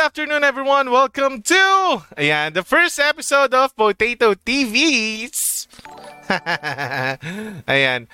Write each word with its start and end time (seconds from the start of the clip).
afternoon, 0.00 0.42
everyone. 0.42 0.90
Welcome 0.90 1.44
to 1.44 1.60
ayan, 2.16 2.56
the 2.56 2.64
first 2.64 2.96
episode 2.96 3.52
of 3.52 3.76
Potato 3.76 4.32
TVs. 4.32 5.68
ayan. 7.68 8.08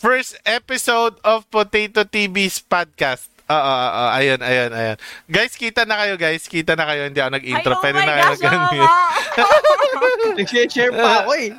First 0.00 0.40
episode 0.48 1.20
of 1.20 1.44
Potato 1.52 2.08
TVs 2.08 2.64
podcast. 2.64 3.28
Oo, 3.46 3.54
uh, 3.54 3.90
uh, 3.94 4.10
ayun, 4.18 4.42
ayun, 4.42 4.70
ayun. 4.74 4.98
Guys, 5.30 5.54
kita 5.54 5.86
na 5.86 5.94
kayo, 6.02 6.18
guys. 6.18 6.50
Kita 6.50 6.74
na 6.74 6.82
kayo. 6.82 7.06
Hindi 7.06 7.22
ako 7.22 7.30
nag-intro. 7.30 7.72
Ay, 7.72 7.78
oh 7.78 7.78
Pwede 7.78 7.94
my 7.94 8.02
na 8.02 8.10
gosh, 8.10 8.42
kayo 8.42 8.44
oo 8.50 8.58
mag- 8.58 8.74
nga. 8.74 8.90
Nag-share 10.36 10.90
pa 10.90 11.08
ako 11.22 11.30
eh. 11.38 11.48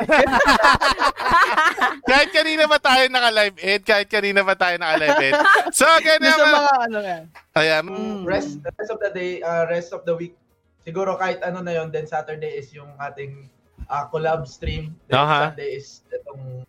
kahit 2.09 2.29
kanina 2.35 2.67
pa 2.67 2.77
tayo 2.77 3.03
naka-live 3.07 3.57
ed, 3.63 3.81
kahit 3.87 4.07
kanina 4.11 4.43
pa 4.43 4.53
tayo 4.59 4.75
naka-live 4.75 5.31
ed. 5.31 5.33
So, 5.71 5.87
again 5.95 6.19
sa 6.19 6.35
naman. 6.35 6.51
mga 6.51 6.73
ano 6.75 6.97
yan. 6.99 7.23
Ayan. 7.55 7.83
Mm. 7.87 8.21
rest 8.27 8.59
the 8.61 8.71
rest 8.75 8.91
of 8.91 8.99
the 8.99 9.11
day, 9.11 9.39
uh, 9.41 9.63
rest 9.65 9.95
of 9.95 10.03
the 10.03 10.13
week. 10.13 10.35
Siguro 10.83 11.15
kahit 11.15 11.39
ano 11.39 11.63
na 11.63 11.71
yon, 11.71 11.87
then 11.89 12.03
Saturday 12.03 12.59
is 12.59 12.71
yung 12.71 12.91
ating 12.99 13.47
uh, 13.87 14.03
collab 14.11 14.43
stream. 14.43 14.91
Then 15.07 15.19
Aha. 15.19 15.51
Sunday 15.51 15.79
is 15.79 16.03
itong 16.11 16.67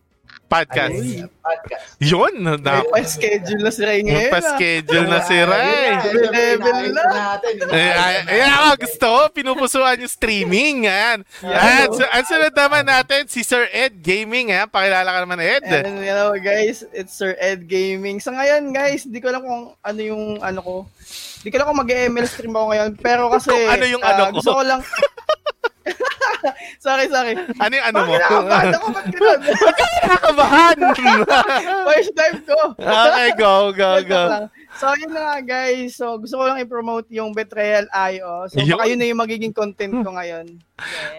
Podcast. 0.49 0.97
ano, 0.97 1.29
podcast. 1.45 1.85
Yun. 2.01 2.33
Na, 2.41 2.81
May 2.81 2.89
pa-schedule 2.89 3.61
na 3.61 3.69
si 3.69 3.81
Ray 3.85 4.01
ngayon. 4.01 4.31
pa-schedule 4.33 5.05
na 5.05 5.19
si 5.21 5.37
Ray. 5.37 5.89
Level 6.25 6.89
na. 6.89 7.03
natin. 7.37 7.53
Eh, 7.69 7.91
ay, 7.93 8.15
ay, 8.25 8.41
ako 8.49 8.69
gusto 8.81 9.05
ko, 9.05 9.21
pinupusuan 9.29 10.01
yung 10.01 10.09
streaming. 10.09 10.89
Ayan. 10.89 11.21
At, 11.45 11.93
so, 11.93 12.01
ang 12.01 12.25
sunod 12.25 12.53
naman 12.57 12.83
natin, 12.89 13.29
si 13.29 13.45
Sir 13.45 13.69
Ed 13.69 14.01
Gaming. 14.01 14.49
Ayan. 14.49 14.65
Pakilala 14.65 15.05
ka 15.13 15.19
naman, 15.21 15.37
Ed. 15.37 15.61
And 15.69 16.01
you 16.01 16.17
know, 16.17 16.33
guys, 16.41 16.81
it's 16.97 17.13
Sir 17.13 17.37
Ed 17.37 17.69
Gaming. 17.69 18.17
Sa 18.17 18.33
ngayon, 18.33 18.73
guys, 18.73 19.05
di 19.05 19.21
ko 19.21 19.29
alam 19.29 19.45
kung 19.45 19.63
ano 19.85 19.99
yung 20.01 20.41
ano 20.41 20.59
ko. 20.65 20.75
Di 21.39 21.47
ko 21.47 21.55
alam 21.55 21.67
kung 21.71 21.81
mag-ML 21.81 22.27
stream 22.27 22.53
ako 22.55 22.65
ngayon. 22.75 22.89
Pero 22.99 23.21
kasi, 23.31 23.49
Kung 23.51 23.71
ano 23.71 23.85
yung 23.87 24.03
ah, 24.03 24.11
ano 24.11 24.21
ko? 24.27 24.31
Gusto 24.43 24.53
ko 24.59 24.63
lang... 24.67 24.81
sorry, 26.85 27.05
sorry. 27.09 27.33
Ano 27.35 27.73
yung 27.73 27.87
ano 27.87 27.97
mo? 28.05 28.13
Bakit 28.19 28.75
ako? 28.75 28.87
Ba't 28.91 29.07
ganun? 29.11 29.39
Nakakabahan. 30.09 30.77
First 31.87 32.13
time 32.17 32.37
ko. 32.43 32.57
okay, 32.79 33.29
go, 33.39 33.53
go, 33.71 33.89
go. 34.03 34.21
So, 34.79 34.95
yun 34.95 35.11
na 35.11 35.43
guys. 35.43 35.99
So, 35.99 36.15
gusto 36.15 36.39
ko 36.39 36.47
lang 36.47 36.63
i-promote 36.63 37.11
yung 37.11 37.35
Betrayal 37.35 37.91
IO. 37.91 38.47
So, 38.47 38.63
Yun. 38.63 38.79
baka 38.79 38.87
yun 38.87 38.99
na 39.03 39.11
yung 39.11 39.19
magiging 39.19 39.51
content 39.51 39.91
ko 39.91 40.15
ngayon. 40.15 40.55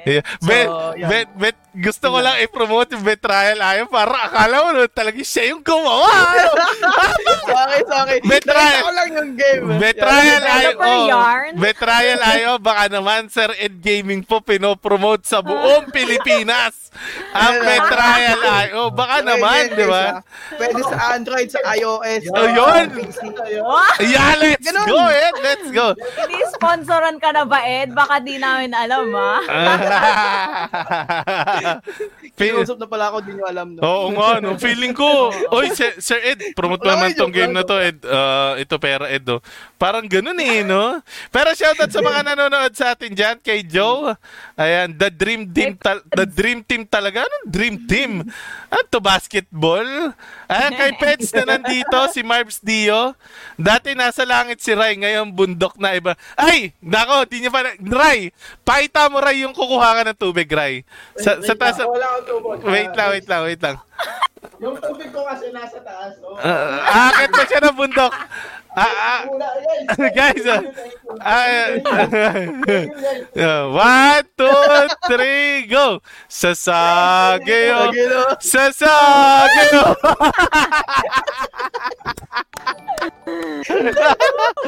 Yeah. 0.09 0.25
Bet, 0.41 0.65
So, 0.65 0.97
yan. 0.97 1.09
bet, 1.13 1.29
bet, 1.37 1.57
gusto 1.77 2.07
ko 2.09 2.19
lang 2.25 2.41
i-promote 2.41 2.97
yung 2.97 3.05
Betrayal 3.05 3.61
Ayaw 3.61 3.87
para 3.87 4.27
akala 4.27 4.57
mo 4.65 4.69
no, 4.73 4.89
talaga 4.89 5.21
siya 5.21 5.53
yung 5.53 5.61
gumawa. 5.61 6.09
sorry, 7.53 7.81
sorry. 7.85 8.17
Betrayal. 8.25 8.81
Ko 8.81 8.91
lang 8.97 9.09
yung 9.13 9.33
game. 9.37 9.65
Betrayal. 9.77 10.41
Developer 10.41 10.97
yarn. 11.07 11.53
Betrayal 11.61 12.21
Ayaw. 12.25 12.55
Baka 12.57 12.85
naman, 12.89 13.29
Sir 13.29 13.53
Ed 13.55 13.85
Gaming 13.85 14.25
po 14.25 14.41
pinopromote 14.41 15.29
sa 15.29 15.45
buong 15.45 15.93
Pilipinas. 15.95 16.89
Ang 17.37 17.61
Betrayal 17.61 18.41
Ayaw. 18.41 18.85
Baka 18.91 19.17
naman, 19.21 19.77
di 19.77 19.85
ba? 19.85 20.25
Pwede 20.57 20.81
sa 20.83 20.97
Android, 21.15 21.49
sa 21.53 21.61
iOS. 21.77 22.23
Oh, 22.33 22.49
yun. 22.49 22.85
PC. 22.97 23.21
Yeah, 24.01 24.39
let's 24.39 24.63
Ganun. 24.63 24.87
go, 24.87 24.99
Ed. 25.07 25.35
Let's 25.43 25.69
go. 25.71 25.87
Hindi 25.97 26.39
sponsoran 26.55 27.17
ka 27.19 27.35
na 27.35 27.43
ba, 27.43 27.61
Ed? 27.63 27.91
Baka 27.91 28.23
di 28.23 28.39
namin 28.39 28.71
alam. 28.71 29.11
Pin- 32.39 32.55
Kinusap 32.57 32.79
na 32.79 32.87
pala 32.87 33.11
ako, 33.11 33.19
di 33.25 33.33
nyo 33.35 33.45
alam. 33.47 33.69
No? 33.77 33.81
Oo 33.83 34.07
nga, 34.15 34.39
no. 34.41 34.57
Feeling 34.57 34.95
ko, 34.95 35.31
oy, 35.57 35.73
Sir, 35.75 35.99
Sir 35.99 36.21
Ed, 36.23 36.55
promote 36.55 36.81
mo 36.81 36.91
naman 36.91 37.13
Wala, 37.13 37.19
tong 37.19 37.33
game 37.35 37.53
lang, 37.53 37.63
na 37.63 37.69
to, 37.69 37.77
Ed. 37.77 37.99
Uh, 38.03 38.53
ito 38.57 38.75
pera, 38.79 39.05
Ed, 39.11 39.27
oh. 39.29 39.41
Parang 39.77 40.05
ganun 40.07 40.37
eh, 40.39 40.61
no? 40.63 41.01
Pero 41.29 41.51
shoutout 41.53 41.91
sa 41.91 42.01
mga 42.01 42.21
nanonood 42.33 42.73
sa 42.77 42.93
atin 42.95 43.13
dyan, 43.13 43.37
kay 43.41 43.65
Joe. 43.65 44.15
Ayan, 44.55 44.93
the 44.95 45.09
dream 45.09 45.49
team, 45.51 45.77
tal- 45.77 46.05
the 46.13 46.29
dream 46.29 46.61
team 46.63 46.85
talaga. 46.85 47.25
Anong 47.25 47.47
dream 47.49 47.77
team? 47.85 48.25
Ano 48.69 48.83
to, 48.89 49.01
basketball? 49.01 50.13
Ayan, 50.51 50.73
kay 50.75 50.93
Pets 50.99 51.31
na 51.31 51.47
nandito, 51.47 51.95
si 52.11 52.27
Marbs 52.27 52.59
Dio. 52.59 53.15
Dati 53.55 53.95
nasa 53.95 54.27
langit 54.27 54.59
si 54.59 54.75
Ray, 54.75 54.99
ngayon 54.99 55.31
bundok 55.31 55.79
na 55.79 55.95
iba. 55.95 56.19
Ay, 56.35 56.75
nako, 56.83 57.23
di 57.31 57.39
niya 57.39 57.55
pa, 57.55 57.63
na- 57.63 57.79
Ray, 57.79 58.35
pakita 58.67 59.07
mo 59.07 59.23
Ray 59.23 59.47
yung 59.47 59.55
kukuha 59.55 59.95
ka 59.95 60.03
ng 60.03 60.19
tubig, 60.19 60.51
Ray. 60.51 60.83
Sa, 61.15 61.39
sa 61.39 61.55
Wait 61.55 61.61
taas, 61.63 61.79
lang, 61.79 61.87
Wala 61.87 62.07
akong 62.11 62.27
tubig. 62.27 62.59
wait 62.67 62.93
lang, 62.93 63.09
wait 63.15 63.27
lang, 63.31 63.41
wait 63.47 63.63
lang. 63.63 63.77
Yung 64.59 64.77
tubig 64.77 65.09
ko 65.09 65.23
kasi 65.23 65.55
nasa 65.55 65.79
taas. 65.81 66.19
Oh. 66.21 66.35
Uh, 66.35 66.79
akit 67.09 67.31
pa 67.31 67.43
siya 67.47 67.61
ng 67.63 67.77
bundok. 67.79 68.13
Ah, 68.71 68.87
ah, 68.87 69.21
Wala, 69.27 69.49
guys. 70.15 70.39
guys, 70.39 70.47
ah, 70.47 70.63
ah, 71.27 71.75
ah, 73.35 73.65
one, 73.75 74.25
two, 74.39 74.63
three, 75.11 75.67
go! 75.67 75.99
Sasageo! 76.31 77.91
No? 77.91 78.39
Sasageo! 78.39 79.99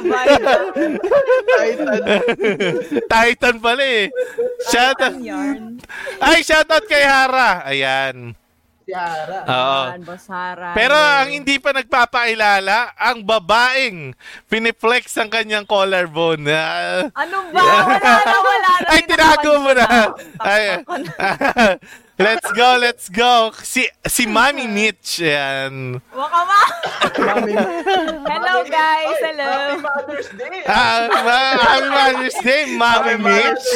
Titan. 0.02 0.66
Titan 3.12 3.54
pala 3.62 3.84
eh. 3.84 4.06
Shoutout. 4.70 5.14
Yarn. 5.22 5.78
Ay, 6.22 6.40
shoutout 6.42 6.84
kay 6.86 7.02
Hara. 7.04 7.66
Ayan. 7.66 8.34
Si 8.92 8.98
Hara. 9.00 9.40
Oo. 9.48 9.82
Hara. 10.28 10.76
Pero 10.76 10.92
ang 10.92 11.32
hindi 11.32 11.56
pa 11.56 11.72
nagpapailala, 11.72 12.92
ang 12.92 13.24
babaeng 13.24 14.12
piniflex 14.52 15.16
ang 15.16 15.32
kanyang 15.32 15.64
collarbone. 15.64 16.44
Ah, 16.52 17.08
Ano 17.16 17.48
ba? 17.48 17.64
Wala 17.88 18.12
na, 18.20 18.36
wala 18.36 18.70
na. 18.84 18.88
Ay, 18.92 19.00
tinago 19.08 19.52
mo 19.64 19.72
na. 19.72 19.88
Ay, 20.44 20.62
let's 22.28 22.52
go, 22.52 22.76
let's 22.76 23.08
go. 23.08 23.48
Si 23.64 23.88
si 24.04 24.28
Mami 24.28 24.68
Mitch, 24.68 25.24
yan. 25.24 25.96
Waka 26.12 26.40
ma. 26.44 26.60
Mami. 27.32 27.56
Hello, 28.28 28.54
guys. 28.68 29.18
Hello. 29.24 29.48
Happy 29.48 29.80
Mother's 29.80 30.28
Day. 30.36 30.56
Ah, 30.68 31.08
ma- 31.08 31.56
Happy 31.56 31.88
Mother's 31.88 32.38
Day, 32.44 32.62
Mami 32.76 33.16
Mami 33.16 33.24
Mitch. 33.24 33.68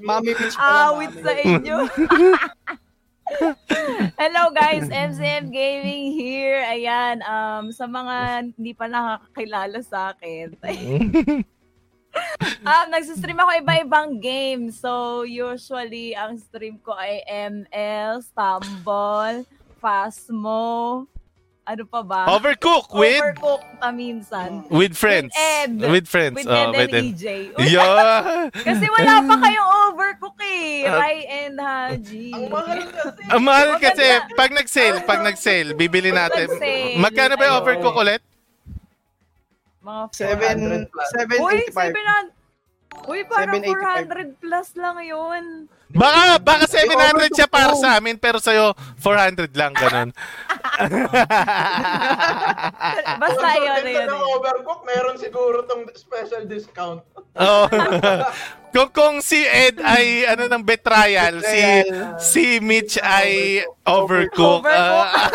Mami 0.00 0.32
Mitch 0.32 0.56
Awit 0.56 1.12
sa 1.20 1.32
inyo. 1.36 1.76
Hello 4.24 4.48
guys, 4.56 4.88
MCM 4.88 5.52
Gaming 5.52 6.16
here. 6.16 6.64
Ayan, 6.64 7.20
um, 7.28 7.68
sa 7.68 7.84
mga 7.84 8.48
hindi 8.56 8.72
pa 8.72 8.88
nakakilala 8.88 9.84
sa 9.84 10.16
akin. 10.16 10.56
um, 12.64 12.86
nagsistream 12.88 13.36
ako 13.36 13.52
iba-ibang 13.60 14.24
games. 14.24 14.80
So, 14.80 15.28
usually, 15.28 16.16
ang 16.16 16.40
stream 16.40 16.80
ko 16.80 16.96
ay 16.96 17.20
ML, 17.28 18.24
Stumble, 18.24 19.44
Phasmo, 19.76 21.04
ano 21.64 21.82
pa 21.82 22.00
ba? 22.00 22.20
Overcook 22.28 22.92
with 22.92 23.18
Overcooked 23.18 23.72
pa 23.78 23.88
minsan. 23.88 24.68
with 24.68 24.92
friends. 24.92 25.30
With 25.30 25.40
Ed. 25.62 25.70
With 25.82 26.06
friends. 26.06 26.36
With 26.36 26.46
Oh, 26.46 26.54
Ed 26.54 26.68
with 26.70 26.80
and 26.82 26.94
Ed. 26.94 27.04
EJ. 27.10 27.26
Yeah. 27.72 28.52
Kasi 28.52 28.84
wala 28.86 29.24
pa 29.24 29.34
kayong 29.38 29.70
overcook 29.86 30.36
eh. 30.40 30.84
Ah. 30.84 30.94
Rai 30.94 31.16
and 31.24 31.56
Haji. 31.56 32.28
Ang 32.30 32.48
mahal 32.50 32.80
kasi. 32.84 33.20
Ang 33.26 33.42
mahal 33.42 33.70
kasi 33.78 34.06
pag 34.34 34.50
nag-sale, 34.50 34.98
pag 35.02 35.20
nag-sale, 35.20 35.72
bibili 35.72 36.10
natin. 36.10 36.46
nag-sale. 36.46 37.00
Magkano 37.00 37.32
ba 37.34 37.44
yung 37.46 37.58
overcook 37.58 37.96
ulit? 37.96 38.20
Mga 39.80 40.02
Seven, 40.12 40.56
400 40.58 40.88
plus. 40.88 41.08
seven, 41.10 41.36
Uy, 41.38 41.52
eighty-five. 41.58 41.92
700. 41.92 42.43
Uy, 43.04 43.20
parang 43.28 43.60
785. 43.60 44.38
400 44.38 44.40
plus 44.40 44.68
lang 44.80 44.96
yun. 45.04 45.68
Baka, 45.94 46.42
baka 46.42 46.66
700 46.66 47.30
siya 47.30 47.46
para 47.46 47.70
sa 47.78 47.94
amin, 48.00 48.18
pero 48.18 48.42
sa'yo, 48.42 48.74
400 48.98 49.46
lang, 49.54 49.70
ganun. 49.76 50.10
Basta 53.22 53.48
yun, 53.62 53.82
yun. 53.86 54.10
ng 54.10 54.24
overcook, 54.34 54.82
meron 54.82 55.14
siguro 55.20 55.62
tong 55.70 55.86
special 55.94 56.50
discount. 56.50 57.06
Oh. 57.38 57.70
kung 58.74 58.90
kung 58.90 59.16
si 59.22 59.38
Ed 59.38 59.78
ay 59.78 60.26
ano 60.26 60.50
ng 60.50 60.62
betrayal, 60.66 61.38
si 61.38 61.62
Betrayal. 61.62 62.18
si 62.18 62.44
Mitch 62.58 62.98
ay 62.98 63.62
overcook. 63.86 64.66
Overcook. 64.66 65.06
Ah. 65.14 65.30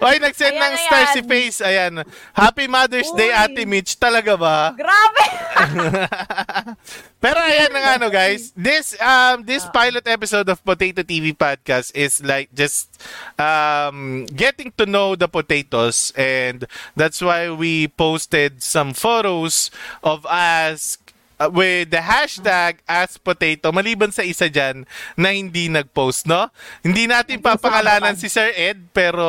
Oy, 0.00 0.16
nag-send 0.24 0.56
Ayan, 0.56 0.72
ng 0.72 0.74
star 0.80 1.04
ayan. 1.04 1.12
si 1.12 1.20
Face. 1.20 1.58
Ayan. 1.60 2.00
Happy 2.32 2.64
Mother's 2.64 3.12
Day, 3.12 3.28
Uy. 3.28 3.36
Ate 3.36 3.62
Mitch. 3.68 4.00
Talaga 4.00 4.40
ba? 4.40 4.72
Grabe! 4.72 5.26
Pero 7.22 7.38
ayan 7.42 7.74
na 7.74 7.80
nga 7.82 7.92
ano 7.98 8.08
guys, 8.08 8.54
this 8.54 8.94
um 9.02 9.42
this 9.42 9.66
pilot 9.74 10.06
episode 10.06 10.46
of 10.46 10.62
Potato 10.62 11.02
TV 11.02 11.34
podcast 11.34 11.90
is 11.92 12.22
like 12.22 12.46
just 12.54 12.94
um 13.36 14.22
getting 14.30 14.70
to 14.78 14.86
know 14.86 15.18
the 15.18 15.26
potatoes 15.26 16.14
and 16.14 16.64
that's 16.94 17.18
why 17.18 17.50
we 17.50 17.90
posted 17.90 18.62
some 18.62 18.94
photos 18.94 19.74
of 20.06 20.22
us 20.30 20.94
uh, 21.38 21.50
with 21.50 21.94
the 21.94 22.02
hashtag 22.02 22.82
AskPotato 22.84 23.70
maliban 23.70 24.10
sa 24.10 24.26
isa 24.26 24.50
dyan 24.50 24.84
na 25.14 25.32
hindi 25.32 25.70
nag-post, 25.70 26.26
no? 26.26 26.50
Hindi 26.82 27.06
natin 27.06 27.38
papangalanan 27.38 28.18
si 28.18 28.26
Sir 28.26 28.50
Ed, 28.52 28.90
pero 28.90 29.24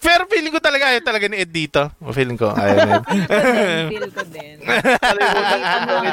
pero 0.00 0.24
feeling 0.26 0.52
ko 0.52 0.60
talaga 0.60 0.90
ayaw 0.90 1.04
talaga 1.04 1.28
ni 1.28 1.36
Ed 1.44 1.52
dito. 1.52 1.92
Feeling 2.10 2.40
ko 2.40 2.50
ayaw 2.50 2.76
Ed. 2.98 3.04
Feel 3.92 4.08
ko 4.10 4.22
din. 4.26 4.56
Na 4.64 4.80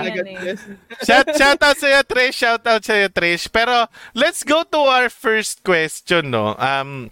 eh. 0.04 0.56
shout, 1.02 1.28
shout 1.34 1.62
out 1.64 1.78
sa'yo, 1.80 2.02
Trish. 2.06 2.36
Shout 2.38 2.64
out 2.68 2.84
sa'yo, 2.84 3.08
Trish. 3.10 3.48
Pero, 3.50 3.88
let's 4.14 4.44
go 4.44 4.68
to 4.68 4.80
our 4.86 5.08
first 5.08 5.64
question, 5.64 6.32
no? 6.32 6.54
Um, 6.60 7.10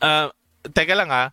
uh, 0.00 0.32
teka 0.72 0.96
lang, 0.96 1.12
ha? 1.12 1.30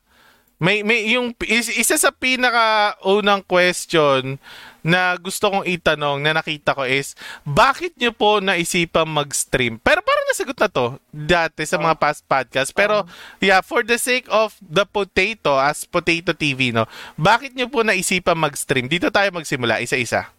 May, 0.56 0.84
may, 0.88 1.04
yung, 1.12 1.36
is, 1.44 1.68
isa 1.68 2.00
sa 2.00 2.16
pinaka 2.16 2.96
unang 3.04 3.44
question 3.44 4.40
na 4.86 5.18
gusto 5.18 5.50
kong 5.50 5.66
itanong 5.66 6.22
na 6.22 6.38
nakita 6.38 6.78
ko 6.78 6.86
is, 6.86 7.18
bakit 7.42 7.98
nyo 7.98 8.14
po 8.14 8.38
naisipang 8.38 9.10
mag-stream? 9.10 9.82
Pero 9.82 10.06
parang 10.06 10.30
nasagot 10.30 10.54
na 10.62 10.70
to 10.70 11.02
dati 11.10 11.66
sa 11.66 11.82
mga 11.82 11.98
past 11.98 12.22
podcast. 12.30 12.70
Pero, 12.70 13.10
yeah, 13.42 13.66
for 13.66 13.82
the 13.82 13.98
sake 13.98 14.30
of 14.30 14.54
the 14.62 14.86
potato, 14.86 15.58
as 15.58 15.90
Potato 15.90 16.38
TV, 16.38 16.70
no? 16.70 16.86
Bakit 17.18 17.58
nyo 17.58 17.66
po 17.66 17.82
naisipang 17.82 18.38
mag-stream? 18.38 18.86
Dito 18.86 19.10
tayo 19.10 19.34
magsimula, 19.34 19.82
isa-isa. 19.82 20.30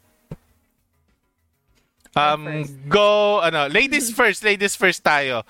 Um, 2.17 2.65
go, 2.89 3.43
ano, 3.43 3.67
ladies 3.69 4.15
first, 4.15 4.47
ladies 4.47 4.79
first 4.79 5.03
tayo. 5.03 5.43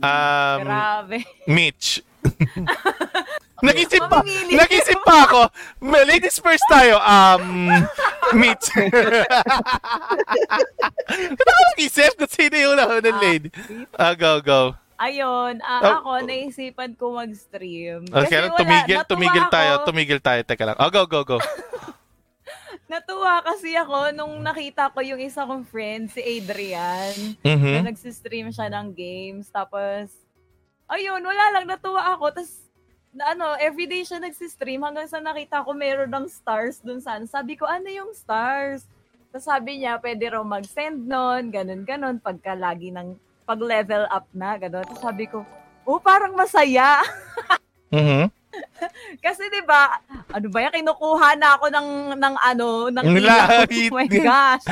Um, 0.00 0.58
Grabe. 0.64 1.22
Mitch. 1.46 2.02
Nag-isip 3.58 3.98
pa, 4.06 4.22
Mamimili. 4.22 4.54
nag-isip 4.54 4.98
pa 5.02 5.26
ako. 5.26 5.40
May- 5.80 6.06
Ladies 6.06 6.38
first 6.38 6.62
tayo. 6.68 6.94
Um, 6.96 7.66
Mitch. 8.32 8.70
Ba't 11.10 11.48
ako 11.50 11.60
nag-isip 11.68 12.14
kung 12.14 12.30
sino 12.30 12.54
yung 12.54 12.78
unang 12.78 13.02
lady? 13.18 13.50
Ah, 13.92 14.14
go, 14.14 14.38
go. 14.38 14.78
Ayun, 14.94 15.58
ah, 15.60 15.78
Oh. 15.80 15.94
ako 16.00 16.10
naisipan 16.22 16.94
ko 16.94 17.14
mag-stream. 17.14 18.02
Okay, 18.04 18.30
Kasi 18.30 18.34
wala, 18.40 18.58
tumigil, 18.58 18.96
tumigil 19.06 19.44
tayo, 19.48 19.72
ako. 19.74 19.84
tumigil 19.86 20.18
tayo. 20.18 20.40
Teka 20.42 20.64
lang. 20.64 20.76
Oh, 20.76 20.90
go, 20.90 21.02
go, 21.04 21.22
go. 21.24 21.38
Natuwa 22.88 23.42
kasi 23.42 23.74
ako 23.74 24.10
nung 24.10 24.40
nakita 24.40 24.88
ko 24.88 24.98
yung 25.00 25.20
isa 25.20 25.44
kong 25.44 25.66
friend, 25.66 26.08
si 26.08 26.18
Adrian, 26.20 27.12
Mhm. 27.42 27.72
na 27.74 27.90
nagsistream 27.90 28.48
siya 28.48 28.70
ng 28.72 28.90
games. 28.90 29.50
Tapos, 29.50 30.08
ayun, 30.88 31.22
wala 31.22 31.44
lang, 31.54 31.64
natuwa 31.68 32.16
ako. 32.16 32.32
Tapos, 32.32 32.52
na 33.12 33.32
ano, 33.32 33.56
everyday 33.56 34.04
siya 34.04 34.20
nagsistream 34.20 34.84
hanggang 34.84 35.08
sa 35.08 35.20
nakita 35.20 35.64
ko 35.64 35.72
meron 35.72 36.12
ng 36.12 36.26
stars 36.28 36.80
dun 36.84 37.00
sa 37.00 37.16
ano. 37.16 37.24
Sabi 37.24 37.56
ko, 37.56 37.64
ano 37.64 37.88
yung 37.88 38.12
stars? 38.12 38.84
Tapos 39.28 39.44
sabi 39.48 39.80
niya, 39.80 39.96
pwede 40.00 40.28
raw 40.28 40.44
mag-send 40.44 41.04
nun, 41.04 41.48
ganun, 41.52 41.82
ganun, 41.84 42.16
pagka 42.20 42.52
lagi 42.56 42.92
ng, 42.92 43.16
pag-level 43.48 44.04
up 44.12 44.28
na, 44.36 44.60
ganun. 44.60 44.84
Tapos 44.84 45.00
sabi 45.00 45.24
ko, 45.24 45.40
oh, 45.88 46.00
parang 46.00 46.36
masaya. 46.36 47.00
Mhm. 47.88 48.28
Kasi 49.24 49.48
'di 49.48 49.64
ba, 49.64 49.96
ano 50.28 50.46
ba 50.52 50.60
'yan 50.60 50.76
kinukuha 50.76 51.40
na 51.40 51.56
ako 51.56 51.72
ng 51.72 51.88
ng 52.20 52.34
ano, 52.36 52.92
ng 52.92 53.06
langit. 53.16 53.88
Oh 53.88 53.96
my 53.96 54.08
gosh. 54.12 54.66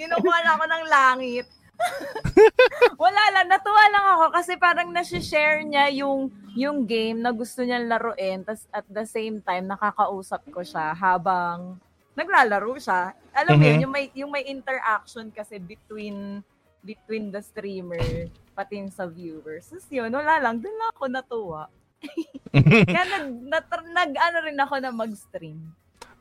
kinukuha 0.00 0.38
na 0.40 0.50
ako 0.56 0.64
ng 0.64 0.84
langit. 0.88 1.46
Wala 3.02 3.22
lang, 3.34 3.46
natuwa 3.50 3.84
lang 3.90 4.06
ako 4.16 4.24
kasi 4.32 4.52
parang 4.56 4.88
nasi-share 4.90 5.62
niya 5.62 5.90
yung 5.92 6.30
yung 6.52 6.84
game 6.84 7.16
na 7.16 7.32
gusto 7.32 7.64
niyang 7.64 7.88
laruin 7.88 8.44
tas 8.44 8.68
at 8.68 8.84
the 8.86 9.02
same 9.02 9.40
time 9.40 9.64
nakakausap 9.64 10.44
ko 10.52 10.60
siya 10.60 10.92
habang 10.92 11.80
naglalaro 12.12 12.76
siya. 12.76 13.16
Alam 13.32 13.56
mo 13.56 13.62
Mhm. 13.62 13.68
yun, 13.68 13.80
yung 13.80 13.92
may 13.92 14.04
yung 14.12 14.30
may 14.30 14.44
interaction 14.44 15.32
kasi 15.32 15.56
between 15.56 16.44
between 16.82 17.30
the 17.30 17.40
streamer 17.40 18.02
pati 18.52 18.84
sa 18.90 19.08
viewers. 19.08 19.64
Tapos 19.64 19.88
yun, 19.88 20.12
wala 20.12 20.36
lang, 20.38 20.60
doon 20.60 20.76
lang 20.76 20.90
ako 20.92 21.04
natuwa. 21.08 21.62
Kaya 22.52 23.04
nag, 23.08 23.26
nag, 23.48 23.64
nag 23.88 24.12
ano 24.12 24.36
rin 24.42 24.58
ako 24.58 24.74
na 24.76 24.90
mag-stream. 24.92 25.72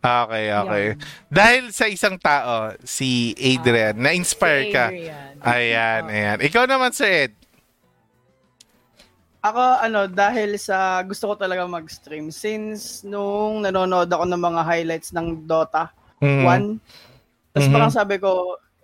Okay, 0.02 0.50
okay. 0.50 0.86
Yun. 0.94 0.98
Dahil 1.28 1.64
sa 1.70 1.86
isang 1.86 2.18
tao, 2.18 2.74
si 2.82 3.38
Adrian, 3.38 3.94
na-inspire 3.94 4.66
Si 4.66 4.74
ka. 4.74 4.86
Ayan, 5.42 6.02
Oo. 6.06 6.14
ayan. 6.14 6.38
Ikaw 6.38 6.64
naman, 6.70 6.94
Sir 6.94 7.30
Ed. 7.30 7.34
Ako, 9.42 9.58
ano, 9.82 10.06
dahil 10.06 10.54
sa 10.62 11.02
gusto 11.02 11.34
ko 11.34 11.34
talaga 11.34 11.66
mag-stream. 11.66 12.30
Since 12.30 13.02
nung 13.02 13.66
nanonood 13.66 14.06
ako 14.06 14.30
ng 14.30 14.38
mga 14.38 14.62
highlights 14.62 15.10
ng 15.18 15.50
Dota 15.50 15.90
Mhm. 16.22 16.46
1, 16.46 16.66
tapos 17.50 17.66
Mhm. 17.66 17.74
parang 17.74 17.90
sabi 17.92 18.16
ko, 18.22 18.32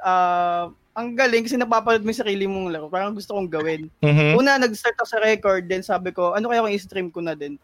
ah, 0.01 0.73
ang 0.97 1.13
galing 1.13 1.45
kasi 1.45 1.61
napapanood 1.61 2.01
mo 2.01 2.09
yung 2.09 2.23
sarili 2.25 2.49
mong 2.49 2.73
laro. 2.73 2.89
Parang 2.89 3.13
gusto 3.13 3.37
kong 3.37 3.53
gawin. 3.53 3.85
Mhm. 4.01 4.33
Una, 4.33 4.57
nag-start 4.57 4.97
ako 4.97 5.05
sa 5.05 5.21
record, 5.21 5.69
then 5.69 5.85
sabi 5.85 6.09
ko, 6.09 6.33
ano 6.33 6.49
kaya 6.49 6.65
kung 6.65 6.73
i-stream 6.73 7.13
ko 7.13 7.21
na 7.21 7.37
din? 7.37 7.61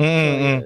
Mhm. 0.00 0.32
yun. 0.40 0.60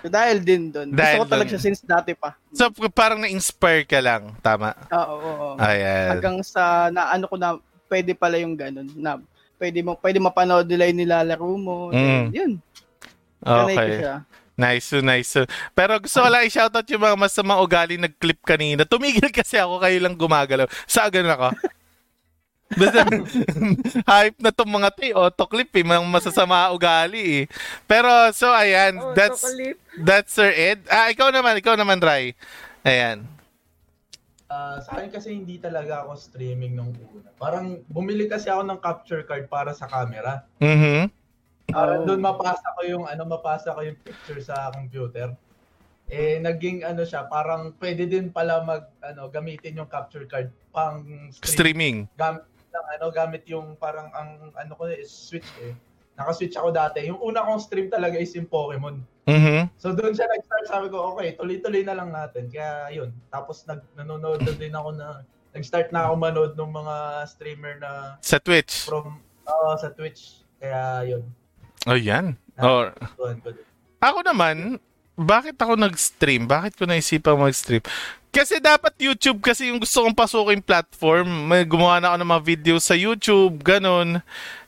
So, 0.00 0.08
dahil 0.08 0.38
din 0.40 0.72
doon. 0.72 0.96
Gusto 0.96 1.24
ko 1.24 1.28
talaga 1.28 1.48
siya 1.52 1.60
since 1.60 1.80
dati 1.84 2.16
pa. 2.16 2.32
So, 2.56 2.72
parang 2.92 3.20
na-inspire 3.20 3.84
ka 3.84 4.00
lang. 4.00 4.32
Tama. 4.40 4.72
Oo, 4.88 5.14
oo, 5.20 5.32
oo. 5.52 5.56
Ayan. 5.60 6.16
Hanggang 6.16 6.36
sa 6.40 6.88
naano 6.88 7.28
ko 7.28 7.36
na 7.36 7.60
pwede 7.88 8.16
pala 8.16 8.40
yung 8.40 8.56
ganun. 8.56 8.88
Na 8.96 9.20
pwede 9.60 9.84
mo 9.84 9.98
pwede 10.00 10.18
mapanood 10.22 10.64
nila 10.68 10.88
yung 10.88 11.00
nilalaro 11.04 11.48
mo. 11.58 11.76
Mm. 11.92 12.26
Yun. 12.32 12.52
Ko 13.44 13.68
Okay. 13.68 14.00
siya. 14.00 14.24
Nice, 14.58 14.90
nice. 14.98 15.30
so. 15.30 15.46
Pero 15.70 16.02
gusto 16.02 16.18
ko 16.18 16.26
lang 16.26 16.42
i-shoutout 16.42 16.82
yung 16.90 17.04
mga 17.06 17.14
masamang 17.14 17.62
ugali 17.62 17.94
nag-clip 17.94 18.42
kanina. 18.42 18.82
Tumigil 18.82 19.30
kasi 19.36 19.54
ako, 19.54 19.78
kayo 19.78 19.98
lang 20.02 20.18
gumagalaw. 20.18 20.66
Sa 20.82 21.06
ganun 21.06 21.30
ako. 21.30 21.48
Basta, 22.68 23.00
hype 24.12 24.38
na 24.38 24.52
tong 24.52 24.68
mga 24.68 24.92
to 24.92 25.02
eh. 25.02 25.12
Autoclip 25.12 25.72
eh. 25.72 25.84
Mga 25.84 26.04
masasama 26.04 26.68
ugali 26.68 27.44
eh. 27.44 27.44
Pero, 27.84 28.08
so 28.32 28.52
ayan. 28.52 29.00
Oh, 29.00 29.16
that's, 29.16 29.40
chocolate. 29.40 29.78
that's 29.98 30.30
Sir 30.32 30.52
Ed. 30.52 30.84
Ah, 30.86 31.08
ikaw 31.08 31.32
naman. 31.32 31.56
Ikaw 31.56 31.74
naman, 31.74 31.96
Rai. 31.98 32.36
Ayan. 32.82 33.24
Ah, 34.48 34.80
sa 34.80 34.96
akin 34.96 35.12
kasi 35.12 35.32
hindi 35.32 35.60
talaga 35.60 36.04
ako 36.04 36.16
streaming 36.16 36.72
nung 36.72 36.92
una. 37.12 37.28
Parang 37.36 37.84
bumili 37.84 38.24
kasi 38.24 38.48
ako 38.48 38.64
ng 38.64 38.80
capture 38.80 39.22
card 39.22 39.44
para 39.44 39.76
sa 39.76 39.84
camera. 39.84 40.44
Mhm. 40.56 41.12
Para 41.68 42.00
Oh. 42.00 42.08
doon 42.08 42.24
mapasa 42.24 42.64
ko 42.72 42.80
yung 42.82 43.04
ano, 43.04 43.28
mapasa 43.28 43.76
ko 43.76 43.84
yung 43.84 44.00
picture 44.00 44.40
sa 44.40 44.72
computer. 44.72 45.36
Eh 46.08 46.40
naging 46.40 46.80
ano 46.80 47.04
siya, 47.04 47.28
parang 47.28 47.76
pwede 47.76 48.08
din 48.08 48.32
pala 48.32 48.64
mag 48.64 48.88
ano, 49.04 49.28
gamitin 49.28 49.76
yung 49.76 49.84
capture 49.86 50.24
card 50.24 50.48
pang 50.72 51.04
stream. 51.28 51.52
Streaming. 51.52 51.96
Gamit 52.16 52.48
lang 52.78 52.86
ano, 52.88 53.10
gamit 53.10 53.42
yung 53.46 53.74
parang 53.74 54.06
ang 54.14 54.54
ano 54.54 54.72
ko 54.72 54.86
is 54.86 55.10
switch 55.10 55.50
eh. 55.60 55.74
Naka-switch 56.14 56.54
ako 56.54 56.70
dati. 56.70 57.06
Yung 57.06 57.18
una 57.18 57.42
kong 57.42 57.62
stream 57.62 57.86
talaga 57.86 58.18
is 58.18 58.34
yung 58.34 58.46
Pokemon. 58.46 59.02
Mhm. 59.26 59.70
So 59.78 59.92
doon 59.92 60.14
siya 60.14 60.26
nag-start, 60.26 60.66
sabi 60.66 60.86
ko, 60.88 61.14
okay, 61.14 61.34
tuloy-tuloy 61.34 61.82
na 61.82 61.94
lang 61.94 62.10
natin. 62.10 62.48
Kaya 62.48 62.90
yun. 62.90 63.10
Tapos 63.28 63.62
nag 63.66 63.82
nanonood 63.94 64.42
na 64.42 64.50
din 64.50 64.74
ako 64.74 64.94
na 64.94 65.22
nag-start 65.52 65.90
na 65.90 66.06
ako 66.06 66.14
manood 66.16 66.52
ng 66.54 66.72
mga 66.72 66.96
streamer 67.26 67.74
na 67.78 68.18
Sa 68.18 68.38
Twitch. 68.38 68.86
from 68.86 69.18
uh, 69.46 69.74
sa 69.78 69.90
Twitch. 69.90 70.42
Kaya 70.58 71.06
yun. 71.06 71.22
Oh, 71.86 71.94
yan. 71.94 72.34
Oh, 72.58 72.90
Tuwan 73.14 73.38
ko 73.38 73.54
din. 73.54 73.62
Ako 74.02 74.18
naman, 74.22 74.82
bakit 75.18 75.58
ako 75.58 75.74
nag-stream? 75.74 76.46
Bakit 76.46 76.78
ko 76.78 76.86
naisipang 76.86 77.42
mag-stream? 77.42 77.82
Kasi 78.30 78.62
dapat 78.62 78.94
YouTube 79.02 79.42
kasi 79.42 79.72
yung 79.72 79.82
gusto 79.82 80.04
kong 80.04 80.14
pasukin 80.14 80.62
platform. 80.62 81.50
May 81.50 81.66
gumawa 81.66 81.98
na 81.98 82.14
ako 82.14 82.16
ng 82.22 82.30
mga 82.30 82.44
videos 82.46 82.84
sa 82.86 82.94
YouTube, 82.94 83.58
ganun. 83.66 84.22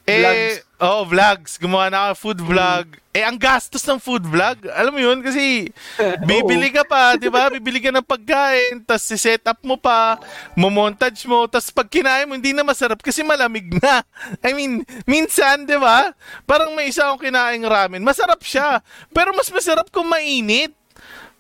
Eh, 0.09 0.19
Vlogs. 0.19 0.70
Oo, 0.81 1.05
vlogs. 1.05 1.61
Gumawa 1.61 1.93
na 1.93 1.99
ako 2.09 2.15
food 2.17 2.41
vlog. 2.41 2.87
Eh, 3.13 3.21
ang 3.21 3.37
gastos 3.37 3.85
ng 3.85 4.01
food 4.01 4.23
vlog, 4.25 4.65
alam 4.71 4.95
mo 4.95 5.03
yun, 5.03 5.21
kasi 5.21 5.69
bibili 6.31 6.71
ka 6.73 6.87
pa, 6.87 7.19
di 7.19 7.27
ba? 7.27 7.51
Bibili 7.51 7.83
ka 7.83 7.91
ng 7.91 8.07
pagkain, 8.07 8.81
tapos 8.87 9.13
set 9.19 9.45
up 9.51 9.59
mo 9.67 9.75
pa, 9.75 10.17
momontage 10.55 11.27
mo, 11.27 11.45
tapos 11.51 11.75
pag 11.75 11.91
kinain 11.91 12.25
mo, 12.25 12.39
hindi 12.39 12.55
na 12.55 12.63
masarap 12.63 13.03
kasi 13.03 13.27
malamig 13.27 13.67
na. 13.83 14.07
I 14.47 14.55
mean, 14.55 14.87
minsan, 15.11 15.67
di 15.67 15.75
ba? 15.77 16.15
Parang 16.47 16.71
may 16.73 16.89
isa 16.89 17.11
akong 17.11 17.29
kinaing 17.29 17.67
ramen, 17.67 18.01
masarap 18.01 18.41
siya, 18.47 18.79
pero 19.11 19.35
mas 19.35 19.51
masarap 19.51 19.91
kung 19.91 20.07
mainit. 20.07 20.73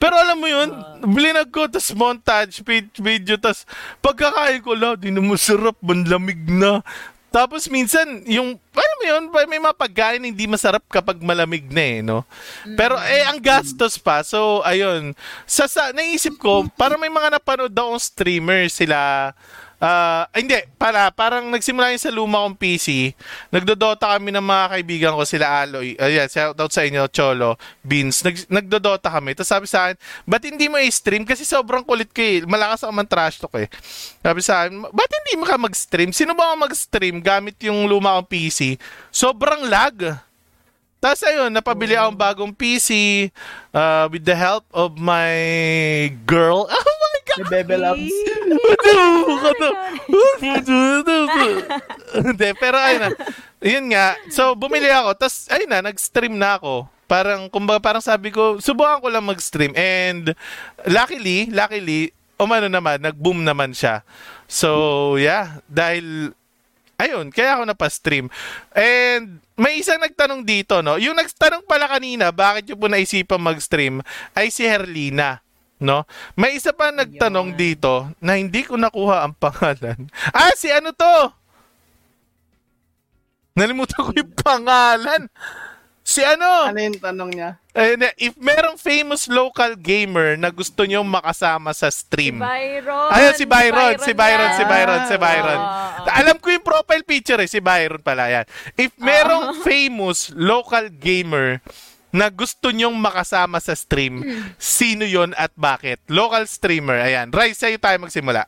Pero 0.00 0.16
alam 0.16 0.40
mo 0.40 0.48
yun, 0.50 0.74
blinag 1.06 1.52
ko, 1.54 1.70
tas 1.70 1.92
montage, 1.94 2.64
vid- 2.66 2.98
video, 2.98 3.38
tas 3.38 3.62
pagkakain 4.02 4.58
ko, 4.64 4.74
la, 4.74 4.98
di 4.98 5.14
na 5.14 5.22
masarap, 5.22 5.78
manlamig 5.84 6.40
na. 6.50 6.82
Tapos 7.30 7.70
minsan, 7.70 8.26
yung, 8.26 8.58
alam 8.58 8.96
mo 8.98 9.04
yun, 9.06 9.22
may 9.46 9.62
mga 9.62 9.78
pagkain 9.78 10.22
hindi 10.26 10.50
masarap 10.50 10.82
kapag 10.90 11.22
malamig 11.22 11.70
na 11.70 11.82
eh, 11.82 11.98
no? 12.02 12.26
Pero 12.74 12.98
eh, 12.98 13.22
ang 13.22 13.38
gastos 13.38 13.94
pa. 13.96 14.26
So, 14.26 14.66
ayun. 14.66 15.14
Sa, 15.46 15.70
sa 15.70 15.94
naisip 15.94 16.34
ko, 16.42 16.66
para 16.80 16.98
may 16.98 17.08
mga 17.08 17.38
napanood 17.38 17.70
akong 17.70 18.02
streamer 18.02 18.66
sila, 18.66 19.30
Ah, 19.80 20.28
hindi, 20.36 20.60
para 20.76 21.08
parang 21.08 21.48
nagsimula 21.48 21.88
yun 21.88 21.96
sa 21.96 22.12
luma 22.12 22.44
kong 22.44 22.60
PC. 22.60 23.16
Nagdodota 23.48 24.12
kami 24.12 24.28
ng 24.28 24.44
mga 24.44 24.64
kaibigan 24.76 25.16
ko, 25.16 25.24
sila 25.24 25.64
Aloy. 25.64 25.96
Ayan, 25.96 26.28
shout 26.28 26.52
out 26.52 26.68
sa 26.68 26.84
inyo, 26.84 27.08
Cholo, 27.08 27.56
Beans. 27.80 28.20
Nag, 28.20 28.44
nagdodota 28.52 29.08
kami. 29.08 29.32
Tapos 29.32 29.48
sabi 29.48 29.64
sa 29.64 29.88
akin, 29.88 29.96
ba't 30.28 30.44
hindi 30.44 30.68
mo 30.68 30.76
i-stream? 30.76 31.24
Kasi 31.24 31.48
sobrang 31.48 31.80
kulit 31.80 32.12
ko 32.12 32.20
eh. 32.20 32.44
Malakas 32.44 32.84
ako 32.84 32.92
man 32.92 33.08
trash 33.08 33.40
talk 33.40 33.56
eh. 33.56 33.72
Sabi 34.20 34.44
sa 34.44 34.68
akin, 34.68 34.84
ba't 34.84 35.12
hindi 35.24 35.40
mo 35.40 35.48
ka 35.48 35.56
mag-stream? 35.56 36.12
Sino 36.12 36.36
ba 36.36 36.52
ang 36.52 36.60
mag-stream 36.60 37.16
gamit 37.24 37.56
yung 37.64 37.88
luma 37.88 38.20
kong 38.20 38.28
PC? 38.28 38.76
Sobrang 39.08 39.64
lag. 39.64 39.96
Tapos 41.00 41.24
ayun, 41.24 41.48
napabili 41.48 41.96
akong 41.96 42.20
bagong 42.20 42.52
PC 42.52 43.32
uh, 43.72 44.04
with 44.12 44.28
the 44.28 44.36
help 44.36 44.68
of 44.76 45.00
my 45.00 45.32
girl. 46.28 46.68
May 47.38 47.46
Bebel 47.62 47.82
Ups. 47.86 48.14
Hindi, 52.10 52.48
pero 52.58 52.76
ayun 52.80 53.00
na. 53.06 53.10
Yun 53.60 53.86
nga. 53.92 54.16
So, 54.32 54.56
bumili 54.56 54.88
ako. 54.88 55.14
Tapos, 55.14 55.46
ayun 55.52 55.70
na, 55.70 55.84
nag-stream 55.84 56.34
na 56.34 56.56
ako. 56.58 56.88
Parang, 57.10 57.50
kumbaga, 57.52 57.78
parang 57.82 58.02
sabi 58.02 58.32
ko, 58.32 58.58
subukan 58.58 59.02
ko 59.02 59.08
lang 59.12 59.26
mag-stream. 59.26 59.74
And, 59.76 60.32
luckily, 60.88 61.50
luckily, 61.50 62.14
umano 62.40 62.66
naman, 62.66 63.02
nag-boom 63.04 63.44
naman 63.44 63.76
siya. 63.76 64.02
So, 64.48 65.14
yeah. 65.20 65.60
Dahil, 65.68 66.32
ayun, 66.96 67.28
kaya 67.30 67.60
ako 67.60 67.62
napastream. 67.68 68.26
And, 68.72 69.44
may 69.60 69.76
isang 69.76 70.00
nagtanong 70.00 70.40
dito, 70.48 70.80
no? 70.80 70.96
Yung 70.96 71.20
nagtanong 71.20 71.68
pala 71.68 71.84
kanina, 71.84 72.32
bakit 72.32 72.72
yung 72.72 72.80
po 72.80 72.88
naisipan 72.88 73.36
mag-stream, 73.36 74.00
ay 74.32 74.48
si 74.48 74.64
Herlina. 74.64 75.44
No? 75.80 76.04
May 76.36 76.60
isa 76.60 76.76
pa 76.76 76.92
nagtanong 76.92 77.56
Ayun. 77.56 77.58
dito 77.58 77.92
na 78.20 78.36
hindi 78.36 78.62
ko 78.68 78.76
nakuha 78.76 79.24
ang 79.24 79.34
pangalan. 79.34 80.06
Ah, 80.36 80.52
si 80.52 80.68
ano 80.68 80.92
to? 80.92 81.16
Nalimutan 83.56 84.04
ko 84.04 84.10
yung 84.14 84.32
pangalan. 84.36 85.26
Si 86.00 86.20
ano? 86.24 86.68
Ano 86.68 86.80
yung 86.80 87.00
tanong 87.00 87.30
niya? 87.32 87.50
Ayun 87.70 88.02
na, 88.02 88.10
if 88.18 88.34
merong 88.34 88.74
famous 88.74 89.30
local 89.30 89.78
gamer 89.78 90.34
na 90.34 90.50
gusto 90.50 90.82
nyo 90.82 91.06
makasama 91.06 91.70
sa 91.70 91.86
Si 91.86 92.02
stream. 92.02 92.42
Byron. 92.42 93.14
Ayan, 93.14 93.34
si 93.38 93.46
Byron, 93.46 93.94
si 94.02 94.10
Byron, 94.10 94.50
si 94.58 94.64
yan. 94.64 94.70
Byron, 94.74 95.02
si 95.06 95.16
Byron. 95.16 95.60
Oo. 95.60 96.08
Alam 96.10 96.36
ko 96.42 96.50
yung 96.50 96.66
profile 96.66 97.06
picture 97.06 97.38
eh, 97.38 97.46
si 97.46 97.62
Byron 97.62 98.02
pala 98.02 98.26
yan. 98.26 98.44
If 98.74 98.90
merong 98.98 99.54
famous 99.66 100.34
local 100.34 100.90
gamer 100.90 101.62
na 102.10 102.26
gusto 102.28 102.68
nyong 102.68 102.94
makasama 102.94 103.58
sa 103.58 103.72
stream, 103.72 104.22
sino 104.56 105.02
yon 105.02 105.30
at 105.34 105.54
bakit? 105.54 106.02
Local 106.06 106.42
streamer, 106.44 106.98
ayan. 106.98 107.30
Rise, 107.30 107.58
sa'yo 107.58 107.78
tayo 107.78 107.96
magsimula. 107.98 108.46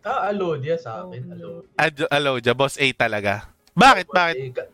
Ah, 0.00 0.32
Alodia 0.32 0.80
sa 0.80 1.04
akin. 1.04 1.20
Oh, 1.22 1.34
Alodia. 1.34 1.68
Ad- 1.76 2.10
Alodia, 2.10 2.52
boss 2.52 2.74
A 2.74 2.86
talaga. 2.90 3.52
Bakit, 3.72 4.06
bakit? 4.08 4.36
Eh, 4.38 4.50
ka- 4.50 4.70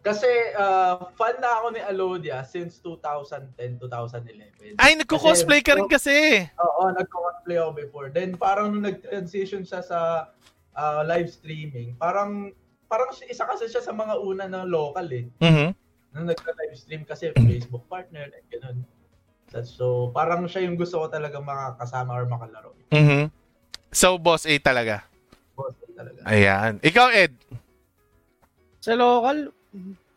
Kasi 0.00 0.30
ah, 0.56 1.12
fan 1.12 1.36
na 1.36 1.60
ako 1.60 1.66
ni 1.70 1.80
Alodia 1.82 2.40
since 2.40 2.80
2010, 2.80 3.76
2011. 3.76 4.80
Ay, 4.80 4.96
nagko-cosplay 4.96 5.60
ka 5.60 5.76
rin 5.76 5.84
kasi. 5.84 6.40
Oo, 6.56 6.88
nagko-cosplay 6.88 7.60
ako 7.60 7.70
before. 7.76 8.06
Then 8.08 8.32
parang 8.32 8.72
nung 8.72 8.86
nag-transition 8.86 9.60
siya 9.60 9.82
sa 9.82 10.30
ah, 10.72 11.02
live 11.02 11.28
streaming, 11.28 11.98
parang 11.98 12.48
parang 12.86 13.12
isa 13.22 13.44
kasi 13.44 13.68
siya 13.68 13.82
sa 13.82 13.92
mga 13.92 14.16
una 14.18 14.48
na 14.48 14.64
local 14.64 15.04
eh. 15.10 15.28
Mhm. 15.36 15.76
Nung 16.10 16.26
nagka-live 16.26 16.74
stream 16.74 17.02
kasi 17.06 17.30
Facebook 17.34 17.86
partner, 17.86 18.26
like 18.30 18.46
ganun. 18.50 18.82
So, 19.50 19.58
so, 19.66 19.86
parang 20.14 20.46
siya 20.46 20.62
yung 20.66 20.78
gusto 20.78 21.02
ko 21.02 21.06
talaga 21.10 21.42
makakasama 21.42 22.14
or 22.14 22.26
makalaro. 22.26 22.70
Mhm. 22.94 23.30
So, 23.90 24.14
boss 24.18 24.46
A 24.46 24.54
talaga. 24.62 25.02
Boss 25.58 25.74
talaga. 25.94 26.22
Ayan. 26.26 26.78
Ikaw, 26.82 27.06
Ed. 27.10 27.34
Sa 28.78 28.94
local, 28.94 29.50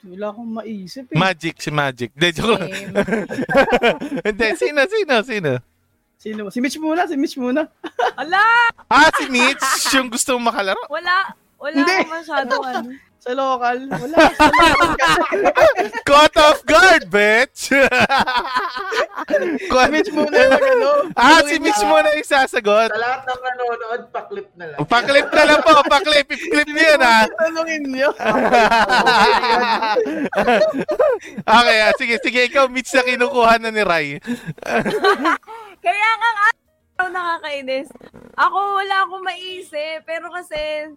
wala 0.05 0.25
akong 0.29 0.49
maisip 0.61 1.05
eh. 1.09 1.17
Magic, 1.17 1.55
si 1.57 1.69
Magic. 1.73 2.09
De, 2.13 2.29
joke 2.29 2.61
lang. 2.61 2.69
Hindi, 4.29 4.47
sino, 4.53 4.81
sino, 4.85 5.13
sino? 5.25 5.51
Sino? 6.21 6.41
Si 6.53 6.59
Mitch 6.63 6.79
muna, 6.79 7.03
si 7.09 7.17
Mitch 7.19 7.35
muna. 7.35 7.67
Ala! 8.15 8.71
Ah, 8.87 9.11
si 9.17 9.27
Mitch, 9.27 9.65
yung 9.97 10.07
gusto 10.07 10.37
mong 10.37 10.55
makalaro. 10.55 10.79
Wala. 10.87 11.35
Wala 11.59 11.75
Hindi. 11.75 11.95
akong 11.99 12.13
masyadong 12.15 12.63
ano. 12.63 12.89
Sa 13.23 13.31
local, 13.31 13.87
wala. 13.87 14.17
Sa. 14.35 14.51
Caught 16.11 16.35
off 16.43 16.59
guard, 16.67 17.07
bitch! 17.07 17.71
Si 19.23 19.71
Caught- 19.71 19.91
Mitch 19.95 20.11
muna 20.11 20.35
yung 20.35 20.59
ano. 20.59 20.89
ah, 21.15 21.39
si 21.47 21.55
Mitch 21.55 21.79
muna 21.87 22.11
yung 22.11 22.27
sasagot. 22.27 22.91
Sa 22.91 22.99
lahat 22.99 23.23
ng 23.23 23.39
nanonood, 23.39 24.01
pa-clip 24.11 24.51
na 24.59 24.65
lang. 24.67 24.77
Paklip 24.83 25.31
na 25.31 25.43
lang 25.47 25.59
po, 25.63 25.71
paklip. 25.87 26.27
I-clip 26.27 26.67
niyo 26.67 26.85
yun, 26.93 27.01
ha? 27.01 27.19
Tanungin 27.31 27.83
niyo. 27.87 28.09
Okay, 31.43 31.77
ah, 31.79 31.93
sige, 31.95 32.15
sige. 32.19 32.39
Ikaw, 32.51 32.67
Mitch, 32.67 32.91
na 32.91 33.07
kinukuha 33.07 33.55
na 33.57 33.71
ni 33.71 33.83
Rai. 33.83 34.19
Kaya 35.79 36.09
nga 36.11 36.29
nga, 36.29 36.47
ako 36.93 37.05
nakakainis. 37.09 37.87
Ako 38.35 38.57
wala 38.75 38.95
akong 39.07 39.23
maisip. 39.23 40.03
Pero 40.03 40.27
kasi, 40.29 40.91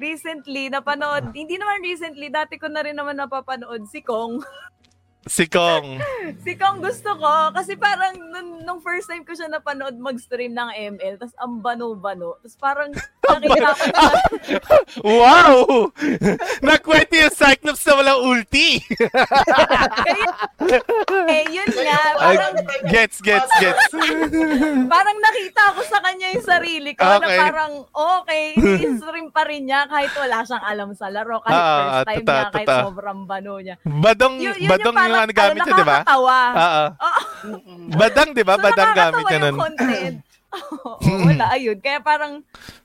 recently, 0.00 0.72
napanood, 0.72 1.30
hindi 1.36 1.60
naman 1.60 1.84
recently, 1.84 2.32
dati 2.32 2.56
ko 2.56 2.72
na 2.72 2.80
rin 2.80 2.96
naman 2.96 3.20
napapanood 3.20 3.84
si 3.86 4.00
Kong. 4.00 4.40
Si 5.20 5.44
Kong. 5.46 6.00
si 6.44 6.56
Kong 6.56 6.80
gusto 6.80 7.12
ko, 7.12 7.32
kasi 7.52 7.76
parang 7.76 8.16
nung, 8.16 8.64
nung 8.64 8.80
first 8.80 9.04
time 9.04 9.20
ko 9.20 9.36
siya 9.36 9.52
napanood 9.52 9.92
mag-stream 9.94 10.56
ng 10.56 10.70
ML, 10.96 11.20
tapos 11.20 11.36
ang 11.36 11.60
bano-bano. 11.60 12.40
Tapos 12.40 12.56
parang 12.56 12.88
nakita 13.28 13.68
ko 13.68 13.84
na, 13.86 14.02
Wow! 15.20 15.54
Nakwento 16.64 17.14
yung 17.14 17.30
Cyclops 17.30 17.84
na 17.84 17.94
walang 17.94 18.20
ulti. 18.22 18.80
kaya, 18.88 20.26
eh, 21.28 21.44
yun 21.48 21.68
nga, 21.68 22.00
parang, 22.16 22.52
gets, 22.88 23.20
gets, 23.20 23.52
gets. 23.60 23.92
parang 24.88 25.18
nakita 25.20 25.62
ko 25.76 25.80
sa 25.84 26.00
kanya 26.00 26.32
yung 26.32 26.46
sarili 26.46 26.90
ko 26.96 27.04
na 27.04 27.18
Okay. 27.20 27.36
parang, 27.38 27.72
okay, 27.92 28.44
i-stream 28.56 29.28
pa 29.28 29.44
rin 29.44 29.68
niya 29.68 29.84
kahit 29.84 30.10
wala 30.16 30.40
siyang 30.42 30.64
alam 30.64 30.90
sa 30.96 31.12
laro, 31.12 31.44
kahit 31.44 31.60
Ah, 31.60 31.76
first 31.76 32.08
time 32.08 32.16
totoo, 32.18 32.32
niya, 32.32 32.44
kahit 32.50 32.66
totoo. 32.66 32.82
sobrang 32.88 33.20
bano 33.28 33.52
niya. 33.60 33.76
Badong, 33.84 34.34
yun 34.40 34.56
badong 34.64 34.96
yung, 35.10 35.22
ano 35.26 35.32
gamit 35.34 35.60
niya, 35.60 35.74
di 35.74 35.86
ba? 35.86 35.98
Oo. 36.06 36.38
Badang, 37.94 38.30
di 38.32 38.42
ba? 38.46 38.54
So, 38.56 38.62
Badang 38.64 38.92
gamit 38.94 39.24
niya 39.26 39.40
nun. 39.42 39.56
content. 39.58 40.16
Oo, 40.58 40.98
wala, 41.26 41.44
ayun. 41.54 41.78
Kaya 41.78 41.98
parang, 42.02 42.42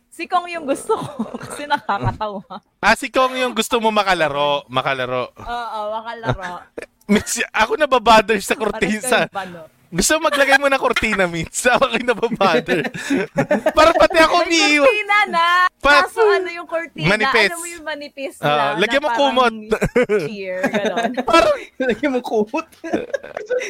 si 0.10 0.32
Kong 0.32 0.48
yung 0.48 0.64
gusto 0.64 0.96
ko 0.96 1.28
kasi 1.44 1.68
nakakatawa. 1.68 2.44
Ah, 2.80 2.96
si 2.96 3.12
Kong 3.12 3.36
yung 3.36 3.52
gusto 3.52 3.84
mo 3.84 3.92
makalaro. 3.92 4.64
Makalaro. 4.72 5.34
Oo, 5.36 5.80
makalaro. 5.92 6.64
Mitch, 7.12 7.44
ako 7.54 7.78
nababother 7.78 8.40
sa 8.42 8.58
kortina. 8.58 9.30
kayong 9.30 9.30
bano. 9.30 9.60
Gusto 9.96 10.20
maglagay 10.20 10.60
mo 10.60 10.68
ng 10.68 10.76
kortina, 10.78 11.24
Mitch. 11.26 11.56
Ako 11.66 11.88
kayo 11.88 12.04
nababother. 12.04 12.84
Para 13.72 13.96
pati 13.96 14.18
ako 14.20 14.44
May 14.44 14.48
umiiwas. 14.52 14.84
kortina 14.84 15.20
na! 15.32 15.48
Pa- 15.80 16.04
Kaso 16.04 16.20
ano 16.20 16.50
yung 16.50 16.68
kortina? 16.68 17.08
Manipis. 17.10 17.48
Ano 17.48 17.58
mo 17.58 17.68
yung 17.70 17.86
manipis 17.86 18.36
Ah, 18.44 18.76
na? 18.76 18.84
lagyan 18.84 19.00
na 19.00 19.06
mo 19.06 19.10
kumot. 19.14 19.56
Cheer, 20.26 20.60
gano'n. 20.66 21.12
Parang, 21.30 21.56
Lagyan 21.78 22.12
mo 22.12 22.20
kumot. 22.20 22.68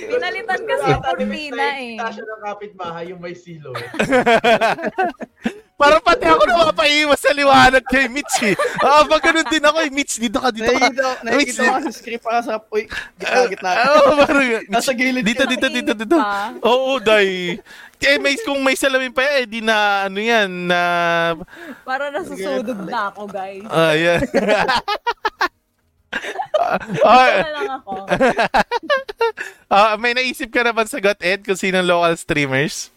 Pinalitan 0.07 0.61
kasi 0.63 0.85
yung 0.87 1.03
kortina 1.03 1.65
eh. 1.77 1.93
Kita 1.93 2.09
siya 2.11 2.23
ng 2.25 2.41
kapitbahay 2.41 3.05
yung 3.11 3.21
may 3.21 3.35
silo. 3.35 3.69
parang 5.75 5.99
pati 5.99 6.23
ako 6.23 6.43
napapaiwas 6.43 7.17
sa 7.17 7.29
liwanag 7.29 7.83
kay 7.83 8.07
Mitch 8.07 8.41
eh. 8.41 8.55
Ah, 8.79 9.03
pag 9.03 9.21
ganun 9.21 9.45
din 9.45 9.59
ako 9.59 9.77
eh. 9.77 9.89
Mitch, 9.89 10.17
dito 10.17 10.37
ka, 10.37 10.49
dito 10.49 10.65
ka. 10.65 10.87
Nakikita, 10.87 11.21
nakikita 11.21 11.61
ko 11.61 11.71
kasi 11.75 11.91
script 11.91 12.21
para 12.21 12.39
sa, 12.39 12.57
uy, 12.65 12.81
gitna, 13.13 13.45
gitna. 13.45 13.69
Oo, 13.93 14.09
parang, 14.17 14.41
Mitch, 14.41 14.65
Nasa 14.67 14.91
gilid 14.91 15.21
dito, 15.21 15.41
ka. 15.41 15.47
dito, 15.47 15.65
dito, 15.67 15.91
dito. 15.93 16.15
pa. 16.15 16.49
Oo, 16.61 16.97
day. 16.97 17.57
Eh, 17.97 18.17
may, 18.17 18.33
kung 18.37 18.59
may 18.59 18.73
salamin 18.73 19.09
pa 19.09 19.21
yan, 19.21 19.33
eh, 19.35 19.45
di 19.45 19.59
na, 19.59 20.05
ano 20.05 20.17
yan, 20.17 20.47
na, 20.63 20.79
Para 21.81 22.07
nasusunod 22.07 22.85
na 22.85 23.09
ako, 23.09 23.21
guys. 23.27 23.65
ah, 23.65 23.91
yan. 23.91 24.21
Ito 24.21 24.37
Ah, 27.03 27.27
na 27.35 27.49
lang 27.51 27.69
ako. 27.75 27.91
ah, 29.67 29.93
may 29.97 30.13
naisip 30.13 30.47
ka 30.47 30.61
na 30.61 30.71
ba 30.71 30.85
sagot, 30.85 31.17
Ed, 31.19 31.41
kung 31.41 31.57
sinong 31.57 31.83
local 31.83 32.13
streamers? 32.15 32.93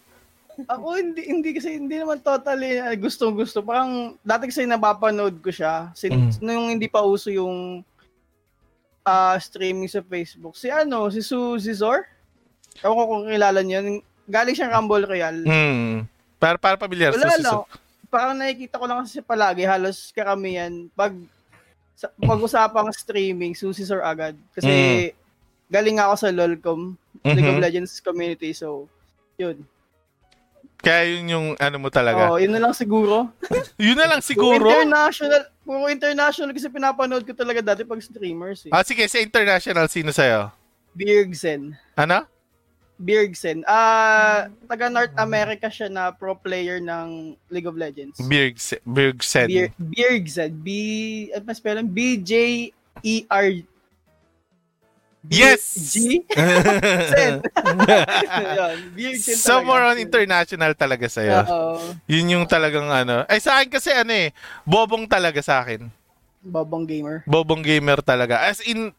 Ako 0.67 0.97
hindi 0.99 1.23
hindi 1.29 1.49
kasi 1.55 1.79
hindi 1.79 1.95
naman 1.95 2.19
totally 2.19 2.81
uh, 2.81 2.91
gustong 2.97 3.37
gusto. 3.37 3.63
Parang 3.63 4.17
dati 4.25 4.49
kasi 4.49 4.67
napapanood 4.67 5.39
ko 5.39 5.53
siya 5.53 5.93
since 5.95 6.41
nung 6.43 6.73
hindi 6.73 6.89
pa 6.89 7.05
uso 7.05 7.31
yung 7.31 7.85
ah, 9.07 9.37
streaming 9.39 9.89
sa 9.89 10.03
Facebook. 10.03 10.53
Si 10.59 10.67
ano, 10.69 11.07
si 11.09 11.23
Suzy 11.23 11.73
Zor. 11.73 12.05
Ewan 12.83 12.95
ko 12.95 13.03
kung 13.07 13.23
kilala 13.27 13.59
niyo. 13.63 14.03
Galing 14.29 14.55
siyang 14.55 14.73
Rumble 14.75 15.07
Royale. 15.09 15.43
Hmm. 15.47 16.05
Para, 16.37 16.55
para 16.61 16.77
pamilyar. 16.77 17.17
Wala 17.17 17.39
lang. 17.39 17.43
so. 17.43 17.65
Parang 18.09 18.37
nakikita 18.37 18.81
ko 18.81 18.85
lang 18.89 19.05
kasi 19.05 19.21
palagi 19.21 19.69
halos 19.69 20.09
karamihan 20.13 20.89
pag 20.97 21.13
sa, 21.93 22.07
pag-usapang 22.15 22.87
streaming, 22.95 23.51
Suzy 23.51 23.83
Zor 23.83 23.99
agad. 23.99 24.33
Kasi 24.55 25.11
galing 25.67 25.99
nga 25.99 26.07
ako 26.07 26.15
sa 26.15 26.31
LOLcom, 26.31 26.95
League 27.27 27.43
of 27.43 27.59
Mhm. 27.59 27.63
Legends 27.63 27.99
community. 27.99 28.55
So, 28.55 28.87
yun. 29.35 29.67
Kaya 30.79 31.11
yun 31.11 31.25
yung 31.27 31.47
ano 31.59 31.75
mo 31.75 31.91
talaga. 31.91 32.31
Oh, 32.31 32.39
yun 32.39 32.55
na 32.55 32.63
lang 32.63 32.71
siguro. 32.71 33.27
Yun 33.79 33.99
na 33.99 34.07
lang 34.07 34.23
Puro 34.23 34.55
siguro. 34.55 34.67
international, 34.71 35.41
puro 35.61 35.85
international 35.87 36.51
kasi 36.51 36.67
pinapanood 36.67 37.23
ko 37.23 37.35
talaga 37.35 37.59
dati 37.59 37.83
pag 37.83 37.99
streamers 37.99 38.63
eh. 38.63 38.71
Ah, 38.71 38.83
sige, 38.83 39.03
sa 39.05 39.19
international, 39.19 39.87
sino 39.87 40.11
sa'yo? 40.11 40.51
Bjergsen. 40.95 41.75
Ano? 41.95 42.23
Bjergsen. 42.95 43.63
Ah, 43.63 44.47
taga 44.67 44.87
North 44.87 45.15
America 45.15 45.67
siya 45.67 45.87
na 45.87 46.11
pro 46.11 46.35
player 46.35 46.79
ng 46.79 47.35
League 47.47 47.67
of 47.67 47.75
Legends. 47.75 48.19
Bjergsen. 48.19 48.79
Bjergsen. 48.83 49.47
Bier- 49.47 49.75
Bjergsen. 49.75 50.51
B 50.53 50.67
ano 51.31 51.43
pa 51.43 51.55
spell 51.55 51.79
B 51.83 52.19
J 52.19 52.33
E 52.99 53.15
R 53.25 53.63
Yes! 55.27 55.75
G 55.75 56.23
Somewhere 59.35 59.91
on 59.91 59.99
international 59.99 60.71
talaga 60.79 61.11
sa'yo. 61.11 61.43
Oo. 61.43 61.91
Yun 62.07 62.39
yung 62.39 62.45
talagang 62.47 62.87
ano. 62.87 63.27
Ay, 63.27 63.43
sa 63.43 63.59
akin 63.59 63.67
kasi 63.67 63.91
ano 63.91 64.15
eh, 64.15 64.31
bobong 64.63 65.11
talaga 65.11 65.43
sa 65.43 65.59
akin. 65.59 65.91
Bobong 66.39 66.87
gamer. 66.87 67.27
Bobong 67.27 67.59
gamer 67.59 67.99
talaga. 67.99 68.47
As 68.47 68.63
in, 68.63 68.95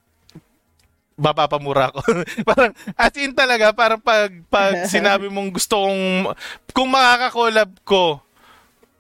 mapapamura 1.17 1.89
ko. 1.89 2.05
parang, 2.49 2.77
as 3.01 3.15
in 3.17 3.33
talaga, 3.33 3.73
parang 3.73 4.01
pag, 4.01 4.29
pag 4.53 4.85
sinabi 4.85 5.33
mong 5.33 5.57
gusto 5.57 5.89
kong, 5.89 6.37
kung 6.77 6.93
makakakolab 6.93 7.73
ko, 7.89 8.21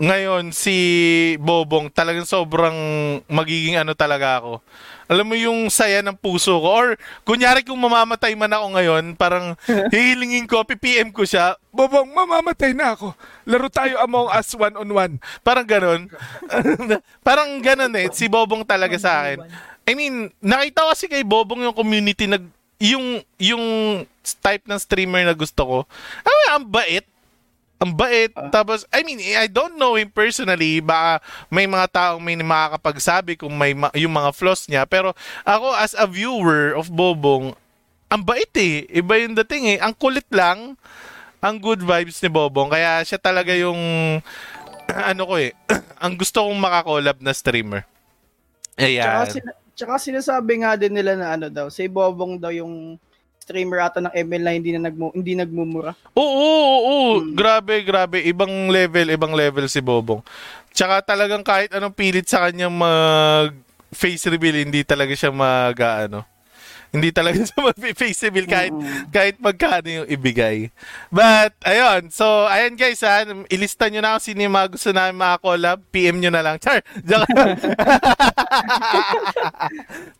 ngayon 0.00 0.56
si 0.56 0.72
Bobong 1.36 1.92
talagang 1.92 2.24
sobrang 2.24 2.72
magiging 3.28 3.76
ano 3.76 3.92
talaga 3.92 4.40
ako. 4.40 4.64
Alam 5.10 5.26
mo 5.26 5.34
yung 5.34 5.66
saya 5.66 6.06
ng 6.06 6.14
puso 6.14 6.54
ko 6.62 6.68
or 6.70 6.88
kunyari 7.26 7.66
kung 7.66 7.82
mamamatay 7.82 8.38
man 8.38 8.54
ako 8.54 8.78
ngayon, 8.78 9.04
parang 9.18 9.58
hihilingin 9.92 10.46
ko, 10.46 10.62
PPM 10.62 11.10
ko 11.10 11.26
siya, 11.26 11.58
Bobong, 11.74 12.14
mamamatay 12.14 12.70
na 12.70 12.94
ako. 12.94 13.14
Laro 13.46 13.66
tayo 13.66 13.98
Among 13.98 14.30
Us 14.30 14.54
one 14.54 14.74
on 14.78 14.90
one. 14.90 15.14
Parang 15.42 15.66
ganon. 15.66 16.06
parang 17.26 17.58
ganon 17.58 17.94
eh. 17.98 18.06
Si 18.14 18.30
Bobong 18.30 18.62
talaga 18.62 18.94
sa 19.02 19.26
akin. 19.26 19.42
I 19.86 19.92
mean, 19.98 20.30
nakita 20.38 20.86
ko 20.86 20.88
kasi 20.94 21.10
kay 21.10 21.26
Bobong 21.26 21.66
yung 21.66 21.74
community 21.74 22.30
nag 22.30 22.46
yung 22.80 23.20
yung 23.36 23.64
type 24.40 24.64
ng 24.64 24.80
streamer 24.80 25.26
na 25.26 25.34
gusto 25.34 25.62
ko. 25.62 25.78
Ah, 26.22 26.58
ang 26.58 26.64
bait. 26.70 27.04
Ang 27.80 27.96
bait. 27.96 28.28
Tapos, 28.52 28.84
I 28.92 29.00
mean, 29.00 29.16
I 29.40 29.48
don't 29.48 29.80
know 29.80 29.96
him 29.96 30.12
personally. 30.12 30.84
Baka 30.84 31.24
may 31.48 31.64
mga 31.64 31.86
taong 31.88 32.20
may 32.20 32.36
makakapagsabi 32.36 33.40
kung 33.40 33.56
may 33.56 33.72
ma- 33.72 33.94
yung 33.96 34.12
mga 34.12 34.36
flaws 34.36 34.68
niya. 34.68 34.84
Pero 34.84 35.16
ako, 35.48 35.72
as 35.72 35.96
a 35.96 36.04
viewer 36.04 36.76
of 36.76 36.92
Bobong, 36.92 37.56
ang 38.12 38.20
bait 38.20 38.52
eh. 38.60 38.84
Iba 38.92 39.16
yung 39.16 39.32
dating 39.32 39.64
eh. 39.74 39.78
Ang 39.80 39.96
kulit 39.96 40.28
lang. 40.28 40.76
Ang 41.40 41.56
good 41.56 41.80
vibes 41.80 42.20
ni 42.20 42.28
Bobong. 42.28 42.68
Kaya 42.68 43.00
siya 43.00 43.16
talaga 43.16 43.56
yung, 43.56 43.80
ano 45.10 45.22
ko 45.24 45.40
eh, 45.40 45.56
ang 46.04 46.20
gusto 46.20 46.44
kong 46.44 46.60
makakolab 46.60 47.16
na 47.24 47.32
streamer. 47.32 47.88
Ayan. 48.76 49.08
Tsaka, 49.08 49.24
sina- 49.32 49.58
tsaka 49.72 49.94
sinasabi 49.96 50.52
nga 50.60 50.76
din 50.76 50.92
nila 50.92 51.16
na 51.16 51.32
ano 51.32 51.48
daw, 51.48 51.72
si 51.72 51.88
Bobong 51.88 52.36
daw 52.36 52.52
yung 52.52 53.00
streamer 53.50 53.82
ata 53.82 53.98
ng 53.98 54.14
ML 54.14 54.42
na 54.46 54.52
hindi 54.54 54.70
na 54.70 54.86
nagmu 54.86 55.10
hindi 55.10 55.34
nagmumura. 55.34 55.92
Oo, 56.14 56.22
oo, 56.22 56.78
oo. 56.86 57.10
Hmm. 57.18 57.34
Grabe, 57.34 57.82
grabe. 57.82 58.22
Ibang 58.22 58.70
level, 58.70 59.10
ibang 59.10 59.34
level 59.34 59.66
si 59.66 59.82
Bobong. 59.82 60.22
Tsaka 60.70 61.02
talagang 61.02 61.42
kahit 61.42 61.74
anong 61.74 61.90
pilit 61.90 62.30
sa 62.30 62.46
kanya 62.46 62.70
mag 62.70 63.50
face 63.90 64.30
reveal, 64.30 64.62
hindi 64.62 64.86
talaga 64.86 65.10
siya 65.18 65.34
mag 65.34 65.74
ano. 65.82 66.22
Hindi 66.90 67.14
talaga 67.14 67.38
siya 67.46 67.70
reveal 67.70 68.46
kahit, 68.50 68.74
Mm. 68.74 69.10
kahit 69.14 69.36
magkano 69.38 69.86
yung 69.86 70.08
ibigay. 70.10 70.70
But, 71.08 71.54
ayun. 71.62 72.10
So, 72.10 72.46
ayun 72.46 72.74
guys 72.74 73.00
ha. 73.02 73.22
Ilista 73.46 73.86
nyo 73.86 74.02
na 74.02 74.18
kung 74.18 74.26
sino 74.26 74.42
yung 74.42 74.54
mga 74.54 74.70
gusto 74.74 74.90
namin 74.90 75.14
mga 75.16 75.38
collab. 75.38 75.78
PM 75.90 76.18
nyo 76.18 76.30
na 76.34 76.42
lang. 76.42 76.58
Char! 76.62 76.82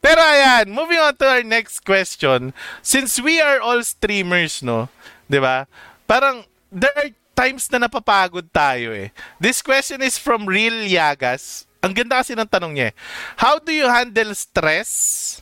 Pero 0.01 0.21
ayan, 0.21 0.71
moving 0.71 0.99
on 0.99 1.15
to 1.17 1.27
our 1.27 1.43
next 1.43 1.83
question. 1.83 2.53
Since 2.83 3.21
we 3.21 3.41
are 3.41 3.61
all 3.61 3.83
streamers, 3.83 4.63
no? 4.63 4.89
ba? 5.29 5.67
Parang 6.07 6.43
there 6.71 6.95
are 6.97 7.11
times 7.35 7.71
na 7.71 7.87
napapagod 7.87 8.51
tayo 8.51 8.91
eh. 8.93 9.11
This 9.39 9.63
question 9.63 10.03
is 10.03 10.19
from 10.19 10.47
Real 10.47 10.85
Yagas. 10.85 11.67
Ang 11.81 11.97
ganda 11.97 12.21
kasi 12.21 12.37
ng 12.37 12.45
tanong 12.51 12.77
niya. 12.77 12.89
eh. 12.93 12.95
How 13.41 13.57
do 13.57 13.73
you 13.73 13.89
handle 13.89 14.35
stress, 14.37 15.41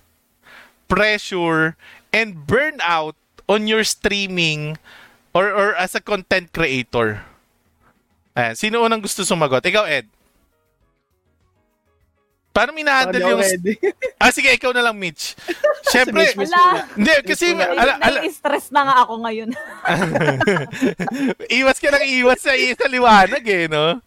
pressure, 0.89 1.77
and 2.11 2.49
burnout 2.49 3.15
on 3.49 3.69
your 3.69 3.85
streaming 3.85 4.81
or 5.37 5.53
or 5.53 5.77
as 5.77 5.95
a 5.95 6.03
content 6.03 6.51
creator? 6.51 7.23
Ayan, 8.35 8.55
sino 8.57 8.83
unang 8.83 9.05
gusto 9.05 9.23
sumagot? 9.23 9.63
Ikaw, 9.63 9.85
Ed. 9.87 10.07
Paano 12.49 12.75
minahandle 12.75 13.23
yung... 13.23 13.43
Ah, 14.23 14.35
sige, 14.35 14.51
ikaw 14.51 14.75
na 14.75 14.83
lang, 14.83 14.99
Mitch. 14.99 15.39
Siyempre, 15.95 16.35
Si 16.35 16.43
Mitch 16.43 16.51
Wala. 16.51 16.91
hindi, 16.99 17.13
kasi, 17.23 17.55
ala, 17.55 17.95
ala, 18.03 18.19
Nai-stress 18.19 18.75
na 18.75 18.83
nga 18.83 18.97
ako 19.07 19.15
ngayon. 19.23 19.51
iwas 21.61 21.79
ka 21.79 21.89
ng 21.95 22.05
iwas 22.19 22.41
sa, 22.43 22.51
sa 22.53 22.87
liwanag 22.91 23.45
eh, 23.47 23.71
no? 23.71 24.03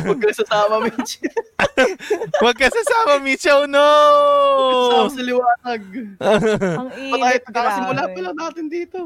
Huwag 0.00 0.16
ka 0.16 0.32
sasama, 0.32 0.80
Mitch. 0.80 1.20
Huwag 2.40 2.56
ka 2.56 2.72
sasama, 2.72 3.20
Mitch, 3.20 3.44
oh 3.52 3.68
no! 3.68 3.88
Sasama 4.88 5.10
sa 5.12 5.22
liwanag. 5.22 5.82
Ang 6.24 6.88
Patay, 6.88 7.36
init, 7.36 7.42
kakasimula 7.52 8.00
grabe. 8.00 8.14
pa 8.16 8.20
lang 8.24 8.36
natin 8.40 8.64
dito. 8.72 8.98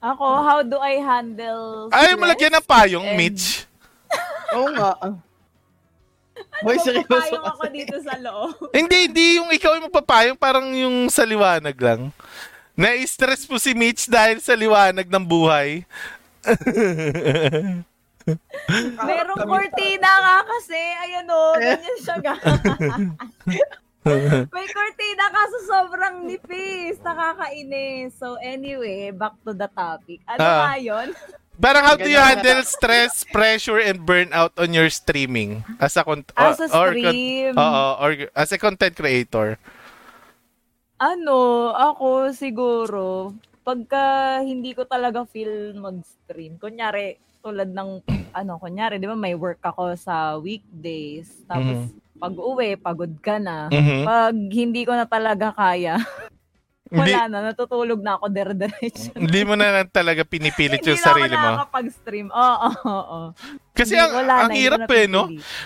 Ako, 0.00 0.24
how 0.40 0.58
do 0.64 0.80
I 0.80 0.98
handle 0.98 1.92
Ay, 1.92 2.12
stress 2.12 2.20
malagyan 2.20 2.52
ng 2.56 2.64
payong, 2.64 3.06
and- 3.12 3.18
Mitch. 3.20 3.68
Oo 4.56 4.68
nga. 4.72 4.92
Hoy, 6.60 6.76
Ano 6.76 6.84
seryoso 6.84 7.08
Payong 7.08 7.46
ako 7.48 7.64
dito 7.72 7.96
sa 8.04 8.14
loob. 8.20 8.52
hindi, 8.76 9.08
hindi 9.08 9.26
yung 9.40 9.48
ikaw 9.48 9.72
yung 9.74 9.88
magpapayong, 9.88 10.36
parang 10.36 10.68
yung 10.70 11.08
sa 11.08 11.24
liwanag 11.24 11.74
lang. 11.74 12.12
Na-stress 12.72 13.44
po 13.44 13.56
si 13.56 13.72
Mitch 13.72 14.06
dahil 14.06 14.38
sa 14.38 14.52
liwanag 14.52 15.08
ng 15.08 15.24
buhay. 15.24 15.82
Merong 19.02 19.44
cortina 19.44 20.10
nga 20.20 20.38
kasi. 20.46 20.78
Ayan 20.78 21.26
o, 21.26 21.56
ganyan 21.56 21.98
siya 21.98 22.16
ga. 22.20 22.34
May 24.50 24.66
cortina 24.66 25.24
kaso 25.30 25.56
sobrang 25.62 26.24
nipis. 26.24 26.96
Nakakainis. 27.02 28.14
So 28.14 28.38
anyway, 28.38 29.10
back 29.10 29.34
to 29.42 29.52
the 29.52 29.68
topic. 29.68 30.22
Ano 30.26 30.40
Ah. 30.40 30.70
nga 30.70 30.74
yun? 30.78 31.08
Parang 31.62 31.86
how 31.86 31.94
do 31.94 32.10
you 32.10 32.18
handle 32.18 32.66
stress, 32.66 33.22
pressure, 33.22 33.78
and 33.78 34.02
burnout 34.02 34.50
on 34.58 34.74
your 34.74 34.90
streaming? 34.90 35.62
As 35.78 35.94
a, 35.94 36.02
con- 36.02 36.26
As 36.34 36.58
a 36.58 36.66
or- 36.74 36.90
or 36.90 36.90
stream. 36.90 37.54
Oo, 37.54 37.86
or 38.02 38.10
as 38.34 38.50
a 38.50 38.58
content 38.58 38.98
creator. 38.98 39.62
Ano, 40.98 41.70
ako 41.70 42.34
siguro, 42.34 43.30
pagka 43.62 44.38
hindi 44.42 44.74
ko 44.74 44.82
talaga 44.82 45.22
feel 45.22 45.74
mag-stream, 45.78 46.58
kunyari, 46.58 47.22
tulad 47.38 47.70
ng, 47.70 48.02
ano, 48.34 48.52
kunyari, 48.58 48.98
di 48.98 49.06
ba 49.06 49.14
may 49.14 49.38
work 49.38 49.62
ako 49.62 49.94
sa 49.94 50.34
weekdays, 50.38 51.30
tapos 51.46 51.90
pag 52.18 52.34
uwi, 52.38 52.78
pagod 52.78 53.14
ka 53.18 53.38
na. 53.38 53.66
Mhm. 53.70 54.02
Pag 54.02 54.34
hindi 54.50 54.82
ko 54.82 54.94
na 54.94 55.06
talaga 55.06 55.50
kaya, 55.54 55.98
Hindi, 56.92 57.12
wala 57.16 57.24
na, 57.26 57.38
natutulog 57.48 58.00
na 58.04 58.20
ako 58.20 58.24
dire-diretso. 58.28 59.16
hindi 59.16 59.40
mo 59.48 59.56
na 59.56 59.80
lang 59.80 59.88
talaga 59.88 60.22
pinipilit 60.22 60.84
Hindi 60.84 60.92
yung 60.92 61.00
na 61.00 61.02
ako 61.02 61.08
sarili 61.08 61.34
mo. 61.34 61.48
nakakapag-stream. 61.48 62.26
Oo, 62.28 62.68
oo, 62.68 62.92
oo. 62.92 63.20
Kasi 63.72 63.96
Hindi, 63.96 64.04
ang, 64.04 64.12
wala 64.12 64.32
ang 64.36 64.40
na, 64.44 64.52
hindi 64.52 64.60
hirap 64.60 64.88
eh, 64.92 65.06
no? 65.08 65.22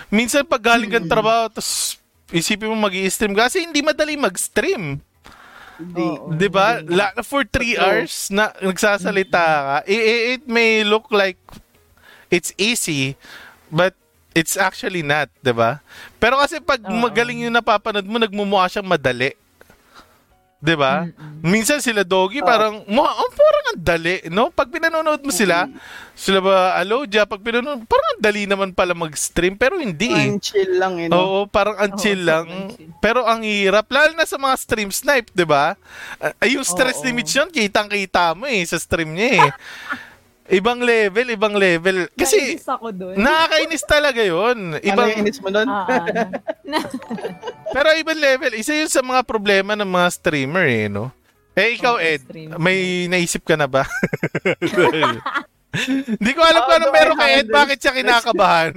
Minsan 0.07 0.47
pag 0.47 0.63
galing 0.63 0.87
kang 0.87 1.11
trabaho, 1.11 1.51
tapos 1.51 1.99
isipin 2.31 2.71
mo 2.71 2.79
mag 2.79 2.95
stream 3.07 3.35
kasi 3.35 3.67
hindi 3.67 3.83
madali 3.83 4.15
mag-stream. 4.15 5.03
Hindi. 5.77 6.01
Oo. 6.01 6.33
'Di 6.33 6.49
ba? 6.49 6.81
La- 6.81 7.13
for 7.21 7.45
three 7.45 7.77
Totoo. 7.77 7.85
hours 7.85 8.33
na 8.33 8.49
nagsasalita 8.57 9.37
ka, 9.37 9.77
it, 9.85 10.41
may 10.49 10.81
look 10.81 11.05
like 11.13 11.37
it's 12.27 12.49
easy, 12.57 13.13
but 13.69 13.93
it's 14.33 14.57
actually 14.57 15.05
not, 15.05 15.29
'di 15.45 15.53
ba? 15.53 15.77
Pero 16.17 16.41
kasi 16.41 16.57
pag 16.57 16.81
Oo. 16.81 16.97
magaling 16.97 17.45
yung 17.45 17.53
napapanood 17.53 18.09
mo, 18.09 18.17
nagmumukha 18.17 18.73
siyang 18.73 18.89
madali. 18.89 19.37
'Di 20.67 20.75
ba? 20.75 21.07
Minsan 21.39 21.79
sila 21.79 22.03
doggy 22.03 22.43
parang 22.43 22.83
mukha 22.91 23.11
oh, 23.15 23.31
parang 23.31 23.65
ang 23.71 23.79
dali, 23.79 24.19
no? 24.27 24.51
Pag 24.51 24.67
pinanonood 24.67 25.23
mo 25.23 25.31
sila, 25.31 25.71
sila 26.11 26.43
ba 26.43 26.75
Alodia, 26.75 27.23
pag 27.23 27.39
pinanonood, 27.39 27.87
parang 27.87 28.09
ang 28.17 28.21
dali 28.21 28.43
naman 28.43 28.75
pala 28.75 28.91
mag-stream 28.91 29.55
pero 29.55 29.79
hindi 29.79 30.11
eh. 30.11 30.27
Ang 30.27 30.43
chill 30.43 30.75
lang 30.75 30.99
eh. 30.99 31.07
No? 31.07 31.15
Oo, 31.15 31.39
parang 31.47 31.79
ang 31.79 31.95
Oo, 31.95 31.99
chill 32.03 32.19
lang. 32.19 32.75
chill. 32.75 32.91
Pero 32.99 33.23
ang 33.23 33.47
hirap, 33.47 33.87
lalo 33.87 34.11
na 34.11 34.27
sa 34.27 34.35
mga 34.35 34.55
stream 34.59 34.91
snipe, 34.91 35.31
di 35.31 35.47
ba? 35.47 35.79
Ay, 36.43 36.59
yung 36.59 36.67
stress 36.67 36.99
Oo. 36.99 37.07
limit 37.07 37.31
yun, 37.31 37.47
kitang-kita 37.47 38.35
mo 38.35 38.43
eh, 38.43 38.65
sa 38.67 38.75
stream 38.75 39.15
niya 39.15 39.47
eh. 39.47 39.51
ibang 40.57 40.83
level, 40.83 41.27
ibang 41.31 41.55
level. 41.55 42.11
Kasi, 42.11 42.59
Nainis 42.59 42.67
ako 42.67 42.87
dun. 42.91 43.15
nakakainis 43.15 43.83
talaga 43.87 44.19
yun. 44.23 44.75
Ano 44.75 44.83
Ibang, 44.83 45.07
yung 45.15 45.19
inis 45.23 45.39
mo 45.39 45.49
nun? 45.51 45.67
Ah, 45.69 45.85
ah. 45.87 46.27
Pero 47.73 47.87
ibang 47.95 48.19
level. 48.19 48.53
Isa 48.55 48.73
yun 48.73 48.87
sa 48.87 49.01
mga 49.01 49.23
problema 49.23 49.75
ng 49.75 49.87
mga 49.87 50.09
streamer 50.13 50.65
eh, 50.67 50.87
no? 50.87 51.11
Eh, 51.57 51.73
ikaw, 51.73 51.97
Ed, 51.97 52.21
may 52.61 53.09
naisip 53.09 53.41
ka 53.41 53.57
na 53.57 53.65
ba? 53.65 53.81
Hindi 55.77 56.31
ko 56.33 56.41
alam 56.41 56.63
How 56.63 56.69
kung 56.69 56.85
I 56.85 56.93
meron 56.93 57.17
kay 57.17 57.31
Ed, 57.41 57.49
bakit 57.49 57.77
siya 57.81 57.97
kinakabahan. 57.97 58.73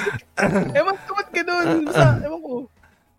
Ewan 0.78 0.96
ko 1.00 1.10
ba't 1.16 1.28
ganun. 1.32 1.68
Basta, 1.88 2.20
ewan 2.22 2.40
ko. 2.40 2.54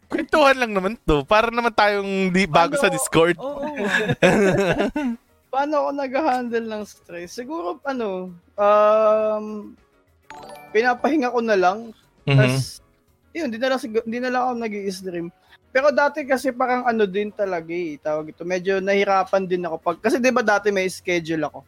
Kwentuhan 0.05 0.57
lang 0.61 0.71
naman 0.71 0.93
to. 1.01 1.25
Para 1.25 1.49
naman 1.49 1.73
tayong 1.73 2.29
di, 2.29 2.45
bago 2.45 2.77
Ano? 2.77 2.81
sa 2.81 2.93
Discord. 2.93 3.35
Oo. 3.41 3.65
Paano 5.53 5.73
ako 5.81 5.89
nag-handle 5.91 6.67
ng 6.69 6.83
stress? 6.85 7.35
Siguro, 7.35 7.81
ano, 7.83 8.29
um, 8.53 9.45
pinapahinga 10.69 11.33
ko 11.33 11.39
na 11.41 11.57
lang. 11.57 11.89
Mhm. 12.25 12.37
Tapos, 12.37 12.84
yun, 13.35 13.51
di 13.51 13.59
na 13.59 13.75
lang, 13.75 13.79
sigur- 13.83 14.07
di 14.07 14.17
na 14.23 14.31
lang 14.31 14.41
ako 14.47 14.53
nag 14.63 14.73
stream 14.87 15.27
Pero 15.75 15.91
dati 15.91 16.23
kasi 16.23 16.55
parang 16.55 16.87
ano 16.87 17.03
din 17.03 17.35
talaga 17.35 17.67
eh, 17.67 17.99
tawag 17.99 18.31
ito. 18.31 18.47
Medyo 18.47 18.79
nahirapan 18.79 19.43
din 19.43 19.67
ako. 19.67 19.75
Pag, 19.83 19.97
kasi 19.99 20.23
di 20.23 20.31
ba 20.31 20.39
dati 20.39 20.71
may 20.71 20.87
schedule 20.87 21.51
ako 21.51 21.67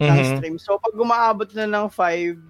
ng 0.00 0.16
Mhm. 0.16 0.26
stream. 0.32 0.56
So 0.56 0.80
pag 0.80 0.96
gumaabot 0.96 1.52
na 1.52 1.68
ng 1.68 1.92
5 1.92 2.40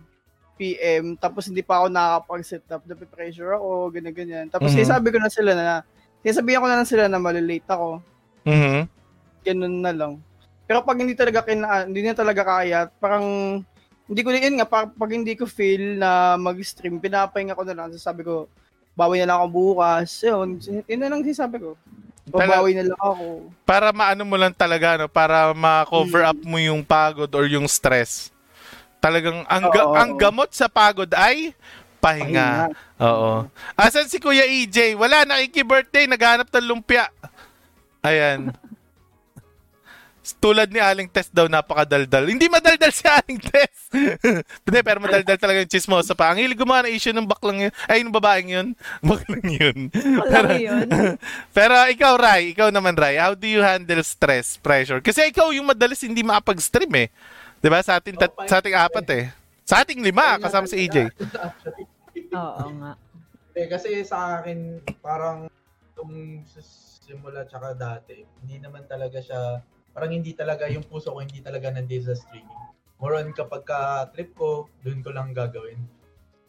p.m. 0.54 1.18
tapos 1.18 1.50
hindi 1.50 1.66
pa 1.66 1.82
ako 1.82 1.90
nakakapag-set 1.90 2.62
up, 2.70 2.86
napipressure 2.86 3.58
ako, 3.58 3.90
ganyan-ganyan. 3.90 4.46
Tapos 4.46 4.70
Mhm. 4.70 4.86
sabi 4.86 5.10
ko 5.10 5.18
na 5.18 5.26
sila 5.26 5.50
na, 5.58 5.82
sinasabihan 6.22 6.62
ko 6.62 6.68
na 6.70 6.78
lang 6.78 6.86
sila 6.86 7.04
na 7.10 7.18
malilate 7.18 7.66
ako. 7.66 7.98
Mhm. 8.46 8.86
Ganun 9.42 9.76
na 9.82 9.90
lang. 9.90 10.12
Pero 10.64 10.86
pag 10.86 10.96
hindi 11.02 11.18
talaga 11.18 11.42
kina, 11.42 11.90
hindi 11.90 12.06
na 12.06 12.14
talaga 12.14 12.46
kaya, 12.46 12.86
parang 13.02 13.26
hindi 14.04 14.20
ko 14.20 14.28
yun 14.30 14.56
nga 14.56 14.68
pag, 14.68 14.92
pag 14.92 15.10
hindi 15.10 15.32
ko 15.32 15.48
feel 15.48 15.96
na 15.96 16.36
mag-stream, 16.36 17.00
pinapahinga 17.00 17.56
ko 17.56 17.64
na 17.64 17.72
lang. 17.72 17.88
Sabi 17.96 18.20
ko, 18.20 18.46
bawi 18.92 19.20
na 19.20 19.32
lang 19.32 19.38
ako 19.40 19.48
bukas. 19.48 20.08
Yun, 20.20 20.60
yun 20.60 21.00
na 21.00 21.08
lang 21.08 21.24
sinasabi 21.24 21.56
ko. 21.58 21.74
Babawi 22.24 22.72
na 22.72 22.88
lang 22.88 23.00
ako. 23.00 23.52
Para 23.64 23.92
maano 23.92 24.24
mo 24.24 24.36
lang 24.36 24.52
talaga, 24.52 24.96
no? 24.96 25.08
Para 25.08 25.52
ma-cover 25.52 26.24
Mm. 26.24 26.30
up 26.30 26.40
mo 26.40 26.56
yung 26.56 26.80
pagod 26.80 27.28
or 27.32 27.44
yung 27.44 27.68
stress. 27.68 28.32
Talagang 28.96 29.44
ang, 29.44 29.64
ga- 29.68 29.92
ang 30.00 30.10
gamot 30.16 30.48
sa 30.52 30.64
pagod 30.64 31.08
ay 31.12 31.52
pahinga. 32.00 32.72
Oo. 33.00 33.44
Asan 33.76 34.08
si 34.08 34.16
Kuya 34.16 34.44
EJ? 34.44 34.96
Wala, 34.96 35.24
nakiki-birthday, 35.24 36.04
naghanap 36.04 36.48
ng 36.48 36.68
lumpia. 36.68 37.08
Ayan. 38.00 38.52
Tulad 40.40 40.72
ni 40.72 40.80
Aling 40.80 41.12
Tess 41.12 41.28
daw, 41.28 41.44
napakadaldal. 41.44 42.24
Hindi 42.24 42.48
madaldal 42.48 42.88
si 42.88 43.04
Aling 43.04 43.36
Tess. 43.44 43.92
Hindi, 44.64 44.80
pero 44.80 44.96
madaldal 44.96 45.36
talaga 45.36 45.60
yung 45.60 45.68
chismosa 45.68 46.16
pa. 46.16 46.32
Ang 46.32 46.40
hilig 46.40 46.56
gumawa 46.56 46.88
ng 46.88 46.96
issue 46.96 47.12
ng 47.12 47.28
baklang 47.28 47.68
yun. 47.68 47.72
Ay, 47.84 48.00
yung 48.00 48.14
babaeng 48.14 48.48
yun. 48.48 48.68
Baklang 49.04 49.44
yun. 49.52 49.78
Wala 49.92 50.56
yun. 50.56 50.88
Pero 51.56 51.74
ikaw, 51.92 52.16
Rai, 52.16 52.56
ikaw 52.56 52.72
naman, 52.72 52.96
Rai, 52.96 53.20
how 53.20 53.36
do 53.36 53.44
you 53.44 53.60
handle 53.60 54.00
stress, 54.00 54.56
pressure? 54.56 55.04
Kasi 55.04 55.28
ikaw 55.28 55.52
yung 55.52 55.68
madalas 55.68 56.00
hindi 56.00 56.24
makapag-stream 56.24 56.92
eh. 57.04 57.08
'Di 57.60 57.68
ba? 57.68 57.80
Sa 57.80 57.96
ating, 57.96 58.16
tat- 58.16 58.36
sa 58.48 58.60
ating 58.60 58.76
apat 58.76 59.06
eh. 59.12 59.24
Sa 59.64 59.80
ating 59.80 60.00
lima, 60.04 60.36
kasama 60.36 60.68
si 60.68 60.76
EJ. 60.84 61.08
Actually, 61.40 61.84
Oo 62.36 62.66
nga. 62.80 62.92
eh, 63.56 63.66
kasi 63.68 64.04
sa 64.04 64.40
akin, 64.40 64.84
parang 65.00 65.48
itong 65.92 66.44
simula 67.04 67.48
tsaka 67.48 67.72
dati, 67.72 68.20
hindi 68.44 68.60
naman 68.60 68.84
talaga 68.84 69.20
siya, 69.20 69.64
parang 69.94 70.10
hindi 70.10 70.34
talaga, 70.34 70.66
yung 70.66 70.82
puso 70.84 71.14
ko 71.14 71.22
hindi 71.22 71.38
talaga 71.40 71.70
nandito 71.70 72.10
sa 72.10 72.18
streaming. 72.18 72.62
More 72.98 73.14
on 73.16 73.30
kapag 73.30 73.62
ka-trip 73.64 74.34
ko, 74.34 74.66
doon 74.82 75.00
ko 75.00 75.14
lang 75.14 75.30
gagawin. 75.30 75.78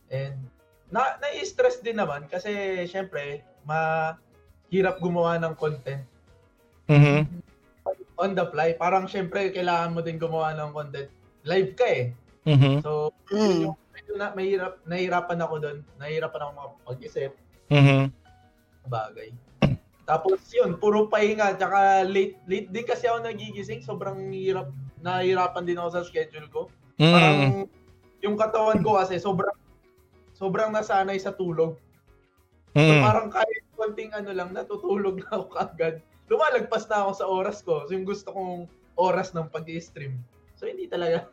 And 0.09 0.49
na 0.89 1.17
na-stress 1.21 1.81
din 1.81 1.97
naman 2.01 2.25
kasi 2.29 2.49
syempre, 2.89 3.45
mahirap 3.65 4.97
gumawa 5.01 5.37
ng 5.41 5.53
content 5.57 6.05
Mhm. 6.89 7.25
on 8.17 8.31
the 8.33 8.45
fly. 8.49 8.73
Parang 8.77 9.05
syempre, 9.05 9.49
kailangan 9.53 9.93
mo 9.93 10.01
din 10.01 10.17
gumawa 10.17 10.53
ng 10.57 10.71
content. 10.73 11.09
Live 11.45 11.73
ka 11.77 11.85
eh. 11.85 12.13
Mhm. 12.45 12.81
So, 12.81 13.13
Mm. 13.33 13.41
yun 13.41 13.65
yung, 13.69 13.77
medyo 13.93 14.13
na, 14.17 14.27
mahirap, 14.33 14.73
nahirapan 14.85 15.39
ako 15.41 15.55
doon. 15.61 15.77
Nahirapan 15.97 16.41
ako 16.45 16.51
makapag-isip 16.55 17.31
Mhm. 17.69 18.09
bagay. 18.87 19.29
Tapos 20.05 20.37
yun, 20.53 20.77
puro 20.77 21.09
pahinga, 21.09 21.57
tsaka 21.57 22.05
late, 22.05 22.37
late 22.45 22.69
din 22.69 22.85
kasi 22.85 23.09
ako 23.09 23.25
nagigising. 23.25 23.81
Sobrang 23.81 24.29
hirap, 24.29 24.69
nahihirapan 25.01 25.65
din 25.65 25.81
ako 25.81 25.89
sa 25.97 26.05
schedule 26.05 26.45
ko. 26.53 26.69
Mhm. 27.01 27.09
Parang 27.09 27.37
yung 28.21 28.37
katawan 28.37 28.85
ko 28.85 29.01
kasi 29.01 29.17
sobrang 29.17 29.57
sobrang 30.37 30.69
nasanay 30.69 31.17
sa 31.17 31.33
tulog. 31.33 31.81
So 32.77 32.81
Mhm. 32.85 33.01
parang 33.01 33.27
kahit 33.33 33.65
konting 33.73 34.13
ano 34.13 34.29
lang, 34.29 34.53
natutulog 34.53 35.25
na 35.25 35.29
ako 35.41 35.45
kaagad. 35.57 35.95
Lumalagpas 36.29 36.85
na 36.85 37.05
ako 37.05 37.11
sa 37.17 37.25
oras 37.25 37.57
ko. 37.65 37.85
So 37.89 37.97
yung 37.97 38.05
gusto 38.05 38.29
kong 38.29 38.69
oras 38.97 39.33
ng 39.33 39.49
pag-stream. 39.49 40.21
So 40.53 40.69
hindi 40.69 40.85
talaga. 40.85 41.25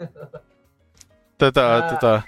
Totoo, 1.36 1.74
Ah, 1.76 1.88
totoo. 1.92 2.18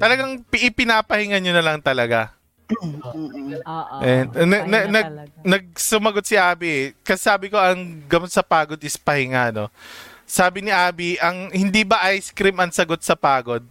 Talagang 0.00 0.40
pi- 0.48 0.72
ipinapahinga 0.72 1.36
nyo 1.38 1.52
na 1.52 1.60
lang 1.64 1.78
talaga. 1.84 2.39
Oo. 2.72 3.96
And, 4.00 4.28
na- 4.46 4.66
na- 4.66 4.88
na-. 4.88 5.06
Nagsumagot 5.42 6.24
si 6.24 6.38
Abby. 6.38 6.94
Kasi 7.02 7.20
sabi 7.20 7.46
ko, 7.50 7.58
ang 7.58 8.02
gamot 8.06 8.30
sa 8.30 8.44
pagod 8.44 8.78
is 8.80 8.96
pahinga, 8.96 9.50
no? 9.50 9.66
Sabi 10.24 10.62
ni 10.62 10.70
Abby, 10.70 11.18
ang 11.18 11.50
hindi 11.50 11.82
ba 11.82 12.06
ice 12.14 12.30
cream 12.30 12.54
ang 12.62 12.70
sagot 12.70 13.02
sa 13.02 13.18
pagod? 13.18 13.66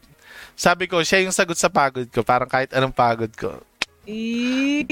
Sabi 0.60 0.92
ko, 0.92 1.00
siya 1.00 1.24
yung 1.24 1.32
sagot 1.32 1.56
sa 1.56 1.72
pagod 1.72 2.04
ko. 2.12 2.20
Parang 2.20 2.52
kahit 2.52 2.76
anong 2.76 2.92
pagod 2.92 3.32
ko. 3.32 3.64
Eh, 4.04 4.84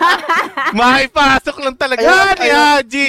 Hindi. 0.00 0.76
Maipasok 0.80 1.56
lang 1.60 1.76
talaga 1.76 2.02
Ayun, 2.02 2.36
ni. 2.36 2.48
Haji. 2.50 3.08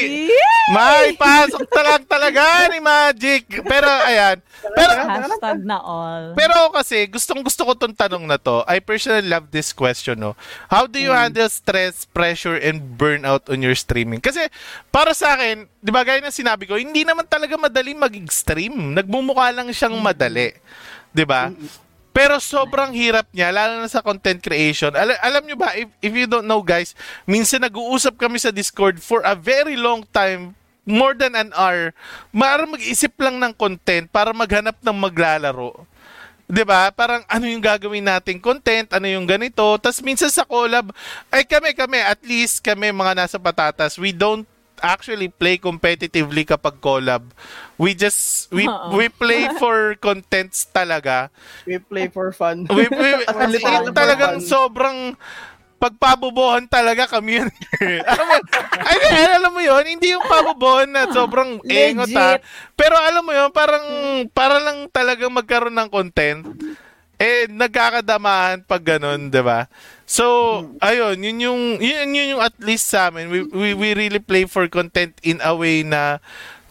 Maipasok 0.72 1.64
ta 1.68 1.82
lang 1.84 2.04
talaga 2.06 2.42
ni 2.70 2.80
Magic. 2.80 3.44
Pero 3.64 3.88
ayan. 3.88 4.38
Pero 4.62 4.92
Hashtag 4.94 5.60
na 5.66 5.82
all. 5.82 6.38
pero 6.38 6.54
kasi, 6.70 7.10
gustong 7.10 7.42
gusto 7.42 7.66
ko 7.66 7.74
tong 7.74 7.98
tanong 7.98 8.30
na 8.30 8.38
to. 8.38 8.62
I 8.70 8.78
personally 8.78 9.26
love 9.26 9.50
this 9.50 9.74
question, 9.74 10.22
no? 10.22 10.38
How 10.70 10.86
do 10.86 11.02
you 11.02 11.10
handle 11.10 11.50
stress, 11.50 12.06
pressure, 12.06 12.62
and 12.62 12.78
burnout 12.96 13.50
on 13.50 13.66
your 13.66 13.74
streaming? 13.74 14.22
Kasi, 14.22 14.46
para 14.94 15.18
sa 15.18 15.34
akin, 15.34 15.66
di 15.82 15.90
ba, 15.90 16.06
gaya 16.06 16.22
ng 16.22 16.30
sinabi 16.30 16.70
ko, 16.70 16.78
hindi 16.78 17.02
naman 17.02 17.26
talaga 17.26 17.58
madali 17.58 17.98
mag-stream. 17.98 18.94
Nagmumukha 18.94 19.50
lang 19.50 19.68
siyang 19.74 19.98
madali. 19.98 20.54
Di 21.10 21.26
ba? 21.26 21.50
Pero 22.12 22.44
sobrang 22.44 22.92
hirap 22.92 23.28
niya, 23.32 23.56
lalo 23.56 23.80
na 23.80 23.88
sa 23.88 24.04
content 24.04 24.44
creation. 24.44 24.92
Al- 24.92 25.22
alam 25.24 25.48
nyo 25.48 25.56
ba, 25.56 25.72
if, 25.80 25.88
if 26.04 26.12
you 26.12 26.28
don't 26.28 26.48
know 26.48 26.60
guys, 26.60 26.92
minsan 27.24 27.64
nag-uusap 27.64 28.20
kami 28.20 28.36
sa 28.36 28.52
Discord 28.52 29.00
for 29.00 29.24
a 29.24 29.32
very 29.32 29.80
long 29.80 30.04
time, 30.12 30.52
more 30.84 31.16
than 31.16 31.40
an 31.40 31.56
hour, 31.56 31.96
para 32.36 32.68
mag-isip 32.68 33.16
lang 33.16 33.40
ng 33.40 33.56
content, 33.56 34.12
para 34.12 34.36
maghanap 34.36 34.76
ng 34.84 34.98
maglalaro. 34.98 35.88
'Di 36.52 36.68
ba? 36.68 36.92
Parang 36.92 37.24
ano 37.32 37.48
yung 37.48 37.64
gagawin 37.64 38.04
nating 38.04 38.44
content, 38.44 38.92
ano 38.92 39.08
yung 39.08 39.24
ganito. 39.24 39.64
Tapos 39.80 40.04
minsan 40.04 40.28
sa 40.28 40.44
collab, 40.44 40.92
ay 41.32 41.48
kami 41.48 41.72
kami 41.72 42.04
at 42.04 42.20
least 42.28 42.60
kami 42.60 42.92
mga 42.92 43.24
nasa 43.24 43.40
patatas, 43.40 43.96
we 43.96 44.12
don't 44.12 44.44
actually 44.82 45.30
play 45.30 45.62
competitively 45.62 46.44
kapag 46.44 46.82
collab. 46.82 47.24
We 47.78 47.94
just 47.94 48.50
we 48.52 48.66
Oo. 48.66 48.98
we 48.98 49.08
play 49.08 49.48
for 49.62 49.96
contents 50.02 50.68
talaga. 50.68 51.30
We 51.70 51.80
play 51.80 52.10
for 52.10 52.34
fun. 52.34 52.66
We, 52.76 52.90
we, 52.90 53.10
in, 53.26 53.54
Fun. 53.62 53.94
talagang 53.94 54.42
sobrang 54.42 55.16
pagpabubuhan 55.82 56.70
talaga 56.70 57.10
kami 57.10 57.42
yun. 57.42 57.50
alam 58.14 58.26
mo, 58.30 58.36
ay, 58.86 58.98
alam 59.34 59.50
mo 59.50 59.62
yun, 59.66 59.82
hindi 59.98 60.14
yung 60.14 60.22
pabubuhan 60.30 60.86
na 60.86 61.10
sobrang 61.10 61.58
engot 61.66 62.14
ha. 62.14 62.38
Legit. 62.38 62.46
Pero 62.78 62.94
alam 63.02 63.26
mo 63.26 63.34
yun, 63.34 63.50
parang, 63.50 63.86
para 64.30 64.62
lang 64.62 64.86
talagang 64.94 65.34
magkaroon 65.34 65.74
ng 65.74 65.90
content, 65.90 66.46
eh, 67.18 67.50
nagkakadamahan 67.50 68.62
pag 68.62 68.82
ganun, 68.86 69.34
di 69.34 69.42
ba? 69.42 69.66
So, 70.12 70.26
ayun, 70.84 71.24
yun 71.24 71.38
yung, 71.40 71.62
yun, 71.80 72.12
yun 72.12 72.36
yung 72.36 72.44
at 72.44 72.52
least 72.60 72.92
sa 72.92 73.08
amin. 73.08 73.32
We, 73.32 73.48
we, 73.48 73.70
we 73.72 73.90
really 73.96 74.20
play 74.20 74.44
for 74.44 74.68
content 74.68 75.16
in 75.24 75.40
a 75.40 75.56
way 75.56 75.88
na 75.88 76.20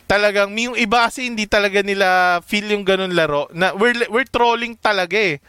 talagang, 0.05 0.53
yung 0.61 0.77
iba 0.77 1.09
kasi 1.09 1.25
hindi 1.25 1.49
talaga 1.49 1.81
nila 1.81 2.39
feel 2.45 2.69
yung 2.69 2.85
ganun 2.85 3.17
laro. 3.17 3.49
Na 3.57 3.73
we're, 3.73 3.97
we're 4.13 4.29
trolling 4.29 4.77
talaga 4.77 5.17
eh. 5.17 5.41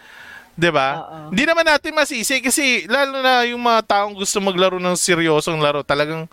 'Di 0.56 0.70
ba? 0.72 0.90
Hindi 1.32 1.44
naman 1.48 1.64
natin 1.68 1.96
masisi 1.96 2.44
kasi 2.44 2.86
lalo 2.86 3.24
na 3.24 3.48
yung 3.48 3.64
mga 3.64 3.88
taong 3.88 4.16
gusto 4.16 4.38
maglaro 4.44 4.78
ng 4.78 5.00
seryosong 5.00 5.58
laro, 5.64 5.82
talagang 5.82 6.28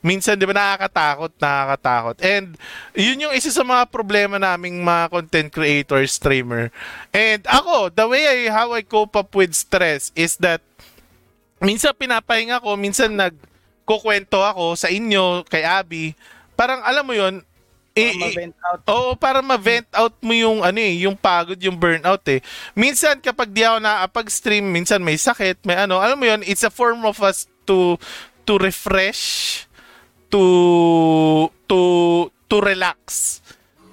minsan 0.00 0.36
'di 0.36 0.48
ba 0.48 0.56
nakakatakot, 0.56 1.32
nakakatakot. 1.36 2.16
And 2.24 2.56
yun 2.96 3.28
yung 3.28 3.34
isa 3.36 3.52
sa 3.52 3.62
mga 3.62 3.86
problema 3.92 4.40
naming 4.40 4.80
mga 4.82 5.04
content 5.12 5.48
creator, 5.52 6.00
streamer. 6.08 6.72
And 7.12 7.44
ako, 7.46 7.92
the 7.92 8.06
way 8.08 8.24
I 8.24 8.38
how 8.50 8.72
I 8.72 8.82
cope 8.82 9.14
up 9.14 9.30
with 9.36 9.52
stress 9.54 10.10
is 10.16 10.36
that 10.40 10.64
minsan 11.60 11.94
pinapahinga 11.94 12.62
ko, 12.62 12.74
minsan 12.74 13.14
nagkukwento 13.14 14.38
ako 14.40 14.74
sa 14.74 14.88
inyo, 14.88 15.42
kay 15.46 15.62
Abby. 15.62 16.12
Parang 16.54 16.82
alam 16.82 17.06
mo 17.06 17.14
yun, 17.14 17.42
i- 17.94 18.14
i- 18.14 18.18
Ma-vent 18.34 18.54
out. 18.62 18.80
Oo, 18.86 19.10
para 19.14 19.42
ma-vent 19.42 19.86
out 19.94 20.14
mo 20.22 20.30
yung 20.30 20.62
ano 20.62 20.78
eh, 20.78 21.02
yung 21.02 21.18
pagod, 21.18 21.58
yung 21.58 21.74
burnout 21.74 22.22
eh. 22.30 22.38
Minsan 22.72 23.18
kapag 23.18 23.50
di 23.50 23.66
ako 23.66 23.82
nakapag-stream, 23.82 24.62
minsan 24.66 25.02
may 25.02 25.18
sakit, 25.18 25.66
may 25.66 25.74
ano, 25.74 25.98
alam 25.98 26.18
mo 26.18 26.26
yun, 26.26 26.42
it's 26.46 26.62
a 26.62 26.70
form 26.70 27.02
of 27.02 27.18
us 27.18 27.50
to 27.66 27.98
to 28.46 28.56
refresh, 28.56 29.66
to 30.30 30.42
to 31.66 31.80
to 32.48 32.56
relax. 32.62 33.38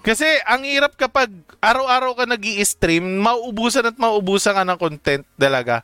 Kasi 0.05 0.25
ang 0.45 0.61
hirap 0.63 0.93
kapag 0.95 1.33
araw-araw 1.57 2.13
ka 2.13 2.25
nag 2.29 2.45
stream 2.61 3.25
mauubusan 3.25 3.89
at 3.89 3.97
mauubusan 3.97 4.53
ka 4.53 4.61
ng 4.61 4.77
content 4.77 5.25
talaga. 5.33 5.81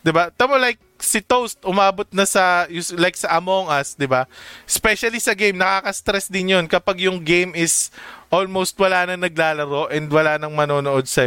'Di 0.00 0.08
ba? 0.08 0.32
Tamo 0.32 0.56
like 0.56 0.80
si 0.98 1.22
Toast 1.22 1.58
umabot 1.62 2.06
na 2.10 2.26
sa 2.26 2.66
like 2.98 3.16
sa 3.16 3.38
Among 3.38 3.70
Us, 3.70 3.94
'di 3.94 4.06
ba? 4.10 4.26
Especially 4.66 5.22
sa 5.22 5.32
game, 5.34 5.56
nakaka-stress 5.56 6.26
din 6.28 6.52
'yon 6.54 6.66
kapag 6.66 7.06
yung 7.06 7.22
game 7.22 7.54
is 7.54 7.90
almost 8.28 8.74
wala 8.76 9.06
nang 9.08 9.22
naglalaro 9.22 9.88
and 9.88 10.10
wala 10.10 10.36
nang 10.36 10.52
manonood 10.52 11.06
sa 11.06 11.24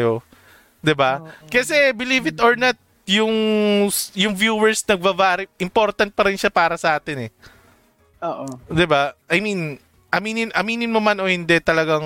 'Di 0.82 0.94
ba? 0.94 1.24
Kasi 1.48 1.96
believe 1.96 2.30
it 2.30 2.40
or 2.44 2.60
not, 2.60 2.76
yung 3.08 3.34
yung 4.14 4.34
viewers 4.38 4.84
nagva-vary, 4.86 5.50
important 5.58 6.14
pa 6.14 6.28
rin 6.30 6.38
siya 6.38 6.54
para 6.54 6.76
sa 6.78 6.96
atin 7.00 7.28
eh. 7.28 7.32
Oo. 8.22 8.46
'Di 8.70 8.86
ba? 8.86 9.18
I 9.32 9.42
mean, 9.42 9.82
aminin 10.14 10.52
aminin 10.54 10.92
mo 10.92 11.00
man 11.02 11.18
o 11.24 11.26
hindi 11.26 11.58
talagang 11.64 12.04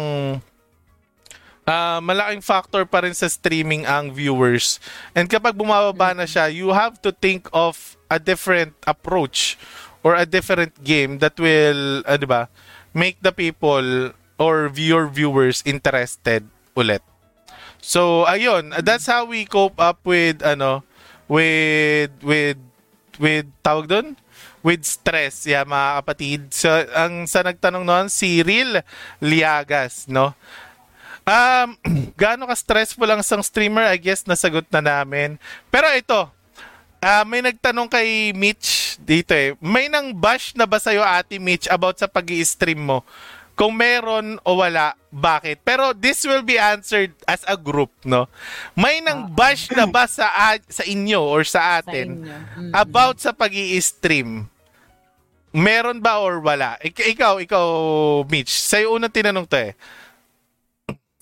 ah 1.65 1.97
malaking 1.97 2.45
factor 2.45 2.85
pa 2.85 3.01
rin 3.01 3.13
sa 3.17 3.25
streaming 3.25 3.83
ang 3.89 4.13
viewers. 4.13 4.77
And 5.17 5.25
kapag 5.25 5.57
bumababa 5.57 6.13
na 6.13 6.29
siya, 6.29 6.49
you 6.53 6.71
have 6.71 7.01
to 7.01 7.11
think 7.11 7.49
of 7.49 7.97
a 8.09 8.21
different 8.21 8.77
approach 8.85 9.57
or 10.05 10.13
a 10.13 10.29
different 10.29 10.77
game 10.85 11.17
that 11.25 11.35
will, 11.41 12.05
ah, 12.05 12.17
'di 12.17 12.29
ba, 12.29 12.47
make 12.93 13.17
the 13.25 13.33
people 13.33 14.13
or 14.37 14.69
your 14.77 15.09
viewers 15.09 15.65
interested 15.65 16.45
ulit. 16.77 17.01
So, 17.81 18.25
ayun, 18.25 18.73
that's 18.85 19.05
how 19.09 19.25
we 19.25 19.45
cope 19.45 19.77
up 19.77 20.01
with 20.05 20.41
ano 20.45 20.85
with 21.25 22.13
with 22.21 22.57
with 23.17 23.45
tawag 23.65 23.89
doon 23.89 24.07
with 24.65 24.81
stress, 24.81 25.45
yeah, 25.45 25.61
mga 25.61 26.01
kapatid. 26.01 26.41
So, 26.49 26.73
ang 26.97 27.29
sa 27.29 27.45
nagtanong 27.45 27.85
noon, 27.85 28.09
si 28.09 28.41
Cyril 28.41 28.81
Liagas, 29.21 30.09
no? 30.09 30.33
Um, 31.25 31.73
gaano 32.21 32.45
ka 32.45 32.53
stressful 32.53 33.09
ang 33.09 33.25
isang 33.25 33.41
streamer? 33.41 33.89
I 33.89 33.97
guess 33.97 34.23
nasagot 34.23 34.69
na 34.69 34.79
namin. 34.79 35.41
Pero 35.73 35.89
ito, 35.91 36.29
ah, 37.01 37.25
may 37.25 37.41
nagtanong 37.41 37.89
kay 37.89 38.29
Mitch 38.31 39.01
dito 39.01 39.33
eh. 39.33 39.57
May 39.57 39.89
nang 39.89 40.13
bash 40.13 40.53
na 40.53 40.69
ba 40.69 40.77
sa'yo, 40.77 41.01
Ate 41.01 41.41
Mitch, 41.41 41.65
about 41.67 41.97
sa 41.97 42.05
pag 42.05 42.29
stream 42.45 42.85
mo? 42.85 43.01
Kung 43.55 43.71
meron 43.71 44.35
o 44.43 44.59
wala, 44.59 44.93
bakit? 45.09 45.63
Pero 45.63 45.95
this 45.95 46.27
will 46.27 46.43
be 46.43 46.59
answered 46.59 47.15
as 47.23 47.39
a 47.47 47.55
group, 47.55 47.87
no? 48.03 48.27
May 48.75 48.99
nang 48.99 49.31
bash 49.31 49.71
na 49.71 49.87
ba 49.87 50.05
sa, 50.05 50.27
a- 50.29 50.67
sa 50.67 50.83
inyo 50.83 51.23
or 51.23 51.41
sa 51.41 51.79
Sa 51.79 51.81
atin? 51.81 52.21
inyo. 52.21 52.35
Mm. 52.59 52.71
about 52.75 53.17
sa 53.17 53.31
pag 53.31 53.55
stream 53.79 54.45
meron 55.55 56.03
ba 56.03 56.19
or 56.19 56.43
wala? 56.43 56.75
Ik- 56.83 57.15
ikaw, 57.15 57.39
ikaw, 57.39 57.65
Mitch, 58.27 58.51
sa'yo 58.51 58.99
unang 58.99 59.07
tinanong 59.07 59.47
to 59.47 59.55
eh. 59.55 59.73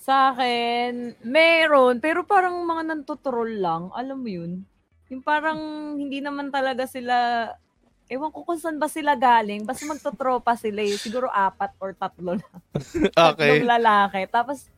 Sa 0.04 0.36
akin, 0.36 1.16
meron, 1.24 1.96
pero 1.96 2.28
parang 2.28 2.60
mga 2.60 2.92
nantutrol 2.92 3.56
lang. 3.56 3.88
Alam 3.96 4.20
mo 4.20 4.28
yun? 4.28 4.52
Yung 5.08 5.24
parang 5.24 5.56
hindi 5.96 6.20
naman 6.20 6.52
talaga 6.52 6.84
sila, 6.84 7.48
ewan 8.12 8.28
ko 8.28 8.44
kung 8.44 8.60
saan 8.60 8.76
ba 8.76 8.84
sila 8.84 9.16
galing. 9.16 9.64
Basta 9.64 9.88
magtotropa 9.88 10.60
sila 10.60 10.84
eh. 10.84 10.92
Siguro 11.00 11.32
apat 11.32 11.72
or 11.80 11.96
tatlo 11.96 12.36
na. 12.36 12.48
Okay. 13.32 13.64
Tatlong 13.64 13.70
lalaki. 13.80 14.28
Tapos, 14.28 14.68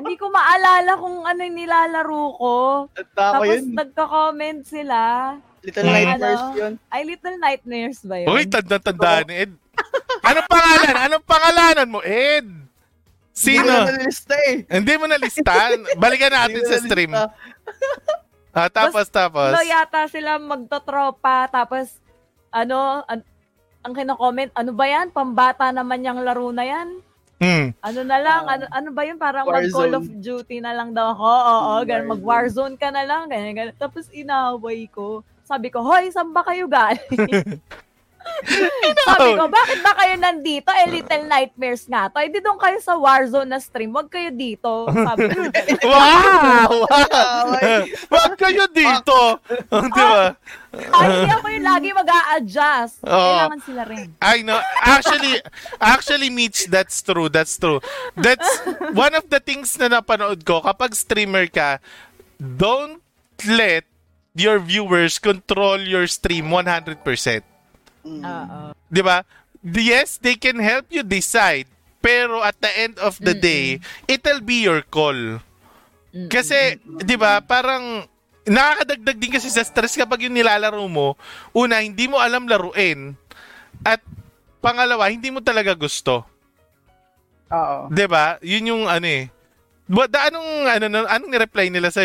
hindi 0.00 0.16
ko 0.16 0.32
maalala 0.32 0.96
kung 0.96 1.28
ano 1.28 1.40
yung 1.44 1.58
nilalaro 1.60 2.24
ko. 2.40 2.56
Tapos, 3.12 3.44
yun, 3.44 3.76
nagka-comment 3.76 4.64
sila. 4.64 5.00
Little. 5.60 5.84
Nightmares 5.84 6.40
Ano? 6.40 6.56
yun. 6.56 6.72
Ay, 6.88 7.02
Little 7.04 7.36
Nightmares 7.36 8.00
ba 8.00 8.16
yun? 8.16 8.28
Uy, 8.32 8.48
tanda-tanda 8.48 9.28
ni 9.28 9.44
Ed. 9.44 9.52
Anong 10.24 10.48
pangalan? 10.48 10.94
Anong 11.04 11.24
pangalanan 11.28 11.88
mo, 11.92 12.00
Ed? 12.00 12.63
Hindi 13.34 13.50
Sino? 13.52 13.66
na 13.66 13.84
nalilista 13.84 14.36
eh. 14.46 14.56
Hindi 14.64 14.94
mo 14.94 15.04
na 15.04 15.18
listahan. 15.18 15.78
Balikan 15.96 16.30
natin 16.30 16.54
Hindi 16.56 16.70
sa 16.70 16.78
stream. 16.78 17.10
nalista. 17.10 17.34
Ah, 18.54 18.70
tapos, 18.70 19.06
tapos. 19.08 19.50
No, 19.50 19.60
yata 19.60 20.06
sila 20.06 20.38
magtotropa. 20.38 21.50
Tapos, 21.50 21.98
ano, 22.48 23.02
an- 23.04 23.26
ang 23.82 23.92
kino-comment, 23.92 24.54
ano 24.54 24.70
ba 24.70 24.86
yan? 24.86 25.10
Pambata 25.10 25.68
naman 25.68 26.00
yung 26.00 26.22
laro 26.22 26.54
na 26.54 26.62
yan. 26.62 26.88
Hmm. 27.36 27.74
Ano 27.82 28.00
na 28.00 28.16
lang, 28.16 28.42
Ah. 28.44 28.54
ano, 28.54 28.64
ano 28.70 28.88
ba 28.94 29.02
yun? 29.02 29.18
Parang 29.18 29.44
Warzone. 29.44 29.66
mag-Call 29.66 29.92
of 29.92 30.06
Duty 30.16 30.62
na 30.62 30.70
lang 30.72 30.94
daw 30.94 31.10
ako. 31.10 31.26
Oo, 31.26 31.72
Hmm, 31.74 31.84
ganun, 31.84 32.12
mag-Warzone 32.14 32.76
ka 32.76 32.88
na 32.88 33.02
lang. 33.02 33.26
Ganyan, 33.26 33.52
ganyan. 33.52 33.74
Tapos 33.74 34.06
inaway 34.08 34.86
ko. 34.86 35.20
Sabi 35.42 35.68
ko, 35.68 35.82
hoy, 35.82 36.08
saan 36.08 36.30
ba 36.30 36.40
kayo 36.40 36.64
galing? 36.64 37.02
Sabi 39.04 39.30
ko, 39.36 39.44
bakit 39.48 39.78
ba 39.80 39.92
kayo 39.96 40.14
nandito? 40.16 40.68
Eh, 40.72 40.86
Little 40.90 41.24
Nightmares 41.28 41.84
nga 41.88 42.08
to. 42.08 42.20
Eh, 42.20 42.28
di 42.28 42.40
doon 42.40 42.56
kayo 42.60 42.78
sa 42.80 42.96
Warzone 42.96 43.48
na 43.48 43.60
stream. 43.60 43.92
Huwag 43.92 44.08
kayo 44.08 44.32
dito. 44.32 44.88
Sabi 44.88 45.28
ko, 45.32 45.40
Wow! 45.92 46.84
Away. 46.88 47.92
Wag 48.08 48.32
kayo 48.36 48.64
dito! 48.68 49.18
Di 49.48 49.88
ba? 49.92 50.36
ay, 50.74 51.06
hindi 51.06 51.30
ako 51.30 51.46
yung 51.54 51.66
lagi 51.66 51.88
mag 51.94 52.10
adjust 52.34 52.98
Oo. 53.06 53.14
Kailangan 53.14 53.60
sila 53.62 53.82
rin. 53.86 54.08
I 54.18 54.42
know. 54.42 54.58
Actually, 54.82 55.38
actually, 55.78 56.28
Mitch, 56.34 56.66
that's 56.66 56.98
true. 57.00 57.30
That's 57.30 57.54
true. 57.56 57.78
That's 58.18 58.48
one 58.90 59.14
of 59.14 59.30
the 59.30 59.38
things 59.38 59.78
na 59.78 60.00
napanood 60.00 60.42
ko. 60.42 60.60
Kapag 60.66 60.98
streamer 60.98 61.46
ka, 61.46 61.78
don't 62.38 62.98
let 63.46 63.86
your 64.34 64.58
viewers 64.58 65.22
control 65.22 65.78
your 65.78 66.10
stream 66.10 66.50
100%. 66.50 66.98
Oo. 68.04 68.72
Di 68.88 69.02
ba? 69.02 69.24
Yes, 69.64 70.20
they 70.20 70.36
can 70.36 70.60
help 70.60 70.92
you 70.92 71.00
decide. 71.00 71.68
Pero 72.04 72.44
at 72.44 72.60
the 72.60 72.68
end 72.76 73.00
of 73.00 73.16
the 73.16 73.32
day, 73.32 73.80
it'll 74.04 74.44
be 74.44 74.60
your 74.60 74.84
call. 74.84 75.16
Mm-mm. 76.12 76.28
Kasi, 76.28 76.76
di 77.00 77.16
ba, 77.16 77.40
parang 77.40 78.04
nakakadagdag 78.44 79.16
din 79.16 79.32
kasi 79.32 79.48
sa 79.48 79.64
stress 79.64 79.96
kapag 79.96 80.28
yung 80.28 80.36
nilalaro 80.36 80.84
mo, 80.84 81.16
una, 81.56 81.80
hindi 81.80 82.04
mo 82.04 82.20
alam 82.20 82.44
laruin. 82.44 83.16
At 83.80 84.04
pangalawa, 84.60 85.08
hindi 85.08 85.32
mo 85.32 85.40
talaga 85.40 85.72
gusto. 85.72 86.28
Oo. 87.52 87.92
'Di 87.92 88.06
ba? 88.08 88.40
Yun 88.40 88.70
yung 88.72 88.84
ano 88.88 89.04
eh. 89.04 89.28
Da, 89.84 90.32
anong 90.32 90.50
ano 90.64 90.84
anong, 90.88 91.08
anong 91.08 91.30
ni-reply 91.32 91.68
nila 91.68 91.92
sa 91.92 92.00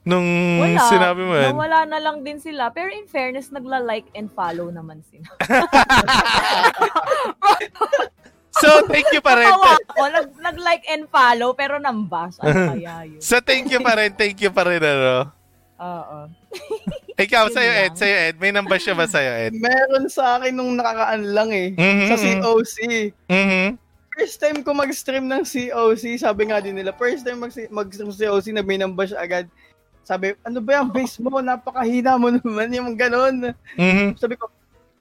Nung 0.00 0.24
Wala. 0.58 0.80
sinabi 0.88 1.20
mo 1.20 1.36
yan? 1.36 1.52
Nawala 1.52 1.84
na 1.84 2.00
lang 2.00 2.24
din 2.24 2.40
sila. 2.40 2.72
Pero 2.72 2.88
in 2.88 3.04
fairness, 3.04 3.52
nagla-like 3.52 4.08
and 4.14 4.32
follow 4.32 4.72
naman 4.72 5.04
sila. 5.06 5.28
So, 8.60 8.84
thank 8.84 9.08
you 9.14 9.24
pa 9.24 9.40
rin. 9.40 9.48
Ako, 9.48 9.72
nag, 10.10 10.28
nag-like 10.36 10.84
and 10.90 11.08
follow, 11.08 11.56
pero 11.56 11.80
nambas. 11.80 12.36
Ano 12.42 12.76
kaya 12.76 13.08
yun? 13.08 13.20
So, 13.22 13.40
thank 13.40 13.72
you 13.72 13.80
pa 13.80 13.96
rin. 13.96 14.12
Thank 14.12 14.36
you 14.36 14.52
pa 14.52 14.68
rin, 14.68 14.82
ano. 14.84 15.32
Oo. 15.80 16.18
Ikaw, 17.16 17.48
Yun 17.48 17.54
sa'yo. 17.56 17.72
Ed. 17.72 17.94
Sa'yo, 17.96 18.16
Ed. 18.28 18.36
May 18.36 18.52
number 18.52 18.76
siya 18.76 18.92
ba 18.92 19.08
sa'yo, 19.08 19.48
Ed? 19.48 19.56
Meron 19.56 20.12
sa 20.12 20.36
akin 20.36 20.52
nung 20.52 20.76
nakakaan 20.76 21.24
lang 21.32 21.48
eh. 21.54 21.72
Mhm, 21.72 22.06
Sa. 22.10 22.16
COC. 22.20 22.76
Mhm. 23.32 23.80
First 24.12 24.36
time 24.36 24.60
ko 24.60 24.76
mag-stream 24.76 25.24
ng 25.24 25.40
COC, 25.40 26.20
sabi 26.20 26.52
nga 26.52 26.60
din 26.60 26.76
nila, 26.76 26.92
first 26.92 27.24
time 27.24 27.40
mag- 27.40 27.72
mag-stream 27.72 28.12
sa 28.12 28.28
COC, 28.28 28.52
na 28.52 28.60
binambash 28.60 29.16
agad. 29.16 29.48
Sabi, 30.10 30.34
ano 30.42 30.58
ba 30.58 30.82
yung 30.82 30.90
base 30.90 31.22
mo? 31.22 31.38
Napakahina 31.38 32.18
mo 32.18 32.34
naman, 32.34 32.74
yung 32.74 32.98
ganon. 32.98 33.54
Mhm. 33.78 34.18
Sabi 34.18 34.34
ko, 34.34 34.50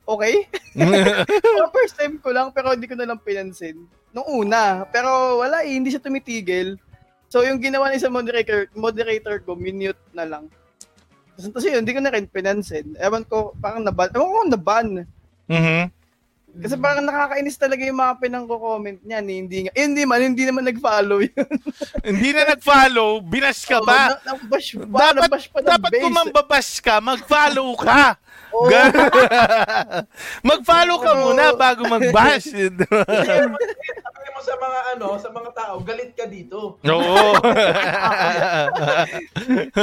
okay. 0.05 0.45
First 1.73 1.97
time 1.97 2.21
ko 2.21 2.29
lang, 2.29 2.53
pero 2.53 2.77
hindi 2.77 2.85
ko 2.85 2.93
na 2.93 3.09
lang 3.09 3.17
pinansin. 3.17 3.89
Nung 4.13 4.29
una, 4.29 4.85
pero 4.93 5.41
wala 5.41 5.65
eh, 5.65 5.73
hindi 5.73 5.89
siya 5.89 6.05
tumitigil. 6.05 6.77
So 7.25 7.41
yung 7.41 7.57
ginawa 7.57 7.89
ni 7.89 7.97
sa 7.97 8.13
moderator, 8.13 8.69
moderator 8.77 9.41
ko, 9.41 9.57
minute 9.57 9.97
na 10.13 10.29
lang. 10.29 10.45
Tapos, 11.33 11.57
tapos 11.57 11.65
yun, 11.65 11.81
hindi 11.81 11.97
ko 11.97 12.05
na 12.05 12.13
rin 12.13 12.29
pinansin. 12.29 12.93
Ewan 13.01 13.25
ko, 13.25 13.57
parang 13.57 13.81
naban. 13.81 14.13
Ewan 14.13 14.29
ko 14.29 14.41
naban. 14.45 14.87
Mhm. 15.49 15.89
Kasi 16.59 16.75
parang 16.75 17.07
nakakainis 17.07 17.55
talaga 17.55 17.87
yung 17.87 17.95
mga 17.95 18.19
pinangko-comment 18.19 18.99
niyan. 19.01 19.25
Eh. 19.25 19.37
Hindi, 19.39 19.57
nga, 19.63 19.71
eh, 19.71 19.83
hindi 19.87 20.03
man, 20.03 20.19
hindi 20.19 20.43
naman 20.43 20.67
nag-follow 20.67 21.23
yun. 21.23 21.47
Hindi 22.09 22.29
na 22.31 22.51
nag-follow, 22.51 23.23
binash 23.23 23.63
ka 23.63 23.79
ba? 23.79 24.19
Na, 24.19 24.35
nabash 24.35 24.75
pa, 24.75 24.83
Dapat, 24.83 25.15
nabash 25.15 25.47
pa 25.47 25.59
ng 25.59 25.67
dapat 25.67 25.91
base. 25.91 26.01
kung 26.03 26.15
mambabash 26.15 26.71
ka, 26.79 26.95
mag-follow 26.99 27.69
ka. 27.79 28.03
Gan- 28.71 28.95
mag-follow 30.49 30.97
ka 30.99 31.11
Oo. 31.13 31.21
muna 31.31 31.43
bago 31.53 31.81
mag-bash. 31.85 32.49
Mo 34.39 34.47
sa 34.47 34.55
mga 34.55 34.79
ano, 34.95 35.07
sa 35.19 35.29
mga 35.35 35.51
tao, 35.51 35.73
galit 35.83 36.15
ka 36.15 36.23
dito. 36.23 36.79
Oo. 36.79 37.23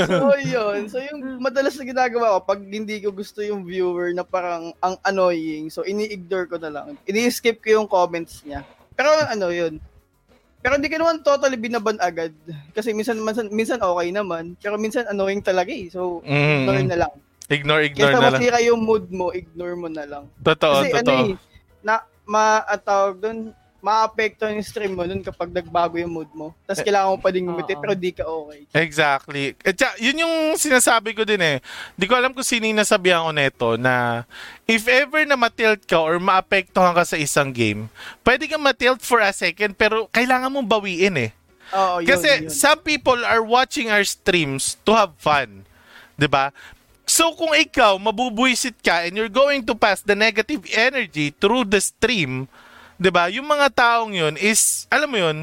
so 0.09 0.33
yun. 0.41 0.89
So 0.89 0.97
yung 0.97 1.45
madalas 1.45 1.77
na 1.77 1.85
ginagawa 1.85 2.41
ko, 2.41 2.49
pag 2.49 2.65
hindi 2.65 3.05
ko 3.05 3.13
gusto 3.13 3.45
yung 3.45 3.69
viewer 3.69 4.17
na 4.17 4.25
parang 4.25 4.73
ang 4.81 4.97
annoying, 5.05 5.69
so 5.69 5.85
ini-ignore 5.85 6.49
ko 6.49 6.57
na 6.57 6.73
lang. 6.73 6.97
Ini-skip 7.05 7.61
ko 7.61 7.69
yung 7.77 7.85
comments 7.85 8.41
niya. 8.49 8.65
Pero 8.97 9.13
ano 9.29 9.53
yun. 9.53 9.77
Pero 10.65 10.81
hindi 10.81 10.89
ko 10.89 11.05
naman 11.05 11.21
totally 11.21 11.61
binaban 11.61 12.01
agad. 12.01 12.33
Kasi 12.73 12.97
minsan, 12.97 13.21
minsan, 13.21 13.53
minsan 13.53 13.85
okay 13.85 14.09
naman. 14.09 14.57
Pero 14.57 14.81
minsan 14.81 15.05
annoying 15.05 15.45
talaga 15.45 15.69
eh. 15.69 15.93
So, 15.93 16.25
ignore 16.25 16.81
Mm. 16.81 16.89
na 16.89 16.99
lang. 17.05 17.13
Ignore, 17.53 17.93
ignore 17.93 18.09
Kaya 18.09 18.17
na 18.17 18.25
lang. 18.25 18.41
masira 18.41 18.59
yung 18.65 18.81
mood 18.81 19.05
mo, 19.13 19.37
ignore 19.37 19.77
mo 19.77 19.93
na 19.93 20.09
lang. 20.09 20.25
Totoo, 20.41 20.81
Kasi 20.81 20.97
totoo. 20.97 21.13
ano 21.13 21.13
eh, 21.29 21.37
na, 21.85 22.01
ma, 22.25 22.65
tawag 22.81 23.21
doon, 23.21 23.53
maapekto 23.87 24.51
yung 24.51 24.67
stream 24.67 24.99
mo 24.99 25.07
nun 25.07 25.23
kapag 25.23 25.55
nagbago 25.55 25.95
yung 25.95 26.11
mood 26.11 26.27
mo. 26.35 26.51
Tapos 26.67 26.83
kailangan 26.83 27.15
mo 27.15 27.19
pa 27.23 27.31
din 27.31 27.47
gumitit 27.47 27.79
Oo. 27.79 27.83
pero 27.87 27.95
di 27.95 28.11
ka 28.11 28.27
okay. 28.27 28.61
Exactly. 28.75 29.55
At 29.63 29.79
sya- 29.79 29.99
yun 30.03 30.27
yung 30.27 30.35
sinasabi 30.59 31.15
ko 31.15 31.23
din 31.23 31.39
eh. 31.39 31.57
Di 31.95 32.11
ko 32.11 32.19
alam 32.19 32.35
kung 32.35 32.43
sino 32.43 32.67
yung 32.67 32.83
nasabihan 32.83 33.23
ko 33.23 33.31
neto 33.31 33.69
na 33.79 34.27
if 34.67 34.91
ever 34.91 35.23
na 35.23 35.39
matilt 35.39 35.87
ka 35.87 36.03
or 36.03 36.19
maapektuhan 36.19 36.99
ka 36.99 37.07
sa 37.07 37.15
isang 37.15 37.55
game, 37.55 37.87
pwede 38.27 38.51
kang 38.51 38.67
matilt 38.67 38.99
for 39.07 39.23
a 39.23 39.31
second 39.31 39.79
pero 39.79 40.11
kailangan 40.11 40.51
mong 40.51 40.67
bawiin 40.67 41.31
eh. 41.31 41.31
Oo, 41.71 42.03
yun, 42.03 42.11
Kasi 42.11 42.29
yun. 42.43 42.51
some 42.51 42.83
people 42.83 43.23
are 43.23 43.43
watching 43.43 43.87
our 43.87 44.03
streams 44.03 44.75
to 44.83 44.99
have 44.99 45.15
fun. 45.23 45.63
'Di 46.19 46.27
ba? 46.27 46.51
So 47.07 47.31
kung 47.39 47.55
ikaw 47.55 48.03
mabubuisit 48.03 48.83
ka 48.83 49.07
and 49.07 49.15
you're 49.15 49.31
going 49.31 49.63
to 49.63 49.79
pass 49.79 50.03
the 50.03 50.19
negative 50.19 50.67
energy 50.75 51.31
through 51.31 51.63
the 51.71 51.79
stream, 51.79 52.51
'di 52.97 53.11
ba? 53.13 53.29
Yung 53.33 53.47
mga 53.47 53.73
taong 53.73 54.13
'yun 54.13 54.35
is 54.41 54.85
alam 54.89 55.09
mo 55.09 55.19
'yun, 55.21 55.39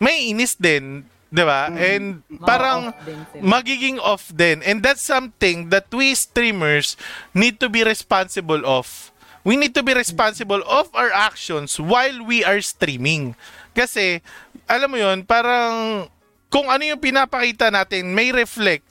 may 0.00 0.30
inis 0.32 0.56
din, 0.56 1.04
'di 1.32 1.44
ba? 1.44 1.72
And 1.72 2.20
parang 2.44 2.92
sila. 3.02 3.40
magiging 3.40 3.96
off 3.98 4.28
din. 4.32 4.60
And 4.62 4.84
that's 4.84 5.02
something 5.02 5.72
that 5.72 5.88
we 5.90 6.12
streamers 6.12 6.94
need 7.32 7.56
to 7.64 7.72
be 7.72 7.82
responsible 7.82 8.62
of. 8.68 9.10
We 9.42 9.58
need 9.58 9.74
to 9.74 9.82
be 9.82 9.90
responsible 9.90 10.62
of 10.70 10.86
our 10.94 11.10
actions 11.10 11.74
while 11.80 12.22
we 12.22 12.46
are 12.46 12.62
streaming. 12.62 13.34
Kasi, 13.74 14.22
alam 14.70 14.86
mo 14.86 15.02
yon 15.02 15.26
parang 15.26 16.06
kung 16.46 16.70
ano 16.70 16.84
yung 16.86 17.02
pinapakita 17.02 17.72
natin 17.72 18.12
may 18.14 18.30
reflect 18.30 18.86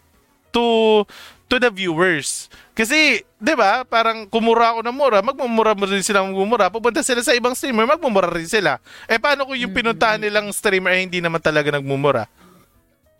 to 0.51 1.05
to 1.51 1.59
the 1.59 1.67
viewers. 1.67 2.47
Kasi, 2.71 3.27
'di 3.43 3.53
ba, 3.59 3.83
parang 3.83 4.23
kumura 4.31 4.71
ako 4.71 4.87
ng 4.87 4.95
mura, 4.95 5.19
magmumura 5.19 5.75
rin 5.75 5.99
sila 5.99 6.23
magmumura. 6.23 6.71
Pupunta 6.71 7.03
sila 7.03 7.19
sa 7.19 7.35
ibang 7.35 7.51
streamer, 7.51 7.83
magmumura 7.83 8.31
rin 8.31 8.47
sila. 8.47 8.79
Eh 9.11 9.19
paano 9.19 9.43
kung 9.43 9.59
yung 9.59 9.75
pinuntahan 9.75 10.23
nilang 10.23 10.47
streamer 10.55 10.95
ay 10.95 11.03
hindi 11.03 11.19
naman 11.19 11.43
talaga 11.43 11.75
nagmumura? 11.75 12.31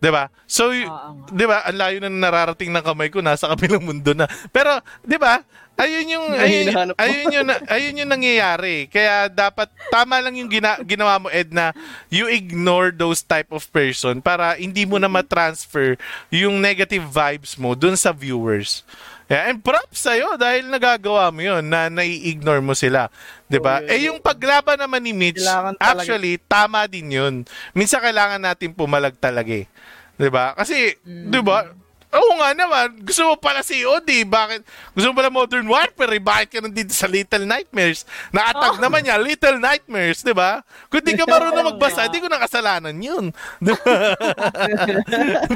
'Di 0.02 0.10
ba? 0.10 0.34
So, 0.50 0.74
nga. 0.74 1.14
'di 1.30 1.46
ba? 1.46 1.62
Ang 1.70 1.78
layo 1.78 1.98
na 2.02 2.10
nararating 2.10 2.74
ng 2.74 2.84
kamay 2.84 3.14
ko, 3.14 3.22
nasa 3.22 3.46
kabilang 3.54 3.86
mundo 3.86 4.18
na. 4.18 4.26
Pero, 4.50 4.82
'di 5.06 5.22
ba? 5.22 5.46
Ayun 5.82 6.14
yung 6.14 6.28
ayun, 6.36 6.94
ayun 6.94 7.28
yung 7.32 7.50
ayun 7.66 8.00
yung 8.04 8.12
nangyayari. 8.12 8.86
Kaya 8.86 9.32
dapat 9.32 9.72
tama 9.90 10.22
lang 10.22 10.38
yung 10.38 10.52
gina, 10.52 10.78
ginawa 10.86 11.18
mo 11.18 11.28
Ed 11.32 11.50
na 11.50 11.74
you 12.12 12.30
ignore 12.30 12.94
those 12.94 13.26
type 13.26 13.50
of 13.50 13.66
person 13.74 14.22
para 14.22 14.60
hindi 14.62 14.86
mo 14.86 15.02
na 15.02 15.10
ma-transfer 15.10 15.98
yung 16.30 16.62
negative 16.62 17.02
vibes 17.02 17.58
mo 17.58 17.74
dun 17.74 17.98
sa 17.98 18.14
viewers. 18.14 18.86
Yeah, 19.32 19.48
and 19.48 19.64
props 19.64 20.04
sa'yo 20.04 20.36
dahil 20.36 20.68
nagagawa 20.68 21.32
mo 21.32 21.40
yun 21.40 21.64
na 21.64 21.88
nai-ignore 21.88 22.60
mo 22.60 22.76
sila. 22.76 23.08
'Di 23.48 23.58
ba? 23.64 23.80
Oo, 23.80 23.88
yun. 23.88 23.90
eh 23.90 24.00
yung 24.12 24.20
paglaban 24.20 24.76
naman 24.76 25.02
ni 25.02 25.16
Mitch, 25.16 25.42
actually 25.80 26.36
tama 26.46 26.84
din 26.86 27.16
yun. 27.16 27.34
Minsan 27.72 28.04
kailangan 28.04 28.44
natin 28.44 28.76
pumalag 28.76 29.16
talaga 29.18 29.56
eh. 29.56 29.66
'Di 30.22 30.30
ba? 30.30 30.54
Kasi, 30.54 31.02
'di 31.02 31.42
ba? 31.42 31.66
Oo 32.12 32.36
nga 32.44 32.52
naman, 32.52 33.08
gusto 33.08 33.24
mo 33.24 33.40
pala 33.40 33.64
COD, 33.64 34.28
bakit? 34.28 34.68
Gusto 34.92 35.10
mo 35.10 35.16
pala 35.16 35.32
Modern 35.32 35.64
Warfare, 35.64 36.20
eh, 36.20 36.20
bakit 36.20 36.48
ka 36.52 36.60
nandito 36.60 36.92
sa 36.92 37.08
Little 37.08 37.48
Nightmares? 37.48 38.04
Naatag 38.36 38.84
naman 38.84 39.08
niya, 39.08 39.16
Little 39.16 39.64
Nightmares, 39.64 40.20
di 40.20 40.36
ba? 40.36 40.60
Kung 40.92 41.08
di 41.08 41.16
ka 41.16 41.24
marunong 41.32 41.72
magbasa, 41.72 42.12
di 42.12 42.20
ko 42.20 42.28
na 42.28 42.44
kasalanan 42.44 43.00
yun. 43.00 43.32
Di 43.64 43.72
ba? 43.80 43.96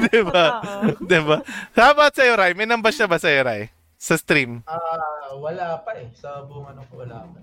di 0.08 0.20
ba? 0.24 0.44
Di 0.96 1.20
ba? 1.20 1.36
How 1.76 1.92
about 1.92 2.16
sa'yo, 2.16 2.32
Rai? 2.40 2.56
May 2.56 2.64
numbers 2.64 2.96
na 2.96 3.04
ba 3.04 3.20
sa'yo, 3.20 3.44
Rai? 3.44 3.68
Sa 4.00 4.16
stream? 4.16 4.64
Ah, 4.64 5.36
wala 5.36 5.84
pa 5.84 5.92
eh. 6.00 6.08
Sa 6.16 6.40
buong 6.48 6.72
ano 6.72 6.80
ko, 6.88 7.04
wala 7.04 7.20
pa. 7.20 7.38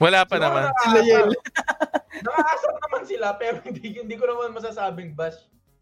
Wala 0.00 0.24
pa 0.24 0.40
Siguro 0.40 0.48
naman. 0.48 0.62
Sila 0.80 1.00
yun. 1.04 1.28
Nakakasar 2.24 2.74
naman 2.88 3.02
sila, 3.04 3.26
pero 3.36 3.60
hindi, 3.68 3.84
hindi 4.00 4.14
ko 4.16 4.24
naman 4.24 4.56
masasabing 4.56 5.12
bash. 5.12 5.36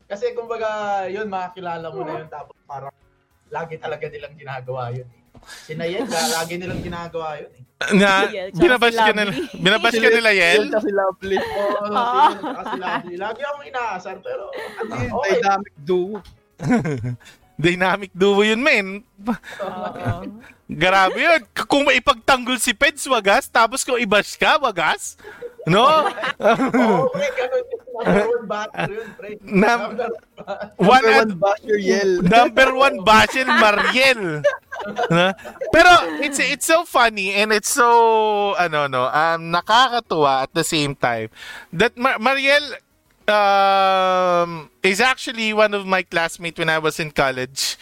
Kasi 0.08 0.32
kumbaga, 0.32 1.04
yun, 1.12 1.28
makakilala 1.28 1.92
mo 1.92 2.00
na 2.00 2.24
yun, 2.24 2.28
tapos 2.32 2.56
parang 2.64 2.94
lagi 3.52 3.76
talaga 3.76 4.08
nilang 4.08 4.34
ginagawa 4.40 4.88
yun. 4.96 5.04
Eh. 5.04 5.22
Sinayen 5.68 6.08
ka, 6.08 6.16
lagi 6.40 6.56
nilang 6.56 6.80
ginagawa 6.80 7.36
yun. 7.36 7.52
Eh. 7.52 7.64
Na, 7.94 8.26
Yel, 8.26 8.50
binabash 8.56 8.98
ka 8.98 9.12
nila, 9.14 9.30
Lovely. 9.30 9.62
binabash 9.62 9.98
ka 10.00 10.08
nila, 10.10 10.30
Yel? 10.34 10.60
Yun 10.64 10.72
kasi 10.72 10.90
lovely. 10.90 11.38
Oo, 11.38 11.94
oh, 11.94 12.30
kasi 12.34 12.76
lagi, 12.80 13.12
lagi 13.14 13.40
akong 13.44 13.66
inaasar, 13.68 14.16
pero 14.24 14.50
ano, 14.50 14.92
Yun, 14.96 15.10
okay. 15.12 15.30
Dynamic 15.36 15.74
duo. 15.84 16.16
Dynamic 17.68 18.10
duo 18.16 18.40
yun, 18.42 18.60
men. 18.64 18.86
Oo. 19.28 20.24
Grabe 20.68 21.16
yun. 21.16 21.40
Kung 21.64 21.88
maipagtanggol 21.88 22.60
si 22.60 22.76
Peds, 22.76 23.08
wagas. 23.08 23.48
Tapos 23.48 23.82
kung 23.82 23.98
ibash 23.98 24.36
ka, 24.36 24.60
wagas. 24.60 25.16
No? 25.68 26.08
Oo, 26.08 27.08
pre, 27.12 27.26
ganun. 27.36 27.64
Number 27.98 28.26
one 28.30 28.46
batter 28.46 28.86
yun, 28.88 29.08
pre. 29.18 29.30
Nam- 29.42 29.96
Number 29.98 30.08
one. 30.08 31.28
Number 32.38 32.68
one 32.74 32.96
basher 33.04 33.44
number 33.44 33.74
one 33.74 33.76
Mariel. 33.90 34.22
Na? 35.10 35.34
Pero 35.74 35.90
it's 36.22 36.38
it's 36.38 36.64
so 36.64 36.86
funny 36.86 37.34
and 37.34 37.50
it's 37.50 37.68
so 37.68 38.54
ano 38.54 38.86
no 38.86 39.10
um 39.10 39.50
nakakatuwa 39.50 40.46
at 40.46 40.52
the 40.54 40.62
same 40.62 40.94
time 40.94 41.26
that 41.74 41.98
Mar- 41.98 42.22
Mariel 42.22 42.62
um 43.26 44.70
is 44.86 45.02
actually 45.02 45.50
one 45.52 45.74
of 45.74 45.82
my 45.84 46.02
classmates 46.06 46.58
when 46.62 46.70
I 46.70 46.78
was 46.78 47.02
in 47.02 47.10
college 47.10 47.74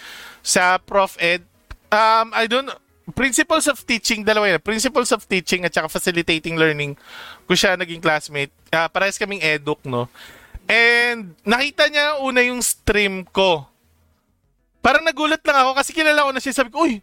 sa 0.42 0.80
Prof 0.80 1.20
Ed 1.20 1.44
um 1.92 2.32
I 2.32 2.48
don't 2.48 2.72
Principles 3.14 3.70
of 3.70 3.78
Teaching, 3.86 4.26
dalawa 4.26 4.50
yun. 4.50 4.58
Principles 4.58 5.14
of 5.14 5.22
Teaching 5.30 5.62
at 5.62 5.70
saka 5.70 5.86
Facilitating 5.86 6.58
Learning 6.58 6.98
ko 7.46 7.52
siya 7.54 7.78
naging 7.78 8.02
classmate. 8.02 8.50
Ah, 8.74 8.90
parehas 8.90 9.14
kaming 9.14 9.38
eduk, 9.38 9.78
no? 9.86 10.10
And 10.66 11.38
nakita 11.46 11.86
niya 11.86 12.18
una 12.18 12.42
yung 12.42 12.58
stream 12.58 13.22
ko. 13.30 13.62
Parang 14.82 15.06
nagulat 15.06 15.38
lang 15.46 15.62
ako 15.62 15.70
kasi 15.78 15.94
kilala 15.94 16.26
ko 16.26 16.30
na 16.34 16.42
siya. 16.42 16.58
Sabi 16.58 16.74
ko, 16.74 16.82
uy, 16.82 16.98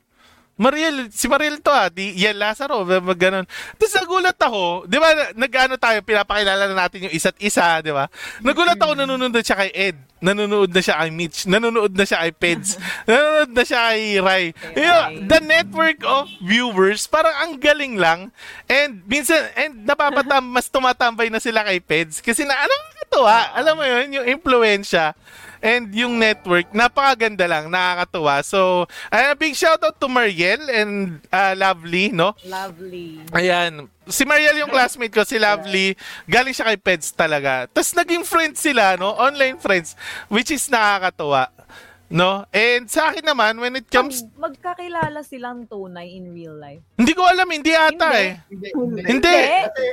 Mariel, 0.54 1.10
si 1.10 1.26
Mariel 1.26 1.58
to 1.66 1.74
ah, 1.74 1.90
di 1.90 2.14
Yel 2.14 2.38
Lazaro, 2.38 2.86
mag 2.86 3.18
ganun. 3.18 3.42
Tapos 3.74 3.94
nagulat 3.98 4.38
ako, 4.38 4.86
di 4.86 5.02
ba, 5.02 5.34
nag-ano 5.34 5.82
tayo, 5.82 5.98
pinapakilala 6.06 6.70
na 6.70 6.86
natin 6.86 7.10
yung 7.10 7.14
isa't 7.14 7.34
isa, 7.42 7.82
di 7.82 7.90
ba? 7.90 8.06
Nagulat 8.46 8.78
ako, 8.78 8.94
nanonood 8.94 9.34
na 9.34 9.42
siya 9.42 9.58
kay 9.58 9.74
Ed, 9.74 9.98
nanonood 10.22 10.70
na 10.70 10.82
siya 10.86 11.02
kay 11.02 11.10
Mitch, 11.10 11.50
nanonood 11.50 11.98
na 11.98 12.06
siya 12.06 12.22
kay 12.22 12.34
Peds, 12.38 12.78
nanonood 13.10 13.50
na 13.50 13.64
siya 13.66 13.80
kay 13.90 14.02
Rai. 14.22 14.46
Yung, 14.78 15.02
Rai. 15.10 15.14
the 15.26 15.40
network 15.42 16.00
of 16.06 16.30
viewers, 16.46 17.10
parang 17.10 17.34
ang 17.34 17.54
galing 17.58 17.98
lang. 17.98 18.30
And 18.70 19.02
minsan, 19.10 19.50
and 19.58 19.90
napapatam, 19.90 20.54
mas 20.54 20.70
tumatambay 20.70 21.34
na 21.34 21.42
sila 21.42 21.66
kay 21.66 21.82
Peds. 21.82 22.22
Kasi 22.22 22.46
na, 22.46 22.54
ano 22.54 22.93
nakakatuwa, 23.14 23.38
alam 23.54 23.74
mo 23.78 23.84
yun, 23.86 24.06
yung 24.18 24.28
impluensya 24.40 25.14
and 25.64 25.96
yung 25.96 26.20
network, 26.20 26.68
napakaganda 26.76 27.48
lang, 27.48 27.72
nakakatuwa. 27.72 28.44
So, 28.44 28.90
a 29.08 29.32
big 29.38 29.56
shout 29.56 29.80
out 29.80 29.96
to 30.02 30.12
Mariel 30.12 30.60
and 30.68 31.24
uh, 31.32 31.56
Lovely, 31.56 32.12
no? 32.12 32.36
Lovely. 32.44 33.24
Ayan. 33.32 33.88
Si 34.12 34.28
Mariel 34.28 34.60
yung 34.60 34.68
classmate 34.68 35.16
ko, 35.16 35.24
si 35.24 35.40
Lovely. 35.40 35.96
Galing 36.28 36.52
siya 36.52 36.68
kay 36.74 36.80
Peds 36.82 37.16
talaga. 37.16 37.72
Tapos 37.72 37.96
naging 37.96 38.28
friends 38.28 38.60
sila, 38.60 39.00
no? 39.00 39.16
Online 39.16 39.56
friends. 39.56 39.96
Which 40.28 40.52
is 40.52 40.68
nakakatuwa. 40.68 41.48
No? 42.14 42.46
And 42.54 42.86
sa 42.86 43.10
akin 43.10 43.26
naman, 43.26 43.58
when 43.58 43.74
it 43.74 43.90
comes... 43.90 44.22
Mag- 44.38 44.54
magkakilala 44.54 45.26
silang 45.26 45.66
tunay 45.66 46.14
in 46.14 46.30
real 46.30 46.54
life. 46.54 46.86
Hindi 46.94 47.12
ko 47.12 47.26
alam, 47.26 47.50
hindi 47.50 47.74
ata 47.74 48.14
Hindi. 48.14 48.22
eh. 48.22 48.32
Hindi, 48.48 48.68
Hindi. 49.02 49.38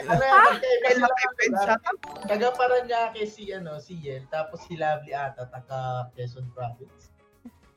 Ano 0.05 1.07
Peds 1.09 1.41
diba? 1.41 1.65
ata? 1.65 1.91
Taga 2.29 2.49
Paranaque 2.53 3.25
si, 3.25 3.49
ano, 3.51 3.81
si 3.81 3.97
Yel, 3.97 4.29
tapos 4.29 4.61
si 4.69 4.77
Lovely 4.77 5.17
ata, 5.17 5.49
taga 5.49 6.13
Quezon 6.13 6.45
Province. 6.53 7.09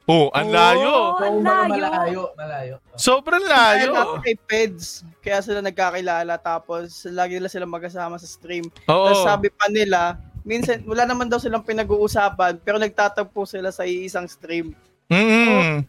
Oh, 0.03 0.27
ang 0.35 0.51
layo. 0.51 1.15
Oh, 1.15 1.15
ang 1.15 1.39
So, 1.39 1.47
mga 1.47 1.63
layo. 1.63 1.79
Malayo, 1.79 2.23
malayo. 2.35 2.75
Sobrang 2.99 3.39
Kaya 3.39 3.87
layo. 3.87 3.91
lang 3.95 4.19
kay 4.19 4.35
Peds, 4.35 5.07
kaya 5.23 5.39
sila 5.39 5.63
nagkakilala 5.63 6.35
tapos 6.35 7.07
lagi 7.07 7.39
nila 7.39 7.47
sila 7.47 7.63
magkasama 7.63 8.19
sa 8.19 8.27
stream. 8.27 8.67
Oo. 8.83 9.07
Tapos 9.07 9.23
sabi 9.23 9.47
pa 9.47 9.71
nila, 9.71 10.19
minsan 10.43 10.83
wala 10.83 11.07
naman 11.07 11.27
daw 11.31 11.39
silang 11.39 11.63
pinag-uusapan 11.63 12.59
pero 12.61 12.79
nagtatagpo 12.79 13.43
sila 13.47 13.71
sa 13.71 13.87
iisang 13.87 14.27
stream. 14.27 14.75
Mm. 15.11 15.83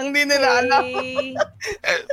Ang 0.00 0.16
di 0.16 0.22
nila 0.24 0.64
alam. 0.64 0.84
Eh, 0.86 1.36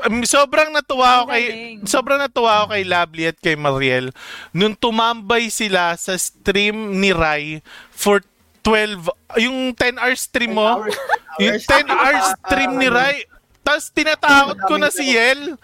um, 0.03 0.19
sobrang 0.27 0.73
natuwa 0.75 1.23
ako 1.23 1.25
kay 1.31 1.45
sobrang 1.87 2.19
natuwa 2.19 2.51
ako 2.63 2.75
kay 2.75 2.83
Lovely 2.83 3.23
at 3.31 3.37
kay 3.39 3.55
Mariel 3.55 4.11
nung 4.51 4.75
tumambay 4.75 5.47
sila 5.47 5.95
sa 5.95 6.17
stream 6.19 6.99
ni 6.99 7.15
Rai 7.15 7.63
for 7.93 8.19
12 8.65 9.07
yung 9.39 9.71
10 9.71 9.95
hour 9.95 10.15
stream 10.19 10.59
mo 10.59 10.83
Hours. 10.83 10.99
yung 11.39 11.55
10 11.63 11.87
hour 11.87 12.15
stream 12.35 12.71
ni 12.75 12.91
Rai 12.91 13.23
tapos 13.63 13.87
tinatakot 13.95 14.59
ko 14.67 14.75
na 14.75 14.91
si 14.91 15.15
Yel 15.15 15.55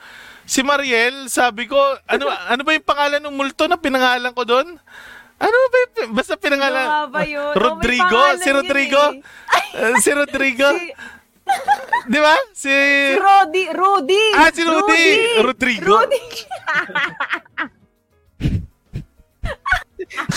si 0.47 0.63
Mariel 0.63 1.27
sabi 1.27 1.67
ko 1.67 1.75
ano 2.07 2.31
ano 2.31 2.61
ba 2.63 2.71
yung 2.71 2.87
pangalan 2.87 3.19
ng 3.19 3.35
multo 3.35 3.67
na 3.67 3.75
pinangalan 3.75 4.31
ko 4.31 4.47
doon 4.47 4.79
ano 5.43 5.57
ba 5.67 5.77
basta 6.15 6.33
Ano 6.33 6.41
pinangalan 6.41 6.87
nga 6.87 7.05
ba 7.11 7.21
yun? 7.27 7.51
Oh, 7.51 7.59
Rodrigo 7.59 8.07
pangalan 8.07 8.39
si 8.39 8.49
Rodrigo 8.49 9.03
eh. 9.11 9.19
Eh, 9.75 9.93
si 9.99 10.09
Rodrigo 10.15 10.67
Si, 11.43 11.59
di 12.07 12.19
ba 12.23 12.39
si 12.55 12.71
si 12.71 13.19
Rodi. 13.19 13.67
Rudy. 13.67 14.31
Ah, 14.31 14.47
si 14.47 14.63
Rudy. 14.63 15.43
Rodrigo. 15.43 15.99
Rudy. 15.99 16.23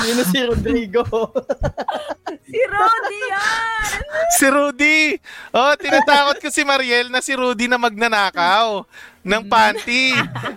Yun 0.07 0.17
na 0.17 0.25
si 0.25 0.39
Rodrigo. 0.43 1.03
Si 2.47 2.63
Rudy 2.63 3.21
yan! 3.27 4.01
Si 4.39 4.47
Rudy. 4.47 4.99
Oh, 5.51 5.75
tinatakot 5.75 6.39
ko 6.39 6.49
si 6.49 6.63
Mariel 6.63 7.11
na 7.11 7.19
si 7.19 7.35
Rudy 7.35 7.67
na 7.67 7.77
magnanakaw 7.77 8.87
ng 9.27 9.43
panty. 9.51 10.15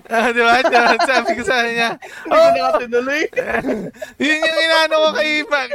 Ah, 0.09 0.29
di 0.29 0.41
ba? 0.41 0.61
Sabi 1.01 1.37
ko 1.37 1.41
sa 1.45 1.65
kanya. 1.65 1.97
Hindi 1.97 2.33
ko 2.33 2.49
nakatinuloy. 2.53 3.23
Yun 4.21 4.45
yung 4.45 4.59
inaano 4.61 4.95
ko 5.01 5.09
kay, 5.17 5.31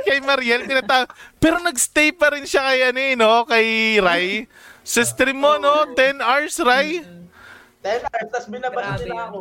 kay 0.07 0.19
Mariel. 0.23 0.67
Tinatawag. 0.67 1.11
Pero 1.43 1.59
nagstay 1.59 2.15
pa 2.15 2.31
rin 2.35 2.47
siya 2.47 2.63
kay 2.67 2.81
ano 2.95 3.01
eh, 3.03 3.15
no? 3.19 3.43
Kay 3.47 3.99
Rai. 3.99 4.47
Sa 4.87 5.03
stream 5.03 5.43
mo, 5.43 5.59
no? 5.59 5.91
10 5.97 6.23
hours, 6.23 6.55
Rai. 6.63 7.03
10 7.85 8.01
hours, 8.01 8.29
tapos 8.33 8.49
Grabe 8.49 9.05
nila 9.05 9.29
ako. 9.29 9.39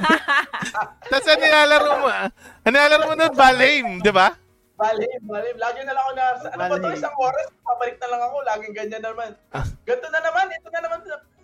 Tapos 1.12 1.26
ang 1.28 1.40
nilalaro 1.44 1.92
mo, 2.00 2.08
ang 2.08 2.72
nilalaro 2.72 3.04
mo 3.04 3.14
nun, 3.20 3.36
Balame, 3.36 4.00
di 4.00 4.08
ba? 4.08 4.32
Balim, 4.80 5.20
balim. 5.28 5.56
Lagi 5.60 5.84
na 5.84 5.92
lang 5.92 6.04
ako 6.08 6.12
na, 6.16 6.24
ano 6.56 6.62
ba 6.72 6.76
to, 6.80 6.96
isang 6.96 7.12
oras, 7.20 7.52
pabalik 7.60 8.00
na 8.00 8.08
lang 8.08 8.22
ako. 8.24 8.36
Laging 8.48 8.72
ganyan 8.72 9.04
naman. 9.04 9.36
Ganto 9.84 10.08
na 10.08 10.20
naman, 10.24 10.48
ito 10.48 10.68
na 10.72 10.80
naman, 10.80 10.98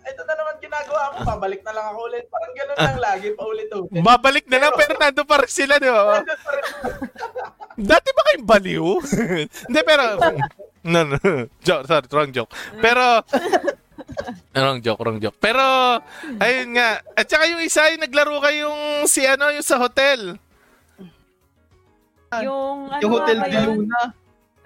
ito 0.09 0.21
na 0.25 0.33
naman 0.33 0.55
ginagawa 0.57 1.01
ko. 1.13 1.17
Pabalik 1.21 1.61
na 1.61 1.73
lang 1.77 1.85
ako 1.93 1.99
ulit. 2.09 2.25
Parang 2.33 2.53
ganun 2.57 2.77
lang 2.81 2.97
lagi, 2.97 3.27
paulit-ulit. 3.37 4.01
Babalik 4.01 4.45
na 4.49 4.57
lang, 4.57 4.73
pero 4.73 4.93
nando 4.97 5.21
pa 5.21 5.37
rin 5.45 5.53
sila, 5.53 5.77
di 5.77 5.85
ba? 5.85 6.25
Dati 7.93 8.09
ba 8.09 8.21
kayong 8.25 8.49
baliw? 8.49 8.87
Hindi, 9.69 9.81
pero... 9.85 10.17
No, 10.81 10.99
no. 11.05 11.17
Joke, 11.61 11.85
sorry, 11.85 12.09
wrong 12.09 12.33
joke. 12.33 12.49
Pero... 12.81 13.21
wrong 14.57 14.79
joke, 14.81 15.01
wrong 15.01 15.19
joke. 15.19 15.37
Pero, 15.37 15.61
ayun 16.37 16.73
nga. 16.73 17.01
At 17.13 17.25
saka 17.25 17.45
yung 17.47 17.61
isa, 17.61 17.91
yung 17.91 18.01
naglaro 18.01 18.37
kayong 18.39 18.81
si 19.05 19.23
ano, 19.23 19.49
yung 19.49 19.65
sa 19.65 19.77
hotel. 19.77 20.35
Yung 22.43 22.91
ano 22.91 22.99
Yung 22.99 23.11
Hotel 23.13 23.39
de? 23.39 23.59
Luna. 23.63 24.01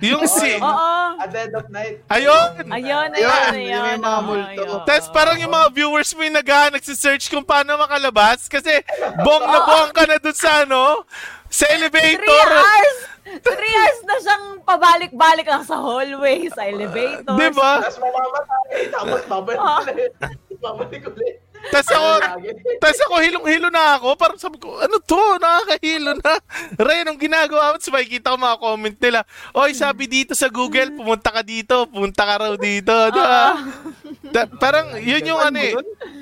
Yung 0.02 0.26
si... 0.26 0.58
Oo. 0.58 1.14
At 1.22 1.30
the 1.30 1.45
end 1.45 1.54
of 1.54 1.70
night. 1.70 2.02
Ayun! 2.10 2.58
Ayun, 2.74 2.74
ayun, 2.74 3.10
Ayun, 3.14 3.54
ayun. 3.54 3.70
yung 3.70 4.02
mga 4.02 4.22
multo. 4.26 4.49
ayun. 4.66 4.82
Tapos 4.82 5.08
parang 5.14 5.38
yung 5.38 5.54
mga 5.54 5.68
viewers 5.70 6.10
mo 6.18 6.26
yung 6.26 6.34
nag 6.34 6.49
nagsisearch 6.74 7.30
kung 7.30 7.45
paano 7.45 7.78
makalabas. 7.78 8.49
Kasi 8.49 8.82
bong 9.22 9.45
na 9.45 9.60
bong 9.62 9.93
ka 9.93 10.10
na 10.10 10.18
dun 10.18 10.34
sa 10.34 10.66
ano, 10.66 11.06
sa 11.54 11.70
Three 11.70 11.86
elevator. 11.86 12.47
hours! 12.49 12.97
Three 13.24 13.76
hours 13.76 14.02
na 14.02 14.16
siyang 14.18 14.46
pabalik-balik 14.62 15.46
lang 15.46 15.62
sa 15.62 15.78
hallway, 15.78 16.50
sa 16.50 16.66
elevator. 16.66 17.38
Di 17.38 17.48
ba? 17.52 17.72
Tapos 17.80 17.98
mamamatay. 17.98 18.82
Tapos 18.90 19.22
babalik 19.26 19.60
Ah. 19.60 19.82
ulit. 19.84 20.12
Babalik 20.58 21.04
ulit. 21.06 21.36
Tapos 21.62 21.94
ako. 21.94 22.10
Tapos 22.82 23.00
ako, 23.06 23.16
hilong-hilo 23.22 23.70
na 23.70 23.96
ako. 23.96 24.18
Parang 24.18 24.40
sabi 24.42 24.58
ko, 24.58 24.82
ano 24.82 24.98
to? 24.98 25.22
Nakakahilo 25.38 26.18
na. 26.18 26.34
Ray, 26.86 27.06
anong 27.06 27.22
ginagawa 27.22 27.70
mo? 27.70 27.78
Tapos 27.78 27.94
makikita 27.94 28.34
ko 28.34 28.38
mga 28.38 28.58
comment 28.58 28.98
nila. 28.98 29.20
Oy, 29.54 29.72
sabi 29.72 30.10
dito 30.10 30.34
sa 30.34 30.50
Google, 30.50 30.90
pumunta 30.90 31.30
ka 31.30 31.46
dito. 31.46 31.86
Pumunta 31.86 32.26
ka 32.26 32.36
raw 32.42 32.54
dito. 32.58 32.90
Di 33.14 33.22
ba? 33.22 33.62
Da- 34.34 34.50
parang, 34.58 34.98
yun 34.98 35.22
yung 35.22 35.38
ano 35.38 35.62
eh. 35.62 35.78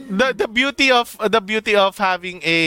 The, 0.09 0.33
the 0.35 0.49
beauty 0.49 0.89
of 0.89 1.13
the 1.21 1.37
beauty 1.39 1.77
of 1.77 1.93
having 1.93 2.41
a 2.41 2.57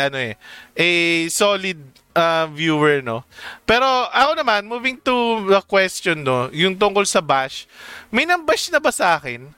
ano 0.00 0.16
eh 0.16 0.34
a 0.72 0.88
solid 1.28 1.76
uh, 2.16 2.48
viewer 2.48 3.04
no 3.04 3.20
pero 3.68 3.84
ako 4.08 4.40
naman 4.40 4.64
moving 4.64 4.96
to 4.96 5.44
the 5.44 5.60
question 5.68 6.24
no 6.24 6.48
yung 6.56 6.72
tungkol 6.72 7.04
sa 7.04 7.20
bash 7.20 7.68
may 8.08 8.24
nambash 8.24 8.72
na 8.72 8.80
ba 8.80 8.88
sa 8.88 9.20
akin 9.20 9.52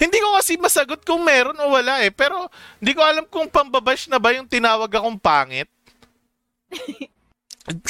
hindi 0.00 0.16
ko 0.16 0.28
kasi 0.36 0.56
masagot 0.56 1.04
kung 1.04 1.22
meron 1.22 1.60
o 1.60 1.76
wala 1.76 2.00
eh. 2.00 2.08
Pero 2.08 2.48
hindi 2.80 2.96
ko 2.96 3.04
alam 3.04 3.24
kung 3.28 3.52
pambabash 3.52 4.08
na 4.08 4.16
ba 4.16 4.32
yung 4.32 4.48
tinawag 4.48 4.88
akong 4.88 5.20
pangit. 5.20 5.68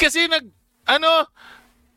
kasi 0.00 0.26
nag, 0.26 0.44
ano, 0.84 1.10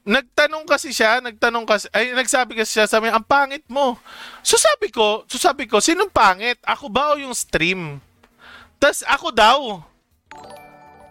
nagtanong 0.07 0.63
kasi 0.63 0.95
siya, 0.95 1.19
nagtanong 1.19 1.65
kasi, 1.67 1.91
ay, 1.91 2.15
nagsabi 2.15 2.55
kasi 2.55 2.80
siya, 2.80 2.88
sabi 2.88 3.09
niya, 3.09 3.19
ang 3.19 3.28
pangit 3.28 3.65
mo. 3.67 3.99
So 4.45 4.55
sabi 4.55 4.93
ko, 4.93 5.28
so 5.28 5.36
sabi 5.36 5.67
ko, 5.67 5.84
sinong 5.84 6.13
pangit? 6.13 6.61
Ako 6.63 6.88
ba 6.88 7.11
o 7.13 7.19
yung 7.19 7.36
stream? 7.36 7.99
Tapos 8.78 9.01
ako 9.03 9.28
daw. 9.34 9.59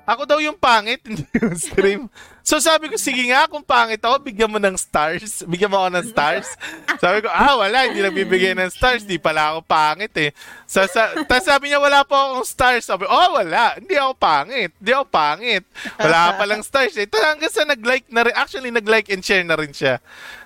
Ako 0.06 0.22
daw 0.22 0.38
yung 0.38 0.54
pangit, 0.54 1.02
hindi 1.02 1.26
yung 1.34 1.58
stream. 1.58 2.02
So 2.46 2.62
sabi 2.62 2.86
ko, 2.86 2.94
sige 2.94 3.26
nga, 3.26 3.50
kung 3.50 3.66
pangit 3.66 3.98
ako, 3.98 4.22
bigyan 4.22 4.46
mo 4.46 4.62
ng 4.62 4.78
stars. 4.78 5.42
Bigyan 5.42 5.66
mo 5.66 5.82
ako 5.82 5.98
ng 5.98 6.06
stars. 6.06 6.54
Sabi 7.02 7.26
ko, 7.26 7.28
ah, 7.28 7.58
wala, 7.58 7.90
hindi 7.90 8.06
nagbibigay 8.06 8.54
ng 8.54 8.70
stars. 8.70 9.02
Di 9.02 9.18
pala 9.18 9.50
ako 9.50 9.66
pangit 9.66 10.14
eh. 10.14 10.30
Sa, 10.62 10.86
sa, 10.86 11.10
Tapos 11.26 11.42
sabi 11.42 11.74
niya, 11.74 11.82
wala 11.82 12.06
po 12.06 12.14
akong 12.14 12.46
stars. 12.46 12.86
Sabi, 12.86 13.02
oh, 13.10 13.34
wala. 13.34 13.74
Hindi 13.74 13.98
ako 13.98 14.14
pangit. 14.14 14.70
Hindi 14.78 14.90
ako 14.94 15.06
pangit. 15.10 15.66
Wala 15.98 16.38
palang 16.38 16.62
stars 16.62 16.94
eh. 16.94 17.10
Ito 17.10 17.18
hanggang 17.18 17.50
sa 17.50 17.66
nag-like 17.66 18.06
na 18.14 18.22
rin. 18.30 18.34
Actually, 18.38 18.70
nag-like 18.70 19.10
and 19.10 19.26
share 19.26 19.42
na 19.42 19.58
rin 19.58 19.74
siya. 19.74 19.98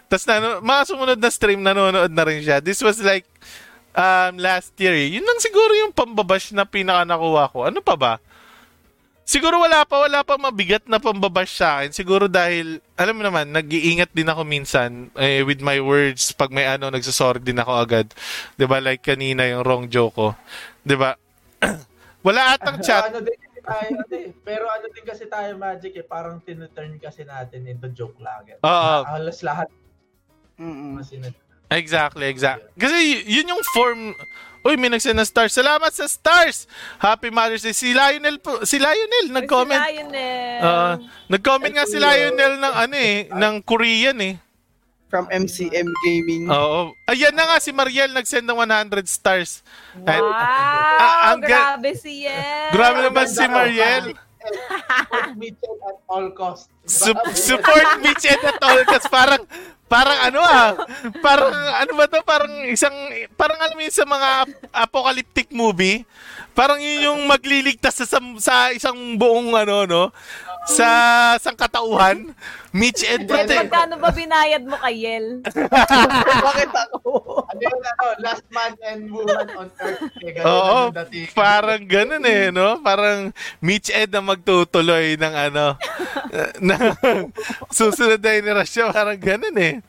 Tapos 0.08 0.24
nano, 0.24 0.64
mga 0.64 0.82
sumunod 0.88 1.20
na 1.20 1.28
stream, 1.28 1.60
nanonood 1.60 2.10
na 2.16 2.24
rin 2.24 2.40
siya. 2.40 2.64
This 2.64 2.80
was 2.80 2.96
like, 3.04 3.28
um, 3.92 4.40
last 4.40 4.72
year 4.80 4.96
eh. 4.96 5.20
Yun 5.20 5.28
lang 5.28 5.36
siguro 5.36 5.72
yung 5.84 5.92
pambabash 5.92 6.56
na 6.56 6.64
pinaka 6.64 7.04
nakuha 7.04 7.44
ko. 7.52 7.68
Ano 7.68 7.84
pa 7.84 7.94
ba? 7.94 8.12
Siguro 9.30 9.62
wala 9.62 9.86
pa, 9.86 10.02
wala 10.02 10.26
pa 10.26 10.34
mabigat 10.34 10.90
na 10.90 10.98
pambabash 10.98 11.54
sa 11.54 11.78
akin. 11.78 11.94
Siguro 11.94 12.26
dahil, 12.26 12.82
alam 12.98 13.14
mo 13.14 13.22
naman, 13.22 13.54
nag-iingat 13.54 14.10
din 14.10 14.26
ako 14.26 14.42
minsan 14.42 15.06
eh, 15.14 15.46
with 15.46 15.62
my 15.62 15.78
words. 15.78 16.34
Pag 16.34 16.50
may 16.50 16.66
ano, 16.66 16.90
nagsasorry 16.90 17.38
din 17.38 17.62
ako 17.62 17.72
agad. 17.78 18.10
'Di 18.58 18.66
ba 18.66 18.82
Like 18.82 19.06
kanina 19.06 19.46
yung 19.46 19.62
wrong 19.62 19.86
joke 19.86 20.18
ko. 20.18 20.28
'Di 20.82 20.98
ba 20.98 21.14
wala 22.26 22.58
atang 22.58 22.82
chat. 22.82 23.06
ano 23.06 23.22
din 23.22 23.38
kasi 23.38 23.60
tayo, 23.62 23.86
ano 23.94 24.14
eh. 24.18 24.28
pero 24.42 24.64
ano 24.66 24.86
din 24.90 25.04
kasi 25.06 25.24
tayo 25.30 25.50
magic 25.54 25.92
eh, 25.94 26.02
parang 26.02 26.42
tinuturn 26.42 26.98
kasi 26.98 27.22
natin 27.22 27.70
into 27.70 27.86
joke 27.94 28.18
lang. 28.18 28.42
Oo. 28.66 28.96
Halos 29.06 29.46
lahat 29.46 29.70
Mm-mm. 30.60 31.00
Exactly, 31.70 32.26
exactly. 32.28 32.68
Kasi 32.76 32.96
y- 32.98 33.24
yun 33.40 33.54
yung 33.56 33.64
form. 33.72 34.12
Uy, 34.60 34.76
may 34.76 34.88
nagsend 34.88 35.16
ng 35.16 35.24
stars. 35.24 35.50
Salamat 35.50 35.88
sa 35.88 36.04
stars. 36.04 36.68
Happy 36.96 37.28
Mother's 37.28 37.62
Day. 37.62 37.72
Si 37.72 37.90
Lionel 37.90 38.36
po, 38.36 38.60
si 38.62 38.76
Lionel 38.76 39.32
nag-comment. 39.32 39.72
Si 39.78 39.88
Lionel. 39.90 40.60
Ah, 40.60 40.94
nag-comment 41.26 41.72
nga 41.72 41.84
si 41.84 41.96
Lionel 41.96 42.60
ng 42.60 42.74
ano 42.76 42.94
eh, 42.94 43.16
ng 43.26 43.54
Korean 43.60 44.20
eh. 44.20 44.36
From 45.08 45.26
MCM 45.26 45.90
Gaming. 46.04 46.46
Oo. 46.46 46.94
Ayan 47.04 47.34
na 47.34 47.42
nga 47.44 47.58
si 47.58 47.72
Mariel 47.72 48.14
nag-send 48.14 48.46
ng 48.46 48.54
100 48.54 49.02
stars. 49.04 49.64
And- 49.96 50.22
wow, 50.22 50.38
Ah, 51.00 51.34
ang 51.34 51.42
ga- 51.42 51.74
grabe 51.74 51.98
si 51.98 52.22
Yen. 52.22 52.70
Grabe 52.70 53.02
naman 53.02 53.26
si 53.26 53.42
Mariel. 53.42 54.14
Support 54.40 55.36
Mitchell 55.36 55.76
at 55.84 55.98
all 56.08 56.26
cost. 56.32 56.64
Sup- 56.88 57.28
support 57.36 57.86
Mitch 58.04 58.24
and 58.24 58.42
at 58.42 58.60
all 58.64 58.80
kasi 58.88 59.06
parang 59.06 59.42
parang 59.86 60.18
ano 60.26 60.40
ah 60.40 60.70
parang 61.20 61.52
ano 61.52 61.92
ba 61.94 62.04
to? 62.08 62.18
Parang 62.24 62.52
isang 62.66 62.94
parang 63.36 63.58
alam 63.60 63.76
mo 63.76 63.84
sa 63.86 64.06
mga 64.06 64.28
ap- 64.46 64.60
apocalyptic 64.88 65.52
movie 65.52 66.06
parang 66.52 66.78
yun 66.82 67.12
yung 67.12 67.20
magliligtas 67.26 68.02
sa, 68.02 68.06
sam- 68.06 68.40
sa 68.40 68.74
isang 68.74 69.16
buong 69.16 69.54
ano 69.54 69.86
no 69.86 70.02
sa 70.68 70.88
sangkatauhan 71.40 72.36
Mitch 72.70 73.02
and 73.08 73.26
Pate 73.26 73.66
magkano 73.66 73.98
ba 73.98 74.14
binayad 74.14 74.62
mo 74.62 74.78
kay 74.78 75.02
Yel? 75.02 75.42
Bakit 76.46 76.70
ako? 76.70 77.42
Ano 77.50 77.58
yun, 77.58 77.80
ano, 77.82 78.04
last 78.22 78.46
man 78.54 78.72
and 78.86 79.10
woman 79.10 79.46
on 79.58 79.66
earth. 79.82 80.06
Eh, 80.22 80.30
ganun 80.30 80.46
Oo, 80.46 80.78
dating. 80.94 81.34
parang 81.34 81.82
ganun 81.82 82.22
eh, 82.22 82.54
no? 82.54 82.78
Parang 82.78 83.34
Mitch 83.58 83.90
Ed 83.90 84.14
na 84.14 84.22
magtutuloy 84.22 85.18
ng 85.18 85.34
ano, 85.34 85.74
na 86.62 86.94
susunod 87.74 88.22
na 88.22 88.38
generasyon, 88.38 88.94
parang 88.94 89.18
ganun 89.18 89.56
eh. 89.58 89.82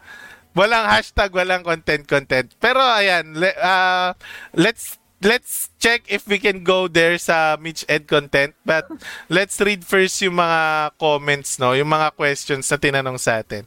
Walang 0.58 0.90
hashtag, 0.90 1.30
walang 1.32 1.62
content, 1.62 2.04
content. 2.10 2.50
Pero 2.58 2.82
ayan, 2.82 3.38
le, 3.38 3.54
ah, 3.62 4.18
let's 4.58 4.98
let's 5.22 5.70
check 5.78 6.06
if 6.10 6.26
we 6.28 6.42
can 6.42 6.66
go 6.66 6.90
there 6.90 7.18
sa 7.22 7.56
Mitch 7.62 7.86
Ed 7.88 8.10
content. 8.10 8.58
But 8.66 8.90
let's 9.30 9.62
read 9.62 9.86
first 9.86 10.22
yung 10.22 10.42
mga 10.42 10.94
comments, 10.98 11.62
no? 11.62 11.74
Yung 11.78 11.90
mga 11.90 12.14
questions 12.18 12.66
na 12.68 12.78
tinanong 12.78 13.18
sa 13.22 13.42
atin. 13.42 13.66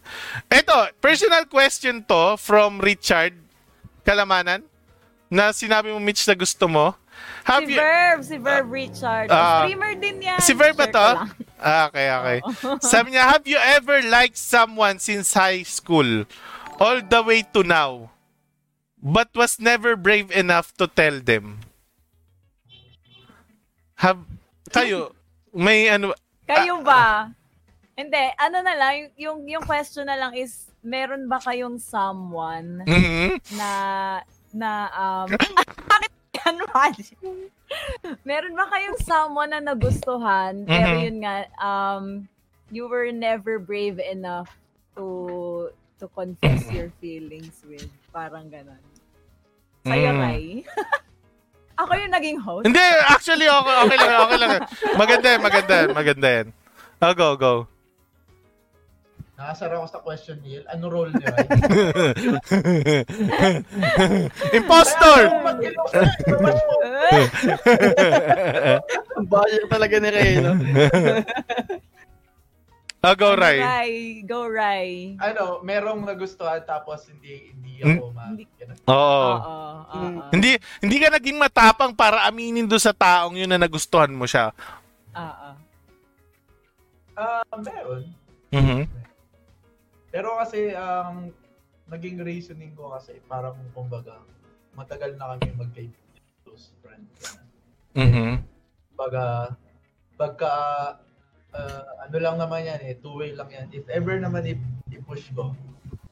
Ito, 0.50 0.94
personal 0.98 1.46
question 1.46 2.02
to 2.10 2.36
from 2.36 2.82
Richard 2.82 3.38
Kalamanan 4.04 4.66
na 5.32 5.50
sinabi 5.56 5.90
mo, 5.90 5.98
Mitch, 5.98 6.28
na 6.28 6.36
gusto 6.36 6.68
mo. 6.68 6.92
Have 7.46 7.64
Si 7.64 7.72
you... 7.72 7.78
Verb, 7.78 8.18
si 8.20 8.36
Verb 8.36 8.66
Richard. 8.68 9.28
Ah. 9.30 9.64
Streamer 9.64 9.94
din 9.96 10.20
yan. 10.20 10.38
Si 10.42 10.52
Verb 10.52 10.76
ba 10.76 10.86
to? 10.90 11.08
Ah, 11.64 11.88
okay, 11.88 12.12
okay. 12.12 12.38
Sabi 12.92 13.16
niya, 13.16 13.24
have 13.24 13.48
you 13.48 13.56
ever 13.56 14.04
liked 14.04 14.36
someone 14.36 15.00
since 15.00 15.32
high 15.32 15.64
school 15.64 16.28
all 16.76 17.00
the 17.00 17.22
way 17.24 17.40
to 17.40 17.64
now 17.64 18.12
but 19.04 19.28
was 19.36 19.60
never 19.60 19.94
brave 19.94 20.32
enough 20.32 20.72
to 20.80 20.88
tell 20.88 21.20
them? 21.20 21.60
Have 24.00 24.24
kayo 24.72 25.12
may 25.52 25.92
ano 25.92 26.16
Kayo 26.48 26.80
ba? 26.84 27.32
Hindi, 27.94 28.20
ano 28.36 28.58
na 28.60 28.74
lang, 28.74 29.08
yung, 29.16 29.46
yung, 29.46 29.62
question 29.62 30.04
na 30.10 30.18
lang 30.18 30.34
is, 30.34 30.66
meron 30.82 31.30
ba 31.30 31.38
kayong 31.38 31.78
someone 31.78 32.82
mhm. 32.84 33.38
na, 33.54 33.70
na, 34.50 34.70
um, 34.92 35.30
bakit 35.92 36.12
yan? 36.34 36.54
Meron 38.26 38.54
ba 38.58 38.66
kayong 38.66 38.98
someone 39.00 39.50
na 39.54 39.62
nagustuhan, 39.62 40.66
pero 40.66 40.90
Mhm. 40.90 41.02
yun 41.06 41.16
nga, 41.22 41.34
um, 41.62 42.04
you 42.74 42.90
were 42.90 43.08
never 43.14 43.62
brave 43.62 44.02
enough 44.02 44.50
to 44.98 45.70
to 46.02 46.10
confess 46.10 46.66
your 46.74 46.90
feelings 46.98 47.62
with. 47.62 47.86
Parang 48.10 48.50
ganon. 48.50 48.82
Sa'yo, 49.84 50.10
Mm. 50.10 50.20
Rai. 50.20 50.64
Ako 51.80 51.92
yung 51.98 52.14
naging 52.14 52.38
host. 52.38 52.64
Hindi, 52.64 52.86
actually, 53.10 53.44
okay, 53.44 53.76
okay 53.82 53.98
lang, 53.98 54.18
okay 54.24 54.38
lang. 54.38 54.50
Maganda 54.94 55.26
yan, 55.28 55.40
maganda 55.42 55.74
yan, 55.74 55.88
maganda 55.90 56.28
yan. 56.30 56.46
Oh, 57.02 57.12
go, 57.12 57.28
go. 57.34 57.54
Nakasar 59.34 59.74
ako 59.74 59.86
sa 59.90 59.98
question 59.98 60.38
ni 60.46 60.54
El. 60.54 60.64
Ano 60.70 60.86
role 60.86 61.10
niya? 61.10 61.34
Impostor! 64.54 65.20
Ang 69.18 69.26
baller 69.26 69.66
talaga 69.74 69.94
ni 69.98 70.08
Ray, 70.14 70.38
no? 70.38 70.54
Oh, 73.04 73.14
go, 73.14 73.30
Ray. 73.36 73.58
Rai. 73.60 73.92
Go, 74.24 74.48
Rai. 74.48 75.20
Ano, 75.20 75.60
merong 75.60 76.02
nagustuhan 76.08 76.64
tapos 76.64 77.04
hindi 77.12 77.52
hindi 77.52 77.84
ako 77.84 78.10
ma... 78.16 78.32
Hindi- 78.32 78.48
ganun. 78.56 78.76
Oo. 78.88 78.94
Oo. 78.96 79.34
oo. 79.44 79.92
Mm. 79.94 80.18
Hindi 80.32 80.50
hindi 80.80 80.96
ka 80.98 81.08
naging 81.12 81.38
matapang 81.38 81.92
para 81.92 82.24
aminin 82.26 82.66
do 82.66 82.80
sa 82.80 82.96
taong 82.96 83.38
yun 83.38 83.50
na 83.50 83.60
nagustuhan 83.60 84.10
mo 84.10 84.24
siya. 84.24 84.50
Oo. 85.14 85.48
Ah, 87.14 87.46
meron. 87.62 88.10
Mhm. 88.50 88.80
Pero 90.10 90.38
kasi 90.38 90.74
ang 90.74 91.30
naging 91.90 92.22
reasoning 92.22 92.74
ko 92.74 92.90
kasi 92.94 93.18
parang 93.26 93.54
kumbaga 93.70 94.18
matagal 94.74 95.14
na 95.14 95.34
kami 95.34 95.54
magkaibigan 95.54 96.22
close 96.42 96.74
friend. 96.82 97.06
Mhm. 97.94 98.42
Baga 98.94 99.54
pagka 100.14 100.54
ah, 101.54 102.04
ano 102.04 102.16
lang 102.18 102.36
naman 102.36 102.66
yan 102.66 102.80
eh, 102.82 102.94
two 102.98 103.14
way 103.16 103.32
lang 103.32 103.48
yan. 103.50 103.66
If 103.70 103.86
ever 103.88 104.18
naman 104.18 104.44
i- 104.44 104.60
i-push 104.92 105.30
ko, 105.32 105.54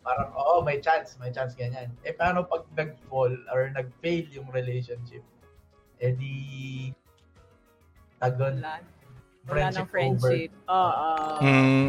parang 0.03 0.31
oo, 0.35 0.63
may 0.63 0.79
chance, 0.79 1.19
may 1.19 1.31
chance 1.31 1.55
ganyan. 1.55 1.91
Eh 2.03 2.15
paano 2.15 2.47
pag 2.47 2.67
nag-fall 2.75 3.35
or 3.51 3.71
nag-fail 3.71 4.27
yung 4.31 4.49
relationship? 4.51 5.23
Eh 6.03 6.15
di 6.15 6.35
tagon 8.19 8.63
Wala. 8.63 8.79
Wala 9.43 9.51
friendship 9.51 9.83
ng 9.83 9.91
friendship. 9.91 10.51
Oo. 10.71 11.11
Mm. 11.43 11.89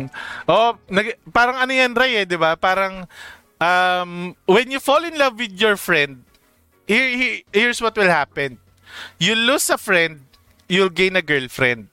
Oh, 0.49 0.73
nag- 0.89 1.21
parang 1.29 1.61
ano 1.61 1.69
yan, 1.69 1.93
Ray, 1.93 2.21
eh, 2.21 2.25
di 2.25 2.33
ba? 2.33 2.57
Parang, 2.57 3.05
um, 3.61 4.33
when 4.49 4.73
you 4.73 4.81
fall 4.81 5.05
in 5.05 5.13
love 5.13 5.37
with 5.37 5.53
your 5.53 5.77
friend, 5.77 6.25
here, 6.89 7.13
he- 7.13 7.45
here's 7.53 7.77
what 7.77 7.93
will 7.93 8.09
happen. 8.09 8.57
You 9.21 9.37
lose 9.37 9.69
a 9.69 9.77
friend, 9.77 10.25
you'll 10.65 10.89
gain 10.93 11.13
a 11.13 11.21
girlfriend. 11.21 11.92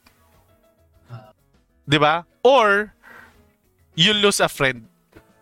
Di 1.91 1.99
ba? 1.99 2.22
Or, 2.47 2.95
you 3.99 4.14
lose 4.14 4.38
a 4.38 4.47
friend. 4.47 4.86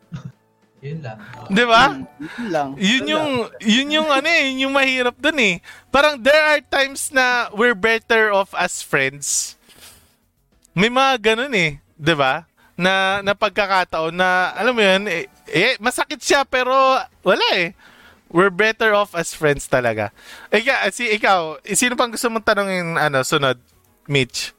Yun 0.80 1.04
lang. 1.04 1.20
Oo. 1.20 1.52
Di 1.52 1.64
ba? 1.68 1.82
Yun 2.16 2.46
lang. 2.48 2.68
Yun 2.80 3.04
yung, 3.04 3.30
yun 3.60 3.88
yung 4.00 4.08
ano 4.08 4.24
eh, 4.24 4.48
yun 4.48 4.64
yung 4.64 4.74
mahirap 4.74 5.20
dun 5.20 5.36
eh. 5.36 5.60
Parang 5.92 6.16
there 6.16 6.40
are 6.40 6.64
times 6.64 7.12
na 7.12 7.52
we're 7.52 7.76
better 7.76 8.32
off 8.32 8.56
as 8.56 8.80
friends. 8.80 9.58
May 10.72 10.88
mga 10.88 11.34
ganun 11.34 11.52
eh, 11.58 11.82
'di 11.98 12.14
ba? 12.14 12.46
Na 12.78 13.18
na 13.18 13.34
pagkakataon 13.34 14.14
na 14.14 14.54
alam 14.54 14.70
mo 14.70 14.78
yun, 14.78 15.10
eh, 15.10 15.26
eh, 15.50 15.74
masakit 15.82 16.22
siya 16.22 16.46
pero 16.46 16.70
wala 17.26 17.46
eh. 17.58 17.74
We're 18.30 18.54
better 18.54 18.94
off 18.94 19.16
as 19.18 19.34
friends 19.34 19.66
talaga. 19.66 20.14
Ika, 20.54 20.86
si 20.94 21.10
ikaw, 21.10 21.58
sino 21.74 21.98
pang 21.98 22.12
gusto 22.14 22.30
mong 22.30 22.46
tanongin 22.46 22.94
ano 22.94 23.26
sunod? 23.26 23.58
Mitch. 24.06 24.54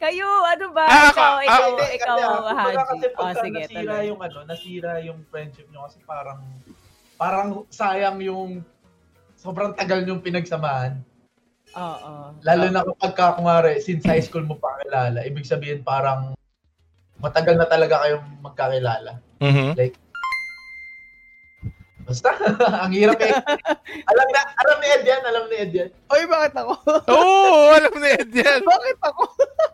Kayo, 0.00 0.24
ano 0.24 0.66
ba? 0.72 0.84
Ah, 0.88 1.12
ako, 1.12 1.12
ikaw, 1.12 1.28
ah, 1.28 1.44
ikaw, 1.44 1.62
Hindi, 1.68 1.86
ikaw, 1.92 2.16
ah, 2.16 2.54
Haji. 2.56 2.76
kasi 2.80 3.06
Oh, 3.06 3.16
pagka 3.20 3.40
sige, 3.44 3.58
nasira 3.60 3.76
tuloy. 3.84 4.08
yung 4.08 4.20
ano, 4.24 4.38
nasira 4.48 4.92
yung 5.04 5.18
friendship 5.28 5.66
nyo 5.68 5.84
kasi 5.84 6.00
parang 6.02 6.40
parang 7.14 7.48
sayang 7.68 8.16
yung 8.24 8.64
sobrang 9.36 9.76
tagal 9.76 10.00
yung 10.02 10.24
pinagsamahan. 10.24 11.04
Oo. 11.70 12.12
Lalo 12.40 12.64
na 12.66 12.80
kapag 12.82 13.12
ka, 13.12 13.36
kumari, 13.36 13.76
since 13.78 14.00
high 14.02 14.24
school 14.24 14.42
mo 14.42 14.56
pa 14.56 14.80
kilala, 14.80 15.20
ibig 15.22 15.44
sabihin 15.44 15.84
parang 15.84 16.32
matagal 17.20 17.60
na 17.60 17.68
talaga 17.68 18.00
kayong 18.00 18.24
magkakilala. 18.40 19.20
Mhm. 19.38 19.76
Basta, 22.00 22.32
ang 22.82 22.90
hirap 22.90 23.20
eh. 23.20 23.30
alam 24.02 24.26
na, 24.32 24.40
alam 24.58 24.76
ni 24.80 24.86
Ed 24.88 25.04
yan, 25.04 25.22
alam 25.22 25.44
ni 25.46 25.56
Ed 25.60 25.70
yan. 25.70 25.90
Oy, 26.08 26.24
bakit 26.24 26.56
ako? 26.56 26.72
Oo, 27.06 27.70
alam 27.70 27.94
na 27.94 28.08
Ed 28.16 28.32
yan. 28.32 28.64
bakit 28.64 28.98
ako? 28.98 29.24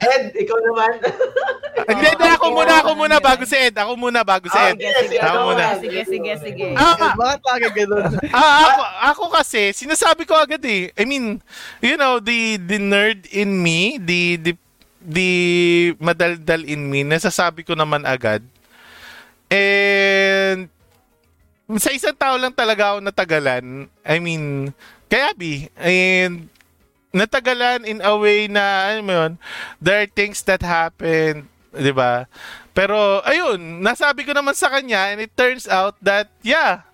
Ed, 0.08 0.24
ikaw 0.34 0.58
naman. 0.62 0.90
Hindi, 1.86 2.06
hindi, 2.08 2.28
ako 2.34 2.46
muna, 2.50 2.72
ako 2.82 2.90
muna 2.98 3.16
bago 3.22 3.44
si 3.46 3.54
Ed. 3.54 3.76
Ako 3.76 3.94
muna 3.94 4.26
bago 4.26 4.50
si 4.50 4.58
Ah, 4.58 4.74
Ed. 4.74 4.80
Sige, 4.80 4.90
sige. 5.06 5.16
Ako 5.22 5.36
muna. 5.44 5.64
Sige, 5.78 6.00
sige, 6.02 6.32
sige. 6.42 6.66
Ah, 6.74 6.96
Eh, 6.98 7.12
bakit 7.14 7.40
lagi 7.46 7.68
ganun? 7.76 8.04
Ah, 8.34 8.58
ako, 8.64 8.82
ako 9.06 9.24
kasi, 9.38 9.70
sinasabi 9.70 10.26
ko 10.26 10.34
agad 10.34 10.58
eh. 10.66 10.90
I 10.96 11.04
mean, 11.06 11.38
you 11.78 11.94
know, 11.94 12.18
the 12.18 12.58
the 12.58 12.82
nerd 12.82 13.22
in 13.30 13.62
me, 13.62 14.02
the 14.02 14.34
the 14.40 14.52
the 14.98 15.30
madaldal 16.02 16.66
in 16.66 16.90
me, 16.90 17.06
nasasabi 17.06 17.62
ko 17.62 17.78
naman 17.78 18.02
agad. 18.02 18.42
And 19.46 20.66
sa 21.78 21.90
isang 21.90 22.18
tao 22.18 22.34
lang 22.34 22.50
talaga 22.50 22.94
ako 22.94 22.98
natagalan. 23.04 23.86
I 24.02 24.16
mean, 24.18 24.74
kaya 25.06 25.30
bi. 25.38 25.70
And 25.78 26.50
natagalan 27.12 27.84
in 27.84 28.02
a 28.02 28.14
way 28.16 28.48
na, 28.48 28.90
ano 28.94 29.00
mo 29.02 29.12
yun, 29.12 29.32
there 29.78 30.02
are 30.02 30.10
things 30.10 30.42
that 30.44 30.62
happen, 30.62 31.46
di 31.70 31.92
ba? 31.92 32.26
Pero, 32.72 33.22
ayun, 33.24 33.80
nasabi 33.80 34.26
ko 34.26 34.32
naman 34.32 34.52
sa 34.52 34.68
kanya 34.68 35.12
and 35.12 35.20
it 35.20 35.32
turns 35.36 35.64
out 35.66 35.96
that, 36.02 36.28
yeah, 36.42 36.84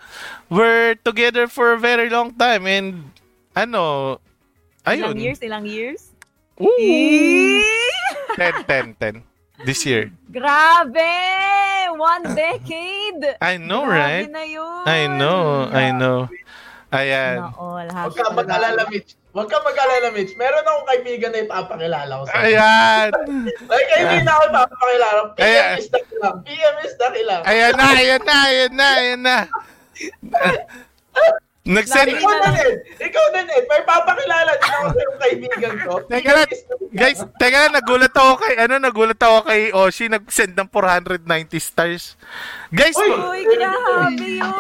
we're 0.46 0.94
together 1.00 1.48
for 1.48 1.72
a 1.74 1.80
very 1.80 2.06
long 2.10 2.30
time 2.34 2.66
and, 2.66 3.10
ano, 3.56 4.18
ayun. 4.86 5.14
Ilang 5.14 5.22
years, 5.22 5.40
ilang 5.40 5.66
years? 5.66 6.02
Ooh, 6.60 6.68
Eh, 6.78 7.64
10, 8.38 8.64
10, 8.64 9.20
10. 9.20 9.22
This 9.62 9.86
year. 9.86 10.10
Grabe! 10.26 11.06
One 11.94 12.34
decade! 12.34 13.38
I 13.38 13.58
know, 13.62 13.86
Grabe 13.86 13.94
right? 13.94 14.26
na 14.30 14.42
yun! 14.42 14.82
I 14.88 15.06
know, 15.06 15.70
I 15.70 15.86
know. 15.94 16.26
Ayan. 16.90 17.46
Huwag 17.54 18.12
ka 18.16 18.30
mag-alala, 18.34 18.84
Mitch. 18.90 19.14
Huwag 19.32 19.48
ka 19.48 19.64
mag-alala, 19.64 20.12
Mitch. 20.12 20.36
Meron 20.36 20.60
akong 20.60 20.88
kaibigan 20.92 21.32
na 21.32 21.40
ipapakilala 21.40 22.20
ko 22.20 22.24
sa 22.28 22.44
Ayan. 22.44 23.08
May 23.64 23.84
kaibigan 23.88 24.28
na 24.28 24.36
ako 24.36 24.44
ipapakilala. 24.52 25.20
PM 25.32 25.48
Ayan. 25.48 25.80
is 25.80 25.88
the 25.88 26.00
kilang. 26.04 26.36
PM 26.44 26.76
is 26.84 26.94
the 27.00 27.08
kilang. 27.16 27.42
Ayan 27.48 27.72
na, 27.72 27.86
ayan 27.96 28.22
na, 28.28 28.36
ayan 28.44 28.72
na, 28.76 28.88
ayan 29.00 29.20
na. 29.24 29.36
Nag-send, 31.62 32.10
Ikaw 32.10 32.26
na 32.42 32.50
din. 32.58 32.74
Ikaw 32.98 33.24
na 33.30 33.40
din. 33.46 33.62
May 33.62 33.82
papakilala 33.86 34.50
din 34.50 34.70
ako 34.72 34.88
sa 34.90 35.02
kaibigan 35.22 35.74
ko. 35.86 35.92
Teka 36.10 36.30
lang, 36.34 36.50
guys, 36.90 37.20
teka 37.38 37.58
lang, 37.62 37.72
nagulat 37.72 38.10
ako 38.10 38.32
kay, 38.42 38.54
ano, 38.58 38.74
nagulat 38.82 39.20
ako 39.22 39.38
kay 39.46 39.70
Oshi, 39.70 40.10
nag-send 40.10 40.58
ng 40.58 40.66
490 40.66 41.22
stars. 41.62 42.18
Guys, 42.74 42.98
Uy! 42.98 43.14
Uy, 43.14 43.42
grabe 43.46 44.26
yun! 44.42 44.50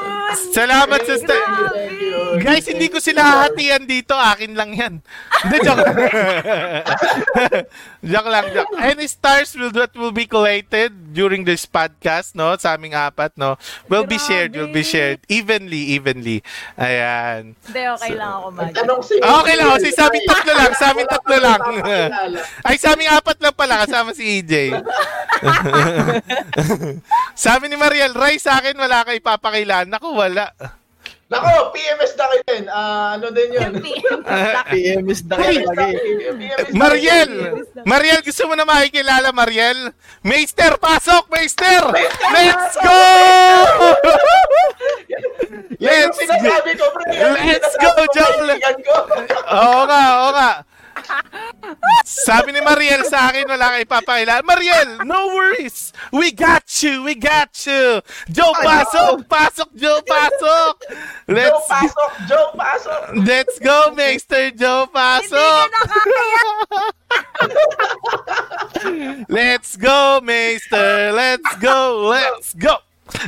salamat 0.54 1.00
sa 1.02 1.14
sta- 1.18 1.42
Thank 1.74 1.98
you. 1.98 2.38
Guys, 2.40 2.64
hindi 2.64 2.88
ko 2.88 2.96
sila 2.96 3.44
hatian 3.44 3.84
dito. 3.84 4.16
Akin 4.16 4.56
lang 4.56 4.72
yan. 4.72 4.94
Hindi, 5.42 5.56
joke. 5.60 5.84
joke 8.02 8.30
lang, 8.30 8.46
joke. 8.52 8.72
Any 8.78 9.04
stars 9.04 9.52
will, 9.52 9.72
that 9.72 9.92
will 9.92 10.12
be 10.12 10.24
collated 10.24 11.12
during 11.12 11.44
this 11.44 11.68
podcast, 11.68 12.32
no? 12.32 12.56
Sa 12.56 12.76
aming 12.76 12.96
apat, 12.96 13.36
no? 13.36 13.60
Will 13.88 14.08
be 14.08 14.16
shared, 14.16 14.56
will 14.56 14.72
be 14.72 14.80
Grabe. 14.80 14.92
shared. 14.92 15.18
Evenly, 15.28 15.92
evenly. 15.92 16.40
Ayan. 16.92 17.42
Hindi, 17.56 17.82
okay 17.88 18.12
lang 18.12 18.30
ako 18.36 18.46
mag- 18.52 18.76
Tanong 18.76 19.00
si 19.00 19.14
Okay 19.16 19.54
lang, 19.56 19.68
kasi 19.72 19.88
sa 19.96 20.04
amin 20.12 20.22
tatlo 20.28 20.52
lang, 20.52 20.72
sa 20.76 20.86
amin 20.92 21.06
tatlo 21.08 21.36
lang. 21.40 21.60
Ay, 22.68 22.76
sa 22.76 22.92
apat 22.92 23.38
lang 23.40 23.56
pala, 23.56 23.84
kasama 23.88 24.12
si 24.12 24.44
EJ. 24.44 24.76
Sabi 27.44 27.72
ni 27.72 27.76
Mariel, 27.80 28.12
Ray, 28.12 28.36
sa 28.36 28.60
akin 28.60 28.76
wala 28.76 29.08
ka 29.08 29.16
ipapakailan. 29.16 29.88
Naku, 29.88 30.12
wala. 30.12 30.52
Nako, 31.32 31.72
PMS 31.72 32.12
na 32.12 32.24
kayo 32.28 32.42
din. 32.44 32.64
Ah, 32.68 33.16
ano 33.16 33.26
din 33.32 33.50
yun? 33.56 33.72
PMS 34.68 35.20
na 35.24 35.34
kayo 35.40 35.64
lagi. 35.72 35.96
PMS 35.96 36.68
na 36.68 36.76
Mariel! 36.76 37.30
Mariel, 37.88 38.20
gusto 38.20 38.44
mo 38.44 38.52
na 38.52 38.68
makikilala, 38.68 39.32
Mariel? 39.32 39.96
Meister, 40.20 40.76
pasok! 40.76 41.32
Meister! 41.32 41.88
Let's 42.36 42.76
go! 42.76 43.00
Let's 45.80 46.20
go! 46.20 46.52
Let's 47.32 47.74
go, 47.80 47.90
ko. 47.96 49.38
Oo 49.48 49.80
nga, 49.88 50.02
oo 50.20 50.30
nga. 50.36 50.50
Sabi 52.04 52.52
ni 52.52 52.60
Mariel 52.60 53.02
sa 53.06 53.30
akin, 53.30 53.46
wala 53.48 53.72
kang 53.72 53.82
ipapakilala. 53.86 54.42
Mariel, 54.44 55.02
no 55.06 55.32
worries. 55.34 55.92
We 56.12 56.30
got 56.32 56.66
you. 56.82 57.02
We 57.02 57.14
got 57.14 57.50
you. 57.66 58.02
Joe, 58.30 58.52
pasok. 58.60 59.24
Pasok, 59.26 59.70
Joe, 59.74 60.02
pasok. 60.04 60.74
Joe, 60.82 61.32
Let's 61.32 61.62
pasok! 61.68 62.10
Joe, 62.28 62.50
pasok! 62.58 63.00
Let's 63.24 63.56
go, 63.62 63.94
Mr. 63.96 64.52
Joe, 64.52 64.84
Hindi 64.86 64.92
ka 64.92 64.98
pasok. 64.98 65.64
nakakaya. 65.70 66.44
Let's 69.28 69.76
go, 69.76 70.20
Mr. 70.22 71.12
Let's 71.14 71.52
go. 71.60 72.08
Let's 72.10 72.54
go. 72.54 72.74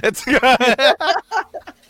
Let's 0.02 0.22
go. 0.24 0.38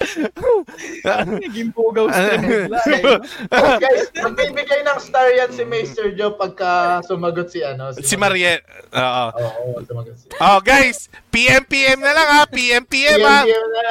Naging 1.41 1.71
pugaw 1.71 2.07
stream 2.09 2.43
bigla 2.45 2.79
eh. 2.89 3.19
Guys, 3.85 4.05
magbibigay 4.15 4.81
ng 4.85 4.99
star 5.01 5.29
yan 5.33 5.51
si 5.51 5.63
Mr. 5.65 6.13
Joe 6.15 6.35
pagka 6.35 7.01
sumagot 7.05 7.49
si 7.51 7.61
ano. 7.61 7.93
si 7.97 8.15
Mariel. 8.17 8.61
Oo. 8.93 9.27
Oo, 9.35 9.79
sumagot 9.85 10.15
si 10.17 10.27
Oh, 10.39 10.59
guys, 10.61 11.09
PM 11.31 11.63
PM 11.65 12.01
na 12.03 12.13
lang 12.13 12.29
ha. 12.29 12.43
PM 12.47 12.85
PM 12.85 13.21
ha. 13.23 13.41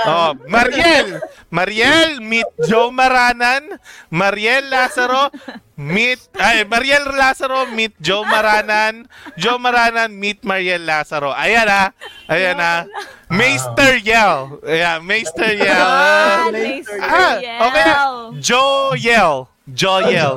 Oh, 0.05 0.31
Mariel. 0.47 1.19
Mariel, 1.49 2.19
meet 2.19 2.47
Joe 2.65 2.89
Maranan. 2.89 3.79
Mariel 4.09 4.67
Lazaro, 4.69 5.29
meet 5.73 6.21
ay 6.37 6.63
Mariel 6.63 7.09
Lazaro, 7.13 7.65
meet 7.69 7.93
Joe 7.97 8.21
Maranan. 8.23 9.09
Joe 9.35 9.57
Maranan, 9.57 10.13
meet 10.13 10.45
Mariel 10.45 10.85
Lazaro. 10.85 11.33
Ayan 11.33 11.65
ha. 11.65 11.83
Ayan 12.29 12.59
ha. 12.61 12.85
Meister 13.33 13.97
Yell. 13.97 14.61
Ayan, 14.61 15.01
Meister 15.01 15.49
Yell. 15.57 15.73
Ah, 15.89 16.45
Ah, 16.45 16.51
nice 16.53 16.89
Ah, 17.01 17.33
okay 17.65 17.83
na. 17.83 17.95
Joe 18.37 18.93
Yell. 18.95 19.49
Joe 19.65 20.05
Yell. 20.11 20.35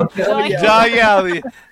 Joe 0.57 0.87
Yell. 0.89 1.25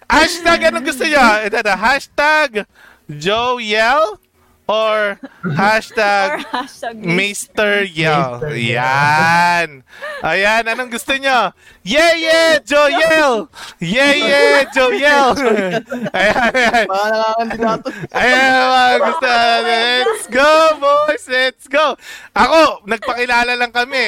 Hashtag 0.05 0.69
anong 0.69 0.85
gusto 0.85 1.01
niyo? 1.01 1.17
Ito 1.49 1.65
na, 1.65 1.73
hashtag 1.73 2.69
Joe 3.09 3.57
Yell 3.57 4.21
or 4.65 5.21
hashtag 5.55 6.41
Or 6.41 6.65
hashtag 6.65 6.97
Mr. 7.01 7.85
Yell. 7.85 8.41
Yan. 8.53 9.85
Ayan, 10.25 10.63
anong 10.65 10.89
gusto 10.89 11.13
nyo? 11.15 11.53
Yeah, 11.85 12.13
yeah, 12.17 12.57
Joe 12.61 12.89
Yell. 12.89 13.47
Yeah, 13.77 14.13
yeah, 14.17 14.57
Joe 14.73 14.93
Yell. 14.93 15.37
ayan, 16.17 16.49
ayan. 16.51 16.85
Mga 16.89 17.07
nakakandidato. 17.13 17.87
Ayan, 18.11 18.49
mga 18.49 18.89
gusto. 19.05 19.29
Let's 19.65 20.25
go, 20.29 20.51
boys. 20.81 21.25
Let's 21.29 21.65
go. 21.69 21.85
Ako, 22.33 22.85
nagpakilala 22.89 23.53
lang 23.53 23.69
kami. 23.69 24.03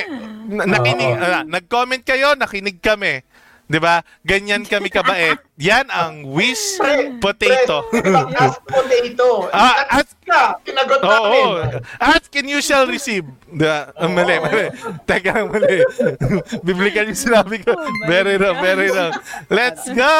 Na- 0.50 0.68
Nakinig, 0.68 1.14
ah, 1.22 1.44
nag-comment 1.46 2.02
kayo, 2.02 2.34
nakinig 2.34 2.82
kami. 2.82 3.22
'Di 3.68 3.80
ba? 3.84 4.00
Ganyan 4.24 4.64
kami 4.64 4.88
kabait. 4.88 5.38
Yan 5.58 5.90
ang 5.90 6.22
wish 6.38 6.78
potato. 7.18 7.90
As 8.38 8.62
potato. 8.62 9.50
Ah, 9.50 10.02
as- 10.02 10.18
na, 10.28 10.60
kinagot 10.62 11.00
Oo. 11.02 11.08
namin. 11.08 11.82
Ask 11.98 12.30
and 12.36 12.52
you 12.52 12.60
shall 12.60 12.84
receive. 12.86 13.24
Da, 13.48 13.96
ang 13.96 14.12
mali, 14.12 14.36
mali. 14.44 14.68
Teka, 15.08 15.48
mali. 15.48 15.80
Biblical 16.68 17.08
yung 17.08 17.18
sinabi 17.18 17.64
ko. 17.64 17.72
Oh 17.72 17.88
very 18.06 18.36
wrong, 18.36 18.60
very 18.60 18.92
wrong. 18.92 19.16
Let's 19.48 19.88
go! 19.88 20.20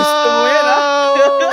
Gusto 0.00 0.28
mo 0.32 0.44
yan, 0.48 0.64
ha? 0.64 0.80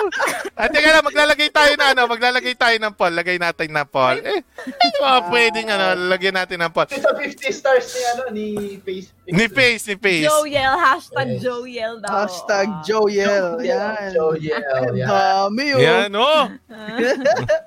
At 0.62 0.70
teka 0.72 0.94
lang, 0.94 1.04
maglalagay 1.04 1.50
tayo 1.50 1.74
na 1.76 1.92
ano, 1.92 2.06
maglalagay 2.06 2.56
tayo 2.56 2.76
ng 2.80 2.94
poll. 2.96 3.12
Lagay 3.12 3.42
natin 3.42 3.74
ng 3.74 3.88
poll. 3.90 4.22
Eh, 4.22 4.40
eh 4.40 4.92
mga 5.02 5.20
pwedeng 5.34 5.68
ano, 5.74 5.86
lagyan 6.08 6.36
natin 6.38 6.62
ng 6.62 6.72
poll. 6.72 6.86
Sa 6.86 7.12
50 7.18 7.50
stars 7.50 7.88
ni 7.92 8.02
ano 8.06 8.24
ni 8.30 8.48
Face. 8.80 9.10
Ni 9.26 9.46
Face, 9.50 9.84
ni 9.90 9.96
Face. 9.98 10.28
Joyel, 10.28 10.76
hashtag 10.78 11.28
Yes. 11.32 11.42
Joyel 11.42 11.96
daw. 12.04 12.12
Hashtag 12.14 12.68
Ah. 12.70 12.84
Joyel. 13.12 13.48
Yan. 13.62 14.12
Joe 14.12 14.36
Yell. 14.40 14.96
Yan. 14.96 15.08
Dami 15.08 15.66
oh. 15.76 15.80
Yan, 15.80 16.12
oh. 16.16 16.44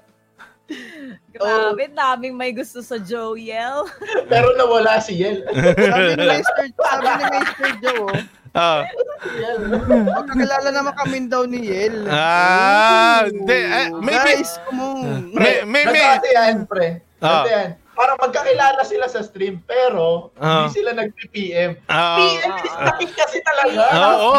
Grabe, 1.34 1.90
daming 1.90 2.34
may 2.34 2.54
gusto 2.54 2.80
sa 2.80 2.96
Joyel. 2.96 3.84
Pero 4.32 4.54
nawala 4.56 5.02
si 5.02 5.18
Yel. 5.18 5.44
Sabi 5.50 6.14
ni 6.16 6.24
Mr. 6.24 6.64
Sabi 6.72 7.10
ni 7.10 7.24
Mr. 7.28 7.68
Joe, 7.82 8.06
oh, 8.06 8.14
Ah. 8.54 8.86
Yel. 9.34 9.66
magkakilala 10.14 10.70
naman 10.70 10.94
kami 10.94 11.26
daw 11.26 11.42
ni 11.42 11.66
Yel. 11.66 12.06
Ah, 12.06 13.26
hindi. 13.26 13.50
Eh, 13.50 13.90
maybe- 13.98 14.38
Guys, 14.38 14.62
come 14.62 14.78
on. 14.78 15.34
May, 15.34 15.66
may, 15.66 15.82
may. 15.90 16.22
Yan, 16.30 16.62
pre. 16.62 17.02
Ah. 17.18 17.42
Ganito 17.42 17.50
yan. 17.50 17.70
Parang 17.94 18.18
magkakilala 18.18 18.82
sila 18.82 19.06
sa 19.06 19.20
stream, 19.20 19.62
pero 19.62 20.34
Ah. 20.34 20.66
hindi 20.66 20.76
sila 20.76 20.90
nag-PM. 20.92 21.78
Ah. 21.86 22.18
PM 22.18 22.52
is 22.58 22.74
nakik 22.76 23.12
kasi 23.14 23.38
talaga. 23.40 23.82
Oo. 23.94 24.32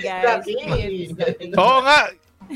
Guys, 0.00 1.12
nakik. 1.12 1.54
Oo 1.54 1.78
nga. 1.80 2.00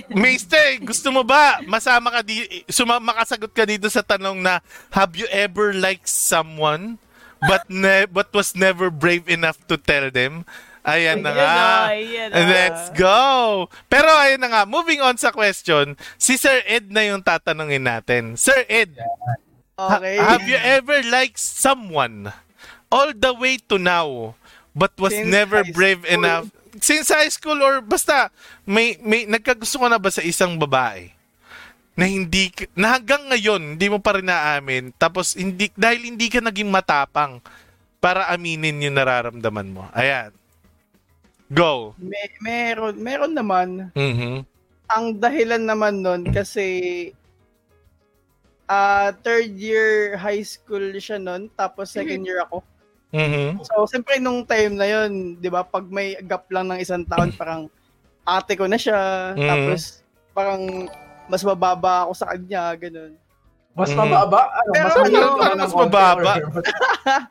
Mister, 0.09 0.63
gusto 0.81 1.11
mo 1.11 1.21
ba 1.21 1.59
masama 1.65 2.09
ka 2.11 2.21
di 2.23 2.41
suma 2.67 2.97
makasagot 2.97 3.51
ka 3.51 3.67
dito 3.67 3.91
sa 3.91 4.01
tanong 4.01 4.39
na 4.39 4.63
have 4.91 5.13
you 5.13 5.27
ever 5.29 5.75
liked 5.75 6.07
someone 6.07 6.95
but 7.43 7.67
ne 7.67 8.07
but 8.07 8.31
was 8.31 8.55
never 8.55 8.87
brave 8.87 9.27
enough 9.27 9.59
to 9.67 9.75
tell 9.75 10.07
them? 10.09 10.47
Ayan 10.81 11.21
na 11.21 11.29
Ayan 11.29 11.37
nga. 11.37 11.45
na, 11.45 11.93
ayan 11.93 12.29
na. 12.31 12.41
Let's 12.47 12.85
go. 12.95 13.21
Pero 13.85 14.09
ayun 14.09 14.41
na 14.41 14.49
nga, 14.49 14.63
moving 14.65 15.03
on 15.03 15.13
sa 15.15 15.29
question, 15.29 15.93
si 16.17 16.39
Sir 16.39 16.65
Ed 16.65 16.89
na 16.89 17.05
yung 17.05 17.21
tatanungin 17.21 17.85
natin. 17.85 18.33
Sir 18.33 18.65
Ed, 18.65 18.97
ha- 18.97 19.37
Okay. 19.81 20.17
have 20.21 20.45
you 20.45 20.59
ever 20.59 21.01
liked 21.09 21.41
someone 21.41 22.29
all 22.93 23.11
the 23.11 23.33
way 23.33 23.57
to 23.57 23.81
now 23.81 24.37
but 24.77 24.93
was 25.01 25.15
Since 25.15 25.29
never 25.29 25.65
brave 25.73 26.05
school. 26.05 26.15
enough 26.21 26.45
since 26.79 27.09
high 27.09 27.33
school 27.33 27.59
or 27.59 27.81
basta 27.81 28.29
may 28.63 29.01
may 29.01 29.25
nagkagusto 29.25 29.81
ka 29.81 29.89
na 29.89 29.99
ba 29.99 30.13
sa 30.13 30.21
isang 30.21 30.55
babae 30.55 31.11
na 31.97 32.07
hindi 32.07 32.49
na 32.73 32.95
hanggang 32.95 33.27
ngayon 33.27 33.75
hindi 33.75 33.87
mo 33.89 33.99
pa 33.99 34.17
rin 34.17 34.29
naamin 34.29 34.95
tapos 34.95 35.35
hindi 35.35 35.69
dahil 35.75 36.13
hindi 36.13 36.31
ka 36.31 36.39
naging 36.39 36.71
matapang 36.71 37.43
para 38.01 38.33
aminin 38.33 38.81
yung 38.81 38.97
nararamdaman 38.97 39.69
mo. 39.69 39.85
Ayan. 39.93 40.33
Go. 41.53 41.93
Me- 42.01 42.39
meron, 42.41 42.97
meron 42.97 43.35
naman. 43.37 43.93
Mhm. 43.93 44.41
Ang 44.89 45.07
dahilan 45.21 45.61
naman 45.61 46.01
nun 46.01 46.25
kasi 46.33 46.65
ah 48.71 49.11
third 49.27 49.51
year 49.59 50.15
high 50.15 50.47
school 50.47 50.95
siya 50.95 51.19
nun, 51.19 51.51
tapos 51.53 51.91
second 51.91 52.23
year 52.23 52.39
ako. 52.47 52.63
Mhm. 53.11 53.59
So, 53.67 53.83
siyempre 53.91 54.23
nung 54.23 54.47
time 54.47 54.79
na 54.79 54.87
yun, 54.87 55.35
di 55.35 55.51
ba, 55.51 55.67
pag 55.67 55.83
may 55.91 56.15
gap 56.23 56.47
lang 56.47 56.71
ng 56.71 56.79
isang 56.79 57.03
taon, 57.03 57.35
parang 57.35 57.67
ate 58.23 58.55
ko 58.55 58.71
na 58.71 58.79
siya, 58.79 59.35
Mhm. 59.35 59.43
tapos 59.43 59.81
parang 60.31 60.63
mas 61.27 61.43
mababa 61.43 62.07
ako 62.07 62.13
sa 62.15 62.31
kanya, 62.31 62.71
ganun. 62.79 63.19
Mas 63.75 63.91
Mm. 63.91 63.99
mababa? 63.99 64.41
Ano, 64.51 64.71
Pero 64.71 64.87
mas 64.87 64.95
ano, 64.95 65.03
mahirap 65.03 65.31
parang 65.35 65.59
mas 65.59 65.75
mababa. 65.75 66.33
or- 66.39 66.63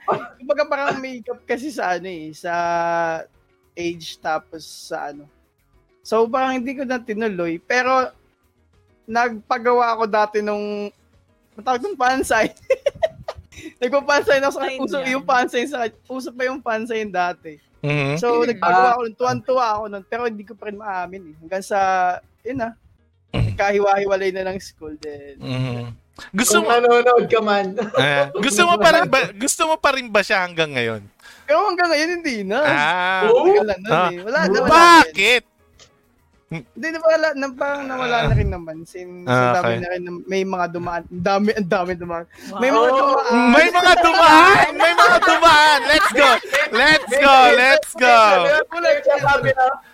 Kumbaga 0.39 0.63
parang 0.67 0.99
may 0.99 1.23
gap 1.23 1.39
kasi 1.47 1.71
sa 1.71 1.95
ano 1.95 2.07
eh, 2.07 2.35
sa 2.35 2.53
age 3.71 4.19
tapos 4.19 4.63
sa 4.91 5.15
ano. 5.15 5.23
So 6.03 6.27
parang 6.27 6.59
hindi 6.59 6.75
ko 6.75 6.83
na 6.83 6.99
tinuloy, 6.99 7.59
pero 7.59 8.11
nagpagawa 9.03 9.95
ako 9.95 10.03
dati 10.05 10.37
nung 10.39 10.91
matawag 11.59 11.83
nung 11.83 11.99
pansay. 11.99 12.49
Nagpa-pansay 13.83 14.39
ako 14.39 14.51
sa 14.55 14.63
uso 14.79 14.97
yung 15.03 15.25
pansay 15.27 15.63
sa 15.67 15.87
uso 16.07 16.31
pa 16.31 16.47
yung 16.47 16.63
pansay 16.63 17.03
dati. 17.05 17.59
Mhm. 17.79 18.15
So 18.19 18.43
nagpagawa 18.43 18.95
ako 18.95 19.01
nun, 19.03 19.15
tuwan-tuwa 19.15 19.65
ako 19.75 19.83
nun, 19.87 20.03
pero 20.07 20.27
hindi 20.27 20.43
ko 20.43 20.55
pa 20.55 20.67
rin 20.67 20.79
maamin 20.79 21.23
eh. 21.31 21.35
Hanggang 21.39 21.63
sa, 21.63 21.79
yun 22.43 22.59
na, 22.59 22.75
kahiwa-hiwalay 23.55 24.31
na 24.31 24.47
ng 24.47 24.59
school 24.59 24.95
din. 24.95 25.35
Mhm. 25.39 25.83
Gusto 26.35 26.59
Kung 26.59 26.67
mo 26.67 26.75
nanonood 26.75 27.25
ka 27.31 27.39
man. 27.39 27.79
Ah, 27.95 28.27
gusto 28.43 28.67
mo 28.67 28.75
pa 28.75 28.91
rin 28.91 29.07
ba 29.07 29.31
gusto 29.31 29.61
mo 29.63 29.75
pa 29.79 29.95
rin 29.95 30.11
ba 30.11 30.19
siya 30.19 30.43
hanggang 30.43 30.75
ngayon? 30.75 30.99
Pero 31.47 31.63
hanggang 31.63 31.89
ngayon 31.95 32.09
hindi 32.19 32.35
na. 32.43 32.59
Ah. 32.59 33.23
Tagal 33.23 33.63
na 33.63 33.75
nun 33.79 33.91
Ah. 33.91 34.11
eh. 34.11 34.19
Wala 34.27 34.39
na, 34.43 34.47
wala 34.51 34.67
na. 34.67 34.67
Bakit? 34.67 35.43
Hindi 36.49 36.87
na 36.89 36.97
wala, 36.97 37.27
na, 37.37 37.45
parang 37.53 37.85
nawala 37.85 38.25
na 38.25 38.33
rin 38.33 38.49
naman. 38.49 38.81
Sin, 38.81 39.21
Ah, 39.23 39.61
dami 39.61 39.77
okay. 39.77 39.85
na 39.85 39.89
rin, 39.93 40.01
na- 40.01 40.25
may 40.25 40.41
mga 40.41 40.65
dumaan. 40.73 41.05
Ang 41.05 41.21
dami, 41.21 41.53
ang 41.53 41.69
dami 41.69 41.91
dumaan. 41.93 42.25
Wow. 42.25 42.57
May 42.57 42.69
mga 42.73 42.89
Oh. 42.89 42.97
dumaan. 42.97 43.49
May 43.53 43.67
mga 43.69 43.93
dumaan! 44.01 44.69
May 44.73 44.93
mga 44.97 45.17
dumaan! 45.21 45.79
Let's 45.85 46.11
go! 46.11 46.29
Let's 46.73 47.11
go! 47.13 47.35
Let's 47.53 47.91
go! 47.93 48.17
Wala 48.65 48.87
yung 48.89 49.05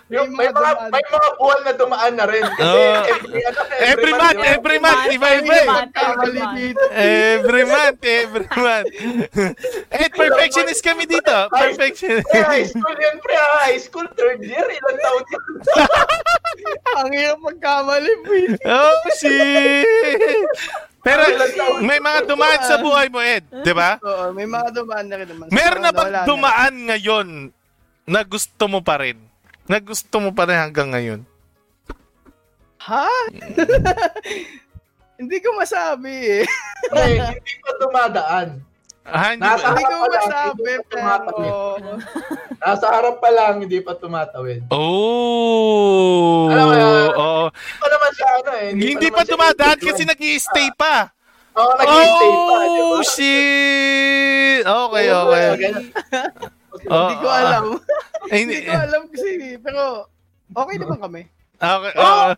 na, 0.06 0.14
yung, 0.14 0.30
may, 0.32 0.46
May 0.46 0.54
mga 0.54 0.62
dumaan. 0.70 0.90
may 0.94 1.06
mga 1.08 1.30
buwan 1.36 1.60
na 1.60 1.74
dumaan 1.74 2.14
na 2.14 2.26
rin. 2.26 2.46
Kasi 2.46 2.78
Oo. 2.78 2.94
every, 3.10 3.42
ano, 3.42 3.60
Every 3.76 4.14
month, 4.14 4.40
every 4.46 4.78
month, 4.78 5.02
iba-iba 5.10 5.34
Every 5.42 5.58
eh. 5.58 5.66
month. 5.66 5.92
Kamali 5.92 6.42
dito. 6.54 6.84
Every 6.94 7.64
month, 7.66 8.00
every 8.04 8.48
month. 8.56 8.90
Eh, 9.96 10.10
perfectionist 10.12 10.82
kami 10.82 11.10
dito. 11.10 11.34
Perfectionist. 11.50 12.28
Eh, 12.30 12.44
high 12.44 12.68
school 12.68 12.94
yun, 12.96 13.16
pre. 13.18 13.34
ah. 13.34 13.66
High 13.66 13.82
school, 13.82 14.08
third 14.14 14.40
year, 14.40 14.62
ilang 14.62 14.98
taon 15.00 15.24
yun? 15.26 15.44
Ang 17.02 17.10
hirap 17.12 17.40
magkamali. 17.42 18.12
please. 18.22 18.58
Oh, 18.64 18.94
shit! 19.16 19.86
Pero 21.02 21.22
may 21.82 21.98
mga 21.98 22.26
dumaan 22.26 22.62
sa 22.62 22.78
buhay 22.78 23.10
mo, 23.10 23.22
Ed. 23.22 23.46
Di 23.62 23.74
ba? 23.74 23.98
Oo, 24.02 24.34
may 24.34 24.46
mga 24.46 24.70
dumaan 24.70 25.06
na 25.06 25.16
rin 25.18 25.28
naman. 25.28 25.46
Meron 25.50 25.82
na 25.82 25.92
bang 25.94 26.26
dumaan 26.26 26.74
ngayon 26.90 27.28
na 28.06 28.22
gusto 28.22 28.66
mo 28.66 28.82
pa 28.82 29.02
rin? 29.02 29.18
Na 29.66 29.82
gusto 29.82 30.22
mo 30.22 30.30
pa 30.30 30.46
rin 30.46 30.62
hanggang 30.62 30.94
ngayon? 30.94 31.22
Ha? 32.86 33.10
Hindi 35.20 35.38
ko 35.42 35.56
masabi 35.56 36.44
eh. 36.44 36.46
Eh, 36.92 37.16
hindi 37.24 37.54
pa 37.64 37.72
dumadaan. 37.80 38.60
Ah, 39.08 39.32
hindi 39.32 39.48
Nasa-? 39.48 39.72
Hindi 39.72 39.84
ko 39.88 39.96
masabi, 40.12 40.60
hindi 40.60 40.76
ko 40.92 40.94
pero... 41.24 41.56
Nasa 42.60 42.86
harap 42.92 43.24
pa 43.24 43.30
lang, 43.32 43.64
hindi 43.64 43.80
pa 43.80 43.96
tumatawid. 43.96 44.68
Oh! 44.76 46.52
Alam 46.52 46.66
mo 46.68 46.76
yun? 46.76 47.08
Oo. 47.16 47.48
Hindi 47.48 47.80
pa 47.80 47.88
naman 47.88 48.12
siya 48.12 48.28
ano 48.28 48.52
eh. 48.60 48.70
Hindi 48.76 49.08
naman 49.08 49.16
pa 49.16 49.22
dumadaan 49.24 49.78
individual. 49.80 49.96
kasi 49.96 50.04
nag 50.04 50.20
stay 50.44 50.68
pa. 50.76 50.96
Oo, 51.56 51.72
nag-i-stay 51.80 52.32
pa. 52.36 52.56
di 52.60 52.82
ba? 52.84 52.92
Oh, 52.92 53.04
shit! 53.08 54.62
Okay, 54.68 55.06
Oo, 55.08 55.24
okay. 55.32 55.72
Oh, 56.90 57.08
Hindi 57.08 57.16
ko 57.24 57.28
alam. 57.30 57.64
Hindi 58.32 58.56
hindi. 58.58 58.68
ko 58.68 58.74
alam 58.74 59.02
kasi, 59.08 59.32
pero 59.62 59.82
okay 60.52 60.76
naman 60.82 61.00
kami. 61.00 61.22
Okay, 61.56 61.94
uh, 61.96 62.36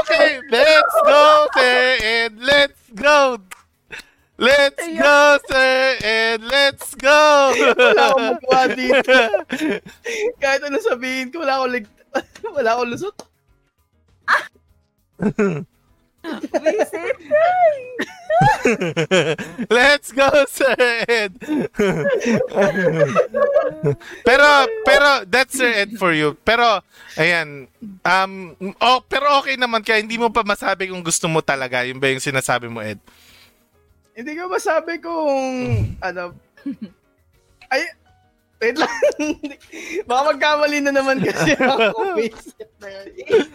okay, 0.00 0.40
let's 0.48 0.96
go, 1.04 1.22
sir, 1.52 1.80
and 2.00 2.32
let's 2.40 2.80
go. 2.96 3.36
Let's 4.40 4.82
go, 4.82 5.38
sir, 5.46 5.94
and 6.00 6.40
let's 6.48 6.96
go. 6.96 7.52
Wala 7.54 8.02
akong 8.10 8.26
magawa 8.34 8.62
dito. 8.72 9.18
Kahit 10.42 10.62
ano 10.64 10.80
sabihin 10.80 11.30
ko, 11.30 11.44
wala 11.44 11.60
akong 11.60 11.72
lig... 11.76 11.86
wala 12.56 12.68
akong 12.74 12.90
lusot. 12.90 13.16
Visit. 16.50 17.16
Let's 19.78 20.10
go, 20.10 20.28
sir. 20.50 20.74
Ed. 21.06 21.32
pero 24.28 24.46
pero 24.82 25.08
that's 25.28 25.54
sir 25.54 25.70
Ed 25.70 25.94
for 25.98 26.12
you. 26.16 26.34
Pero 26.42 26.82
ayan, 27.18 27.68
um 28.02 28.32
oh, 28.80 29.00
pero 29.06 29.38
okay 29.42 29.54
naman 29.54 29.84
kaya 29.84 30.02
hindi 30.02 30.18
mo 30.18 30.30
pa 30.30 30.42
masabi 30.42 30.90
kung 30.90 31.04
gusto 31.04 31.28
mo 31.30 31.40
talaga. 31.44 31.84
Yun 31.86 32.00
ba 32.00 32.10
yung 32.10 32.22
sinasabi 32.22 32.66
mo, 32.66 32.82
Ed? 32.82 32.98
Hindi 34.14 34.38
ko 34.38 34.46
masabi 34.46 35.02
kung, 35.02 35.42
ano, 35.98 36.38
ay, 37.74 37.82
wait 38.62 38.78
lang. 38.78 38.94
Baka 40.08 40.20
magkamali 40.30 40.78
na 40.86 40.94
naman 40.94 41.18
kasi 41.18 41.58
ako. 41.58 42.22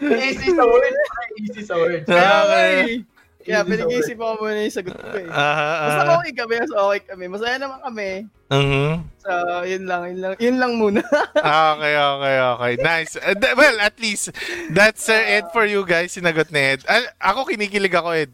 Easy 0.04 0.52
sa 0.52 0.64
word. 0.68 0.94
Easy 1.40 1.62
sa 1.64 1.74
word. 1.80 2.04
Kaya 2.04 2.36
Okay. 2.44 3.00
Kaya 3.40 3.64
pinag-iisip 3.64 4.20
ako 4.20 4.32
muna 4.44 4.60
yung 4.60 4.74
sagot 4.74 4.94
ko 4.94 5.16
eh. 5.16 5.24
Aha, 5.26 5.68
Basta 5.80 6.12
okay 6.20 6.32
kami, 6.36 6.54
basta 6.60 6.76
okay 6.76 7.00
kami. 7.08 7.24
Masaya 7.26 7.56
naman 7.56 7.78
kami. 7.80 8.10
Mhm. 8.50 8.90
So, 9.20 9.32
yun 9.64 9.84
lang, 9.86 10.02
yun 10.10 10.18
lang, 10.20 10.32
yun 10.36 10.56
lang 10.60 10.72
muna. 10.76 11.00
Okay, 11.70 11.94
okay, 11.96 12.36
okay. 12.36 12.72
Nice. 12.82 13.12
Uh, 13.16 13.32
th- 13.32 13.56
well, 13.56 13.76
at 13.80 13.96
least, 13.96 14.34
that's 14.70 15.08
uh, 15.08 15.16
Ed 15.16 15.48
for 15.54 15.64
you 15.64 15.86
guys, 15.86 16.12
sinagot 16.12 16.52
ni 16.52 16.76
Ed. 16.76 16.84
Ako, 17.16 17.48
kinikilig 17.48 17.94
ako, 17.94 18.12
Ed. 18.12 18.32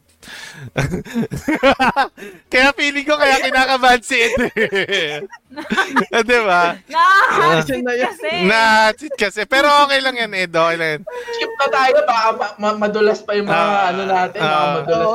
kaya 2.53 2.71
feeling 2.75 3.07
ko 3.07 3.15
kaya 3.17 3.39
kinakabahan 3.41 4.03
si 4.03 4.17
Ed. 4.19 4.35
Ah, 6.13 6.23
Di 6.29 6.39
ba? 6.43 6.77
Nakakasit 6.89 7.81
Yun 7.81 7.85
na 7.87 7.95
kasi. 7.97 8.33
Kasi. 9.17 9.41
Pero 9.49 9.69
okay 9.87 10.01
lang 10.03 10.17
yan, 10.17 10.33
Ed. 10.33 10.53
Okay 10.53 10.77
lang 10.77 10.91
yan. 10.99 11.03
Skip 11.07 11.53
na 11.57 11.67
tayo. 11.73 11.97
Baka 12.05 12.29
ma- 12.37 12.57
ma- 12.59 12.79
madulas 12.89 13.21
pa 13.23 13.33
yung 13.37 13.49
mga 13.49 13.57
Ah, 13.57 13.89
ano 13.93 14.03
natin. 14.05 14.41
Baka 14.41 14.57
ah. 14.57 14.75
madulas 14.81 15.05
Oh! 15.07 15.15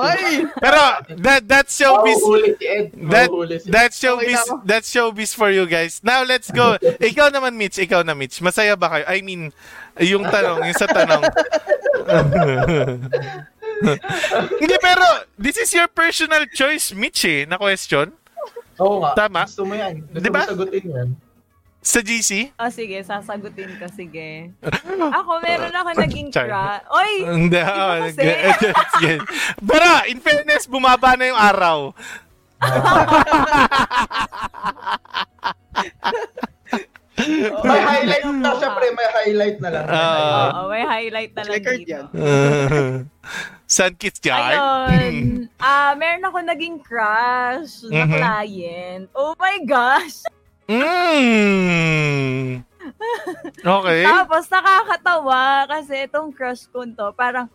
Pero, 0.61 0.81
that, 1.21 1.41
that's 1.45 1.73
showbiz. 1.77 2.17
Si 2.57 2.65
Ed. 2.65 2.87
That, 3.09 3.27
Mahuhuli 3.29 3.55
si 3.59 3.67
Ed. 3.69 3.73
that's 3.73 3.95
showbiz, 3.99 4.41
Okay 4.41 4.61
that's 4.65 4.87
showbiz 4.89 5.31
for 5.33 5.49
you 5.49 5.65
guys. 5.65 6.01
Now, 6.01 6.23
let's 6.23 6.49
go. 6.49 6.77
Ikaw 7.11 7.29
naman, 7.33 7.57
Mitch. 7.57 7.77
Ikaw 7.77 8.01
na, 8.05 8.17
Mitch. 8.17 8.41
Masaya 8.41 8.73
ba 8.77 8.89
kayo? 8.89 9.05
I 9.09 9.21
mean, 9.21 9.51
yung 9.99 10.25
tanong, 10.25 10.65
yung 10.65 10.77
sa 10.77 10.87
tanong. 10.89 11.23
Hindi, 14.61 14.75
pero, 14.81 15.05
this 15.37 15.57
is 15.57 15.73
your 15.73 15.87
personal 15.89 16.45
choice, 16.51 16.93
Mitch, 16.93 17.25
eh, 17.25 17.45
na 17.45 17.57
question. 17.57 18.11
Oo 18.81 19.01
nga. 19.01 19.27
Tama. 19.27 19.45
Gusto 19.45 19.65
mo 19.65 19.73
yan. 19.77 20.01
Gusto 20.09 20.25
Diba? 20.25 20.41
mo 20.41 20.49
sagutin 20.49 20.85
yan. 20.89 21.09
Sa 21.81 21.97
GC? 21.97 22.53
Oh, 22.61 22.69
sige, 22.69 23.01
sasagutin 23.01 23.73
ko, 23.81 23.89
sige. 23.89 24.53
Ako, 25.17 25.41
meron 25.41 25.73
ako 25.73 25.89
naging 25.97 26.29
crush. 26.29 26.85
Oy! 26.93 27.25
Hindi, 27.25 27.57
oh, 27.57 28.05
kasi. 28.05 28.21
gets, 28.21 28.93
gets. 29.01 29.25
Pero, 29.57 29.89
in 30.05 30.21
fairness, 30.21 30.69
bumaba 30.69 31.17
na 31.17 31.33
yung 31.33 31.41
araw. 31.41 31.89
May 37.67 37.81
highlight 37.81 38.23
na, 38.23 38.49
syempre, 38.55 38.85
may 38.95 39.09
highlight 39.11 39.57
na 39.59 39.69
lang. 39.69 39.85
Ah. 39.85 39.93
highlight. 39.93 40.53
Oo, 40.55 40.67
may 40.67 40.83
highlight 40.83 41.31
na 41.35 41.41
lang 41.43 41.59
dito. 41.59 41.85
yan. 41.85 42.05
Sun 43.67 43.93
Kiss 44.01 44.17
Jar? 44.19 44.55
Ayun. 44.87 45.45
Ah, 45.61 45.93
meron 45.93 46.25
ako 46.25 46.41
naging 46.41 46.81
crush 46.81 47.85
na 47.85 48.03
Mhm. 48.03 48.11
client. 48.17 49.05
Oh 49.13 49.37
my 49.37 49.61
gosh! 49.61 50.25
Mm. 50.65 52.65
Okay. 53.61 54.01
Tapos 54.01 54.43
nakakatawa 54.49 55.69
kasi 55.69 56.09
itong 56.09 56.33
crush 56.33 56.65
ko 56.65 56.81
to, 56.81 57.13
parang 57.13 57.45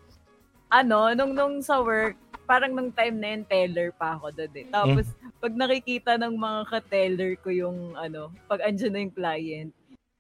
ano, 0.69 1.15
nung 1.15 1.33
nung 1.33 1.61
sa 1.61 1.83
work, 1.83 2.17
parang 2.47 2.73
nung 2.73 2.95
time 2.95 3.17
na 3.19 3.29
yun, 3.35 3.43
teller 3.45 3.91
pa 3.91 4.15
ako 4.17 4.31
doon 4.31 4.55
eh. 4.55 4.67
Tapos, 4.71 5.07
pag 5.43 5.53
nakikita 5.53 6.15
ng 6.17 6.35
mga 6.39 6.61
ka-teller 6.71 7.33
ko 7.43 7.51
yung 7.51 7.99
ano, 7.99 8.31
pag 8.47 8.63
andyan 8.63 8.93
na 8.95 9.03
yung 9.03 9.15
client, 9.15 9.71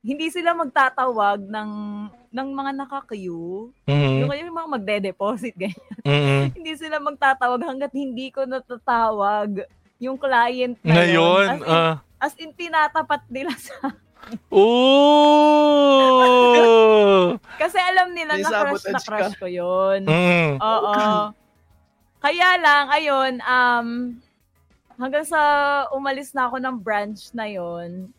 hindi 0.06 0.30
sila 0.30 0.54
magtatawag 0.54 1.42
ng 1.50 1.70
ng 2.30 2.48
mga 2.54 2.70
naka-queue. 2.78 3.74
Mhm. 3.90 4.22
Yung, 4.22 4.30
yung 4.30 4.54
mga 4.54 4.70
magde-deposit, 4.78 5.54
ganyan. 5.62 5.98
Mhm. 6.06 6.54
hindi 6.54 6.72
sila 6.78 7.02
magtatawag 7.02 7.62
hanggat 7.62 7.90
hindi 7.94 8.30
ko 8.30 8.46
natatawag 8.46 9.66
yung 9.98 10.14
client 10.20 10.76
na 10.84 10.94
Ngayon, 11.02 11.14
yun. 11.16 11.48
As 11.48 11.58
in, 11.58 11.64
ah. 11.66 11.94
as 12.20 12.34
in, 12.36 12.52
tinatapat 12.52 13.22
nila 13.32 13.50
sa... 13.56 13.96
Oh! 14.50 15.86
Kasi 17.62 17.78
alam 17.78 18.10
nila 18.12 18.36
May 18.36 18.42
na 18.42 18.50
crush 18.50 18.84
na 18.90 19.00
crush 19.00 19.34
ko 19.38 19.46
yun. 19.46 20.02
Mm. 20.04 20.58
Oo. 20.60 21.32
Kaya 22.26 22.58
lang, 22.58 22.84
ayun, 22.90 23.32
um, 23.38 23.88
hanggang 24.98 25.22
sa 25.22 25.38
umalis 25.94 26.34
na 26.34 26.50
ako 26.50 26.58
ng 26.58 26.74
branch 26.82 27.30
na 27.30 27.46
yon, 27.46 28.10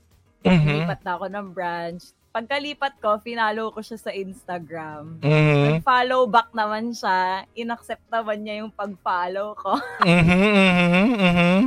Mhm. 0.48 0.88
lipat 0.88 1.04
na 1.04 1.20
ako 1.20 1.28
ng 1.28 1.48
branch. 1.52 2.16
Pagkalipat 2.32 3.04
ko, 3.04 3.20
finalo 3.20 3.68
ko 3.76 3.84
siya 3.84 4.00
sa 4.00 4.16
Instagram. 4.16 5.20
Mhm. 5.20 5.84
Nag-follow 5.84 6.24
back 6.24 6.56
naman 6.56 6.96
siya. 6.96 7.44
Inaccept 7.52 8.08
naman 8.08 8.48
niya 8.48 8.64
yung 8.64 8.72
pag-follow 8.72 9.60
ko. 9.60 9.76
Mhm. 10.08 10.40
Mhm. 10.56 11.08
Mhm. 11.20 11.60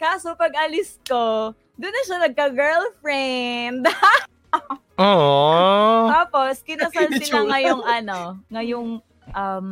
Kaso 0.00 0.32
pag 0.40 0.56
alis 0.64 0.96
ko, 1.04 1.52
doon 1.76 1.92
na 1.92 2.02
siya 2.08 2.18
nagka-girlfriend. 2.24 3.84
Oh. 5.00 6.12
Tapos, 6.12 6.60
kinasal 6.60 7.08
sila 7.20 7.48
ngayong 7.48 7.80
ano, 7.80 8.36
ngayong 8.52 9.00
um, 9.32 9.68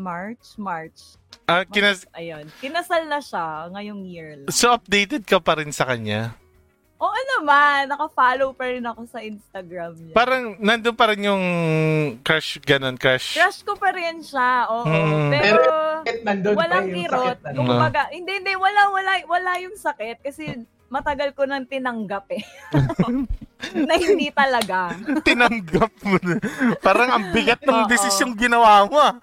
March, 0.00 0.56
March. 0.56 1.20
Ah, 1.44 1.62
kinas 1.62 2.08
Ayun. 2.10 2.48
Kinasal 2.58 3.04
na 3.04 3.20
siya 3.20 3.68
ngayong 3.68 4.02
year 4.02 4.28
lang. 4.34 4.48
so 4.48 4.72
updated 4.72 5.22
ka 5.22 5.36
pa 5.36 5.60
rin 5.60 5.68
sa 5.68 5.84
kanya? 5.84 6.32
Oo 6.96 7.16
naman, 7.30 7.88
naka-follow 7.88 8.52
pa 8.52 8.68
rin 8.68 8.84
ako 8.84 9.08
sa 9.08 9.20
Instagram 9.20 9.96
niya. 9.96 10.12
Parang 10.12 10.52
nandun 10.60 10.92
pa 10.92 11.08
rin 11.08 11.24
yung 11.24 11.44
crush, 12.20 12.60
ganun, 12.60 12.92
crush. 12.94 13.40
Crush 13.40 13.60
ko 13.62 13.72
pa 13.72 13.88
rin 13.90 14.20
siya, 14.20 14.68
oo. 14.68 14.84
Hmm. 14.84 15.32
Pero, 15.32 15.64
Sakit 16.00 16.18
nandun 16.20 16.54
walang 16.54 16.84
yung 16.86 16.96
kirot. 16.98 17.40
sakit 17.40 17.56
Kung 17.56 17.64
nandun. 17.66 17.80
baga, 17.80 18.02
hindi, 18.12 18.32
hindi, 18.34 18.52
wala, 18.52 18.92
wala, 18.92 19.12
wala 19.24 19.52
yung 19.58 19.76
sakit 19.76 20.20
kasi 20.20 20.60
matagal 20.90 21.32
ko 21.38 21.46
nang 21.46 21.64
tinanggap 21.64 22.26
eh. 22.34 22.42
na 23.88 23.94
hindi 23.94 24.28
talaga. 24.34 24.92
Tinanggap 25.22 25.92
mo 26.02 26.16
na. 26.20 26.36
Parang 26.82 27.10
ang 27.14 27.24
bigat 27.30 27.62
ng 27.62 27.86
desisyong 27.86 28.34
ginawa 28.34 28.84
mo. 28.90 28.98
ah. 28.98 29.14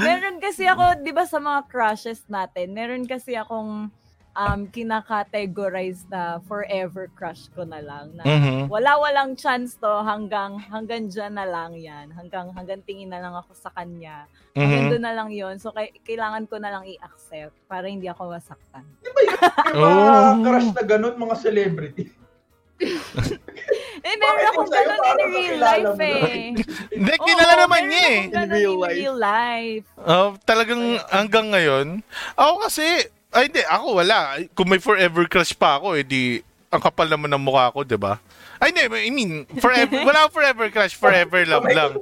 meron 0.00 0.40
kasi 0.40 0.64
ako, 0.64 1.04
di 1.04 1.12
ba 1.12 1.28
sa 1.28 1.36
mga 1.36 1.68
crushes 1.68 2.24
natin, 2.26 2.72
meron 2.72 3.04
kasi 3.04 3.36
akong 3.36 3.92
um, 4.36 4.68
kinakategorize 4.68 6.04
na 6.06 6.38
forever 6.44 7.08
crush 7.12 7.48
ko 7.50 7.64
na 7.64 7.80
lang. 7.80 8.12
Na 8.12 8.22
Mhm. 8.22 8.68
wala-walang 8.68 9.34
chance 9.34 9.74
to 9.74 9.88
hanggang 10.04 10.60
hanggang 10.60 11.08
dyan 11.08 11.34
na 11.34 11.48
lang 11.48 11.72
yan. 11.74 12.12
Hanggang, 12.12 12.52
hanggang 12.52 12.84
tingin 12.84 13.08
na 13.08 13.18
lang 13.18 13.32
ako 13.32 13.56
sa 13.56 13.72
kanya. 13.72 14.28
Hanggang 14.52 14.86
Mhm. 14.86 14.92
doon 14.92 15.04
na 15.04 15.14
lang 15.14 15.28
yon 15.32 15.56
So, 15.56 15.72
kay, 15.72 15.90
kailangan 16.04 16.44
ko 16.44 16.60
na 16.60 16.70
lang 16.70 16.84
i-accept 16.84 17.56
para 17.64 17.88
hindi 17.88 18.06
ako 18.06 18.30
masaktan. 18.30 18.84
May 19.02 19.26
mga 19.26 19.50
Oh. 19.74 20.44
crush 20.44 20.70
na 20.70 20.82
ganun, 20.84 21.16
mga 21.16 21.36
celebrity. 21.36 22.04
Eh, 23.98 24.14
meron 24.20 24.46
akong 24.52 24.68
ganun 24.68 25.00
in 25.00 25.18
real 25.32 25.56
life 25.58 25.96
eh. 25.98 26.52
Hindi, 26.92 27.14
kilala 27.18 27.54
naman 27.58 27.82
meron 27.82 27.88
niya 27.88 28.04
eh. 28.04 28.20
In 28.28 28.50
real 28.52 28.76
life. 28.76 28.96
real 28.96 29.16
life. 29.16 29.86
Oh, 29.98 30.36
talagang 30.44 30.82
hanggang 31.08 31.46
ngayon. 31.50 31.86
Ako 32.36 32.62
kasi, 32.62 32.84
ay 33.34 33.50
hindi, 33.50 33.62
ako 33.66 33.86
wala. 34.02 34.18
Kung 34.54 34.68
may 34.70 34.80
forever 34.80 35.26
crush 35.26 35.54
pa 35.54 35.78
ako, 35.80 35.98
edi 35.98 36.40
ang 36.70 36.82
kapal 36.82 37.06
naman 37.06 37.30
ng 37.30 37.42
mukha 37.42 37.72
ko, 37.72 37.86
di 37.86 37.96
ba? 37.98 38.18
Ay, 38.56 38.72
hindi, 38.72 38.88
I 38.88 39.12
mean, 39.12 39.44
forever, 39.60 40.00
wala 40.00 40.26
akong 40.26 40.36
forever 40.40 40.66
crush, 40.72 40.96
forever 40.96 41.44
love 41.44 41.68
lang. 41.68 41.92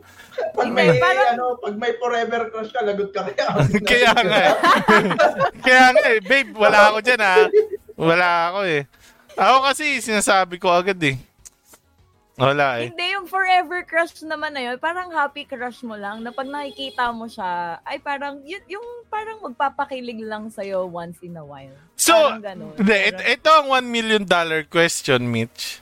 Pag 0.55 0.70
may, 0.70 0.95
parang- 0.99 1.31
ano, 1.35 1.59
pag 1.59 1.75
may 1.75 1.93
forever 1.99 2.41
crush 2.51 2.70
ka, 2.70 2.81
lagot 2.87 3.11
ka 3.11 3.27
kaya. 3.27 3.47
Kaya 3.91 4.11
nga 4.14 4.39
eh. 4.39 4.55
Kaya 5.66 5.85
nga 5.95 6.05
eh, 6.14 6.20
babe, 6.22 6.55
wala 6.55 6.95
ako 6.95 6.99
dyan 7.03 7.22
ha. 7.22 7.37
Wala 7.99 8.29
ako 8.51 8.61
eh. 8.70 8.83
Ako 9.35 9.57
kasi 9.66 9.99
sinasabi 9.99 10.62
ko 10.62 10.70
agad 10.70 10.99
eh. 11.03 11.18
Wala 12.35 12.82
eh. 12.82 12.91
Hindi, 12.91 13.14
yung 13.14 13.30
forever 13.30 13.87
crush 13.87 14.26
naman 14.26 14.59
na 14.59 14.62
yun, 14.66 14.76
parang 14.82 15.07
happy 15.14 15.47
crush 15.47 15.87
mo 15.87 15.95
lang, 15.95 16.18
na 16.18 16.35
pag 16.35 16.51
nakikita 16.51 17.14
mo 17.14 17.30
siya, 17.30 17.78
ay 17.87 18.03
parang, 18.03 18.43
yun, 18.43 18.59
yung 18.66 18.87
parang 19.07 19.39
magpapakilig 19.39 20.18
lang 20.18 20.51
sa'yo 20.51 20.91
once 20.91 21.22
in 21.22 21.39
a 21.39 21.45
while. 21.47 21.70
So, 21.95 22.14
hindi, 22.35 22.99
it- 23.14 23.39
ito 23.39 23.51
ang 23.55 23.70
1 23.70 23.87
million 23.87 24.26
dollar 24.26 24.66
question, 24.66 25.30
Mitch. 25.30 25.78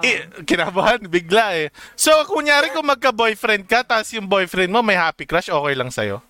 Eh, 0.00 0.24
kinabahan, 0.48 1.04
bigla 1.04 1.52
eh. 1.56 1.68
So, 1.94 2.10
kunyari 2.24 2.72
kung 2.72 2.88
magka-boyfriend 2.88 3.68
ka, 3.68 3.84
tapos 3.84 4.08
yung 4.16 4.24
boyfriend 4.26 4.72
mo 4.72 4.80
may 4.80 4.96
happy 4.96 5.28
crush, 5.28 5.52
okay 5.52 5.74
lang 5.76 5.92
sa'yo? 5.92 6.24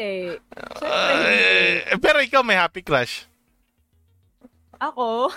Eh, 0.00 0.40
hindi. 0.40 1.38
Eh, 1.92 1.98
pero 2.02 2.18
ikaw 2.18 2.42
may 2.42 2.56
happy 2.58 2.82
crush. 2.82 3.28
Ako? 4.84 5.32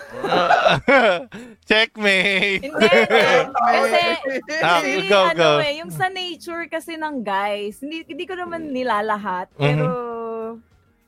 Checkmate. 1.64 2.62
Hindi, 2.62 2.84
hindi. 2.84 3.22
Kasi, 3.48 4.02
Ah, 4.66 4.80
kasi 4.80 4.90
go, 5.06 5.20
ano 5.24 5.38
go. 5.38 5.52
eh, 5.62 5.74
yung 5.80 5.88
sa 5.90 6.08
nature 6.10 6.68
kasi 6.68 6.96
ng 6.96 7.22
guys, 7.22 7.80
hindi, 7.80 8.04
hindi 8.04 8.26
ko 8.26 8.36
naman 8.36 8.70
nilalahat, 8.70 9.48
Mhm. 9.54 9.60
pero, 9.60 9.88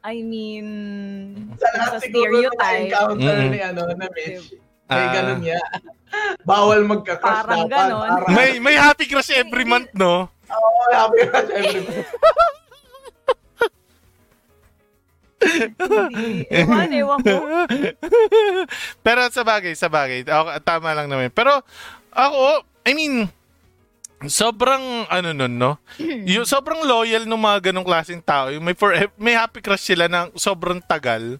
I 0.01 0.17
mean, 0.21 0.65
Sa 1.55 1.67
lahat 1.69 1.91
sa 1.91 1.99
siguro 1.99 2.31
na 2.31 2.47
stereotype, 2.47 2.87
encounter 2.87 3.35
Mm-mm. 3.35 3.51
ni 3.51 3.59
ano, 3.59 3.81
na 3.89 4.07
Mitch. 4.09 4.47
May 4.87 5.05
Ah. 5.05 5.11
ganun 5.13 5.39
niya. 5.41 5.59
Bawal 6.49 6.81
magka-crush 6.83 7.43
Parang 7.43 7.67
dapat. 7.67 7.75
ganon. 7.85 8.07
Parang, 8.09 8.31
May 8.31 8.49
may 8.57 8.73
happy 8.73 9.05
crush 9.05 9.29
every 9.29 9.61
month, 9.63 9.91
no? 9.93 10.25
Oo, 10.47 10.81
happy 10.89 11.21
crush 11.25 11.51
every 11.51 11.83
hindi, 15.39 16.43
ewan, 16.51 16.91
ewan 16.91 17.19
ko. 17.23 17.37
Pero 19.05 19.19
sa 19.31 19.43
bagay, 19.47 19.73
sa 19.73 19.87
bagay. 19.87 20.27
Tama 20.63 20.91
lang 20.91 21.07
naman. 21.07 21.31
Pero 21.31 21.63
ako, 22.11 22.67
I 22.83 22.91
mean, 22.91 23.31
sobrang 24.27 25.07
ano 25.07 25.29
nun, 25.31 25.55
no? 25.55 25.79
Yung 26.27 26.43
sobrang 26.43 26.83
loyal 26.83 27.23
ng 27.23 27.39
mga 27.39 27.71
ganong 27.71 27.87
klaseng 27.87 28.23
tao. 28.23 28.51
Yung 28.51 28.65
may, 28.67 28.75
for, 28.75 28.91
may 29.15 29.35
happy 29.37 29.63
crush 29.63 29.95
sila 29.95 30.11
ng 30.11 30.35
sobrang 30.35 30.83
tagal. 30.83 31.39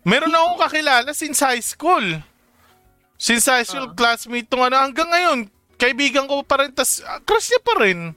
Meron 0.00 0.32
akong 0.32 0.58
kakilala 0.64 1.12
since 1.12 1.44
high 1.44 1.60
school. 1.60 2.24
Since 3.20 3.52
high 3.52 3.68
school, 3.68 3.92
classmate 3.92 4.48
tong 4.48 4.64
ano, 4.64 4.80
hanggang 4.80 5.12
ngayon, 5.12 5.38
kaibigan 5.76 6.24
ko 6.24 6.40
pa 6.40 6.64
rin, 6.64 6.72
tas 6.72 7.04
ah, 7.04 7.20
crush 7.20 7.52
niya 7.52 7.60
pa 7.60 7.74
rin. 7.84 8.16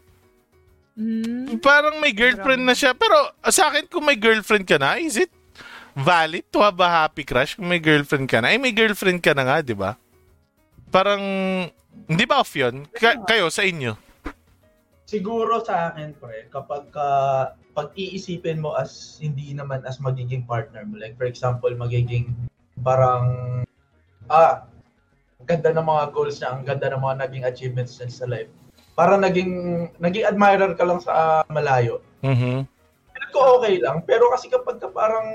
Hmm. 0.94 1.58
Parang 1.58 1.98
may 1.98 2.14
girlfriend 2.14 2.64
na 2.70 2.78
siya. 2.78 2.94
Pero 2.94 3.34
uh, 3.34 3.54
sa 3.54 3.74
akin, 3.74 3.90
kung 3.90 4.06
may 4.06 4.18
girlfriend 4.18 4.70
ka 4.70 4.78
na, 4.78 5.02
is 5.02 5.18
it 5.18 5.34
valid 5.98 6.46
to 6.54 6.62
have 6.62 6.78
a 6.78 6.90
happy 6.90 7.26
crush 7.26 7.58
kung 7.58 7.70
may 7.70 7.82
girlfriend 7.82 8.30
ka 8.30 8.42
na? 8.42 8.54
Ay, 8.54 8.62
may 8.62 8.74
girlfriend 8.74 9.22
ka 9.22 9.34
na 9.34 9.46
nga, 9.46 9.58
di 9.66 9.74
ba? 9.74 9.98
Parang, 10.94 11.22
hindi 12.06 12.24
ba 12.30 12.46
off 12.46 12.54
yun? 12.54 12.86
Ka- 12.94 13.26
kayo, 13.26 13.50
sa 13.50 13.66
inyo? 13.66 13.98
Siguro 15.10 15.62
sa 15.62 15.94
akin, 15.94 16.14
pre, 16.18 16.50
kapag 16.50 16.90
ka, 16.94 17.10
pag 17.74 17.90
iisipin 17.98 18.62
mo 18.62 18.78
as 18.78 19.18
hindi 19.18 19.54
naman 19.54 19.82
as 19.90 19.98
magiging 19.98 20.46
partner 20.46 20.86
mo. 20.86 21.02
Like, 21.02 21.18
for 21.18 21.26
example, 21.26 21.74
magiging 21.74 22.34
parang, 22.86 23.26
ah, 24.30 24.70
ang 25.42 25.48
ganda 25.50 25.74
ng 25.74 25.86
mga 25.86 26.04
goals 26.14 26.38
niya, 26.38 26.50
ang 26.54 26.64
ganda 26.66 26.88
ng 26.94 27.02
mga 27.02 27.16
naging 27.26 27.46
achievements 27.50 27.98
niya 27.98 28.10
sa 28.14 28.30
life. 28.30 28.54
Parang 28.94 29.20
naging, 29.20 29.52
naging 29.98 30.24
admirer 30.24 30.74
ka 30.74 30.86
lang 30.86 31.02
sa 31.02 31.42
malayo. 31.48 32.00
Mhm. 32.22 32.70
Ko 33.34 33.58
okay 33.58 33.82
lang. 33.82 34.06
Pero 34.06 34.30
kasi 34.30 34.46
kapag 34.46 34.78
ka 34.78 34.86
parang 34.88 35.26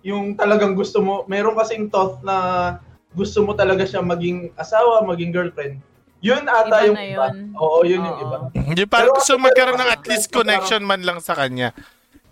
yung 0.00 0.38
talagang 0.38 0.78
gusto 0.78 1.02
mo, 1.02 1.26
meron 1.26 1.58
kasing 1.58 1.90
thought 1.90 2.22
na 2.22 2.78
gusto 3.10 3.42
mo 3.42 3.52
talaga 3.52 3.82
siya 3.82 3.98
maging 3.98 4.54
asawa, 4.54 5.02
maging 5.02 5.34
girlfriend. 5.34 5.82
Yun 6.22 6.46
ata 6.46 6.78
Iba 6.78 6.86
yung 6.86 6.94
na 6.94 7.02
iba. 7.02 7.26
yun. 7.26 7.34
Oo, 7.58 7.78
yun 7.82 8.00
yung 8.00 8.14
Oo. 8.14 8.22
iba. 8.22 8.36
Hindi, 8.54 8.86
parang 8.86 9.10
Pero 9.10 9.18
gusto 9.18 9.34
kasi- 9.34 9.42
magkaroon 9.42 9.80
ng 9.80 9.90
at 9.90 10.04
least 10.06 10.28
kasi- 10.28 10.36
connection 10.36 10.82
man 10.86 11.02
lang 11.02 11.18
sa 11.18 11.34
kanya. 11.34 11.74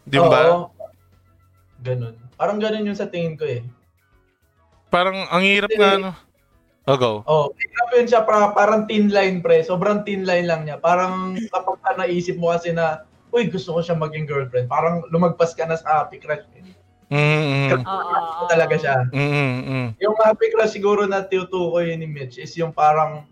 Di 0.07 0.23
ba? 0.23 0.41
Oo. 0.55 0.71
Ganun. 1.81 2.15
Parang 2.39 2.63
ganun 2.63 2.87
yung 2.87 2.95
sa 2.95 3.11
tingin 3.11 3.35
ko 3.35 3.43
eh. 3.43 3.67
Parang, 4.87 5.27
ang 5.27 5.43
hirap 5.43 5.69
nga, 5.69 5.99
no? 5.99 6.13
Oh, 6.89 6.97
go. 6.97 7.21
Oh, 7.29 7.53
hirap 7.53 7.89
yun 7.93 8.09
siya 8.09 8.25
para, 8.25 8.57
parang 8.57 8.89
thin 8.89 9.13
line 9.13 9.45
pre. 9.45 9.61
Sobrang 9.61 10.09
thin 10.09 10.25
line 10.25 10.49
lang 10.49 10.65
niya. 10.65 10.81
Parang 10.81 11.37
kapag 11.53 11.77
ka 11.85 11.93
naisip 12.01 12.41
mo 12.41 12.49
kasi 12.49 12.73
na, 12.73 13.05
uy, 13.29 13.53
gusto 13.53 13.77
ko 13.77 13.85
siya 13.85 13.93
maging 13.93 14.25
girlfriend. 14.25 14.73
Parang 14.73 15.05
lumagpas 15.13 15.53
ka 15.53 15.69
na 15.69 15.77
sa 15.77 16.01
happy 16.03 16.17
crush. 16.17 16.49
Eh. 16.57 16.65
Mm-hmm. 17.13 17.85
Talaga 18.49 18.75
siya. 18.81 19.05
Mm-hmm. 19.13 20.01
Yung 20.01 20.17
happy 20.25 20.49
crush 20.49 20.73
siguro 20.73 21.05
na 21.05 21.25
tinutukoy 21.25 21.93
ni 21.93 22.09
Mitch 22.09 22.41
is 22.41 22.57
yung 22.57 22.73
parang 22.73 23.29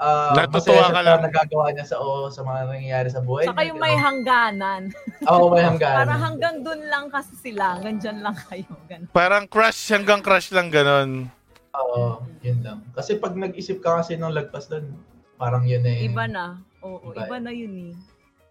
uh, 0.00 0.32
Natutuwa 0.32 0.88
ka 0.88 1.00
lang. 1.04 1.20
nagagawa 1.24 1.72
niya 1.72 1.84
sa 1.84 1.96
oo, 2.00 2.32
sa 2.32 2.40
mga 2.40 2.72
nangyayari 2.72 3.08
sa 3.12 3.20
buhay. 3.20 3.48
Saka 3.48 3.64
yung 3.68 3.80
may 3.80 3.96
hangganan. 3.96 4.92
Oo, 5.32 5.52
may 5.52 5.64
hangganan. 5.64 6.08
Para 6.08 6.14
hanggang 6.16 6.56
dun 6.64 6.80
lang 6.88 7.08
kasi 7.08 7.36
sila. 7.36 7.76
Hanggang 7.76 7.96
dyan 8.00 8.18
lang 8.20 8.36
kayo. 8.48 8.72
Ganun. 8.88 9.08
Parang 9.12 9.44
crush 9.48 9.92
hanggang 9.92 10.20
crush 10.20 10.52
lang 10.52 10.68
ganon. 10.68 11.28
Oo, 11.74 12.22
yun 12.40 12.62
lang. 12.62 12.78
Kasi 12.94 13.18
pag 13.18 13.34
nag-isip 13.34 13.82
ka 13.82 13.98
kasi 13.98 14.14
ng 14.14 14.30
lagpas 14.30 14.70
doon, 14.70 14.94
parang 15.34 15.66
yun 15.66 15.82
eh. 15.82 16.06
Iba 16.06 16.30
na. 16.30 16.62
Oo, 16.80 17.10
Iba 17.10 17.26
iba 17.26 17.38
na 17.42 17.50
yun 17.50 17.90
eh. 17.90 17.94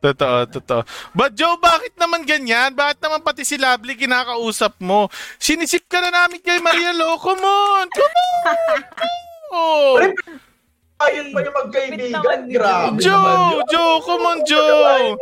Totoo, 0.03 0.43
totoo. 0.51 0.82
But 1.15 1.32
Joe, 1.32 1.55
bakit 1.55 1.95
naman 1.95 2.28
ganyan? 2.28 2.76
Bakit 2.76 2.99
naman 2.99 3.24
pati 3.24 3.47
si 3.47 3.55
Lovely 3.55 3.95
kinakausap 3.95 4.76
mo? 4.84 5.07
Sinisip 5.39 5.88
ka 5.88 6.03
na 6.03 6.11
namin 6.11 6.43
kay 6.43 6.59
Maria 6.59 6.91
Lo. 6.91 7.15
Come 7.15 7.39
on! 7.39 7.88
Come 7.88 8.15
on! 8.19 8.80
Oh. 9.55 9.95
Ayun 11.07 11.32
pa 11.32 11.39
yung 11.39 11.55
magkaibigan. 11.55 12.19
naman 12.19 12.39
ni 12.47 12.53
Grabe 12.57 12.99
naman 12.99 12.99
Joe! 12.99 13.47
yun. 13.55 13.63
Joe! 13.71 13.95
Come 14.03 14.24
on, 14.28 14.39
Joe! 14.43 15.15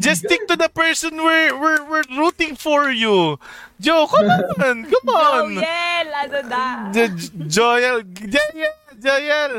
Just 0.00 0.24
stick 0.24 0.48
to 0.48 0.56
the 0.56 0.72
person 0.72 1.20
we're, 1.20 1.52
we're, 1.52 1.84
we're 1.84 2.08
rooting 2.16 2.56
for 2.56 2.88
you. 2.88 3.36
Joe, 3.82 4.06
come 4.06 4.30
on! 4.30 4.76
Come 4.86 5.08
on! 5.10 5.46
Joel! 5.58 6.08
Ano 6.14 6.38
da? 6.46 6.64
Jo- 6.94 7.12
Jo- 7.18 7.34
Joel! 7.50 7.96
Joel! 8.06 8.74
Joel! 9.02 9.52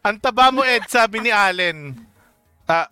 Ang 0.00 0.16
taba 0.16 0.48
mo, 0.48 0.64
Ed, 0.64 0.88
sabi 0.88 1.20
ni 1.20 1.28
Allen. 1.28 1.92
Ah, 2.66 2.90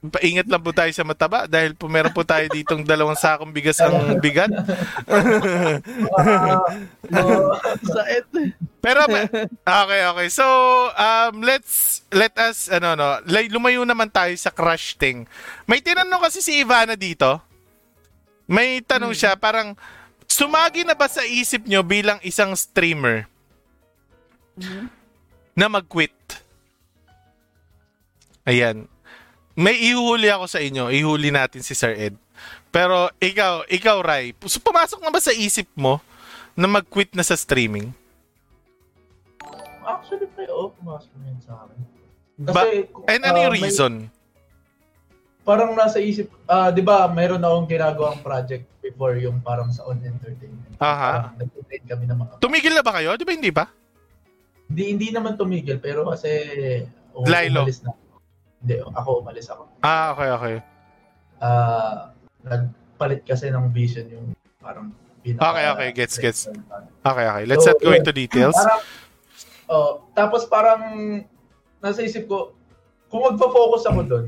paingat 0.00 0.48
lang 0.48 0.64
po 0.64 0.72
tayo 0.72 0.88
sa 0.88 1.04
mataba 1.04 1.44
dahil 1.44 1.76
po 1.76 1.84
meron 1.84 2.16
po 2.16 2.24
tayo 2.24 2.48
ditong 2.48 2.80
dalawang 2.80 3.12
sakong 3.12 3.52
bigas 3.52 3.76
ang 3.84 4.16
bigat. 4.24 4.48
Et. 8.08 8.24
Pero 8.80 9.04
okay, 9.04 10.00
okay. 10.08 10.28
So, 10.32 10.46
um 10.96 11.44
let's 11.44 12.08
let 12.08 12.32
us 12.40 12.72
ano 12.72 12.96
no, 12.96 13.20
lumayo 13.52 13.84
naman 13.84 14.08
tayo 14.08 14.32
sa 14.40 14.48
crush 14.48 14.96
thing. 14.96 15.28
May 15.68 15.84
tinanong 15.84 16.24
kasi 16.24 16.40
si 16.40 16.64
Ivana 16.64 16.96
dito. 16.96 17.44
May 18.46 18.78
tanong 18.78 19.10
siya 19.10 19.34
parang 19.34 19.74
sumagi 20.24 20.86
na 20.86 20.94
ba 20.94 21.06
sa 21.06 21.22
isip 21.22 21.66
nyo 21.66 21.82
bilang 21.82 22.22
isang 22.22 22.54
streamer 22.54 23.26
na 25.52 25.66
mag-quit? 25.66 26.14
Ayan. 28.44 28.86
May 29.52 29.74
ihuli 29.82 30.30
ako 30.30 30.46
sa 30.46 30.62
inyo. 30.62 30.88
Ihuli 30.88 31.34
natin 31.34 31.66
si 31.66 31.74
Sir 31.74 31.96
Ed. 31.96 32.14
Pero 32.70 33.08
ikaw, 33.18 33.64
ikaw 33.66 33.98
Rai, 33.98 34.36
so, 34.44 34.60
pumasok 34.60 35.00
na 35.00 35.10
ba 35.10 35.18
sa 35.18 35.32
isip 35.32 35.66
mo 35.74 35.98
na 36.52 36.68
mag-quit 36.68 37.10
na 37.12 37.24
sa 37.24 37.34
streaming? 37.34 37.90
Actually, 39.82 40.28
pre, 40.28 40.44
oo, 40.46 40.70
pumasok 40.72 41.10
na 41.16 41.24
yun 41.26 41.40
sa 41.40 41.52
akin. 41.58 41.78
Ba- 42.36 42.68
And 43.08 43.22
ano 43.24 43.38
yung 43.40 43.50
ah, 43.50 43.56
may- 43.56 43.64
reason? 43.64 43.92
Parang 45.46 45.78
nasa 45.78 46.02
isip, 46.02 46.26
ah, 46.50 46.74
di 46.74 46.82
ba, 46.82 47.06
mayroon 47.06 47.38
akong 47.38 47.70
ginagawang 47.70 48.18
project 48.18 48.66
before 48.82 49.14
yung 49.14 49.38
parang 49.38 49.70
sa 49.70 49.86
on 49.86 50.02
entertainment. 50.02 50.74
Aha. 50.82 51.30
Parang 51.30 51.34
nag-train 51.38 51.84
kami 51.86 52.04
ng 52.10 52.18
mga 52.18 52.32
Tumigil 52.42 52.74
na 52.74 52.82
ba 52.82 52.98
kayo? 52.98 53.14
Di 53.14 53.22
ba 53.22 53.30
hindi 53.30 53.54
ba? 53.54 53.70
Hindi, 54.66 54.82
hindi 54.90 55.08
naman 55.14 55.38
tumigil, 55.38 55.78
pero 55.78 56.02
kasi 56.10 56.26
um, 57.14 57.22
Lilo. 57.22 57.62
umalis 57.62 57.86
na. 57.86 57.94
Hindi, 58.58 58.74
ako 58.82 59.08
umalis 59.22 59.46
ako. 59.46 59.62
Ah, 59.86 60.10
okay, 60.10 60.28
okay. 60.34 60.56
Ah, 61.38 62.10
nagpalit 62.42 63.22
kasi 63.22 63.46
ng 63.46 63.70
vision 63.70 64.10
yung 64.10 64.26
parang 64.58 64.90
pinaka- 65.22 65.46
Okay, 65.54 65.64
okay, 65.70 65.88
gets, 65.94 66.16
gets. 66.18 66.40
Okay, 67.06 67.26
okay. 67.30 67.44
Let's 67.46 67.62
not 67.62 67.78
go 67.78 67.94
into 67.94 68.10
details. 68.10 68.58
Parang, 68.58 68.82
oh, 69.70 69.90
tapos 70.10 70.42
parang 70.50 70.82
nasa 71.78 72.02
isip 72.02 72.26
ko, 72.26 72.50
kung 73.06 73.22
magpo-focus 73.22 73.86
ako 73.86 74.02
doon, 74.02 74.26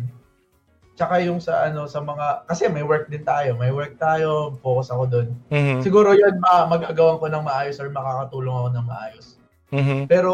tsaka 0.98 1.22
yung 1.22 1.38
sa 1.38 1.70
ano 1.70 1.86
sa 1.86 2.02
mga 2.02 2.42
kasi 2.50 2.66
may 2.66 2.82
work 2.82 3.06
din 3.06 3.22
tayo, 3.22 3.54
may 3.54 3.70
work 3.70 3.94
tayo, 4.02 4.58
focus 4.58 4.90
ako 4.90 5.04
doon. 5.06 5.28
Mhm. 5.46 5.78
Siguro 5.86 6.10
'yun 6.10 6.42
ma 6.42 6.66
magagawan 6.66 7.22
ko 7.22 7.30
ng 7.30 7.46
maayos 7.46 7.78
or 7.78 7.86
makakatulong 7.86 8.50
ako 8.50 8.68
ng 8.74 8.86
maayos. 8.90 9.26
Mhm. 9.70 10.10
Pero 10.10 10.32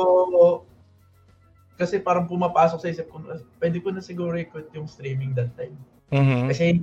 kasi 1.77 2.01
parang 2.01 2.25
pumapasok 2.25 2.81
sa 2.81 2.89
isip 2.89 3.13
ko, 3.13 3.21
pwede 3.61 3.77
ko 3.85 3.93
na 3.93 4.01
siguro 4.01 4.33
i-quit 4.41 4.73
yung 4.73 4.89
streaming 4.89 5.37
that 5.37 5.53
time. 5.53 5.77
Mhm. 6.09 6.49
Kasi 6.49 6.81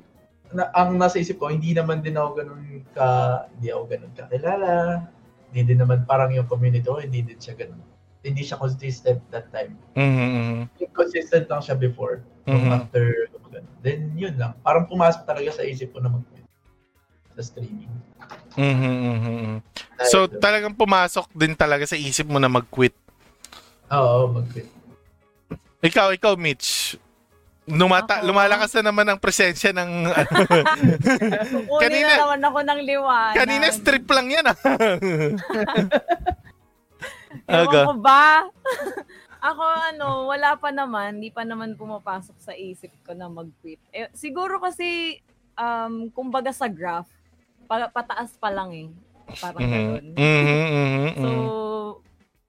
na, 0.52 0.68
ang 0.76 1.00
nasa 1.00 1.18
isip 1.18 1.40
ko, 1.40 1.48
hindi 1.48 1.72
naman 1.72 2.04
din 2.04 2.20
ako 2.20 2.44
ganun 2.44 2.84
ka, 2.92 3.08
hindi 3.56 3.72
ako 3.72 3.84
ganun 3.88 4.14
kakilala. 4.14 5.08
Hindi 5.50 5.62
din 5.74 5.80
naman 5.80 6.04
parang 6.06 6.30
yung 6.36 6.46
community 6.46 6.86
ko, 6.86 7.00
hindi 7.02 7.24
din 7.24 7.40
siya 7.40 7.56
ganun. 7.58 7.82
Hindi 8.22 8.46
siya 8.46 8.60
consistent 8.62 9.24
that 9.34 9.50
time. 9.50 9.74
Mhm. 9.98 10.70
Consistent 10.94 11.50
lang 11.50 11.64
siya 11.66 11.74
before. 11.80 12.22
Mhm. 12.46 12.74
after, 12.74 13.32
ganun. 13.62 13.80
then 13.80 14.02
yun 14.14 14.36
lang. 14.36 14.54
Parang 14.60 14.84
pumasok 14.84 15.22
talaga 15.24 15.50
sa 15.52 15.64
isip 15.64 15.90
ko 15.90 16.00
na 16.00 16.10
mag-quit 16.10 16.46
sa 17.32 17.42
streaming. 17.42 17.90
Mhm. 18.54 18.94
Mhm. 19.08 19.56
So 20.06 20.26
Dahil- 20.26 20.40
talagang 20.40 20.74
pumasok 20.74 21.30
din 21.32 21.54
talaga 21.54 21.86
sa 21.86 21.96
isip 21.96 22.26
mo 22.26 22.38
na 22.38 22.48
mag-quit. 22.48 22.94
Oo, 23.88 24.28
mag-quit. 24.32 24.68
Ikaw, 25.80 26.14
ikaw 26.14 26.34
Mitch. 26.36 26.94
Lumata, 27.64 28.20
Ako? 28.20 28.28
lumalakas 28.28 28.74
na 28.76 28.90
naman 28.90 29.06
ang 29.06 29.18
presensya 29.18 29.70
ng 29.72 29.90
Kukunin 31.48 31.80
Kanina- 31.80 32.10
na 32.12 32.24
naman 32.28 32.42
ako 32.44 32.60
ng 32.64 32.80
liwanag. 32.84 33.36
kanina 33.36 33.66
strip 33.70 34.06
lang 34.08 34.28
yan 34.28 34.46
ah. 34.46 34.58
Ewan 37.48 37.64
Aga. 37.64 37.82
ko 37.86 37.96
ba? 37.98 38.24
Ako 39.42 39.64
ano, 39.90 40.08
wala 40.30 40.54
pa 40.54 40.70
naman, 40.70 41.18
hindi 41.18 41.34
pa 41.34 41.42
naman 41.42 41.74
pumapasok 41.74 42.38
sa 42.38 42.54
isip 42.54 42.94
ko 43.02 43.12
na 43.12 43.26
mag-quit. 43.26 43.82
Eh, 43.90 44.06
siguro 44.14 44.62
kasi, 44.62 45.18
um, 45.54 46.08
kumbaga 46.10 46.54
sa 46.54 46.70
graph, 46.70 47.10
pa- 47.66 47.90
pataas 47.90 48.38
pa 48.38 48.48
lang 48.48 48.70
eh. 48.72 48.88
Parang 49.34 49.60
Mhm. 49.60 49.72
ganun. 49.72 50.04
Mhm, 50.14 50.62
mhm, 50.70 51.08
So, 51.16 51.28
mhm. 51.28 51.92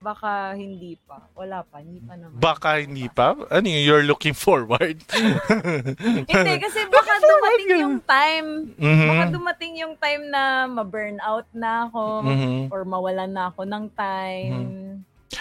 baka 0.02 0.30
hindi 0.52 0.98
pa. 1.00 1.22
Wala 1.32 1.62
pa, 1.62 1.78
hindi 1.78 2.02
pa 2.02 2.12
naman. 2.12 2.36
Baka 2.36 2.68
hindi 2.76 3.06
pa? 3.06 3.38
Ano 3.48 3.64
yun, 3.64 3.82
you're 3.82 4.04
looking 4.04 4.34
forward? 4.34 4.98
hindi, 6.28 6.52
kasi 6.58 6.80
baka 6.90 7.12
dumating 7.18 7.70
yung 7.78 7.98
time, 8.02 8.48
baka 8.76 9.24
Mhm. 9.24 9.32
dumating 9.32 9.72
yung 9.78 9.94
time 9.96 10.22
na 10.26 10.66
ma-burnout 10.66 11.46
na 11.54 11.86
ako, 11.86 12.04
Mhm. 12.20 12.54
or 12.68 12.82
mawalan 12.84 13.30
na 13.30 13.48
ako 13.48 13.62
ng 13.62 13.84
time. 13.94 14.60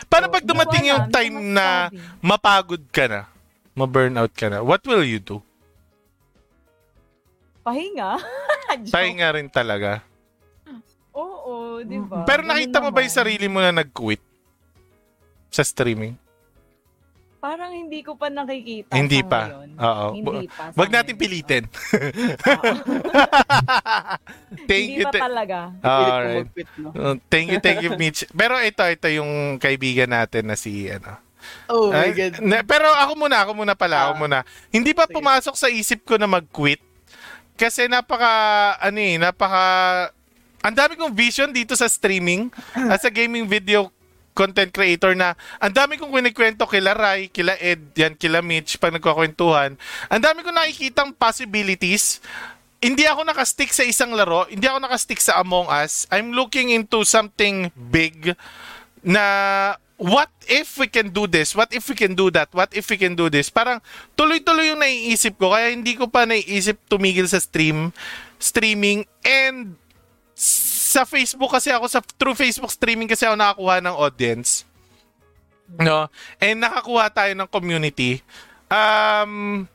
Paano 0.07 0.31
So, 0.31 0.33
pag 0.39 0.45
dumating 0.47 0.87
hindi 0.87 0.89
ko 0.89 0.91
yung 0.95 1.03
alam, 1.03 1.13
time 1.13 1.37
na 1.51 1.67
mapagod 2.23 2.83
ka 2.91 3.05
na, 3.07 3.21
ma-burnout 3.75 4.31
ka 4.31 4.47
na, 4.47 4.59
what 4.63 4.79
will 4.87 5.03
you 5.03 5.19
do? 5.19 5.43
Pahinga? 7.61 8.17
Pahinga 8.95 9.27
rin 9.35 9.47
talaga. 9.51 10.01
Oo, 11.11 11.83
di 11.83 11.99
ba? 11.99 12.23
Pero 12.23 12.41
nakita 12.47 12.79
mo 12.79 12.89
ba 12.89 13.03
yung 13.03 13.13
sarili 13.13 13.45
mo 13.51 13.59
na 13.59 13.75
nag-quit? 13.75 14.23
Sa 15.51 15.61
streaming? 15.61 16.15
Parang 17.41 17.73
hindi 17.73 18.05
ko 18.05 18.13
pa 18.13 18.29
nakikita 18.29 18.93
Hindi 18.93 19.25
pa. 19.25 19.49
ngayon. 19.49 19.69
Oo. 19.75 20.07
Hindi 20.13 20.45
pa. 20.45 20.69
Wag 20.71 20.89
natin 20.93 21.13
pilitin. 21.17 21.63
Thank 24.69 24.85
hindi 24.85 25.01
you. 25.01 25.03
pa 25.03 25.19
talaga. 25.19 25.57
Alright. 25.81 26.45
mag-quit, 26.45 26.69
no? 26.77 26.89
Uh, 26.91 27.15
thank 27.27 27.47
you, 27.49 27.57
thank 27.57 27.81
you, 27.81 27.91
Mitch. 27.97 28.23
Pero 28.29 28.61
ito, 28.61 28.83
ito 28.83 29.07
yung 29.09 29.57
kaibigan 29.57 30.07
natin 30.07 30.45
na 30.45 30.55
si, 30.55 30.85
ano. 30.85 31.17
Oh 31.65 31.89
my 31.89 31.97
Ay, 31.97 32.09
God. 32.13 32.31
na- 32.39 32.61
pero 32.61 32.85
ako 32.85 33.17
muna, 33.17 33.41
ako 33.41 33.51
muna 33.57 33.73
pala, 33.73 34.05
ako 34.05 34.13
Ah. 34.13 34.19
muna. 34.19 34.37
Hindi 34.69 34.93
pa 34.93 35.09
pumasok 35.09 35.57
sa 35.57 35.65
isip 35.65 36.05
ko 36.05 36.15
na 36.15 36.29
mag-quit. 36.29 36.79
Kasi 37.57 37.85
napaka, 37.85 38.31
ano 38.77 38.97
eh, 38.97 39.17
napaka, 39.17 39.63
ang 40.61 40.75
dami 40.77 40.93
kong 40.93 41.11
vision 41.11 41.49
dito 41.49 41.73
sa 41.73 41.89
streaming 41.89 42.53
as 42.87 43.01
a 43.01 43.09
gaming 43.09 43.45
video 43.45 43.89
content 44.31 44.71
creator 44.71 45.13
na 45.13 45.35
ang 45.59 45.73
dami 45.73 45.99
kong 45.99 46.11
kinikwento 46.11 46.63
kila 46.67 46.95
Rai, 46.95 47.27
kila 47.27 47.55
Ed, 47.59 47.91
yan, 47.95 48.15
kila 48.15 48.39
Mitch 48.39 48.79
pag 48.79 48.95
nagkakwentuhan. 48.95 49.75
Ang 50.07 50.21
dami 50.21 50.41
kong 50.41 50.55
nakikitang 50.55 51.11
possibilities. 51.15 52.23
Hindi 52.81 53.05
ako 53.05 53.29
nakastick 53.29 53.69
sa 53.69 53.85
isang 53.85 54.17
laro, 54.17 54.49
hindi 54.49 54.65
ako 54.65 54.81
nakastick 54.81 55.21
sa 55.21 55.37
Among 55.37 55.69
Us. 55.69 56.09
I'm 56.09 56.33
looking 56.33 56.73
into 56.73 57.05
something 57.05 57.69
big 57.77 58.33
na 59.05 59.25
what 60.01 60.33
if 60.49 60.81
we 60.81 60.89
can 60.89 61.13
do 61.13 61.29
this? 61.29 61.53
What 61.53 61.69
if 61.77 61.85
we 61.85 61.93
can 61.93 62.17
do 62.17 62.33
that? 62.33 62.49
What 62.49 62.73
if 62.73 62.89
we 62.89 62.97
can 62.97 63.13
do 63.13 63.29
this? 63.29 63.53
Parang 63.53 63.85
tuloy-tuloy 64.17 64.73
yung 64.73 64.81
naiisip 64.81 65.37
ko 65.37 65.53
kaya 65.53 65.69
hindi 65.69 65.93
ko 65.93 66.09
pa 66.09 66.25
naiisip 66.25 66.81
tumigil 66.89 67.29
sa 67.29 67.37
stream 67.37 67.93
streaming 68.41 69.05
and 69.21 69.77
sa 70.91 71.07
Facebook 71.07 71.55
kasi 71.55 71.71
ako 71.71 71.87
sa 71.87 72.03
through 72.03 72.35
Facebook 72.35 72.71
streaming 72.75 73.07
kasi 73.07 73.23
ako 73.23 73.39
nakakuha 73.39 73.79
ng 73.79 73.95
audience. 73.95 74.67
No? 75.79 76.11
And 76.43 76.59
nakakuha 76.59 77.07
tayo 77.15 77.31
ng 77.31 77.47
community. 77.47 78.19
Um 78.67 79.65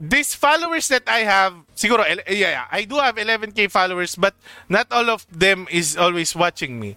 these 0.00 0.34
followers 0.34 0.88
that 0.90 1.06
I 1.06 1.22
have, 1.22 1.54
siguro, 1.76 2.02
el- 2.02 2.26
yeah, 2.26 2.64
yeah, 2.64 2.66
I 2.72 2.84
do 2.88 2.96
have 2.98 3.14
11k 3.14 3.70
followers, 3.70 4.16
but 4.16 4.34
not 4.66 4.88
all 4.90 5.12
of 5.12 5.24
them 5.30 5.68
is 5.68 6.00
always 6.00 6.32
watching 6.32 6.80
me. 6.80 6.96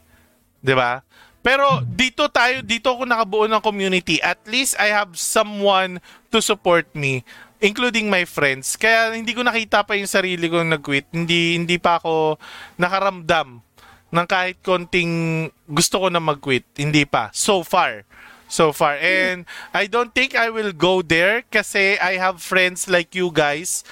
'Di 0.63 0.73
ba? 0.73 1.03
Pero 1.47 1.79
dito 1.83 2.27
tayo, 2.27 2.59
dito 2.59 2.91
ako 2.91 3.07
nakabuo 3.07 3.47
ng 3.47 3.63
community. 3.63 4.19
At 4.19 4.43
least 4.49 4.75
I 4.75 4.91
have 4.91 5.15
someone 5.15 6.03
to 6.27 6.43
support 6.43 6.91
me, 6.91 7.23
including 7.59 8.09
my 8.09 8.23
friends. 8.25 8.77
Kaya 8.77 9.13
hindi 9.13 9.33
ko 9.33 9.41
nakita 9.41 9.83
pa 9.85 9.97
yung 9.97 10.09
sarili 10.09 10.47
ko 10.49 10.61
nag-quit. 10.61 11.09
Hindi 11.13 11.57
hindi 11.57 11.77
pa 11.81 11.97
ako 12.01 12.37
nakaramdam 12.77 13.61
ng 14.07 14.27
kahit 14.27 14.57
konting 14.63 15.47
gusto 15.67 16.05
ko 16.05 16.07
na 16.07 16.21
mag-quit. 16.21 16.63
Hindi 16.77 17.03
pa. 17.03 17.29
So 17.33 17.65
far. 17.65 18.07
So 18.47 18.71
far. 18.71 18.95
And 18.95 19.43
I 19.75 19.91
don't 19.91 20.15
think 20.15 20.31
I 20.33 20.47
will 20.47 20.71
go 20.71 21.03
there 21.03 21.43
kasi 21.51 21.99
I 21.99 22.15
have 22.15 22.39
friends 22.39 22.87
like 22.87 23.11
you 23.11 23.27
guys. 23.33 23.83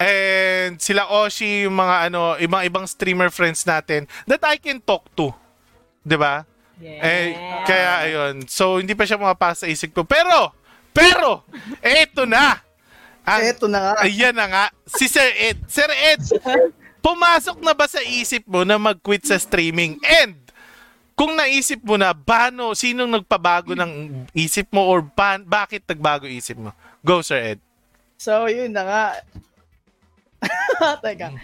And 0.00 0.80
sila 0.80 1.04
Oshi, 1.10 1.68
yung 1.68 1.76
mga 1.76 2.08
ano, 2.08 2.38
ibang 2.40 2.62
ibang 2.64 2.86
streamer 2.88 3.28
friends 3.28 3.66
natin 3.68 4.08
that 4.24 4.40
I 4.46 4.56
can 4.56 4.80
talk 4.80 5.10
to. 5.18 5.34
'Di 6.06 6.16
ba? 6.16 6.48
Yeah. 6.78 7.02
Eh, 7.02 7.28
kaya 7.66 7.90
ayun. 8.06 8.46
So, 8.46 8.78
hindi 8.78 8.94
pa 8.94 9.02
siya 9.02 9.18
mapasa 9.18 9.66
sa 9.66 9.70
isip 9.70 9.90
ko. 9.90 10.06
Pero, 10.06 10.54
pero, 10.94 11.42
eto 11.82 12.22
na. 12.22 12.62
Ang, 13.28 13.42
Eto 13.44 13.66
na 13.68 13.80
nga. 13.80 13.92
Ayan 14.00 14.32
na 14.32 14.46
nga. 14.48 14.64
Si 14.88 15.04
Sir 15.04 15.28
Ed. 15.36 15.60
Sir 15.68 15.88
Ed, 15.92 16.24
pumasok 17.04 17.60
na 17.60 17.76
ba 17.76 17.84
sa 17.84 18.00
isip 18.00 18.48
mo 18.48 18.64
na 18.64 18.80
mag-quit 18.80 19.28
sa 19.28 19.36
streaming? 19.36 20.00
And, 20.00 20.40
kung 21.12 21.36
naisip 21.36 21.84
mo 21.84 22.00
na, 22.00 22.16
paano, 22.16 22.72
sinong 22.72 23.20
nagpabago 23.20 23.76
ng 23.76 24.24
isip 24.32 24.72
mo 24.72 24.88
or 24.88 25.04
ba, 25.04 25.36
bakit 25.36 25.84
nagbago 25.84 26.24
isip 26.24 26.56
mo? 26.56 26.72
Go, 27.04 27.20
Sir 27.20 27.56
Ed. 27.56 27.60
So, 28.16 28.48
yun 28.48 28.72
na 28.72 28.82
nga. 28.82 29.04
Teka. 31.04 31.34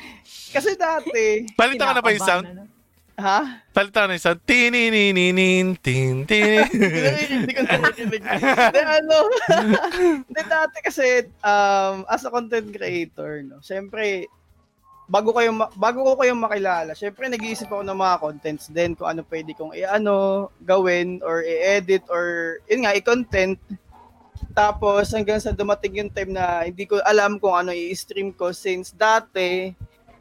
Kasi 0.54 0.78
dati, 0.78 1.44
Palitan 1.58 1.90
ka 1.90 1.94
na 1.98 2.02
ba 2.02 2.14
yung 2.14 2.24
sound? 2.24 2.46
Ano? 2.48 2.73
Ha? 3.18 3.62
Palitan 3.70 4.06
ka 4.06 4.14
na 4.14 4.18
sound. 4.18 4.40
Tinininin, 4.42 5.78
tin, 5.78 6.26
tin. 6.26 6.66
Hindi 7.30 7.52
ko 7.54 7.62
narinig. 7.62 8.22
Hindi, 8.22 8.80
ano, 8.82 9.16
hindi 10.30 10.42
dati 10.46 10.78
kasi, 10.82 11.26
um, 11.42 12.06
as 12.10 12.26
a 12.26 12.30
content 12.30 12.70
creator, 12.70 13.42
no, 13.46 13.62
syempre, 13.62 14.26
bago 15.04 15.36
kayo 15.36 15.52
ma- 15.52 15.72
bago 15.76 16.00
ko 16.02 16.12
kayong 16.16 16.40
makilala, 16.40 16.96
syempre 16.96 17.28
nag-iisip 17.28 17.68
ako 17.68 17.84
ng 17.84 17.98
mga 17.98 18.16
contents 18.24 18.66
din 18.72 18.96
kung 18.96 19.12
ano 19.12 19.20
pwede 19.28 19.52
kong 19.52 19.76
i-ano, 19.76 20.48
gawin 20.64 21.20
or 21.20 21.44
i-edit 21.44 22.02
or 22.08 22.58
yun 22.66 22.88
nga 22.88 22.96
i-content. 22.96 23.60
Tapos 24.54 25.10
hanggang 25.10 25.42
sa 25.42 25.50
dumating 25.50 25.98
yung 25.98 26.12
time 26.14 26.30
na 26.32 26.64
hindi 26.64 26.86
ko 26.86 27.02
alam 27.04 27.36
kung 27.42 27.52
ano 27.52 27.74
i-stream 27.74 28.30
ko 28.32 28.54
since 28.54 28.94
dati 28.94 29.74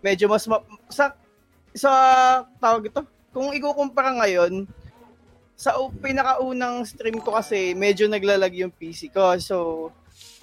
medyo 0.04 0.28
mas 0.28 0.44
ma- 0.52 0.66
sa 0.92 1.16
sa 1.74 1.92
tawag 2.58 2.90
ito, 2.90 3.02
kung 3.34 3.50
ikukumpara 3.52 4.14
ngayon 4.22 4.70
sa 5.54 5.74
pinakaunang 6.02 6.86
stream 6.86 7.22
ko 7.22 7.34
kasi 7.34 7.74
medyo 7.74 8.10
naglalag 8.10 8.54
yung 8.58 8.74
PC 8.74 9.10
ko. 9.10 9.38
So, 9.38 9.90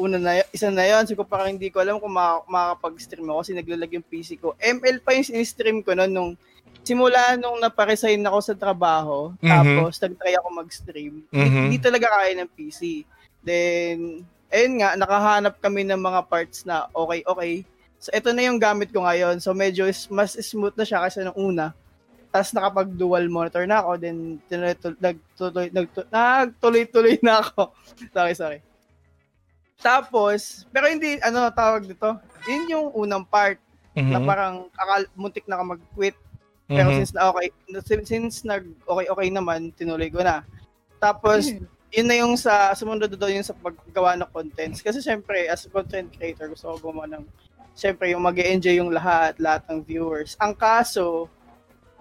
una 0.01 0.17
na, 0.17 0.43
isa 0.51 0.71
na 0.71 0.87
yun. 0.87 1.07
Siguro 1.07 1.29
parang 1.29 1.55
hindi 1.55 1.69
ko 1.69 1.83
alam 1.83 2.01
kung 2.01 2.15
maka- 2.15 2.47
makakapag-stream 2.49 3.27
ako 3.29 3.39
kasi 3.43 3.53
naglalag 3.53 3.93
yung 3.95 4.07
PC 4.07 4.41
ko. 4.41 4.57
ML 4.59 4.99
pa 5.03 5.15
yung 5.15 5.29
in-stream 5.37 5.85
ko 5.85 5.95
noon 5.95 6.11
nung 6.11 6.33
simula 6.81 7.37
nung 7.37 7.61
naparesign 7.61 8.25
ako 8.25 8.39
sa 8.41 8.55
trabaho. 8.57 9.37
Mhm. 9.39 9.47
Tapos, 9.47 9.93
nag-try 10.01 10.35
ako 10.41 10.49
mag-stream. 10.51 11.15
Hindi- 11.29 11.51
Mhm. 11.53 11.63
Hindi 11.69 11.79
talaga 11.79 12.07
kaya 12.17 12.33
ng 12.41 12.51
PC. 12.57 13.05
Then, 13.45 14.25
ayun 14.49 14.81
nga, 14.81 14.97
nakahanap 14.97 15.55
kami 15.61 15.85
ng 15.85 16.01
mga 16.01 16.21
parts 16.27 16.65
na 16.65 16.89
okay, 16.91 17.21
okay. 17.23 17.53
So, 18.01 18.09
ito 18.11 18.33
na 18.33 18.49
yung 18.49 18.57
gamit 18.57 18.89
ko 18.91 19.05
ngayon. 19.05 19.39
So, 19.39 19.53
medyo 19.53 19.85
is- 19.85 20.09
mas 20.09 20.33
smooth 20.33 20.73
na 20.73 20.89
siya 20.89 21.05
kasi 21.05 21.21
nung 21.21 21.37
una. 21.37 21.77
Tapos 22.31 22.55
nakapag-dual 22.55 23.29
monitor 23.29 23.67
na 23.69 23.85
ako, 23.85 23.91
then 23.99 24.41
tinuloy- 24.49 24.97
nagtuloy, 24.97 25.67
nagtu- 25.69 26.09
nagtuloy-tuloy 26.09 27.21
na 27.21 27.45
ako. 27.45 27.75
sorry, 28.17 28.33
sorry. 28.33 28.59
Tapos, 29.81 30.65
pero 30.69 30.89
hindi, 30.89 31.17
ano 31.21 31.49
tawag 31.51 31.89
dito, 31.89 32.17
yun 32.45 32.69
yung 32.69 32.87
unang 32.95 33.25
part 33.25 33.57
Mhm. 33.93 34.13
na 34.13 34.19
parang 34.21 34.55
akal, 34.73 35.03
muntik 35.13 35.45
na 35.45 35.59
ka 35.59 35.65
mag-quit. 35.67 36.17
Pero 36.71 36.89
Mhm. 36.89 36.97
since 37.03 37.13
na 37.13 37.29
okay, 37.29 37.49
since, 37.83 38.07
since 38.07 38.35
nag 38.47 38.63
okay 38.87 39.11
okay 39.11 39.29
naman, 39.29 39.75
tinuloy 39.75 40.07
ko 40.07 40.23
na. 40.23 40.47
Tapos 41.03 41.51
yun 41.91 42.07
na 42.07 42.15
yung 42.15 42.39
sa 42.39 42.71
sumunod 42.71 43.11
doon 43.11 43.43
yung 43.43 43.49
sa 43.49 43.57
paggawa 43.57 44.15
ng 44.15 44.31
contents. 44.31 44.79
Kasi 44.79 45.03
syempre 45.03 45.51
as 45.51 45.67
a 45.67 45.69
content 45.69 46.07
creator 46.15 46.47
gusto 46.47 46.71
ko 46.71 46.93
gumawa 46.95 47.11
ng 47.11 47.25
syempre 47.75 48.13
yung 48.13 48.23
mag 48.23 48.37
enjoy 48.37 48.77
yung 48.79 48.93
lahat, 48.93 49.39
lahat 49.41 49.65
ng 49.71 49.81
viewers. 49.85 50.37
Ang 50.39 50.55
kaso 50.55 51.31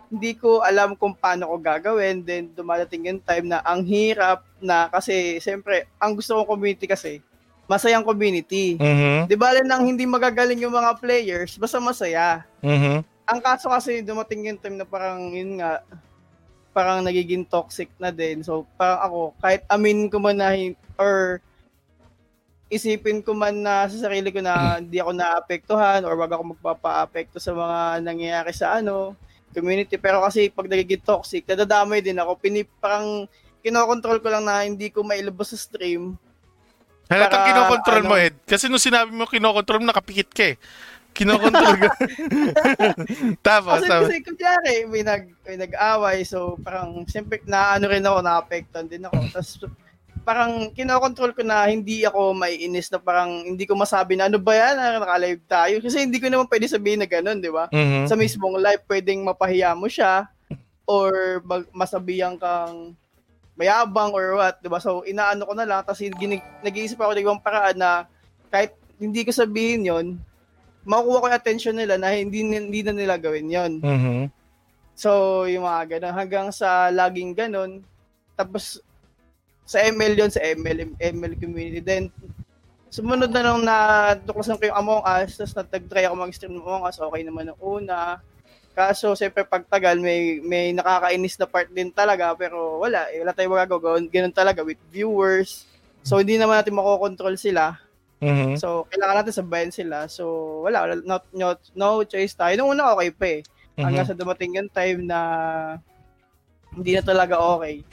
hindi 0.09 0.34
ko 0.34 0.65
alam 0.65 0.97
kung 0.97 1.13
paano 1.13 1.45
ko 1.53 1.55
gagawin. 1.61 2.26
Then 2.26 2.49
dumadating 2.51 3.05
yung 3.05 3.22
time 3.22 3.45
na 3.45 3.61
ang 3.61 3.86
hirap 3.86 4.41
na 4.57 4.89
kasi 4.89 5.38
syempre 5.38 5.86
ang 6.01 6.17
gusto 6.17 6.34
kong 6.41 6.49
community 6.57 6.89
kasi 6.89 7.22
masayang 7.70 8.01
community. 8.01 8.76
Mhm. 8.82 9.30
Di 9.30 9.38
ba 9.38 9.53
nang 9.61 9.86
hindi 9.86 10.09
magagaling 10.09 10.57
yung 10.57 10.74
mga 10.74 10.97
players, 10.97 11.53
basta 11.61 11.78
masaya 11.78 12.41
Mhm. 12.65 13.05
ang 13.30 13.39
kaso 13.45 13.70
kasi 13.70 14.01
dumating 14.01 14.49
yung 14.49 14.57
time 14.57 14.82
na 14.82 14.89
parang 14.89 15.30
yun 15.30 15.61
nga 15.61 15.86
parang 16.74 17.05
nagiging 17.05 17.45
toxic 17.45 17.93
na 18.01 18.09
din. 18.09 18.41
So 18.41 18.65
parang 18.74 18.99
ako 19.05 19.20
kahit 19.38 19.61
amin 19.70 20.09
ko 20.09 20.17
man 20.17 20.41
na 20.41 20.57
or 20.97 21.38
isipin 22.70 23.26
ko 23.26 23.34
man 23.34 23.65
na 23.65 23.89
sa 23.89 24.07
sarili 24.07 24.30
ko 24.30 24.39
na 24.39 24.78
hindi 24.78 25.01
ako 25.01 25.11
naapektuhan 25.11 26.05
or 26.05 26.13
wag 26.13 26.32
ako 26.32 26.53
magpapa-apekto 26.53 27.41
sa 27.41 27.51
mga 27.51 28.05
nangyayari 28.05 28.53
sa 28.53 28.78
ano 28.78 29.17
community 29.49 29.97
pero 29.97 30.22
kasi 30.22 30.53
pag 30.53 30.70
nagiging 30.70 31.01
toxic 31.01 31.49
nadadamay 31.49 31.99
din 31.99 32.22
ako 32.22 32.38
pinip 32.38 32.70
parang 32.78 33.26
kinokontrol 33.65 34.22
ko 34.22 34.30
lang 34.30 34.45
na 34.45 34.61
hindi 34.61 34.93
ko 34.93 35.01
mailabas 35.01 35.49
sa 35.49 35.57
stream 35.57 36.13
Halatang 37.09 37.41
Para, 37.41 37.47
kinokontrol 37.49 38.01
mo, 38.05 38.13
ano- 38.13 38.22
Ed. 38.22 38.36
Kasi 38.45 38.70
nung 38.70 38.78
sinabi 38.78 39.09
mo 39.09 39.26
kinokontrol 39.26 39.82
mo, 39.82 39.89
nakapikit 39.89 40.30
ka 40.30 40.53
eh. 40.53 40.55
Kinokontrol 41.09 41.76
ka. 41.82 41.89
Tapos, 43.49 43.82
Kasi, 43.82 43.89
tapos. 43.89 44.07
kasi 44.13 44.22
kunyari, 44.22 44.76
may, 44.86 45.01
nag, 45.01 45.26
may 45.41 45.57
nag-away, 45.57 46.22
so 46.22 46.53
parang, 46.61 47.01
siyempre, 47.09 47.41
naano 47.49 47.89
rin 47.89 48.05
ako, 48.05 48.22
naapektan 48.22 48.86
din 48.86 49.09
ako. 49.09 49.26
Tapos, 49.34 49.57
parang, 50.24 50.72
kinokontrol 50.72 51.32
ko 51.34 51.41
na 51.41 51.65
hindi 51.67 52.05
ako 52.05 52.36
maiinis 52.36 52.91
na 52.91 52.99
parang, 53.01 53.43
hindi 53.43 53.65
ko 53.65 53.74
masabi 53.74 54.15
na, 54.15 54.28
ano 54.28 54.38
ba 54.38 54.53
yan, 54.55 54.76
Ah, 54.78 54.99
naka-live 54.99 55.41
tayo. 55.47 55.76
Kasi 55.82 56.05
hindi 56.05 56.22
ko 56.22 56.28
naman 56.30 56.47
pwede 56.47 56.65
sabihin 56.70 57.01
na 57.01 57.09
ganun, 57.09 57.41
di 57.41 57.51
ba? 57.51 57.67
Mhm. 57.72 58.07
Sa 58.07 58.15
mismong 58.15 58.59
live, 58.59 58.84
pwedeng 58.86 59.26
mapahiya 59.26 59.74
mo 59.74 59.89
siya, 59.89 60.30
or 60.89 61.41
mag, 61.45 61.65
masabihan 61.72 62.34
kang 62.38 62.97
mayabang 63.59 64.15
or 64.15 64.39
what, 64.39 64.55
di 64.63 64.72
ba? 64.72 64.80
So, 64.80 65.03
inaano 65.03 65.43
ko 65.43 65.53
na 65.53 65.67
lang, 65.67 65.84
tapos 65.84 65.99
ginig, 65.99 66.39
nag-iisip 66.63 66.95
ako 66.95 67.11
ng 67.11 67.24
ibang 67.28 67.43
paraan 67.43 67.76
na 67.76 67.91
kahit 68.47 68.74
hindi 68.97 69.28
ko 69.28 69.32
sabihin 69.36 69.84
yon 69.84 70.05
makukuha 70.88 71.22
ko 71.22 71.28
yung 71.28 71.39
attention 71.39 71.76
nila 71.76 71.99
na 71.99 72.15
hindi, 72.15 72.39
hindi 72.41 72.80
na 72.82 72.95
nila 72.95 73.15
gawin 73.20 73.51
yon 73.51 73.72
Mhm. 73.84 74.20
So, 74.95 75.43
yung 75.47 75.63
mga 75.63 75.99
ganun. 75.99 76.11
Hanggang 76.15 76.47
sa 76.51 76.91
laging 76.91 77.32
ganun. 77.32 77.84
Tapos, 78.36 78.84
sa 79.70 79.86
ML 79.86 80.17
yon 80.17 80.32
sa 80.34 80.41
ML, 80.41 80.97
ML 80.97 81.34
community. 81.38 81.78
Then, 81.78 82.09
sumunod 82.89 83.30
na 83.30 83.45
nung 83.45 83.61
natuklasan 83.61 84.57
ko 84.57 84.65
yung 84.65 84.80
Among 84.82 85.05
Us, 85.05 85.38
tapos 85.38 85.53
nag-try 85.53 86.09
ako 86.09 86.15
mag-stream 86.17 86.57
ng 86.57 86.65
Among 86.65 86.89
Us, 86.89 86.97
okay 86.97 87.22
naman 87.22 87.53
ng 87.53 87.59
una. 87.61 88.17
Kaso, 88.74 89.13
siyempre, 89.13 89.45
pagtagal, 89.45 90.01
may, 90.01 90.41
may 90.41 90.74
nakakainis 90.74 91.38
na 91.38 91.45
part 91.45 91.70
din 91.70 91.93
talaga, 91.93 92.34
pero 92.34 92.82
wala, 92.82 93.13
eh, 93.13 93.22
wala 93.22 93.30
tayong 93.30 93.53
magagawa. 93.53 94.01
Ganun 94.09 94.34
talaga 94.34 94.65
with 94.65 94.82
viewers. 94.89 95.70
So, 96.01 96.17
hindi 96.17 96.41
naman 96.41 96.57
natin 96.57 96.74
makokontrol 96.74 97.38
sila. 97.38 97.78
Mhm. 98.26 98.57
So, 98.57 98.89
kailangan 98.89 99.22
natin 99.22 99.38
sabayan 99.38 99.70
sila. 99.70 100.09
So, 100.09 100.26
wala, 100.65 100.89
wala 100.89 100.93
no, 101.05 101.22
no, 101.38 101.47
no 101.78 102.01
choice 102.09 102.34
tayo. 102.34 102.57
Nung 102.57 102.74
una, 102.74 102.97
okay 102.97 103.13
pa 103.13 103.26
eh. 103.38 103.41
Hanggang 103.78 104.07
Mhm. 104.07 104.11
sa 104.11 104.17
dumating 104.17 104.57
yung 104.57 104.72
time 104.74 105.05
na 105.05 105.20
hindi 106.74 106.97
na 106.97 107.03
talaga 107.05 107.38
okay. 107.38 107.86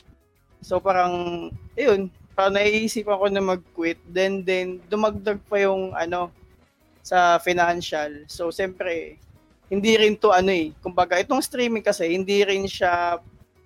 So 0.62 0.82
parang, 0.82 1.48
ayun, 1.76 2.08
parang 2.32 2.56
naiisipan 2.56 3.16
ko 3.20 3.26
na 3.28 3.42
mag-quit. 3.44 4.00
Then, 4.08 4.42
then, 4.42 4.80
dumagdag 4.88 5.40
pa 5.46 5.60
yung, 5.62 5.92
ano, 5.92 6.32
sa 7.06 7.38
financial. 7.38 8.26
So, 8.26 8.50
siyempre, 8.50 9.20
hindi 9.70 9.94
rin 9.94 10.18
to 10.18 10.34
ano 10.34 10.50
eh. 10.50 10.74
Kumbaga, 10.82 11.18
itong 11.22 11.42
streaming 11.42 11.84
kasi, 11.84 12.10
hindi 12.10 12.42
rin 12.42 12.66
siya, 12.66 13.20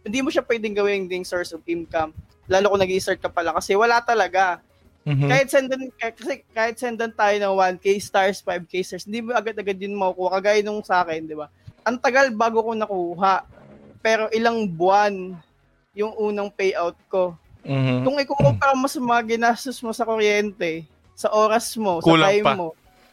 hindi 0.04 0.20
mo 0.20 0.28
siya 0.28 0.44
pwedeng 0.44 0.76
gawin 0.76 1.08
ding 1.08 1.24
source 1.24 1.52
of 1.56 1.64
income. 1.64 2.12
Lalo 2.50 2.72
kung 2.72 2.82
nag-start 2.82 3.20
ka 3.20 3.30
pala 3.30 3.54
kasi 3.56 3.76
wala 3.76 4.00
talaga. 4.04 4.61
Mhm. 5.08 5.28
Kahit 5.32 5.48
sendan 5.48 5.82
kasi 5.96 6.44
kahit 6.52 6.76
sendan 6.76 7.12
tayo 7.16 7.32
ng 7.40 7.54
1k 7.56 7.96
stars, 8.00 8.44
5k 8.44 8.84
stars, 8.84 9.08
hindi 9.08 9.24
mo 9.24 9.32
agad-agad 9.32 9.76
din 9.80 9.96
makukuha 9.96 10.36
kagaya 10.40 10.61
nung 10.61 10.84
sa 10.84 11.00
akin, 11.00 11.24
'di 11.24 11.36
ba? 11.40 11.48
Ang 11.88 11.96
tagal 11.96 12.28
bago 12.36 12.61
ko 12.61 12.76
nakuha. 12.76 13.48
Pero 14.04 14.28
ilang 14.32 14.68
buwan 14.68 15.36
yung 15.96 16.12
unang 16.20 16.52
payout 16.52 16.96
ko. 17.08 17.32
Mhm. 17.62 18.02
Kung 18.02 18.16
ikukumpara 18.18 18.72
mo 18.72 18.86
sa 18.86 18.98
mga 18.98 19.36
ginastos 19.36 19.78
mo 19.80 19.90
sa 19.90 20.04
kuryente, 20.04 20.84
sa 21.12 21.28
oras 21.28 21.76
mo, 21.76 22.00
Kulang 22.00 22.24
sa 22.24 22.32
time 22.32 22.44
pa. 22.44 22.54
mo, 22.56 22.68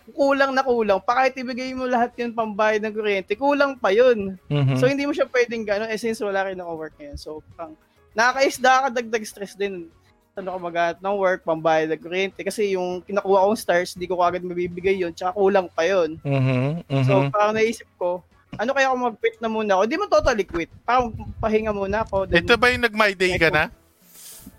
kulang 0.09 0.51
na 0.55 0.63
kulang. 0.63 0.99
Pa 1.03 1.13
kahit 1.19 1.35
ibigay 1.35 1.75
mo 1.75 1.83
lahat 1.83 2.15
yun 2.15 2.31
pambayad 2.31 2.79
ng 2.79 2.95
kuryente, 2.95 3.35
kulang 3.35 3.75
pa 3.75 3.91
yun. 3.91 4.39
Mhm. 4.47 4.79
So, 4.79 4.87
hindi 4.87 5.03
mo 5.03 5.11
siya 5.11 5.27
pwedeng 5.27 5.67
gano'n, 5.67 5.91
eh, 5.91 5.99
since 5.99 6.23
wala 6.23 6.47
rin 6.47 6.57
ako 6.57 6.71
work 6.77 6.95
ngayon. 6.95 7.19
So, 7.19 7.43
pang, 7.53 7.75
nakakaisda 8.15 8.71
ka, 8.81 8.87
dagdag 8.93 9.27
stress 9.27 9.53
din. 9.53 9.91
Ano 10.33 10.53
ko 10.53 10.59
maghanap 10.61 11.01
ng 11.01 11.17
work, 11.17 11.41
pambayad 11.43 11.89
ng 11.89 11.99
kuryente. 11.99 12.39
Kasi 12.39 12.77
yung 12.77 13.01
kinakuha 13.01 13.43
kong 13.43 13.57
stars, 13.57 13.97
di 13.97 14.05
ko 14.05 14.21
agad 14.21 14.45
mabibigay 14.45 14.95
yun, 14.95 15.11
tsaka 15.11 15.33
kulang 15.33 15.67
pa 15.67 15.83
yun. 15.83 16.15
Mhm. 16.21 16.87
Mhm. 16.87 17.03
So, 17.03 17.27
parang 17.27 17.57
naisip 17.57 17.89
ko, 17.97 18.21
ano 18.55 18.71
kaya 18.71 18.87
kung 18.87 19.03
mag-quit 19.03 19.37
na 19.37 19.49
muna 19.51 19.75
ako? 19.75 19.81
Hindi 19.83 19.97
mo 19.97 20.05
totally 20.07 20.45
quit. 20.45 20.71
Parang 20.81 21.11
pahinga 21.37 21.75
muna 21.75 22.01
ako. 22.01 22.25
Then, 22.25 22.47
Ito 22.47 22.55
ba 22.55 22.71
yung 22.71 22.85
nag-my 22.87 23.11
day 23.11 23.35
ka 23.35 23.51
na? 23.51 23.67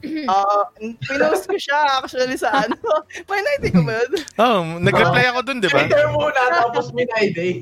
Ah, 0.29 0.69
pinost 0.77 1.45
ko 1.45 1.57
siya 1.57 1.99
actually 1.99 2.37
sa 2.37 2.53
ano. 2.65 2.77
May 3.25 3.41
naiti 3.41 3.73
ko 3.73 3.81
ba 3.83 3.97
yun? 3.97 4.13
Oh, 4.37 4.59
nag-reply 4.79 5.25
ako 5.29 5.41
dun, 5.43 5.59
di 5.59 5.69
ba? 5.69 5.85
Twitter 5.85 6.07
muna, 6.09 6.41
tapos 6.53 6.93
Minay 6.93 7.33
Day. 7.33 7.53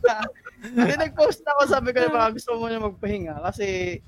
Hindi 0.76 0.94
nag-post 0.96 1.42
ako, 1.42 1.60
sabi 1.66 1.90
ko 1.90 2.00
na 2.00 2.10
baka 2.10 2.34
gusto 2.34 2.56
mo 2.56 2.66
na 2.66 2.82
magpahinga 2.82 3.38
kasi 3.44 3.98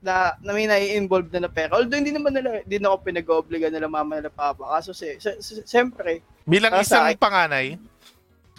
na, 0.00 0.32
na 0.40 0.56
may 0.56 0.64
nai-involve 0.64 1.28
na 1.28 1.44
na 1.44 1.50
pera. 1.52 1.76
Although 1.76 2.00
hindi 2.00 2.08
naman 2.08 2.32
nila, 2.32 2.64
hindi 2.64 2.80
na 2.80 2.88
ako 2.88 3.04
pinag-obliga 3.04 3.68
nila 3.68 3.84
mama 3.84 4.16
nila 4.16 4.32
papa. 4.32 4.64
Kaso 4.64 4.96
si, 4.96 5.20
si, 5.20 5.28
si- 5.44 5.64
siyempre, 5.66 6.24
Bilang 6.48 6.72
sa 6.80 7.12
isang 7.12 7.20
panganay, 7.20 7.76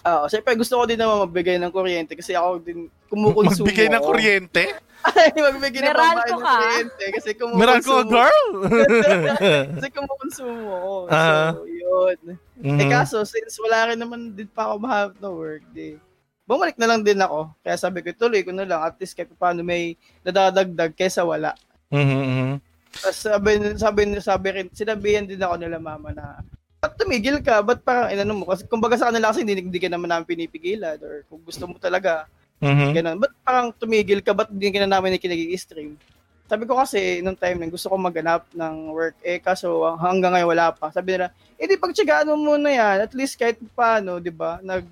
ah 0.02 0.26
siyempre 0.26 0.54
gusto 0.54 0.78
ko 0.78 0.86
din 0.86 0.98
naman 0.98 1.26
magbigay 1.26 1.58
ng 1.58 1.70
kuryente 1.70 2.14
kasi 2.14 2.34
ako 2.34 2.62
din 2.62 2.90
kumukonsumo. 3.12 3.68
magbigay 3.68 3.88
ng 3.90 4.02
kuryente? 4.02 4.64
Ay, 5.02 5.34
magbigay 5.34 5.82
ng 5.82 5.88
Meralco 5.90 6.14
pambayad 6.14 6.32
ng 6.32 6.40
ka. 6.40 6.54
kuryente 6.56 7.04
kasi 7.12 7.30
Meron 7.30 7.42
kumukonsumo. 7.82 7.92
ko, 7.92 8.08
girl! 8.08 8.48
kasi 9.76 9.88
kumukonsumo 9.90 10.70
ako. 10.72 10.92
So, 11.04 11.12
Ah. 11.12 11.52
yun. 11.66 12.18
Eh 12.62 12.72
Mhm. 12.78 12.90
kaso, 12.90 13.18
since 13.24 13.58
wala 13.60 13.90
rin 13.90 14.00
naman 14.00 14.32
din 14.32 14.48
pa 14.48 14.70
ako 14.70 14.76
mahanap 14.78 15.14
na 15.18 15.30
work, 15.30 15.64
di, 15.72 15.98
bumalik 16.46 16.78
na 16.78 16.88
lang 16.88 17.02
din 17.02 17.18
ako. 17.18 17.50
Kaya 17.60 17.76
sabi 17.76 18.00
ko, 18.00 18.14
tuloy 18.14 18.42
ko 18.42 18.52
na 18.52 18.64
lang. 18.64 18.80
At 18.80 18.96
least 18.96 19.14
kahit 19.14 19.34
paano 19.34 19.62
may 19.62 19.94
nadadagdag 20.22 20.94
kesa 20.94 21.22
wala. 21.22 21.58
Mhm, 21.90 22.22
mhm. 22.22 22.52
Tapos 22.94 23.18
sabi, 23.18 23.50
sabi, 23.76 24.02
sabi 24.20 24.48
rin, 24.52 24.68
sinabihan 24.70 25.24
din 25.24 25.40
ako 25.40 25.56
nila 25.58 25.80
mama 25.80 26.12
na, 26.12 26.44
ba't 26.78 26.94
tumigil 26.94 27.40
ka? 27.40 27.62
Ba't 27.62 27.82
parang 27.82 28.12
inano 28.12 28.36
mo? 28.36 28.46
Kasi 28.46 28.68
kumbaga 28.68 28.94
sa 28.96 29.10
kanila 29.10 29.32
kasi 29.32 29.42
hindi, 29.42 29.58
hindi 29.58 29.80
ka 29.80 29.88
naman 29.88 30.12
namin 30.12 30.28
pinipigilan 30.28 31.00
or 31.00 31.24
kung 31.26 31.42
gusto 31.42 31.66
mo 31.66 31.78
talaga, 31.78 32.28
Mhm. 32.62 32.94
ganun. 32.94 33.18
Ba't 33.18 33.34
parang 33.42 33.68
tumigil 33.74 34.22
ka? 34.22 34.38
Ba't 34.38 34.54
hindi 34.54 34.70
ka 34.70 34.86
na 34.86 34.90
namin 34.98 35.18
kinag-stream? 35.18 35.98
Sabi 36.46 36.68
ko 36.68 36.78
kasi, 36.78 37.24
nung 37.26 37.34
time 37.34 37.58
na 37.64 37.72
gusto 37.72 37.88
ko 37.90 37.96
maghanap 37.98 38.44
ng 38.54 38.92
work, 38.94 39.16
eh 39.24 39.40
kaso 39.42 39.82
hanggang 39.98 40.36
ngayon 40.36 40.52
wala 40.52 40.68
pa. 40.70 40.92
Sabi 40.94 41.16
nila, 41.18 41.32
eh 41.58 41.66
di 41.66 41.80
pagtsagaan 41.80 42.28
mo 42.30 42.54
muna 42.54 42.70
yan. 42.70 42.98
At 43.02 43.16
least 43.18 43.40
kahit 43.40 43.58
paano, 43.74 44.20
di 44.22 44.30
ba? 44.30 44.60
Nag, 44.62 44.84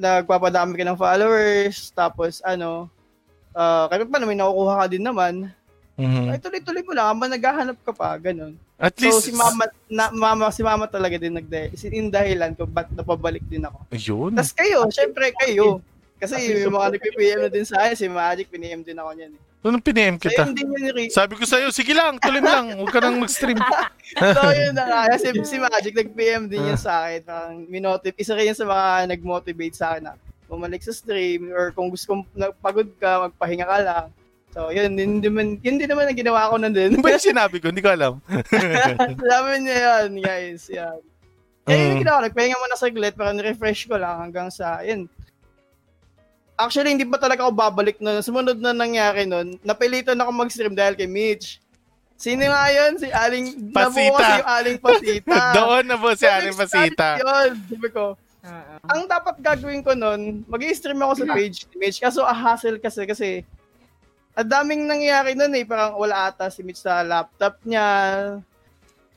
nagpapadami 0.00 0.74
ka 0.74 0.84
ng 0.88 0.98
followers, 0.98 1.90
tapos 1.92 2.40
ano, 2.42 2.88
ah 3.52 3.86
kahit 3.90 4.06
paano 4.08 4.26
may 4.26 4.38
nakukuha 4.38 4.74
ka 4.80 4.86
din 4.90 5.04
naman. 5.04 5.34
Mhm. 5.98 6.30
Ay 6.34 6.38
tuloy-tuloy 6.40 6.82
mo 6.86 6.92
lang, 6.96 7.06
habang 7.10 7.30
naghahanap 7.30 7.78
ka 7.84 7.92
pa, 7.92 8.14
ganun. 8.16 8.54
At 8.78 8.94
So 8.94 9.10
least, 9.10 9.26
si 9.26 9.32
mama, 9.34 9.66
na, 9.90 10.08
mama, 10.14 10.48
si 10.54 10.62
mama 10.62 10.86
talaga 10.86 11.18
din 11.18 11.34
nagde, 11.34 11.74
si 11.74 11.90
in 11.90 12.08
dahilan 12.08 12.54
kung 12.54 12.70
ba't 12.70 12.86
napabalik 12.94 13.42
din 13.50 13.66
ako. 13.66 13.78
Ayun. 13.90 14.32
Tapos 14.38 14.54
kayo, 14.54 14.86
syempre 14.88 15.34
kayo. 15.36 15.82
Kasi 16.18 16.34
Kasi 16.34 16.62
yung 16.62 16.74
mga 16.74 16.88
nag-PM 16.94 17.38
na 17.40 17.48
din 17.48 17.62
sa 17.62 17.76
akin, 17.80 17.94
si 17.94 18.06
Magic, 18.06 18.46
piniem 18.48 18.82
din 18.82 18.94
ako 18.94 19.10
niyan. 19.12 19.32
Eh. 19.32 19.42
Anong 19.60 19.82
piniem 19.82 20.14
So 20.14 20.22
kita? 20.24 20.42
yun 20.44 20.54
din 20.54 20.68
yun, 20.70 20.84
Rick. 20.92 21.10
Sabi 21.10 21.34
ko 21.34 21.42
sa'yo, 21.42 21.70
sige 21.70 21.90
lang, 21.90 22.18
tuloy 22.18 22.38
mo 22.38 22.46
lang. 22.46 22.66
Huwag 22.76 22.90
ka 22.90 22.98
nang 22.98 23.18
mag-stream. 23.18 23.58
So 24.08 24.40
yun 24.50 24.72
na 24.72 24.84
nga. 24.84 25.00
Kasi 25.12 25.36
si 25.42 25.56
Magic, 25.56 25.92
nag-PM 25.92 26.46
din 26.46 26.64
yun 26.64 26.76
sa 26.76 27.04
akin. 27.04 27.20
Parang 27.22 27.54
minotiv- 27.64 28.16
isa 28.16 28.32
rin 28.32 28.48
yun 28.48 28.56
sa 28.56 28.64
mga 28.64 28.86
nag-motivate 29.10 29.76
sa 29.76 29.92
akin 29.92 30.02
na 30.04 30.12
bumalik 30.48 30.80
sa 30.80 30.90
stream 30.90 31.52
or 31.52 31.70
kung 31.70 31.86
gusto 31.86 32.08
kong 32.08 32.22
pagod 32.58 32.88
ka, 32.96 33.28
magpahinga 33.28 33.66
ka 33.66 33.78
lang. 33.78 34.06
So 34.48 34.72
yun, 34.72 34.96
yun, 34.96 35.20
din 35.20 35.28
naman, 35.28 35.46
yun 35.60 35.76
din 35.76 35.86
naman 35.86 36.08
ang 36.08 36.16
ginawa 36.16 36.48
ko 36.48 36.56
na 36.56 36.72
din. 36.72 36.88
Ano 36.90 37.04
ba 37.04 37.12
yung 37.12 37.28
sinabi 37.30 37.60
ko? 37.60 37.68
Hindi 37.68 37.84
ko 37.84 37.92
alam. 37.92 38.12
Sabi 39.28 39.50
niya 39.60 39.76
yun, 40.00 40.12
guys. 40.18 40.66
Yan. 40.68 40.98
Kaya 41.62 41.76
yung 41.84 41.94
Mm. 41.94 42.00
ginawa, 42.00 42.18
nagpahinga 42.24 42.56
muna 42.56 42.80
saglit 42.80 43.12
para 43.12 43.36
refresh 43.36 43.84
ko 43.84 44.00
lang 44.00 44.24
hanggang 44.24 44.48
sa, 44.48 44.80
yun. 44.80 45.04
Actually, 46.58 46.90
hindi 46.90 47.06
pa 47.06 47.22
talaga 47.22 47.46
ako 47.46 47.54
babalik 47.54 48.02
nun. 48.02 48.18
Sumunod 48.18 48.58
na 48.58 48.74
nangyari 48.74 49.22
nun, 49.22 49.54
napilitan 49.62 50.18
ako 50.18 50.30
mag-stream 50.34 50.74
dahil 50.74 50.98
kay 50.98 51.06
Mitch. 51.06 51.62
Sino 52.18 52.42
nga 52.42 52.66
yun? 52.74 52.98
Si 52.98 53.06
Aling, 53.06 53.70
Pasita. 53.70 54.10
nabuo 54.10 54.18
yung 54.18 54.50
Aling 54.50 54.78
Pasita. 54.82 55.38
Doon 55.56 55.84
na 55.86 55.94
po 55.94 56.10
si 56.18 56.26
So, 56.26 56.34
Aling 56.34 56.56
Pasita. 56.58 57.08
Yun, 57.22 57.50
sabi 57.62 57.88
ko, 57.94 58.18
Oo. 58.42 58.74
ang 58.90 59.02
dapat 59.06 59.38
gagawin 59.38 59.86
ko 59.86 59.94
nun, 59.94 60.42
mag-stream 60.50 60.98
ako 60.98 61.22
sa 61.22 61.26
page 61.30 61.70
ni 61.70 61.74
Mitch. 61.78 62.02
Kaso 62.02 62.26
a 62.26 62.34
hassle 62.34 62.82
kasi 62.82 63.06
kasi 63.06 63.46
ang 64.34 64.50
daming 64.50 64.86
nangyayari 64.86 65.38
nun 65.38 65.54
eh. 65.54 65.62
Parang 65.62 65.94
wala 65.94 66.26
ata 66.26 66.50
si 66.50 66.66
Mitch 66.66 66.82
sa 66.82 67.06
laptop 67.06 67.54
niya. 67.62 67.86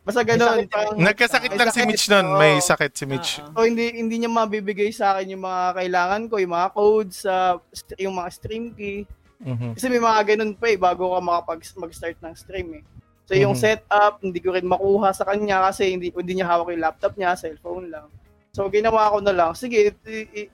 Basta 0.01 0.25
ganun. 0.25 0.65
Parang, 0.65 0.97
Nagkasakit 0.97 1.53
lang 1.53 1.69
si 1.69 1.81
Mitch 1.85 2.09
nun. 2.09 2.25
oo. 2.25 2.39
May 2.41 2.57
sakit 2.57 2.91
si 2.91 3.05
Mitch. 3.05 3.37
Oo. 3.37 3.53
so 3.53 3.65
hindi 3.65 3.93
hindi 3.93 4.15
niya 4.17 4.29
mabibigay 4.29 4.89
sa 4.89 5.13
akin 5.13 5.37
yung 5.37 5.45
mga 5.45 5.77
kailangan 5.77 6.21
ko, 6.25 6.35
yung 6.41 6.53
mga 6.53 6.69
codes, 6.73 7.15
sa 7.21 7.61
yung 8.01 8.17
mga 8.17 8.29
stream 8.33 8.73
key. 8.73 9.05
Mhm. 9.41 9.77
Kasi 9.77 9.85
may 9.89 10.01
mga 10.01 10.19
ganun 10.33 10.53
pa 10.53 10.65
eh, 10.67 10.77
bago 10.77 11.13
ka 11.13 11.19
makapag 11.21 11.61
mag-start 11.77 12.17
ng 12.17 12.33
stream 12.33 12.67
eh. 12.77 12.83
So 13.25 13.37
yung 13.37 13.53
Mhm. 13.53 13.61
setup, 13.61 14.13
hindi 14.19 14.39
ko 14.41 14.53
rin 14.53 14.65
makuha 14.65 15.13
sa 15.13 15.23
kanya 15.23 15.69
kasi 15.69 15.93
hindi, 15.93 16.09
hindi 16.09 16.33
niya 16.33 16.49
hawak 16.49 16.73
yung 16.73 16.81
laptop 16.81 17.13
niya, 17.13 17.37
cellphone 17.37 17.89
lang. 17.89 18.09
So 18.51 18.65
ginawa 18.67 19.09
ko 19.09 19.21
na 19.21 19.31
lang, 19.31 19.53
sige, 19.53 19.93
i- 20.01 20.29
i- 20.35 20.51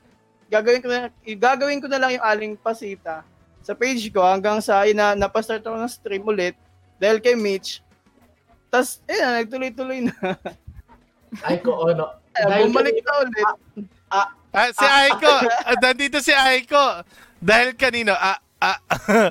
gagawin 0.47 0.79
ko 0.79 0.87
na, 0.87 1.07
i- 1.23 1.35
gagawin 1.35 1.79
ko 1.79 1.87
na 1.87 1.99
lang 1.99 2.11
yung 2.15 2.25
aling 2.25 2.53
pasita 2.55 3.23
sa 3.59 3.73
page 3.73 4.11
ko 4.11 4.23
hanggang 4.23 4.59
sa 4.59 4.83
ina, 4.83 5.11
napastart 5.11 5.63
ako 5.63 5.75
ng 5.75 5.91
stream 5.91 6.23
ulit 6.23 6.55
dahil 6.95 7.19
kay 7.19 7.33
Mitch. 7.33 7.79
Tapos, 8.67 8.99
eh, 9.07 9.21
nagtuloy-tuloy 9.43 9.99
na. 10.07 10.15
Ay 11.47 11.59
ko, 11.59 11.87
ano. 11.87 12.15
Ay, 12.37 12.69
bumalik 12.69 12.97
na 13.03 13.13
ulit. 13.23 13.47
Ah, 14.11 14.69
si 14.71 14.85
Aiko. 14.85 15.33
Ah, 15.67 15.75
nandito 15.81 16.17
si 16.23 16.31
Aiko. 16.31 17.03
Dahil 17.37 17.75
kanino? 17.75 18.15
Ah, 18.15 18.39
ah. 18.61 18.77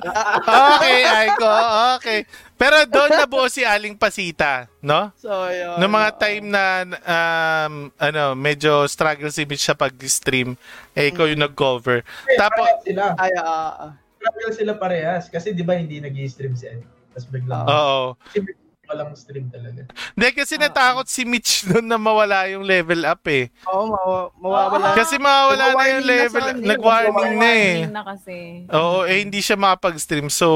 okay, 0.77 0.99
Aiko. 1.03 1.51
Okay. 1.99 2.19
Pero 2.57 2.85
doon 2.89 3.11
nabuo 3.13 3.45
si 3.49 3.61
Aling 3.61 3.97
Pasita, 3.97 4.65
no? 4.81 5.13
So, 5.17 5.29
yun. 5.49 5.77
Noong 5.77 5.93
mga 5.93 6.11
time 6.17 6.45
na 6.49 6.63
um, 6.85 7.93
ano, 8.01 8.33
medyo 8.33 8.85
struggle 8.89 9.29
si 9.29 9.45
Mitch 9.45 9.61
sa 9.61 9.77
pag-stream, 9.77 10.57
eh, 10.97 11.13
ikaw 11.13 11.29
yung 11.29 11.45
nag-cover. 11.45 12.01
Tapos, 12.33 12.65
Parehas 12.65 12.85
sila. 12.85 13.03
Ay, 13.17 13.31
ah, 13.37 13.73
ah. 13.77 13.91
Struggle 14.17 14.53
sila 14.53 14.73
parehas. 14.75 15.29
Kasi 15.29 15.53
di 15.53 15.61
ba 15.61 15.77
hindi 15.77 16.01
nag 16.01 16.17
stream 16.25 16.57
si 16.57 16.65
Ed. 16.65 16.81
Tapos 17.13 17.27
biglang, 17.33 17.65
oo. 17.65 18.13
si 18.33 18.41
Mitch 18.41 18.66
walang 18.87 19.13
stream 19.13 19.47
talaga. 19.47 19.83
Hindi, 20.15 20.27
kasi 20.33 20.55
natakot 20.55 21.05
si 21.05 21.21
Mitch 21.23 21.61
doon 21.67 21.85
na 21.85 21.95
mawala 21.95 22.47
yung 22.47 22.63
level 22.63 23.03
up 23.03 23.21
eh. 23.27 23.51
Oo, 23.67 23.91
mawa- 23.91 24.31
mawawala. 24.39 24.95
Kasi 24.95 25.15
mawawala 25.17 25.65
na 25.73 25.85
yung 25.91 26.05
level, 26.05 26.43
kanya. 26.47 26.67
nag-warning 26.73 27.33
na 27.35 27.49
eh. 27.51 27.75
Na 27.85 28.01
kasi. 28.01 28.63
Oo, 28.67 29.03
eh 29.03 29.19
hindi 29.19 29.39
siya 29.39 29.55
makapag-stream. 29.55 30.27
So, 30.27 30.47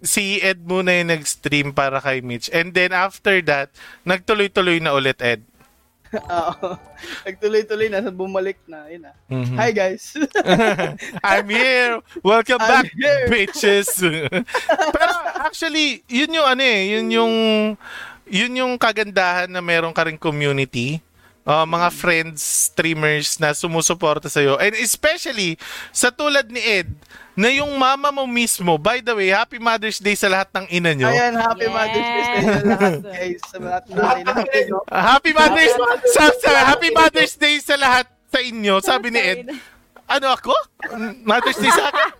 si 0.00 0.40
Ed 0.40 0.64
muna 0.64 0.96
yung 0.96 1.12
nag-stream 1.12 1.70
para 1.70 2.00
kay 2.00 2.24
Mitch. 2.24 2.48
And 2.50 2.72
then 2.72 2.90
after 2.90 3.44
that, 3.44 3.68
nagtuloy-tuloy 4.02 4.80
na 4.80 4.96
ulit 4.96 5.20
Ed. 5.20 5.44
Oo. 6.18 6.74
Nagtuloy-tuloy 7.22 7.86
na, 7.86 8.02
sa 8.02 8.10
bumalik 8.10 8.58
na. 8.66 8.90
Yun 8.90 9.06
na. 9.06 9.12
Mhm. 9.30 9.54
Hi, 9.54 9.70
guys. 9.70 10.18
I'm 11.26 11.46
here! 11.46 12.02
Welcome 12.22 12.58
I'm 12.58 12.70
back, 12.82 12.86
here. 12.90 13.30
bitches! 13.30 14.02
Pero 14.94 15.12
actually, 15.38 16.02
yun 16.10 16.34
yung 16.34 16.46
ano 16.46 16.62
eh, 16.66 16.98
yun 16.98 17.06
yung, 17.14 17.34
yun 18.26 18.52
yung 18.58 18.72
kagandahan 18.74 19.50
na 19.50 19.62
meron 19.62 19.94
ka 19.94 20.06
rin 20.06 20.18
community. 20.18 20.98
Uh, 21.50 21.66
mga 21.66 21.90
friends, 21.90 22.70
streamers 22.70 23.34
na 23.42 23.50
sumusuporta 23.50 24.30
sa'yo. 24.30 24.54
And 24.62 24.70
especially, 24.78 25.58
sa 25.90 26.14
tulad 26.14 26.46
ni 26.46 26.62
Ed, 26.62 26.94
na 27.34 27.50
yung 27.50 27.74
mama 27.74 28.14
mo 28.14 28.22
mismo, 28.22 28.78
by 28.78 29.02
the 29.02 29.10
way, 29.10 29.34
Happy 29.34 29.58
Mother's 29.58 29.98
Day 29.98 30.14
sa 30.14 30.30
lahat 30.30 30.46
ng 30.54 30.66
ina 30.70 30.94
nyo. 30.94 31.10
Ayan, 31.10 31.34
happy 31.34 31.66
Yes. 31.66 31.74
Mother's 31.74 32.06
Day 32.06 32.22
sa 32.22 32.38
lahat, 32.62 32.94
guys. 33.10 33.40
Sa 33.42 33.58
lahat 33.58 33.82
ng 33.90 33.96
no? 34.70 34.78
Uh, 34.86 35.02
Happy 35.02 35.32
Mother's 35.34 35.74
sa, 36.14 36.22
sa, 36.38 36.50
Happy 36.70 36.90
Mother's 36.94 37.34
Day 37.34 37.58
sa 37.58 37.74
lahat 37.74 38.06
sa 38.30 38.38
inyo, 38.38 38.74
sabi 38.78 39.10
ni 39.10 39.18
Ed. 39.18 39.50
Ano 40.06 40.30
ako? 40.30 40.54
Mother's 41.26 41.58
Day 41.58 41.74
sa 41.74 41.90
akin? 41.90 42.19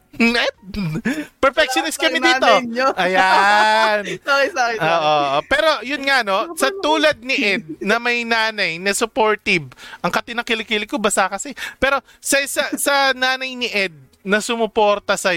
Perfectionist 1.39 1.97
kami 1.97 2.19
dito. 2.19 2.51
Ayan. 2.99 4.05
Sorry, 4.27 4.49
sorry. 4.53 4.77
sorry. 4.77 4.77
Oo. 4.79 5.41
Pero 5.47 5.71
yun 5.87 6.03
nga 6.05 6.27
no, 6.27 6.53
sa 6.59 6.69
tulad 6.83 7.23
ni 7.23 7.37
Ed 7.39 7.65
na 7.81 8.03
may 8.03 8.27
nanay 8.27 8.77
na 8.77 8.93
supportive. 8.93 9.71
Ang 10.03 10.13
kati 10.13 10.35
ng 10.35 10.47
kilikili 10.47 10.85
ko 10.85 10.99
basa 10.99 11.31
kasi. 11.31 11.55
Pero 11.79 12.03
sa 12.19 12.43
sa, 12.45 12.69
sa 12.75 12.95
nanay 13.15 13.55
ni 13.55 13.71
Ed 13.71 13.95
na 14.21 14.45
sumuporta 14.45 15.17
sa 15.17 15.33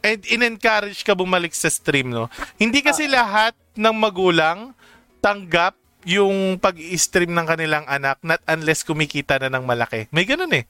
and 0.00 0.20
in-encourage 0.28 1.00
ka 1.00 1.16
bumalik 1.16 1.56
sa 1.56 1.72
stream 1.72 2.12
no. 2.12 2.28
Hindi 2.60 2.84
kasi 2.84 3.08
lahat 3.08 3.56
ng 3.76 3.96
magulang 3.96 4.76
tanggap 5.24 5.76
yung 6.08 6.56
pag-stream 6.56 7.32
ng 7.36 7.44
kanilang 7.44 7.84
anak 7.84 8.16
not 8.24 8.40
unless 8.48 8.84
kumikita 8.84 9.36
na 9.36 9.52
ng 9.52 9.64
malaki. 9.68 10.08
May 10.12 10.24
ganun 10.24 10.52
eh. 10.56 10.64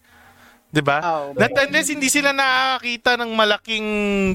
'Di 0.71 0.83
ba? 0.87 1.03
Oo. 1.03 1.27
Not 1.35 1.51
unless 1.67 1.91
hindi 1.91 2.07
sila 2.07 2.31
nakakita 2.31 3.19
ng 3.19 3.31
malaking 3.35 3.89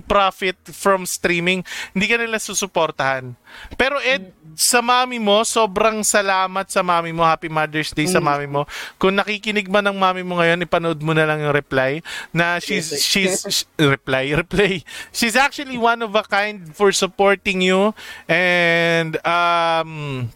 profit 0.04 0.60
from 0.76 1.08
streaming, 1.08 1.64
hindi 1.96 2.06
ka 2.12 2.20
nila 2.20 2.38
susuportahan. 2.44 3.32
Pero 3.80 4.04
Ed, 4.04 4.36
sa 4.60 4.84
mami 4.84 5.16
mo, 5.16 5.48
sobrang 5.48 6.04
salamat 6.04 6.68
sa 6.68 6.84
mami 6.84 7.16
mo. 7.16 7.24
Happy 7.24 7.48
Mother's 7.48 7.96
Day 7.96 8.04
sa 8.04 8.20
mami 8.20 8.52
mo. 8.52 8.68
Kung 9.00 9.16
nakikinig 9.16 9.72
man 9.72 9.88
ng 9.88 9.98
mami 9.98 10.28
mo 10.28 10.44
ngayon, 10.44 10.68
ipanood 10.68 11.00
mo 11.00 11.16
na 11.16 11.24
lang 11.24 11.40
yung 11.40 11.56
reply 11.56 12.04
na 12.36 12.60
she's 12.60 12.92
she's 13.00 13.48
sh- 13.48 13.68
reply 13.80 14.36
reply. 14.44 14.84
She's 15.16 15.40
actually 15.40 15.80
one 15.80 16.04
of 16.04 16.12
a 16.20 16.24
kind 16.28 16.68
for 16.76 16.92
supporting 16.92 17.64
you 17.64 17.96
and 18.28 19.16
um 19.24 20.28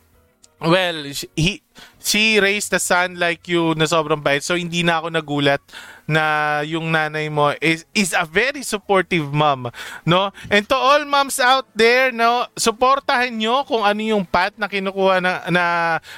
Well, 0.60 1.08
he, 1.40 1.64
she 2.00 2.40
raised 2.40 2.72
a 2.74 2.82
son 2.82 3.20
like 3.20 3.48
you 3.48 3.76
na 3.76 3.86
sobrang 3.86 4.24
bait. 4.24 4.42
So, 4.42 4.56
hindi 4.56 4.84
na 4.84 5.04
ako 5.04 5.08
nagulat 5.14 5.62
na 6.10 6.66
yung 6.66 6.90
nanay 6.90 7.30
mo 7.30 7.54
is, 7.62 7.86
is 7.94 8.18
a 8.18 8.26
very 8.26 8.66
supportive 8.66 9.30
mom. 9.30 9.70
No? 10.10 10.34
And 10.50 10.66
to 10.66 10.74
all 10.74 11.06
moms 11.06 11.38
out 11.38 11.70
there, 11.78 12.10
no, 12.10 12.50
supportahan 12.58 13.38
nyo 13.38 13.62
kung 13.70 13.86
ano 13.86 14.02
yung 14.02 14.26
path 14.26 14.58
na 14.58 14.66
kinukuha 14.66 15.22
na, 15.22 15.46
na 15.54 15.64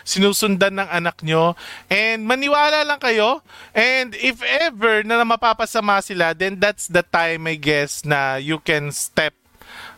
sinusundan 0.08 0.80
ng 0.80 0.88
anak 0.88 1.20
nyo. 1.28 1.60
And 1.92 2.24
maniwala 2.24 2.88
lang 2.88 3.04
kayo. 3.04 3.44
And 3.76 4.16
if 4.16 4.40
ever 4.40 5.04
na 5.04 5.28
mapapasama 5.28 6.00
sila, 6.00 6.32
then 6.32 6.56
that's 6.64 6.88
the 6.88 7.04
time, 7.04 7.52
I 7.52 7.60
guess, 7.60 8.08
na 8.08 8.40
you 8.40 8.64
can 8.64 8.96
step 8.96 9.36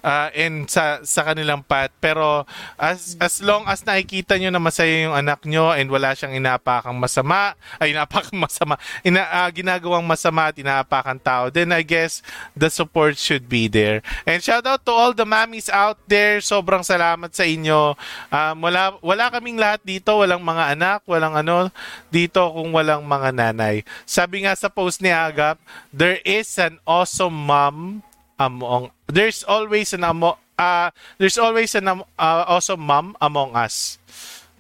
uh, 0.03 0.29
in 0.35 0.67
sa 0.67 1.01
sa 1.01 1.23
kanilang 1.23 1.63
path. 1.63 1.89
Pero 1.97 2.43
as 2.75 3.15
as 3.17 3.39
long 3.39 3.65
as 3.65 3.81
nakikita 3.81 4.35
nyo 4.37 4.51
na 4.51 4.61
masaya 4.61 5.07
yung 5.07 5.15
anak 5.15 5.47
nyo 5.47 5.71
and 5.71 5.87
wala 5.87 6.13
siyang 6.13 6.35
inapakang 6.35 6.99
masama 6.99 7.55
ay 7.79 7.95
inapakang 7.95 8.37
masama 8.45 8.75
ina, 9.01 9.23
ah, 9.31 9.49
ginagawang 9.49 10.03
masama 10.03 10.51
at 10.51 10.59
inaapakan 10.59 11.17
tao 11.17 11.47
then 11.47 11.71
I 11.71 11.81
guess 11.81 12.19
the 12.53 12.67
support 12.67 13.15
should 13.15 13.47
be 13.47 13.71
there. 13.71 14.03
And 14.27 14.43
shout 14.43 14.67
out 14.67 14.83
to 14.85 14.91
all 14.91 15.15
the 15.15 15.25
mommies 15.25 15.71
out 15.71 15.97
there. 16.05 16.43
Sobrang 16.43 16.83
salamat 16.83 17.31
sa 17.31 17.47
inyo. 17.47 17.95
Um, 18.29 18.55
wala 18.59 18.99
wala 18.99 19.31
kaming 19.31 19.57
lahat 19.57 19.81
dito. 19.81 20.19
Walang 20.19 20.43
mga 20.43 20.75
anak 20.75 20.99
walang 21.07 21.39
ano 21.39 21.71
dito 22.11 22.43
kung 22.51 22.75
walang 22.75 23.07
mga 23.07 23.31
nanay. 23.31 23.87
Sabi 24.03 24.43
nga 24.43 24.53
sa 24.53 24.67
post 24.67 24.99
ni 24.99 25.09
Agap 25.09 25.57
there 25.95 26.19
is 26.27 26.59
an 26.59 26.77
awesome 26.83 27.33
mom 27.33 28.03
among 28.39 28.91
there's 29.09 29.45
always 29.45 29.93
an 29.93 30.03
amo, 30.03 30.37
uh, 30.57 30.89
there's 31.17 31.37
always 31.37 31.73
an 31.75 31.87
uh, 31.89 32.03
awesome 32.17 32.81
mom 32.81 33.17
among 33.21 33.53
us. 33.57 33.97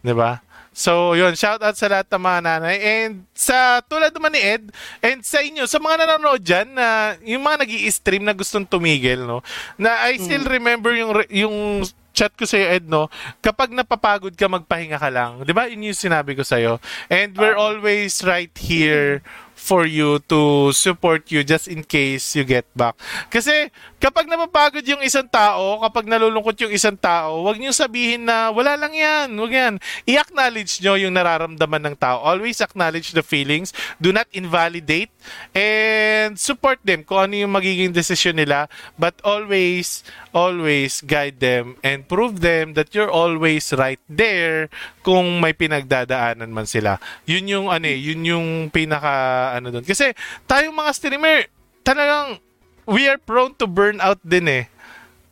'Di 0.01 0.13
ba? 0.13 0.41
So, 0.73 1.13
yun, 1.13 1.37
shout 1.37 1.61
out 1.61 1.77
sa 1.77 1.85
lahat 1.85 2.09
ng 2.09 2.17
mga 2.25 2.39
nanay. 2.49 2.77
And 2.81 3.29
sa 3.37 3.77
tulad 3.85 4.09
naman 4.09 4.33
ni 4.33 4.41
Ed, 4.41 4.73
and 5.05 5.21
sa 5.21 5.45
inyo, 5.45 5.69
sa 5.69 5.77
mga 5.77 6.01
nanonood 6.01 6.41
dyan, 6.41 6.73
na 6.73 7.13
yung 7.21 7.45
mga 7.45 7.61
nag 7.61 7.71
stream 7.93 8.25
na 8.25 8.33
gustong 8.33 8.65
tumigil, 8.65 9.21
no? 9.21 9.45
Na 9.77 10.09
I 10.09 10.17
still 10.17 10.41
remember 10.49 10.89
yung, 10.97 11.13
yung 11.29 11.85
chat 12.09 12.33
ko 12.33 12.49
sa'yo, 12.49 12.73
Ed, 12.73 12.89
no? 12.89 13.05
Kapag 13.45 13.69
napapagod 13.69 14.33
ka, 14.33 14.49
magpahinga 14.49 14.97
ka 14.97 15.13
lang. 15.13 15.45
Di 15.45 15.53
ba? 15.53 15.69
Yun 15.69 15.93
yung 15.93 15.97
sinabi 15.97 16.33
ko 16.33 16.41
sa'yo. 16.41 16.81
And 17.05 17.37
we're 17.37 17.57
always 17.57 18.25
right 18.25 18.53
here 18.57 19.21
for 19.63 19.87
you 19.87 20.19
to 20.27 20.75
support 20.75 21.31
you 21.31 21.39
just 21.39 21.71
in 21.71 21.87
case 21.87 22.35
you 22.35 22.43
get 22.43 22.67
back. 22.75 22.99
Kasi 23.31 23.71
kapag 23.95 24.27
napapagod 24.27 24.83
yung 24.83 24.99
isang 24.99 25.23
tao, 25.23 25.79
kapag 25.87 26.03
nalulungkot 26.03 26.59
yung 26.67 26.75
isang 26.75 26.99
tao, 26.99 27.47
wag 27.47 27.55
niyo 27.55 27.71
sabihin 27.71 28.27
na 28.27 28.51
wala 28.51 28.75
lang 28.75 28.91
yan, 28.91 29.31
wag 29.39 29.53
yan. 29.55 29.73
I-acknowledge 30.03 30.83
nyo 30.83 30.99
yung 30.99 31.15
nararamdaman 31.15 31.87
ng 31.87 31.95
tao. 31.95 32.19
Always 32.19 32.59
acknowledge 32.59 33.15
the 33.15 33.23
feelings. 33.23 33.71
Do 34.03 34.11
not 34.11 34.27
invalidate 34.35 35.15
and 35.55 36.35
support 36.35 36.83
them 36.83 37.07
kung 37.07 37.31
ano 37.31 37.47
yung 37.47 37.55
magiging 37.55 37.95
decision 37.95 38.35
nila. 38.35 38.67
But 38.99 39.23
always, 39.23 40.03
always 40.35 40.99
guide 40.99 41.39
them 41.39 41.79
and 41.79 42.03
prove 42.03 42.43
them 42.43 42.75
that 42.75 42.91
you're 42.91 43.11
always 43.11 43.71
right 43.71 44.03
there 44.11 44.67
kung 45.03 45.43
may 45.43 45.51
pinagdadaanan 45.51 46.49
man 46.49 46.65
sila. 46.65 46.97
Yun 47.27 47.45
yung 47.51 47.67
ano 47.69 47.85
eh, 47.85 47.99
yun 47.99 48.23
yung 48.23 48.47
pinaka 48.71 49.51
ano 49.53 49.69
doon. 49.69 49.83
Kasi 49.83 50.15
tayong 50.47 50.73
mga 50.73 50.91
streamer, 50.95 51.45
talagang 51.83 52.39
we 52.87 53.05
are 53.11 53.19
prone 53.19 53.51
to 53.59 53.67
burnout 53.67 54.19
din 54.23 54.47
eh. 54.47 54.63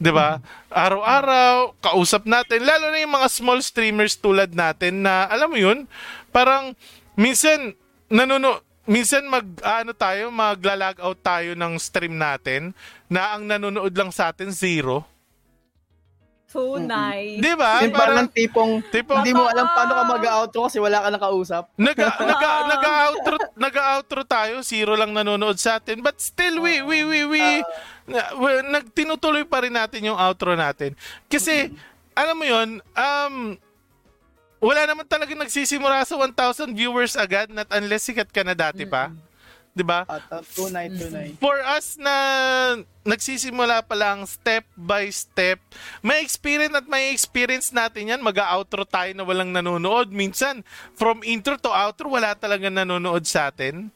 'Di 0.02 0.11
ba? 0.11 0.41
Araw-araw 0.68 1.77
kausap 1.80 2.26
natin 2.27 2.65
lalo 2.65 2.89
na 2.89 2.99
yung 2.99 3.15
mga 3.15 3.30
small 3.31 3.61
streamers 3.61 4.18
tulad 4.18 4.52
natin 4.52 5.06
na 5.06 5.26
alam 5.31 5.48
mo 5.53 5.57
'yun, 5.57 5.88
parang 6.35 6.76
minsan 7.15 7.77
nanono 8.11 8.65
minsan 8.89 9.23
mag 9.30 9.45
ano 9.61 9.93
tayo, 9.93 10.34
magla-log 10.34 10.98
out 10.99 11.19
tayo 11.22 11.53
ng 11.53 11.77
stream 11.77 12.18
natin 12.18 12.73
na 13.07 13.38
ang 13.38 13.45
nanonood 13.45 13.93
lang 13.93 14.10
sa 14.10 14.34
atin 14.34 14.49
zero. 14.49 15.06
So 16.52 16.76
nice. 16.76 17.40
'Di 17.40 17.53
ba? 17.56 17.80
Yung 17.80 17.95
parang 17.95 18.28
tipong, 18.28 18.84
tipong 18.91 19.23
hindi 19.23 19.32
mo 19.32 19.48
alam 19.48 19.72
paano 19.72 19.95
ka 19.95 20.03
mag-outro 20.03 20.60
kasi 20.68 20.84
wala 20.84 20.99
ka 20.99 21.10
nakausap. 21.15 21.64
Naga, 21.80 22.11
naga, 22.28 22.49
naga-outro, 22.68 23.36
naga-outro 23.56 24.22
tayo, 24.28 24.60
zero 24.60 24.99
lang 24.99 25.15
nanonood 25.15 25.56
sa 25.56 25.80
atin. 25.80 26.03
But 26.03 26.19
still, 26.19 26.60
we, 26.60 26.84
we, 26.84 27.07
we, 27.07 27.19
we, 27.23 27.44
na, 28.11 28.36
we 28.36 28.52
nagtinutuloy 28.68 29.48
pa 29.48 29.64
rin 29.64 29.80
natin 29.80 30.11
yung 30.11 30.19
outro 30.19 30.52
natin. 30.60 30.91
Kasi, 31.32 31.72
alam 32.11 32.36
mo 32.36 32.44
yun, 32.44 32.84
um, 32.84 33.36
wala 34.60 34.82
naman 34.84 35.07
talaga 35.07 35.32
nagsisimula 35.32 36.03
sa 36.03 36.19
1,000 36.19 36.76
viewers 36.76 37.15
agad, 37.15 37.48
not 37.48 37.72
unless 37.72 38.11
sikat 38.11 38.28
ka 38.28 38.44
na 38.44 38.53
dati 38.53 38.84
pa. 38.84 39.07
'Di 39.72 39.84
ba? 39.88 40.03
At 40.03 40.27
uh, 40.27 40.43
tunay, 40.43 40.91
tunay. 40.91 41.35
For 41.39 41.56
us 41.64 41.95
na 41.95 42.15
nagsisimula 43.07 43.81
pa 43.88 43.95
lang 43.95 44.27
step 44.27 44.68
by 44.76 45.07
step, 45.10 45.64
may 46.03 46.19
experience 46.19 46.76
at 46.76 46.88
may 46.91 47.15
experience 47.15 47.72
natin 47.72 48.11
yan. 48.11 48.22
Mag-outro 48.22 48.84
tayo 48.84 49.15
na 49.15 49.23
walang 49.23 49.56
nanonood. 49.56 50.11
Minsan, 50.11 50.68
from 50.93 51.23
intro 51.23 51.56
to 51.56 51.72
outro, 51.72 52.11
wala 52.11 52.35
talaga 52.35 52.68
nanonood 52.68 53.23
sa 53.23 53.48
atin. 53.48 53.89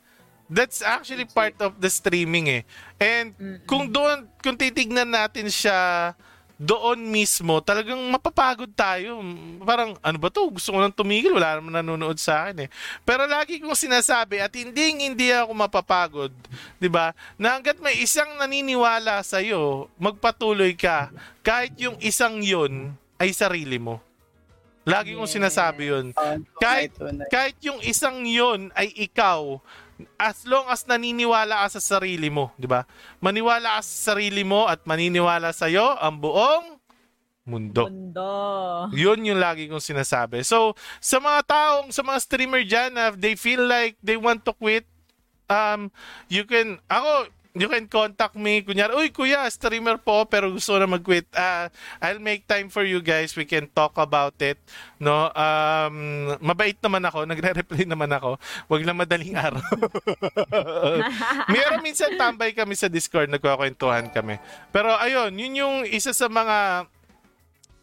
That's 0.46 0.86
actually 0.86 1.26
part 1.26 1.58
of 1.58 1.82
the 1.82 1.90
streaming 1.90 2.62
eh. 2.62 2.64
And 3.02 3.34
kung 3.66 3.90
doon, 3.90 4.30
kung 4.46 4.56
titignan 4.56 5.10
natin 5.10 5.50
siya 5.50 6.14
doon 6.56 7.04
mismo, 7.12 7.60
talagang 7.60 8.00
mapapagod 8.08 8.72
tayo. 8.72 9.20
Parang, 9.68 10.00
ano 10.00 10.18
ba 10.18 10.32
to? 10.32 10.48
Gusto 10.48 10.72
ko 10.72 10.80
nang 10.80 10.96
tumigil. 10.96 11.36
Wala 11.36 11.60
naman 11.60 11.76
nanonood 11.76 12.16
sa 12.16 12.48
akin 12.48 12.68
eh. 12.68 12.70
Pero 13.04 13.28
lagi 13.28 13.60
kong 13.60 13.76
sinasabi 13.76 14.40
at 14.40 14.56
hindi 14.56 14.96
hindi 14.96 15.36
ako 15.36 15.52
mapapagod, 15.52 16.32
'di 16.80 16.88
ba? 16.88 17.12
Na 17.36 17.60
hangga't 17.60 17.84
may 17.84 18.00
isang 18.00 18.40
naniniwala 18.40 19.20
sa 19.20 19.44
iyo, 19.44 19.92
magpatuloy 20.00 20.72
ka 20.80 21.12
kahit 21.44 21.76
yung 21.76 22.00
isang 22.00 22.40
'yon 22.40 22.96
ay 23.20 23.36
sarili 23.36 23.76
mo. 23.76 24.00
Lagi 24.88 25.12
kong 25.12 25.28
sinasabi 25.28 25.92
'yon. 25.92 26.16
Tunay, 26.16 26.40
Kahit 26.62 26.92
kahit 27.28 27.58
yung 27.68 27.84
isang 27.84 28.24
'yon 28.24 28.72
ay 28.80 28.96
ikaw, 28.96 29.60
as 30.20 30.44
long 30.44 30.68
as 30.68 30.84
naniniwala 30.84 31.66
ka 31.66 31.80
sa 31.80 32.00
sarili 32.00 32.28
mo, 32.28 32.52
'di 32.60 32.68
ba? 32.68 32.84
Maniwala 33.24 33.80
ka 33.80 33.82
sa 33.84 34.12
sarili 34.12 34.44
mo 34.44 34.68
at 34.68 34.84
maniniwala 34.84 35.56
sa 35.56 35.72
iyo 35.72 35.96
ang 36.00 36.20
buong 36.20 36.76
mundo. 37.46 37.88
Mundo. 37.88 38.30
Yun 38.92 39.22
yung 39.22 39.40
lagi 39.40 39.70
kong 39.70 39.82
sinasabi. 39.82 40.42
So, 40.42 40.74
sa 40.98 41.22
mga 41.22 41.46
taong, 41.46 41.94
sa 41.94 42.02
mga 42.02 42.20
streamer 42.26 42.66
dyan, 42.66 42.98
na 42.98 43.14
they 43.14 43.38
feel 43.38 43.62
like 43.70 43.96
they 44.02 44.18
want 44.18 44.42
to 44.44 44.54
quit, 44.58 44.90
um, 45.46 45.94
you 46.26 46.44
can, 46.50 46.82
ako, 46.90 47.30
you 47.56 47.72
can 47.72 47.88
contact 47.88 48.36
me. 48.36 48.60
Kunyari, 48.62 48.92
uy, 48.94 49.10
kuya, 49.16 49.48
streamer 49.48 49.96
po, 49.96 50.28
pero 50.28 50.52
gusto 50.52 50.76
na 50.76 50.86
mag-quit. 50.86 51.26
Ah, 51.32 51.72
I'll 52.04 52.20
make 52.20 52.44
time 52.44 52.68
for 52.68 52.84
you 52.84 53.00
guys. 53.00 53.32
We 53.34 53.48
can 53.48 53.72
talk 53.72 53.96
about 53.96 54.36
it. 54.44 54.60
No? 55.00 55.32
Um, 55.32 56.36
mabait 56.44 56.76
naman 56.84 57.08
ako. 57.08 57.24
Nagre-reply 57.32 57.88
naman 57.88 58.12
ako. 58.12 58.36
Wag 58.68 58.84
lang 58.84 59.00
madaling 59.00 59.40
araw. 59.40 59.64
Meron 61.56 61.82
minsan 61.82 62.20
tambay 62.20 62.52
kami 62.52 62.76
sa 62.76 62.92
Discord, 62.92 63.32
nagkakwentuhan 63.32 64.12
kami. 64.12 64.36
Pero 64.76 64.92
ayun, 65.00 65.32
yun 65.40 65.54
yung 65.64 65.76
isa 65.88 66.12
sa 66.12 66.28
mga 66.28 66.92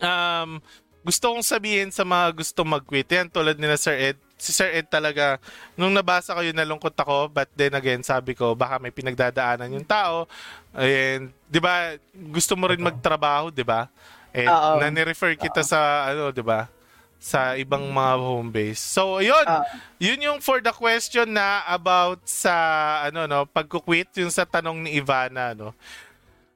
um, 0.05 0.61
gusto 1.03 1.35
kong 1.35 1.43
sabihin 1.43 1.91
sa 1.91 2.05
mga 2.05 2.37
gusto 2.37 2.61
mag-quit. 2.63 3.09
Yan, 3.09 3.33
tulad 3.33 3.57
nila 3.57 3.81
Sir 3.81 3.97
Ed. 3.97 4.19
Si 4.43 4.51
Sir 4.51 4.75
Ed 4.75 4.91
talaga, 4.91 5.39
nung 5.79 5.95
nabasa 5.95 6.35
ko 6.35 6.43
yun, 6.43 6.59
nalungkot 6.59 6.99
ako. 6.99 7.31
But 7.31 7.47
then 7.55 7.79
again, 7.79 8.03
sabi 8.03 8.35
ko, 8.35 8.59
baka 8.59 8.83
may 8.83 8.91
pinagdadaanan 8.91 9.71
yung 9.71 9.87
tao. 9.87 10.27
And, 10.75 11.31
di 11.47 11.63
ba, 11.63 11.95
gusto 12.11 12.59
mo 12.59 12.67
rin 12.67 12.83
magtrabaho, 12.83 13.55
di 13.55 13.63
ba? 13.63 13.87
And 14.35 14.51
Oo. 14.51 14.83
nani-refer 14.83 15.39
kita 15.39 15.63
sa, 15.63 16.11
ano, 16.11 16.35
di 16.35 16.43
ba? 16.43 16.67
Sa 17.23 17.55
ibang 17.55 17.87
mga 17.87 18.15
home 18.19 18.51
base. 18.51 18.83
So, 18.83 19.23
yun. 19.23 19.47
Ah. 19.47 19.63
Yun 20.03 20.19
yung 20.19 20.39
for 20.43 20.59
the 20.59 20.75
question 20.75 21.39
na 21.39 21.63
about 21.71 22.19
sa, 22.27 22.51
ano, 23.07 23.31
no, 23.31 23.47
pagkukwit, 23.47 24.11
yung 24.19 24.35
sa 24.35 24.43
tanong 24.43 24.83
ni 24.83 24.99
Ivana, 24.99 25.55
no. 25.55 25.71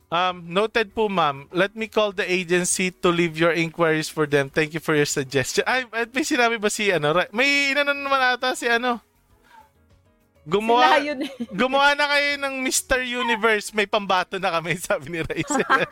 Um, 0.06 0.46
noted 0.46 0.94
po, 0.94 1.10
ma'am. 1.10 1.50
Let 1.50 1.74
me 1.74 1.90
call 1.90 2.14
the 2.14 2.22
agency 2.22 2.94
to 3.02 3.10
leave 3.10 3.34
your 3.34 3.50
inquiries 3.50 4.06
for 4.06 4.26
them. 4.26 4.46
Thank 4.46 4.74
you 4.74 4.78
for 4.78 4.94
your 4.94 5.08
suggestion. 5.08 5.66
Ay, 5.66 5.82
ay, 5.90 6.06
may 6.14 6.22
sinabi 6.22 6.62
ba 6.62 6.70
si 6.70 6.94
ano? 6.94 7.10
May 7.34 7.74
inano 7.74 7.90
naman 7.90 8.38
ata 8.38 8.54
si 8.54 8.70
ano? 8.70 9.02
Gumawa, 10.46 11.02
yun 11.02 11.26
eh. 11.26 11.32
gumawa 11.58 11.98
na 11.98 12.06
kayo 12.06 12.38
ng 12.38 12.54
Mr. 12.62 13.02
Universe. 13.02 13.74
May 13.74 13.90
pambato 13.90 14.38
na 14.38 14.54
kami, 14.54 14.78
sabi 14.86 15.10
ni 15.10 15.20
Raizel. 15.26 15.66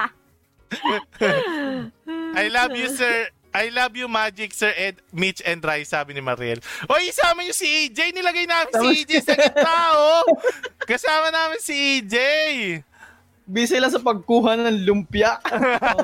I 2.39 2.47
love 2.55 2.79
you, 2.79 2.87
sir. 2.95 3.35
I 3.55 3.71
love 3.71 3.95
you, 3.95 4.11
Magic, 4.11 4.51
Sir 4.51 4.75
Ed, 4.75 4.99
Mitch, 5.15 5.39
and 5.47 5.63
Rai, 5.63 5.87
sabi 5.87 6.11
ni 6.11 6.19
Mariel. 6.19 6.59
O, 6.91 6.99
isama 6.99 7.43
niyo 7.43 7.55
si 7.55 7.87
EJ. 7.87 8.11
Nilagay 8.11 8.51
namin 8.51 8.75
si 8.75 9.07
EJ 9.07 9.13
sa 9.23 9.35
gitna, 9.39 9.95
oh. 9.95 10.27
Kasama 10.83 11.31
namin 11.31 11.63
si 11.63 12.03
EJ. 12.03 12.15
Busy 13.45 13.77
lang 13.77 13.93
sa 13.93 14.01
pagkuha 14.01 14.57
ng 14.57 14.89
lumpia. 14.89 15.37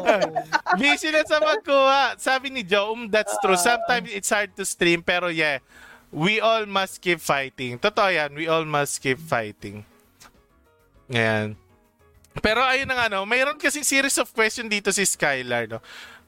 Busy 0.80 1.08
na 1.08 1.24
sa 1.24 1.40
magkuha. 1.40 2.20
Sabi 2.20 2.52
ni 2.52 2.60
Joe, 2.60 2.92
um, 2.92 3.08
that's 3.08 3.32
true. 3.40 3.56
Sometimes 3.56 4.12
it's 4.12 4.28
hard 4.28 4.52
to 4.52 4.64
stream, 4.68 5.00
pero 5.00 5.32
yeah, 5.32 5.64
we 6.12 6.36
all 6.36 6.68
must 6.68 7.00
keep 7.00 7.16
fighting. 7.16 7.80
Totoo 7.80 8.12
yan, 8.12 8.36
we 8.36 8.44
all 8.44 8.68
must 8.68 9.00
keep 9.00 9.16
fighting. 9.16 9.88
Ngayon. 11.08 11.56
Pero 12.44 12.60
ayun 12.60 12.86
na 12.86 12.94
nga, 12.94 13.06
no, 13.08 13.24
mayroon 13.24 13.56
kasing 13.56 13.88
series 13.88 14.20
of 14.20 14.28
question 14.36 14.68
dito 14.68 14.92
si 14.92 15.02
Skylar, 15.02 15.64
no. 15.64 15.80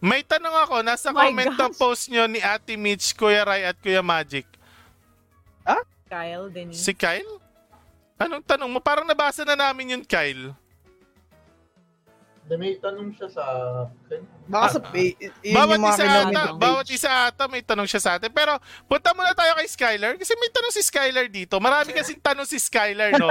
May 0.02 0.26
tanong 0.26 0.66
ako, 0.66 0.82
nasa 0.82 1.14
My 1.14 1.28
comment 1.28 1.54
ng 1.54 1.74
post 1.76 2.10
nyo 2.10 2.26
ni 2.26 2.42
Ate 2.42 2.74
Mitch, 2.74 3.14
Kuya 3.14 3.46
Rai 3.46 3.62
at 3.68 3.78
Kuya 3.78 4.02
Magic. 4.02 4.48
Kyle, 6.12 6.52
Denise. 6.52 6.84
Si 6.84 6.92
Kyle? 6.92 7.40
Anong 8.20 8.44
tanong 8.44 8.68
mo? 8.68 8.84
Parang 8.84 9.08
nabasa 9.08 9.48
na 9.48 9.56
namin 9.56 9.96
yun, 9.96 10.04
Kyle. 10.04 10.52
Na 12.42 12.58
may 12.58 12.74
tanong 12.74 13.14
siya 13.14 13.28
sa 13.30 13.44
akin. 13.86 14.20
Baka 14.50 14.66
sa 14.76 14.80
pay, 14.82 15.14
yun 15.46 15.54
bawat 15.54 15.78
yung 15.78 15.84
mga 15.86 15.94
isa 15.94 16.04
ata, 16.10 16.30
na 16.34 16.42
bawat 16.52 16.86
page. 16.86 16.94
isa 16.98 17.10
ata 17.30 17.44
may 17.46 17.62
tanong 17.62 17.88
siya 17.88 18.02
sa 18.02 18.10
atin. 18.18 18.30
Pero 18.34 18.58
punta 18.90 19.14
muna 19.14 19.30
tayo 19.32 19.54
kay 19.56 19.68
Skylar 19.70 20.18
kasi 20.18 20.34
may 20.36 20.50
tanong 20.50 20.74
si 20.74 20.82
Skylar 20.82 21.26
dito. 21.30 21.54
Marami 21.62 21.94
kasing 21.94 22.18
tanong 22.18 22.44
si 22.44 22.58
Skylar, 22.58 23.14
no? 23.14 23.30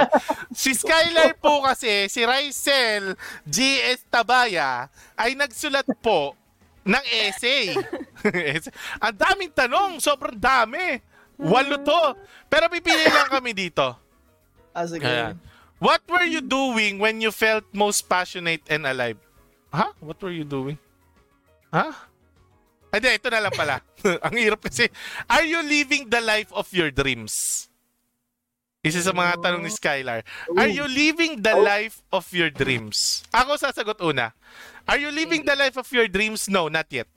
si 0.50 0.72
Skylar 0.72 1.36
po 1.36 1.60
kasi, 1.60 2.08
si 2.08 2.24
Rysel 2.24 3.12
GS 3.44 4.08
Tabaya 4.08 4.88
ay 5.14 5.36
nagsulat 5.36 5.86
po 6.00 6.32
ng 6.82 7.04
essay. 7.28 7.76
Ang 8.98 9.14
daming 9.14 9.52
tanong, 9.52 10.00
sobrang 10.00 10.40
dami. 10.40 10.98
Walo 11.36 11.78
to. 11.84 12.02
Pero 12.48 12.66
pipili 12.72 13.06
lang 13.06 13.28
kami 13.28 13.52
dito. 13.52 13.92
Ah, 14.72 14.88
sige. 14.88 15.04
Ayan. 15.04 15.36
What 15.82 16.06
were 16.06 16.22
you 16.22 16.38
doing 16.38 17.02
when 17.02 17.18
you 17.18 17.34
felt 17.34 17.66
most 17.74 18.06
passionate 18.06 18.62
and 18.70 18.86
alive? 18.86 19.18
Ha? 19.74 19.90
What 19.98 20.22
were 20.22 20.30
you 20.30 20.46
doing? 20.46 20.78
Ha? 21.74 21.90
Hindi, 22.94 23.18
ito 23.18 23.26
na 23.26 23.42
lang 23.42 23.50
pala. 23.50 23.82
Ang 24.30 24.38
hirap 24.38 24.62
kasi. 24.62 24.86
Are 25.26 25.42
you 25.42 25.58
living 25.58 26.06
the 26.06 26.22
life 26.22 26.54
of 26.54 26.70
your 26.70 26.94
dreams? 26.94 27.66
Isa 28.86 29.02
sa 29.02 29.10
mga 29.10 29.42
tanong 29.42 29.66
ni 29.66 29.74
Skylar. 29.74 30.22
Are 30.54 30.70
you 30.70 30.86
living 30.86 31.42
the 31.42 31.58
life 31.58 31.98
of 32.14 32.30
your 32.30 32.54
dreams? 32.54 33.26
Ako 33.34 33.58
sasagot 33.58 33.98
una. 34.06 34.38
Are 34.86 35.02
you 35.02 35.10
living 35.10 35.42
the 35.42 35.58
life 35.58 35.74
of 35.74 35.90
your 35.90 36.06
dreams? 36.06 36.46
No, 36.46 36.70
not 36.70 36.86
yet. 36.94 37.10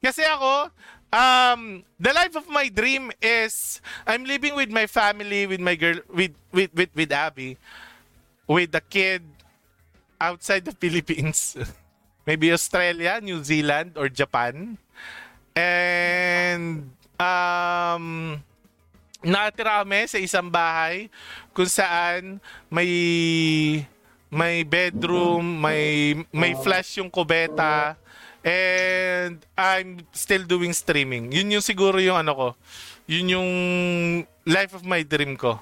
Kasi 0.00 0.24
ako, 0.24 0.72
Um, 1.10 1.82
the 1.98 2.14
life 2.14 2.38
of 2.38 2.46
my 2.46 2.70
dream 2.70 3.10
is 3.18 3.82
I'm 4.06 4.22
living 4.22 4.54
with 4.54 4.70
my 4.70 4.86
family, 4.86 5.46
with 5.46 5.58
my 5.58 5.74
girl, 5.74 5.98
with 6.06 6.38
with 6.54 6.70
with, 6.70 6.90
with 6.94 7.10
Abby, 7.10 7.58
with 8.46 8.70
the 8.70 8.80
kid 8.80 9.26
outside 10.22 10.64
the 10.64 10.74
Philippines. 10.82 11.58
Maybe 12.22 12.54
Australia, 12.54 13.18
New 13.18 13.42
Zealand, 13.42 13.98
or 13.98 14.06
Japan. 14.06 14.78
And 15.58 16.94
um, 17.18 18.38
nakatira 19.18 19.82
kami 19.82 20.06
sa 20.06 20.18
isang 20.22 20.46
bahay 20.46 21.10
kung 21.50 21.66
saan 21.66 22.38
may 22.70 22.88
may 24.30 24.62
bedroom, 24.62 25.58
may 25.58 26.14
may 26.30 26.54
flash 26.54 27.02
yung 27.02 27.10
kubeta, 27.10 27.98
and 28.44 29.44
I'm 29.56 30.04
still 30.12 30.44
doing 30.44 30.72
streaming. 30.72 31.32
Yun 31.32 31.60
yung 31.60 31.64
siguro 31.64 32.00
yung 32.00 32.16
ano 32.16 32.32
ko. 32.32 32.48
Yun 33.10 33.26
yung 33.36 33.50
life 34.46 34.72
of 34.72 34.86
my 34.86 35.02
dream 35.04 35.36
ko. 35.36 35.60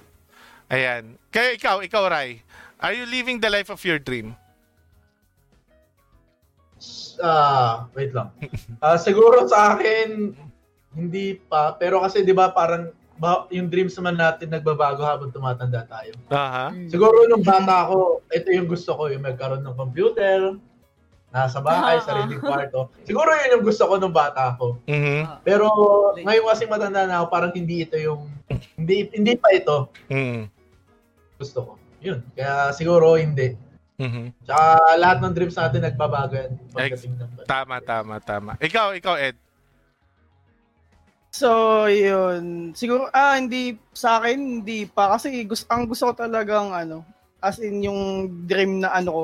Ayan. 0.69 1.17
Kaya 1.33 1.57
ikaw, 1.57 1.81
ikaw 1.81 2.07
Rai, 2.07 2.45
are 2.79 2.95
you 2.95 3.09
living 3.09 3.41
the 3.41 3.51
life 3.51 3.73
of 3.73 3.81
your 3.83 3.99
dream? 3.99 4.37
Ah, 7.19 7.91
wait 7.99 8.15
lang. 8.15 8.31
Ah, 8.79 8.95
siguro 8.95 9.43
sa 9.51 9.75
akin 9.75 10.39
hindi 10.95 11.35
pa, 11.35 11.75
pero 11.75 11.99
kasi 11.99 12.23
'di 12.23 12.31
ba 12.31 12.55
parang 12.55 12.95
ba, 13.19 13.51
yung 13.51 13.67
dreams 13.67 13.99
naman 13.99 14.15
natin 14.15 14.47
nagbabago 14.47 15.03
habang 15.03 15.35
tumatanda 15.35 15.83
tayo. 15.91 16.15
Aha. 16.31 16.71
Mm. 16.71 16.87
Siguro 16.87 17.27
nung 17.27 17.43
bata 17.43 17.91
ako, 17.91 18.23
ito 18.31 18.49
yung 18.55 18.71
gusto 18.71 18.95
ko, 18.95 19.11
yung 19.11 19.27
magkaroon 19.27 19.67
ng 19.67 19.75
computer, 19.75 20.55
nasa 21.29 21.61
bahay, 21.61 22.01
Ah. 22.01 22.05
sariling 22.05 22.41
kwarto. 22.41 22.89
Siguro 23.05 23.29
yun 23.31 23.61
yung 23.61 23.65
gusto 23.65 23.85
ko 23.85 24.01
nung 24.01 24.17
bata 24.17 24.57
ako. 24.57 24.81
Mhm. 24.89 25.45
Pero 25.45 25.69
ngayon 26.17 26.47
kasi 26.49 26.65
matanda 26.65 27.05
na 27.05 27.21
ako, 27.21 27.27
parang 27.29 27.53
hindi 27.53 27.85
ito 27.85 28.01
yung 28.01 28.33
hindi 28.75 29.13
hindi 29.13 29.37
pa 29.37 29.53
ito 29.53 29.93
Mhm. 30.09 30.49
gusto 31.37 31.59
ko. 31.63 31.73
Yun. 32.01 32.25
Kaya 32.33 32.73
siguro 32.73 33.21
hindi. 33.21 33.53
Mhm. 33.99 34.31
Tsaka 34.47 34.65
lahat 34.97 35.19
ng 35.21 35.35
dreams 35.35 35.59
natin 35.59 35.83
nagbabago 35.83 36.33
yan. 36.33 36.53
Pagdating 36.71 37.13
ng 37.19 37.31
Tama, 37.45 37.77
tama, 37.83 38.15
tama. 38.23 38.53
Ikaw, 38.57 38.95
ikaw 38.95 39.19
Ed. 39.19 39.35
So, 41.29 41.85
yun. 41.87 42.73
Siguro, 42.73 43.07
ah, 43.13 43.37
hindi, 43.37 43.77
sa 43.93 44.19
akin, 44.19 44.65
hindi 44.65 44.89
pa. 44.89 45.13
Kasi 45.15 45.45
gusto, 45.45 45.69
ang 45.69 45.85
gusto 45.87 46.09
ko 46.11 46.15
talagang, 46.17 46.73
ano, 46.73 47.05
as 47.39 47.61
in 47.61 47.85
yung 47.85 48.01
dream 48.49 48.81
na 48.81 48.91
ano 48.91 49.11
ko, 49.13 49.23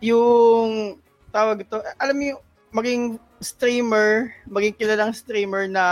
yung, 0.00 0.98
tawag 1.28 1.60
ito, 1.60 1.76
alam 1.96 2.14
mo 2.14 2.24
yung, 2.26 2.40
maging 2.68 3.02
streamer, 3.38 4.34
maging 4.44 4.74
kilalang 4.74 5.12
streamer 5.12 5.64
na 5.64 5.84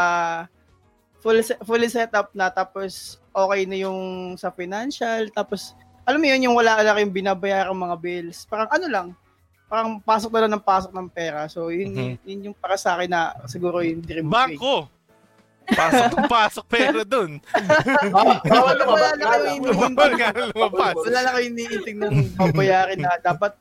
full 1.16 1.40
se- 1.40 1.56
fully 1.64 1.88
set 1.88 2.12
up 2.12 2.28
na 2.36 2.52
tapos 2.52 3.16
okay 3.32 3.64
na 3.64 3.80
yung 3.80 4.00
sa 4.36 4.52
financial 4.52 5.24
tapos 5.32 5.72
alam 6.04 6.20
mo 6.20 6.28
yun 6.28 6.44
yung 6.44 6.52
wala 6.52 6.76
ka 6.76 7.00
yung 7.00 7.08
binabayaran 7.08 7.72
mga 7.72 7.96
bills 7.96 8.44
parang 8.44 8.68
ano 8.68 8.84
lang 8.84 9.06
parang 9.64 9.96
pasok 9.98 10.28
na 10.28 10.40
lang 10.44 10.52
ng 10.52 10.60
pasok 10.60 10.92
ng 10.92 11.08
pera 11.08 11.48
so 11.48 11.72
yun, 11.72 11.96
Mhm. 11.96 12.14
yun 12.28 12.40
yung 12.52 12.56
para 12.60 12.76
sa 12.76 13.00
akin 13.00 13.08
na 13.08 13.32
siguro 13.48 13.80
yung 13.80 14.04
dream 14.04 14.28
ko 14.28 14.84
eh. 14.84 14.92
Pasok, 15.64 16.12
pasok 16.28 16.64
pera 16.68 17.00
dun. 17.00 17.40
Bawal 18.12 18.36
Wala 18.44 18.72
lumabas. 18.76 19.16
na 19.16 19.24
kayo 19.24 19.44
iniintindi. 19.48 19.88
Wala 21.08 21.20
na 21.24 21.30
kayo 21.32 21.44
iniintindi 21.48 21.92
ng 21.96 22.16
babayarin 22.36 23.00
na 23.00 23.16
dapat 23.16 23.56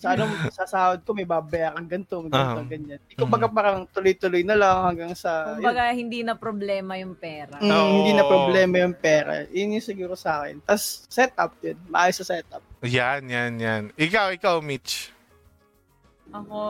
sa 0.00 0.16
ano, 0.16 0.24
sa 0.48 0.64
sahod 0.64 1.04
ko 1.04 1.12
may 1.12 1.28
babayaran 1.28 1.84
ganito, 1.84 2.24
may 2.24 2.32
ganito, 2.32 2.62
Ah. 2.64 2.64
ganyan. 2.64 3.00
Di 3.04 3.20
kumbaga 3.20 3.52
parang 3.52 3.84
tuloy-tuloy 3.84 4.40
na 4.40 4.56
lang 4.56 4.76
hanggang 4.88 5.12
sa 5.12 5.52
yun. 5.52 5.60
Kumbaga, 5.60 5.92
hindi 5.92 6.24
na 6.24 6.32
problema 6.32 6.96
yung 6.96 7.12
pera. 7.12 7.60
Mm, 7.60 7.68
Oo. 7.68 7.92
hindi 8.00 8.12
na 8.16 8.24
problema 8.24 8.74
yung 8.80 8.96
pera. 8.96 9.44
Yun 9.52 9.76
yung 9.76 9.84
siguro 9.84 10.16
sa 10.16 10.40
akin. 10.40 10.64
Tapos 10.64 11.04
setup 11.04 11.52
yun. 11.60 11.76
Maayos 11.86 12.16
sa 12.16 12.32
setup. 12.32 12.64
Yan, 12.80 13.28
yan, 13.28 13.52
yan. 13.60 13.82
Ikaw, 13.92 14.32
ikaw, 14.32 14.56
Mitch. 14.64 15.12
Ako, 16.32 16.62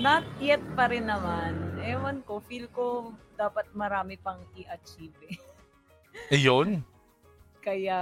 not 0.00 0.26
yet 0.40 0.64
pa 0.74 0.90
rin 0.90 1.06
naman. 1.06 1.54
Ewan 1.78 2.18
ko, 2.24 2.42
feel 2.42 2.66
ko 2.72 3.14
dapat 3.36 3.68
marami 3.70 4.18
pang 4.18 4.42
i-achieve 4.56 5.14
eh. 5.28 5.38
Ayun. 6.32 6.82
Kaya, 7.60 7.98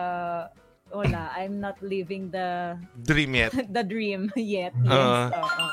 wala, 0.93 1.32
I'm 1.35 1.59
not 1.59 1.81
living 1.81 2.28
the 2.31 2.77
Dream 2.94 3.35
yet. 3.35 3.52
the 3.77 3.82
dream 3.82 4.28
yet. 4.36 4.77
Yes. 4.77 4.93
Ah. 4.93 5.28
oo. 5.32 5.66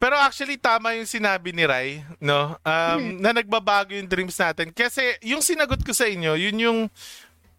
Pero 0.00 0.16
actually, 0.16 0.56
tama 0.56 0.96
yung 0.96 1.04
sinabi 1.04 1.52
ni 1.52 1.68
Rai, 1.68 2.00
no? 2.16 2.56
Um, 2.64 3.20
na 3.20 3.36
nagbabago 3.36 3.92
yung 3.92 4.08
dreams 4.08 4.32
natin. 4.32 4.72
Kasi 4.72 5.20
yung 5.20 5.44
sinagot 5.44 5.84
ko 5.84 5.92
sa 5.92 6.08
inyo, 6.08 6.40
yun 6.40 6.56
yung 6.56 6.80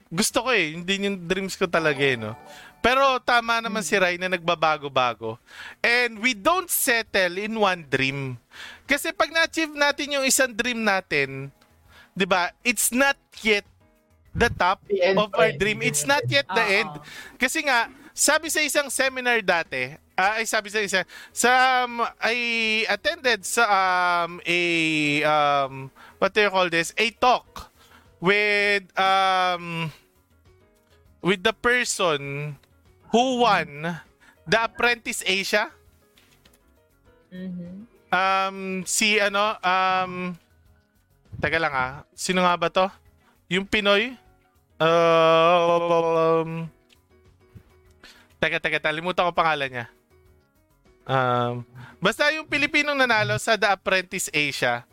gusto 0.10 0.42
ko 0.42 0.50
eh. 0.50 0.74
Hindi 0.74 1.06
yung 1.06 1.22
dreams 1.30 1.54
ko 1.54 1.70
talaga 1.70 2.02
eh, 2.02 2.18
no? 2.18 2.34
Pero 2.82 3.22
tama 3.22 3.62
naman 3.62 3.86
si 3.86 3.94
Rai 3.94 4.18
na 4.18 4.26
nagbabago-bago. 4.26 5.38
And 5.86 6.18
we 6.18 6.34
don't 6.34 6.66
settle 6.66 7.38
in 7.38 7.54
one 7.54 7.86
dream. 7.86 8.42
Kasi 8.90 9.14
pag 9.14 9.30
na-achieve 9.30 9.78
natin 9.78 10.18
yung 10.18 10.26
isang 10.26 10.50
dream 10.50 10.82
natin, 10.82 11.54
'di 12.18 12.26
ba? 12.26 12.52
It's 12.66 12.90
not 12.90 13.16
yet 13.46 13.64
the 14.32 14.50
top 14.52 14.84
The 14.88 15.12
end 15.12 15.20
of 15.20 15.32
our 15.36 15.52
dream. 15.52 15.84
It's 15.84 16.08
not 16.08 16.24
yet 16.28 16.48
the 16.48 16.64
Oo. 16.64 16.80
end. 16.84 16.94
Kasi 17.36 17.68
nga, 17.68 17.92
sabi 18.16 18.48
sa 18.52 18.64
isang 18.64 18.88
seminar 18.88 19.44
dati, 19.44 19.96
ah, 20.16 20.40
ay 20.40 20.46
sabi 20.48 20.72
sa 20.72 20.80
isa, 20.84 21.02
sa 21.32 21.84
um, 21.84 22.04
I 22.20 22.36
attended 22.88 23.44
sa 23.44 23.64
um, 23.68 24.40
a 24.44 24.60
um, 25.24 25.74
what 26.20 26.32
do 26.36 26.44
you 26.44 26.52
call 26.52 26.70
this? 26.72 26.96
A 26.96 27.12
talk 27.16 27.72
with 28.22 28.86
um 29.00 29.90
with 31.26 31.42
the 31.44 31.54
person 31.54 32.56
who 33.12 33.44
won 33.44 34.00
the 34.48 34.60
Apprentice 34.60 35.24
Asia. 35.26 35.72
Mhm. 37.32 37.88
Um, 38.12 38.84
si 38.84 39.24
ano, 39.24 39.56
um, 39.64 40.36
teka 41.40 41.56
lang 41.58 41.72
ah, 41.72 42.04
sino 42.12 42.44
nga 42.44 42.60
ba 42.60 42.68
to? 42.68 43.01
Yung 43.52 43.68
Pinoy? 43.68 44.16
Um, 44.80 46.72
teka, 48.40 48.64
teka, 48.64 48.80
talimutan 48.80 49.28
ko 49.28 49.36
pangalan 49.36 49.68
niya. 49.68 49.86
Um, 51.04 51.68
basta 52.00 52.32
yung 52.32 52.48
Pilipinong 52.48 52.96
nanalo 52.96 53.36
sa 53.36 53.60
The 53.60 53.76
Apprentice 53.76 54.32
Asia, 54.32 54.88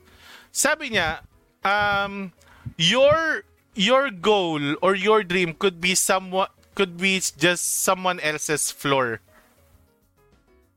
sabi 0.51 0.99
niya, 0.99 1.23
um, 1.63 2.35
your 2.75 3.47
your 3.79 4.11
goal 4.11 4.61
or 4.83 4.99
your 4.99 5.23
dream 5.23 5.55
could 5.55 5.79
be 5.79 5.95
somewhat 5.95 6.51
could 6.75 6.99
be 6.99 7.23
just 7.23 7.87
someone 7.87 8.19
else's 8.19 8.75
floor. 8.75 9.23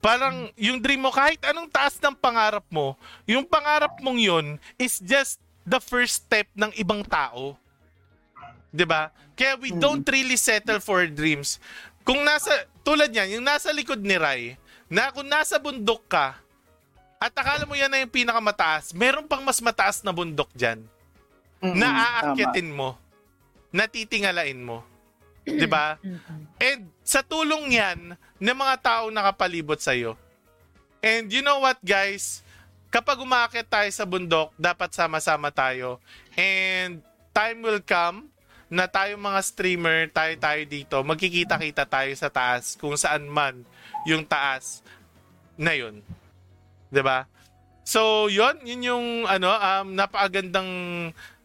Parang 0.02 0.50
yung 0.58 0.82
dream 0.82 1.06
mo, 1.06 1.14
kahit 1.14 1.38
anong 1.46 1.70
taas 1.70 1.98
ng 2.02 2.18
pangarap 2.18 2.66
mo, 2.74 2.98
yung 3.30 3.46
pangarap 3.46 3.94
mong 4.02 4.18
yun 4.18 4.46
is 4.82 4.98
just 4.98 5.38
the 5.62 5.78
first 5.78 6.26
step 6.26 6.50
ng 6.58 6.74
ibang 6.78 7.06
tao. 7.06 7.61
'Di 8.72 8.88
ba? 8.88 9.12
Kaya 9.36 9.60
we 9.60 9.76
don't 9.76 10.04
really 10.08 10.40
settle 10.40 10.80
for 10.80 11.04
dreams. 11.06 11.60
Kung 12.02 12.24
nasa, 12.26 12.50
tulad 12.82 13.14
yan, 13.14 13.38
yung 13.38 13.46
nasa 13.46 13.70
likod 13.70 14.02
ni 14.02 14.18
Rai, 14.18 14.58
na 14.90 15.14
kung 15.14 15.28
nasa 15.28 15.62
bundok 15.62 16.02
ka, 16.10 16.40
at 17.22 17.30
akala 17.38 17.70
mo 17.70 17.78
yan 17.78 17.92
na 17.92 18.02
yung 18.02 18.10
pinakamataas, 18.10 18.98
meron 18.98 19.30
pang 19.30 19.46
mas 19.46 19.62
mataas 19.62 20.02
na 20.02 20.10
bundok 20.10 20.50
Mm-mm, 21.62 21.78
na 21.78 21.88
aakyatin 22.18 22.74
mo, 22.74 22.98
natitingalain 23.70 24.58
mo. 24.58 24.82
'Di 25.46 25.70
ba? 25.70 26.02
And 26.66 26.90
sa 27.06 27.22
tulong 27.22 27.78
yan 27.78 28.18
ng 28.18 28.58
mga 28.58 28.76
tao 28.82 29.04
nakapalibot 29.14 29.78
sa 29.78 29.94
iyo. 29.94 30.18
And 31.02 31.30
you 31.30 31.46
know 31.46 31.62
what 31.62 31.78
guys? 31.86 32.42
Kapag 32.90 33.22
umaakit 33.22 33.70
tayo 33.70 33.90
sa 33.94 34.04
bundok, 34.04 34.52
dapat 34.58 34.92
sama-sama 34.92 35.54
tayo. 35.54 36.02
And 36.36 37.06
time 37.32 37.64
will 37.64 37.80
come 37.82 38.28
na 38.72 38.88
tayo 38.88 39.20
mga 39.20 39.42
streamer, 39.44 40.08
tayo 40.08 40.32
tayo 40.40 40.62
dito, 40.64 40.96
magkikita-kita 41.04 41.84
tayo 41.84 42.12
sa 42.16 42.32
taas 42.32 42.80
kung 42.80 42.96
saan 42.96 43.28
man 43.28 43.68
yung 44.08 44.24
taas 44.24 44.80
na 45.60 45.76
yun. 45.76 46.00
ba? 47.04 47.28
So, 47.84 48.32
yun, 48.32 48.64
yun 48.64 48.82
yung 48.88 49.08
ano, 49.28 49.52
um, 49.52 49.92
napakagandang 49.92 50.72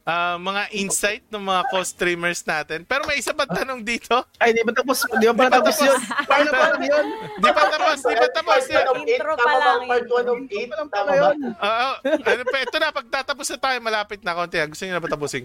ah, 0.06 0.38
mga 0.38 0.70
insight 0.70 1.26
ng 1.28 1.42
mga 1.42 1.62
co-streamers 1.68 2.46
natin. 2.46 2.86
Pero 2.86 3.02
may 3.10 3.18
isa 3.18 3.34
pa 3.34 3.42
tanong 3.42 3.82
dito. 3.82 4.22
Ay, 4.38 4.54
di 4.54 4.62
ba 4.62 4.70
tapos? 4.70 5.02
Di 5.18 5.26
ba 5.26 5.34
pala 5.34 5.50
tapos 5.58 5.76
yun? 5.82 5.98
Paano 6.24 6.50
pa 6.54 6.64
lang 6.70 6.84
yun? 6.86 7.06
Di 7.42 7.50
pa 7.50 7.62
tapos, 7.66 7.98
di 8.00 8.14
pa 8.14 8.28
tapos. 8.30 8.62
Intro 9.02 9.32
pa 9.34 9.44
ba? 9.44 9.54
lang 9.58 9.82
Part 9.90 10.06
yun. 10.06 10.24
1 10.24 10.30
of 10.30 10.38
8, 10.46 10.70
Paano 10.70 10.86
tama 10.88 11.10
ba? 11.10 11.16
yun? 11.18 11.36
Oo. 11.50 11.90
ano 12.06 12.42
pa, 12.46 12.56
ito 12.62 12.76
na, 12.78 12.94
pagtatapos 12.94 13.46
na 13.50 13.58
tayo, 13.58 13.76
malapit 13.82 14.20
na 14.22 14.38
konti. 14.38 14.62
Gusto 14.62 14.82
niyo 14.86 14.94
na 14.94 15.02
ba 15.02 15.10
tapusin? 15.10 15.44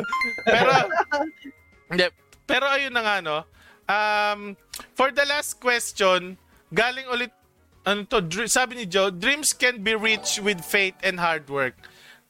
pero, 0.56 0.72
hindi. 1.92 2.06
Pero 2.48 2.64
ayun 2.64 2.96
na 2.96 3.02
nga, 3.04 3.16
no. 3.20 3.38
Um, 3.88 4.56
for 4.96 5.12
the 5.12 5.28
last 5.28 5.60
question, 5.60 6.40
galing 6.72 7.04
ulit, 7.12 7.32
ano 7.84 8.04
to, 8.08 8.24
dr- 8.24 8.48
sabi 8.48 8.76
ni 8.80 8.84
Joe, 8.88 9.12
dreams 9.12 9.52
can 9.52 9.84
be 9.84 9.92
reached 9.92 10.40
with 10.40 10.60
faith 10.64 10.96
and 11.04 11.20
hard 11.20 11.48
work. 11.52 11.76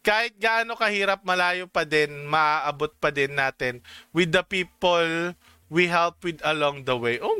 Kahit 0.03 0.39
gaano 0.39 0.79
kahirap, 0.79 1.21
malayo 1.27 1.67
pa 1.67 1.83
din, 1.85 2.25
maaabot 2.31 2.93
pa 2.97 3.11
din 3.11 3.35
natin 3.35 3.83
with 4.15 4.31
the 4.33 4.43
people 4.47 5.35
we 5.69 5.87
help 5.87 6.25
with 6.25 6.41
along 6.45 6.85
the 6.85 6.97
way. 6.97 7.21
Oh, 7.21 7.37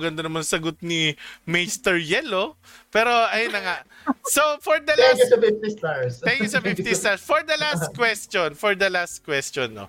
ganda 0.00 0.24
naman 0.24 0.42
sagot 0.44 0.80
ni 0.80 1.12
Meister 1.44 2.00
Yellow. 2.00 2.56
Pero, 2.88 3.12
ayun 3.28 3.52
na 3.52 3.60
nga. 3.60 3.76
So, 4.24 4.40
for 4.64 4.80
the 4.80 4.96
Thank 4.96 5.20
you 5.20 5.28
last... 5.28 5.32
sa 5.32 5.38
50 5.40 5.76
stars. 5.76 6.12
Thank 6.24 6.40
you 6.40 6.50
sa 6.50 6.60
50 6.64 6.88
stars. 6.96 7.20
For 7.20 7.44
the 7.44 7.56
last 7.60 7.92
question, 7.98 8.56
for 8.56 8.72
the 8.72 8.88
last 8.88 9.20
question, 9.20 9.76
no? 9.76 9.86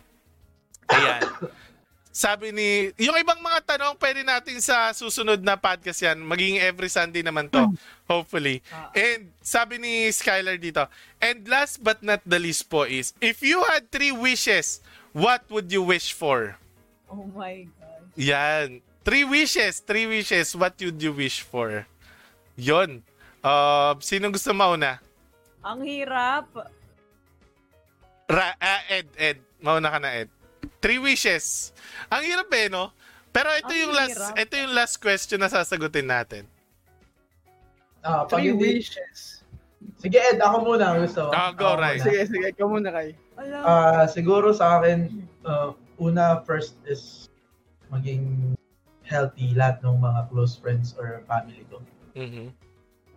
Ayan. 0.91 1.23
Sabi 2.18 2.49
ni, 2.49 2.89
yung 2.98 3.14
ibang 3.22 3.38
mga 3.45 3.77
tanong, 3.77 3.94
pwede 4.02 4.26
natin 4.26 4.57
sa 4.57 4.89
susunod 4.89 5.38
na 5.38 5.53
podcast 5.53 6.02
yan. 6.02 6.18
Maging 6.18 6.57
every 6.57 6.89
Sunday 6.89 7.22
naman 7.22 7.45
to. 7.45 7.69
Hopefully. 8.10 8.65
And 8.98 9.30
sabi 9.38 9.77
ni 9.77 10.10
Skylar 10.10 10.57
dito, 10.57 10.89
and 11.22 11.45
last 11.45 11.77
but 11.85 12.02
not 12.02 12.26
the 12.26 12.41
least 12.41 12.73
po 12.73 12.89
is, 12.89 13.14
if 13.22 13.45
you 13.45 13.61
had 13.69 13.94
three 13.94 14.10
wishes, 14.10 14.81
what 15.14 15.45
would 15.53 15.69
you 15.69 15.85
wish 15.85 16.10
for? 16.10 16.57
Oh 17.06 17.30
my 17.38 17.69
God. 17.77 18.02
Yan. 18.18 18.81
Three 19.06 19.22
wishes. 19.22 19.85
Three 19.85 20.10
wishes. 20.10 20.57
What 20.57 20.73
would 20.81 20.98
you 20.98 21.14
wish 21.14 21.45
for? 21.45 21.85
Yon. 22.57 23.06
Uh, 23.45 23.94
sino 24.02 24.34
gusto 24.34 24.57
mauna? 24.57 24.98
Ang 25.61 25.85
hirap. 25.85 26.49
Ra 28.26 28.57
ah, 28.57 28.81
Ed, 28.89 29.06
Ed. 29.22 29.38
Mauna 29.61 29.94
ka 29.94 30.02
na, 30.02 30.18
Ed. 30.18 30.34
Three 30.88 31.03
wishes. 31.03 31.76
Ang 32.07 32.23
hirap 32.23 32.47
eh, 32.55 32.72
no? 32.72 32.95
Pero 33.35 33.51
ito 33.51 33.76
Ang 33.76 33.81
yung 33.84 33.91
last 33.91 34.15
hirap. 34.15 34.39
ito 34.39 34.53
yung 34.55 34.72
last 34.72 34.95
question 35.03 35.35
na 35.35 35.51
sasagutin 35.51 36.07
natin. 36.07 36.47
Ah, 37.99 38.23
pag 38.23 38.39
Three 38.39 38.55
hindi, 38.55 38.80
wishes. 38.80 39.43
sige 39.99 40.15
Ed, 40.15 40.39
ako 40.39 40.64
muna 40.64 40.95
gusto. 40.95 41.27
Ah, 41.35 41.51
go, 41.51 41.76
muna. 41.76 41.99
Sige, 41.99 42.23
sige. 42.23 42.55
Ikaw 42.55 42.68
muna 42.72 42.95
kay. 42.95 43.19
Alam. 43.35 43.61
Ah, 43.68 44.07
siguro 44.07 44.55
sa 44.55 44.80
akin, 44.80 45.11
uh, 45.43 45.76
una 45.99 46.39
first 46.47 46.80
is 46.88 47.27
maging 47.91 48.55
healthy 49.03 49.51
lahat 49.59 49.84
ng 49.84 49.99
mga 49.99 50.31
close 50.31 50.55
friends 50.55 50.95
or 50.95 51.19
family 51.27 51.68
ko. 51.68 51.84
Mhm. 52.15 52.55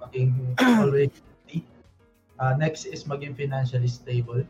Maging 0.03 0.35
always 0.83 1.15
healthy. 1.15 1.63
Ah, 2.35 2.59
next 2.59 2.83
is 2.83 3.07
maging 3.07 3.39
financially 3.39 3.87
stable. 3.87 4.43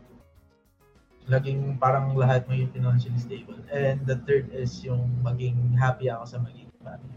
Laging 1.31 1.79
parang 1.79 2.11
lahat 2.19 2.43
maging 2.51 2.75
financially 2.75 3.15
stable. 3.15 3.55
And 3.71 4.03
the 4.03 4.19
third 4.27 4.51
is 4.51 4.83
yung 4.83 5.07
maging 5.23 5.79
happy 5.79 6.11
ako 6.11 6.27
sa 6.27 6.37
magiging 6.43 6.75
family. 6.83 7.15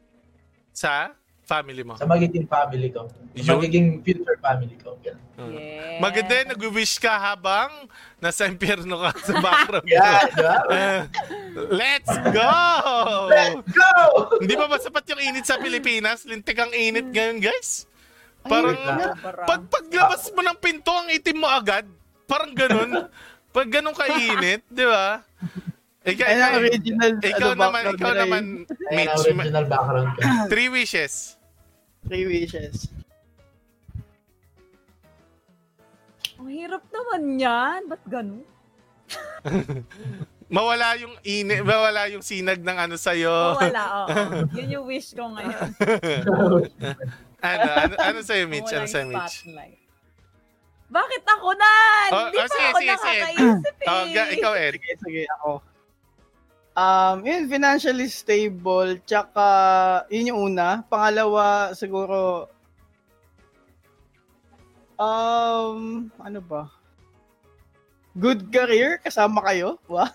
Sa 0.70 1.10
family 1.44 1.82
mo. 1.84 1.98
Sa 1.98 2.06
magiging 2.08 2.46
family 2.48 2.88
ko. 2.94 3.10
Sa 3.36 3.58
magiging 3.58 4.00
future 4.06 4.38
family 4.40 4.78
ko. 4.80 4.96
Ganun. 5.02 5.50
Yeah. 5.52 5.98
Maganda 6.00 6.32
yun, 6.40 6.48
nag-wish 6.56 6.96
ka 7.02 7.10
habang 7.10 7.90
nasa 8.18 8.48
impyerno 8.48 9.02
ka 9.02 9.10
sa 9.20 9.32
background. 9.38 9.86
Yeah, 9.94 10.30
diba? 10.32 10.56
Eh, 10.72 11.00
Let's 11.84 12.14
go! 12.32 12.54
Go! 13.66 13.94
Hindi 14.42 14.54
ba 14.54 14.66
masapat 14.66 15.04
yung 15.12 15.20
init 15.22 15.44
sa 15.46 15.60
Pilipinas? 15.60 16.24
Lintik 16.24 16.58
ang 16.58 16.72
init 16.72 17.10
ngayon, 17.10 17.38
guys. 17.42 17.86
Parang, 18.44 18.76
Sobra. 18.76 19.44
pag 19.48 19.62
paglabas 19.68 20.28
mo 20.32 20.40
ng 20.44 20.58
pinto, 20.60 20.92
ang 20.92 21.08
itim 21.12 21.38
mo 21.40 21.48
agad. 21.48 21.86
Parang 22.24 22.52
ganun. 22.56 23.08
Pag 23.54 23.70
ganun 23.70 23.94
kainit, 23.94 24.66
di 24.66 24.82
ba? 24.82 25.22
Ikaw, 26.04 26.26
ikaw, 26.28 26.50
original. 26.60 27.10
ikaw 27.16 27.50
ano, 27.54 27.64
naman, 27.64 27.82
ikaw 27.96 28.12
naman, 28.12 28.42
Ayan 28.92 29.08
Mitch. 29.08 29.24
original 29.24 29.64
background 29.64 30.10
ko. 30.12 30.20
Three 30.52 30.68
wishes. 30.68 31.40
Three 32.04 32.28
wishes. 32.28 32.92
Ang 36.36 36.52
hirap 36.52 36.84
naman 36.92 37.40
yan. 37.40 37.80
Ba't 37.88 38.04
ganun? 38.04 38.44
Mawala 40.54 40.92
yung 41.00 41.16
init, 41.24 41.64
mawala 41.64 42.04
yung 42.12 42.20
sinag 42.20 42.60
ng 42.60 42.76
ano 42.76 42.94
Oh, 42.94 43.00
sa'yo. 43.00 43.56
wala, 43.56 43.82
oo. 44.04 44.44
Yun 44.52 44.68
yung 44.76 44.84
wish 44.84 45.16
ko 45.16 45.24
ngayon. 45.32 45.70
ano, 47.40 47.64
ano, 47.80 47.94
ano 47.96 48.18
sa'yo, 48.20 48.44
Mitch? 48.44 48.68
Wala 48.68 48.76
Ano 48.76 48.84
yung 48.84 48.92
sa'yo, 48.92 49.06
Mitch? 49.08 49.36
spotlight. 49.40 49.83
Bakit 50.94 51.22
ako 51.26 51.48
na? 51.58 51.72
Oh, 52.14 52.24
Hindi 52.30 52.38
oh, 52.38 52.46
pa 52.46 52.54
sige, 52.54 52.66
ako 52.70 52.78
sige, 52.78 52.94
sige. 52.94 52.94
nakakaisip 52.94 53.76
eh. 53.82 53.88
Oh, 53.90 54.04
ga- 54.14 54.30
ikaw, 54.30 54.52
Ed. 54.54 54.74
Sige, 54.78 54.92
sige. 55.02 55.22
Ako. 55.40 55.50
Um, 56.74 57.16
yun, 57.26 57.42
financially 57.50 58.06
stable. 58.06 59.02
Tsaka, 59.02 59.46
yun 60.10 60.30
yung 60.30 60.40
una. 60.54 60.86
Pangalawa, 60.86 61.74
siguro, 61.74 62.46
um, 64.94 66.06
ano 66.22 66.40
ba? 66.42 66.70
Good 68.14 68.54
career, 68.54 69.02
kasama 69.02 69.42
kayo. 69.42 69.82
Wow. 69.90 70.06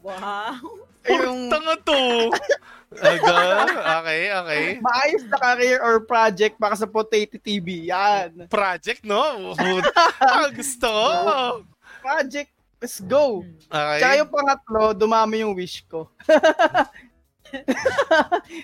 Wow. 0.00 0.56
yung 1.04 1.52
Tanga 1.52 1.76
to. 1.84 2.32
Aga, 2.90 3.70
okay, 4.02 4.34
okay. 4.34 4.64
maayos 4.82 5.22
na 5.30 5.38
career 5.38 5.78
or 5.78 6.02
project 6.02 6.58
para 6.58 6.74
sa 6.74 6.90
Potato 6.90 7.38
TV. 7.38 7.86
Yan. 7.86 8.50
Project, 8.50 9.06
no? 9.06 9.54
ah, 9.54 10.50
gusto 10.58 10.90
ko. 10.90 11.62
Project, 12.02 12.50
let's 12.82 12.98
go. 12.98 13.46
Okay. 13.70 13.98
Tsaka 14.02 14.14
yung 14.18 14.30
pangatlo, 14.34 14.82
dumami 14.90 15.46
yung 15.46 15.54
wish 15.54 15.86
ko. 15.86 16.10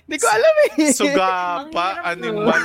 Hindi 0.06 0.16
ko 0.18 0.26
alam 0.26 0.54
eh. 0.74 0.90
Suga 0.90 1.62
Ang 1.62 1.70
pa, 1.70 1.86
hirap 1.94 2.10
animal. 2.18 2.62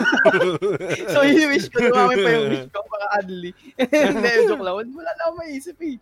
so 1.13 1.21
yung 1.21 1.49
wish 1.53 1.69
ko, 1.69 1.77
dumami 1.77 2.15
pa 2.17 2.29
yung 2.41 2.47
wish 2.57 2.67
ko 2.73 2.79
para 2.89 3.05
adli. 3.21 3.51
Hindi, 3.77 4.29
joke 4.49 4.65
lang. 4.65 4.75
Wala 4.81 5.11
na 5.13 5.21
akong 5.29 5.38
maisip 5.45 5.77
eh. 5.85 6.01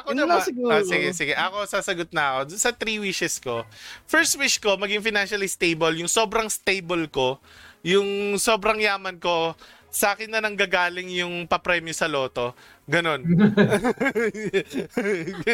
Ako 0.00 0.16
Yun 0.16 0.24
naman. 0.24 0.40
lang 0.40 0.48
siguro. 0.48 0.72
Ah, 0.72 0.80
sige, 0.80 1.12
sige. 1.12 1.36
Ako 1.36 1.68
sasagot 1.68 2.08
na 2.08 2.24
ako. 2.32 2.38
Dun 2.48 2.60
Sa 2.62 2.72
three 2.72 2.96
wishes 2.96 3.36
ko. 3.36 3.68
First 4.08 4.40
wish 4.40 4.56
ko, 4.56 4.80
maging 4.80 5.04
financially 5.04 5.50
stable. 5.50 5.92
Yung 5.92 6.08
sobrang 6.08 6.48
stable 6.48 7.04
ko. 7.12 7.36
Yung 7.84 8.40
sobrang 8.40 8.80
yaman 8.80 9.20
ko. 9.20 9.52
Sa 9.92 10.16
akin 10.16 10.32
na 10.32 10.40
nanggagaling 10.40 11.12
yung 11.20 11.44
papremyo 11.44 11.92
sa 11.92 12.08
loto. 12.08 12.56
Ganon. 12.88 13.20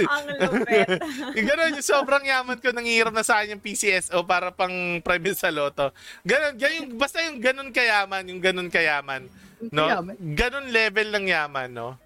Ang 0.06 0.24
lupit. 0.38 0.88
Ganon, 1.34 1.74
yung 1.74 1.84
sobrang 1.84 2.24
yaman 2.24 2.58
ko, 2.62 2.70
nangihiram 2.70 3.12
na 3.12 3.26
sa 3.26 3.42
akin 3.42 3.58
yung 3.58 3.64
PCSO 3.64 4.22
para 4.24 4.54
pang 4.54 5.02
premyo 5.02 5.34
sa 5.34 5.50
loto. 5.50 5.90
Ganon, 6.22 6.54
ganon, 6.54 6.94
basta 6.94 7.18
yung 7.26 7.42
ganon 7.42 7.74
kayaman, 7.74 8.30
yung 8.30 8.40
ganon 8.40 8.70
kayaman. 8.70 9.26
No? 9.74 9.90
Ganon 10.38 10.70
level 10.70 11.08
ng 11.12 11.26
yaman, 11.28 11.68
no? 11.74 11.98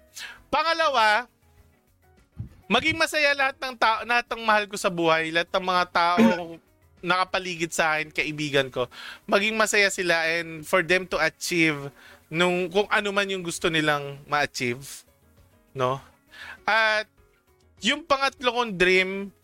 Pangalawa, 0.49 1.25
maging 2.67 2.97
masaya 2.97 3.35
lahat 3.35 3.57
ng 3.59 3.75
tao, 3.75 3.97
lahat 4.07 4.25
ng 4.31 4.43
mahal 4.43 4.65
ko 4.67 4.75
sa 4.79 4.91
buhay, 4.91 5.31
lahat 5.31 5.49
ng 5.51 5.65
mga 5.65 5.85
tao 5.91 6.25
nakapaligid 7.03 7.75
sa 7.75 7.99
akin, 7.99 8.15
kaibigan 8.15 8.71
ko, 8.71 8.87
maging 9.27 9.59
masaya 9.59 9.91
sila 9.91 10.23
and 10.39 10.63
for 10.63 10.79
them 10.79 11.03
to 11.03 11.19
achieve 11.19 11.91
nung 12.31 12.71
kung 12.71 12.87
ano 12.87 13.11
man 13.11 13.27
yung 13.27 13.43
gusto 13.43 13.67
nilang 13.67 14.23
ma-achieve, 14.25 15.03
no? 15.75 15.99
At 16.63 17.05
yung 17.83 18.07
pangatlo 18.07 18.55
kong 18.55 18.79
dream, 18.79 19.35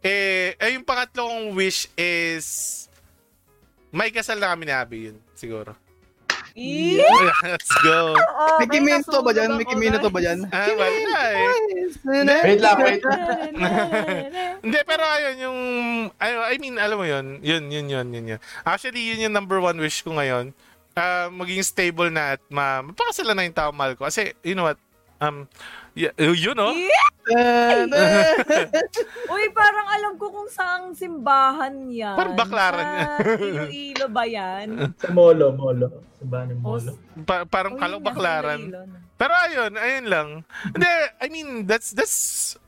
eh, 0.00 0.56
eh 0.56 0.72
yung 0.72 0.88
pangatlo 0.88 1.28
kong 1.28 1.46
wish 1.52 1.92
is 1.92 2.88
may 3.92 4.08
kasal 4.08 4.40
na 4.40 4.56
kami 4.56 4.64
ni 4.64 4.72
Abby 4.72 4.98
yun, 5.12 5.18
siguro. 5.36 5.76
Eh? 6.56 7.02
Let's 7.44 7.72
go. 7.84 8.16
Oh, 8.16 8.56
May 8.62 8.66
may 8.66 9.00
kiminto 9.00 9.18
ba 9.20 9.30
dyan? 9.34 9.50
ako, 9.56 9.68
kiminato 9.68 10.08
ba 10.08 10.20
dyan? 10.22 10.38
Ah, 10.48 10.68
wala 10.72 11.20
eh. 11.34 11.48
Wait 12.44 12.60
lang, 12.60 12.78
wait. 12.80 13.02
Hindi, 14.64 14.80
pero 14.86 15.02
ayun, 15.04 15.36
yung, 15.38 15.58
I, 16.16 16.28
I 16.52 16.56
mean, 16.56 16.76
alam 16.80 16.96
mo 16.96 17.06
yun, 17.06 17.42
yun, 17.44 17.68
yun, 17.68 17.86
yun, 17.90 18.06
yun, 18.12 18.24
yun. 18.36 18.40
Actually, 18.64 19.02
yun 19.04 19.28
yung 19.28 19.34
number 19.34 19.60
one 19.60 19.76
wish 19.78 20.00
ko 20.00 20.16
ngayon. 20.16 20.56
Ah, 20.98 21.30
maging 21.30 21.62
stable 21.62 22.10
na 22.10 22.34
at 22.34 22.42
ma, 22.50 22.82
mapakasala 22.82 23.36
na 23.36 23.46
yung 23.46 23.54
tao 23.54 23.70
mahal 23.70 23.94
ko. 23.94 24.08
Kasi, 24.08 24.34
you 24.42 24.58
know 24.58 24.66
what, 24.66 24.78
um, 25.20 25.46
yeah, 25.94 26.12
yun, 26.18 26.54
no? 26.54 26.72
Uy, 29.28 29.44
parang 29.52 29.86
alam 29.92 30.12
ko 30.16 30.32
kung 30.32 30.48
saang 30.48 30.96
simbahan 30.96 31.92
yan. 31.92 32.16
Parang 32.16 32.36
baklaran 32.36 32.84
Sa 32.84 32.94
yan. 32.96 33.08
Iloilo 33.44 34.06
ba 34.08 34.24
yan? 34.24 34.68
Sa 34.96 35.08
Molo, 35.12 35.52
Molo. 35.52 35.88
Sa 36.16 36.24
Bani 36.24 36.54
Molo. 36.56 36.96
Pa- 37.28 37.44
parang 37.44 37.76
Uy, 37.76 37.80
kalong 37.80 38.04
baklaran. 38.04 38.60
Pero 39.18 39.32
ayun, 39.34 39.72
ayun 39.76 40.06
lang. 40.06 40.28
Hindi, 40.72 40.90
I 41.20 41.26
mean, 41.28 41.48
that's 41.66 41.90
that's 41.90 42.16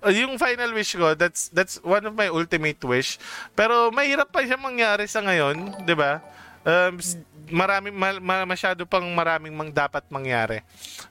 uh, 0.02 0.10
yung 0.10 0.34
final 0.36 0.74
wish 0.74 0.98
ko. 0.98 1.14
That's 1.14 1.48
that's 1.54 1.78
one 1.80 2.02
of 2.04 2.12
my 2.12 2.26
ultimate 2.28 2.82
wish. 2.82 3.16
Pero 3.54 3.94
mahirap 3.94 4.28
pa 4.28 4.42
siya 4.42 4.58
mangyari 4.58 5.06
sa 5.06 5.22
ngayon, 5.22 5.86
'di 5.86 5.94
ba? 5.94 6.18
Um, 6.60 6.98
s- 7.00 7.16
maraming 7.50 7.94
ma- 7.94 8.22
ma- 8.22 8.48
masyado 8.48 8.86
pang 8.88 9.04
maraming 9.04 9.52
mang 9.52 9.68
dapat 9.68 10.02
mangyari. 10.08 10.64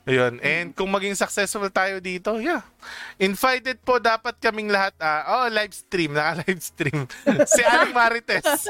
Ayun. 0.08 0.40
And 0.42 0.74
kung 0.74 0.90
maging 0.90 1.14
successful 1.16 1.70
tayo 1.70 2.00
dito, 2.00 2.40
yeah. 2.40 2.64
Invited 3.20 3.78
po 3.84 4.00
dapat 4.00 4.40
kaming 4.40 4.72
lahat. 4.72 4.96
ah 5.04 5.44
oh, 5.44 5.48
live 5.52 5.76
stream, 5.76 6.16
naka-live 6.16 6.64
stream. 6.64 7.04
si 7.52 7.62
Aling 7.62 7.92
Marites. 7.92 8.44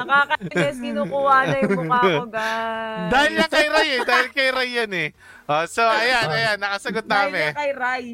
Nakakainis, 0.00 0.78
kinukuha 0.82 1.36
na 1.46 1.56
yung 1.62 1.72
mukha 1.86 2.00
ko, 2.02 2.24
guys. 2.26 3.10
dahil 3.14 3.32
na 3.38 3.46
kay 3.46 3.66
Ray 3.70 3.88
eh. 3.94 4.02
Dahil 4.02 4.26
kay 4.34 4.48
Ray 4.50 4.70
yan 4.74 4.92
eh. 4.92 5.08
Oh, 5.50 5.66
so, 5.66 5.82
ayan, 5.82 6.30
ayan. 6.30 6.56
Nakasagot 6.62 7.06
Dahil 7.06 7.34
namin. 7.34 7.50
na 7.50 7.58
kay 7.58 7.72
Rai. 7.74 8.04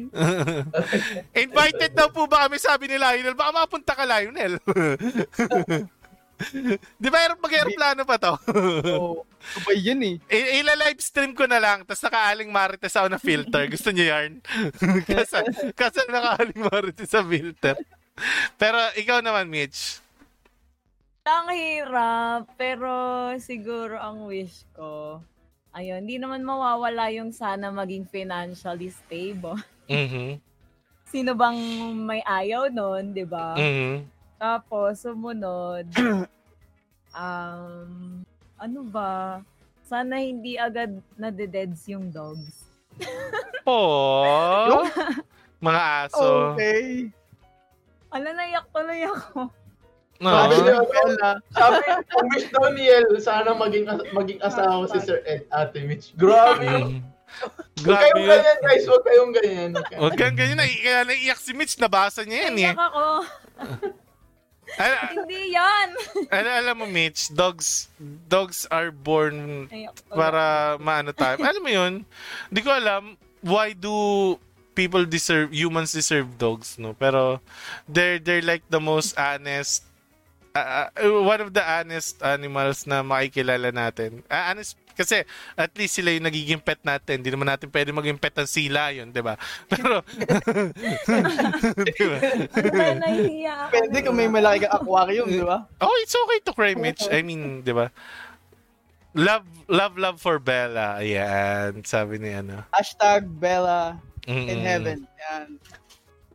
Invited 1.45 1.91
daw 1.93 2.09
po 2.09 2.25
ba 2.25 2.49
kami 2.49 2.57
sabi 2.57 2.89
ni 2.89 2.97
Lionel? 2.97 3.37
Baka 3.37 3.51
mapunta 3.53 3.93
ka, 3.93 4.05
Lionel. 4.09 4.57
Di 7.01 7.09
ba 7.09 7.33
mag-aeroplano 7.33 8.05
pa 8.05 8.17
to? 8.21 8.33
So, 8.85 9.25
sabay 9.57 9.77
yan 9.81 10.01
eh. 10.05 10.15
I- 10.29 10.61
ila-live 10.61 11.01
stream 11.01 11.33
ko 11.33 11.49
na 11.49 11.57
lang, 11.57 11.81
tapos 11.83 12.05
nakaaling 12.05 12.53
marites 12.53 12.93
ako 12.93 13.07
na 13.09 13.19
filter. 13.21 13.63
Gusto 13.73 13.89
niyo 13.89 14.13
yarn? 14.13 14.41
kasi, 15.09 15.41
kasi 15.73 15.99
nakaaling 16.09 16.61
marites 16.61 17.09
sa 17.09 17.25
filter. 17.25 17.77
Pero 18.57 18.77
ikaw 18.97 19.21
naman, 19.21 19.49
Mitch. 19.49 20.01
Ang 21.27 21.51
hirap, 21.51 22.47
pero 22.55 22.89
siguro 23.43 23.99
ang 23.99 24.31
wish 24.31 24.63
ko, 24.71 25.19
ayun, 25.75 26.07
hindi 26.07 26.17
naman 26.17 26.39
mawawala 26.45 27.11
yung 27.11 27.35
sana 27.35 27.67
maging 27.67 28.07
financially 28.07 28.89
stable. 28.93 29.59
Mhm. 29.91 30.39
Sino 31.07 31.31
bang 31.35 31.59
may 32.03 32.23
ayaw 32.23 32.71
nun, 32.71 33.11
di 33.11 33.27
ba? 33.27 33.55
Mhm. 33.59 34.16
Tapos, 34.37 35.01
sumunod, 35.01 35.85
um, 37.17 37.91
ano 38.57 38.79
ba? 38.87 39.41
Sana 39.87 40.21
hindi 40.21 40.59
agad 40.59 40.99
nadededs 41.15 41.87
yung 41.89 42.11
dogs. 42.13 42.69
Oh. 43.65 44.83
Mga 45.65 45.81
aso. 46.05 46.53
Okay. 46.53 47.09
Ala, 48.13 48.29
naiyak 48.31 48.67
tuloy 48.69 49.01
ako. 49.03 49.49
No. 50.17 50.33
Sabi 50.33 50.55
ni 50.65 50.71
Bella, 50.73 51.31
Sabi, 51.53 51.77
wish 52.33 52.49
daw 52.49 52.73
ni 52.73 52.89
El, 52.89 53.05
sana 53.21 53.53
maging 53.53 53.85
maging 54.17 54.41
asawa 54.41 54.89
si 54.89 54.97
Sir 55.05 55.21
Ed, 55.29 55.45
Ate 55.53 55.85
Mitch. 55.85 56.17
Grabe 56.17 56.65
yun. 56.65 56.89
Mhm. 56.89 57.01
Huwag 57.37 57.85
Grabe 57.85 58.01
kayong 58.01 58.23
yun. 58.25 58.29
ganyan, 58.33 58.57
guys. 58.65 58.85
Huwag 58.89 59.03
kayong 59.05 59.33
ganyan. 59.35 59.71
Huwag 59.77 60.15
kang 60.17 60.33
ganyan. 60.33 60.57
Kaya 60.57 61.05
naiiyak 61.05 61.37
si 61.37 61.51
Mitch. 61.53 61.77
Nabasa 61.77 62.25
niya 62.25 62.49
yan 62.49 62.55
eh. 62.57 62.73
Naiyak 62.73 62.81
ako. 62.81 63.05
Al- 64.75 65.07
hindi 65.15 65.55
yan. 65.55 65.89
al- 66.35 66.55
alam 66.59 66.75
mo, 66.83 66.85
Mitch, 66.85 67.31
dogs 67.31 67.87
dogs 68.27 68.67
are 68.67 68.91
born 68.91 69.67
tuloy. 69.71 69.87
para 70.11 70.75
maano 70.77 71.15
tayo. 71.15 71.39
Alam 71.39 71.63
mo 71.63 71.71
yun? 71.71 71.93
Hindi 72.51 72.61
ko 72.61 72.71
alam 72.75 73.15
why 73.39 73.71
do 73.71 74.35
people 74.75 75.07
deserve 75.07 75.49
humans 75.55 75.95
deserve 75.95 76.35
dogs, 76.37 76.75
no? 76.77 76.91
Pero 76.93 77.39
they're 77.87 78.19
they're 78.19 78.45
like 78.45 78.61
the 78.69 78.81
most 78.81 79.15
honest 79.17 79.87
uh, 80.53 80.89
uh, 80.93 81.21
one 81.21 81.41
of 81.41 81.53
the 81.53 81.61
honest 81.61 82.21
animals 82.21 82.85
na 82.85 83.01
makikilala 83.01 83.69
natin. 83.73 84.21
Ah, 84.27 84.51
honest 84.53 84.77
kasi 84.97 85.21
at 85.53 85.71
least 85.77 86.01
sila 86.01 86.09
yung 86.09 86.25
nagiging 86.25 86.57
pet 86.57 86.81
natin. 86.81 87.21
Hindi 87.21 87.29
naman 87.29 87.47
natin 87.53 87.69
pwede 87.69 87.93
maging 87.93 88.17
pet 88.17 88.33
ng 88.33 88.49
sila 88.49 88.89
yun, 88.89 89.13
di 89.13 89.21
ba? 89.21 89.37
Pero, 89.71 90.01
di 91.85 92.05
ba? 92.09 92.17
Pwede 93.69 93.97
kung 94.01 94.17
may 94.17 94.27
malaki 94.27 94.65
kang 94.65 94.73
aquarium, 94.73 95.29
di 95.29 95.45
ba? 95.45 95.69
Oh, 95.79 95.93
it's 96.01 96.17
okay 96.17 96.39
to 96.41 96.51
cry, 96.57 96.73
Mitch. 96.73 97.05
I 97.07 97.21
mean, 97.21 97.61
di 97.61 97.71
ba? 97.71 97.93
Love, 99.17 99.45
love, 99.65 99.97
love 99.97 100.17
for 100.21 100.37
Bella. 100.37 101.01
Ayan, 101.01 101.81
sabi 101.85 102.21
ni 102.21 102.33
ano. 102.33 102.65
Hashtag 102.69 103.25
Bella 103.25 103.97
in 104.29 104.45
Mm-mm. 104.45 104.61
heaven. 104.61 104.97
Yan. 105.05 105.47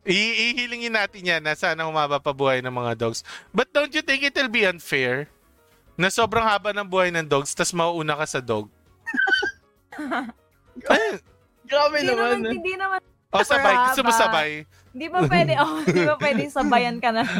I- 0.03 0.51
ihilingin 0.51 0.99
natin 0.99 1.23
yan 1.23 1.43
na 1.47 1.55
sana 1.55 1.87
humaba 1.87 2.19
pa 2.19 2.35
buhay 2.35 2.59
ng 2.59 2.75
mga 2.75 2.99
dogs. 2.99 3.23
But 3.55 3.71
don't 3.71 3.95
you 3.95 4.03
think 4.03 4.27
it'll 4.27 4.51
be 4.51 4.67
unfair? 4.67 5.31
Na 5.97 6.09
sobrang 6.09 6.45
haba 6.45 6.73
ng 6.73 6.89
buhay 6.89 7.13
ng 7.13 7.29
dogs, 7.29 7.53
tas 7.53 7.73
mauuna 7.73 8.17
ka 8.17 8.27
sa 8.27 8.41
dog. 8.41 8.69
Ay, 10.89 11.21
Grabe 11.69 11.97
Hindi 12.01 12.13
naman, 12.13 12.29
naman. 12.37 12.49
eh. 12.49 12.53
hindi 12.53 12.75
naman, 12.77 12.99
o 13.33 13.37
oh, 13.41 13.45
sabay, 13.49 13.75
gusto 13.89 14.01
mo 14.05 14.13
sabay? 14.13 14.51
hindi 14.93 15.07
ba 15.09 15.25
pwede, 15.25 15.53
oh, 15.57 15.81
hindi 15.89 16.05
ba 16.05 16.17
pwede 16.21 16.43
sabayan 16.53 17.01
ka 17.01 17.17
na. 17.17 17.25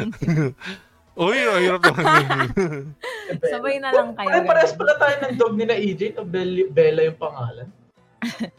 Uy, 1.13 1.37
oh, 1.45 1.61
hirap 1.61 1.85
naman. 1.85 2.49
Sabay 3.45 3.77
na 3.77 3.93
lang 3.93 4.17
kayo. 4.17 4.33
Pare-pares 4.33 4.73
pala 4.73 4.93
tayo 4.97 5.15
ng 5.21 5.35
dog 5.37 5.53
ni 5.53 5.65
na 5.69 5.77
EJ. 5.77 6.17
No? 6.17 6.25
Bella, 6.25 6.65
Bella 6.73 7.01
yung 7.05 7.19
pangalan. 7.21 7.67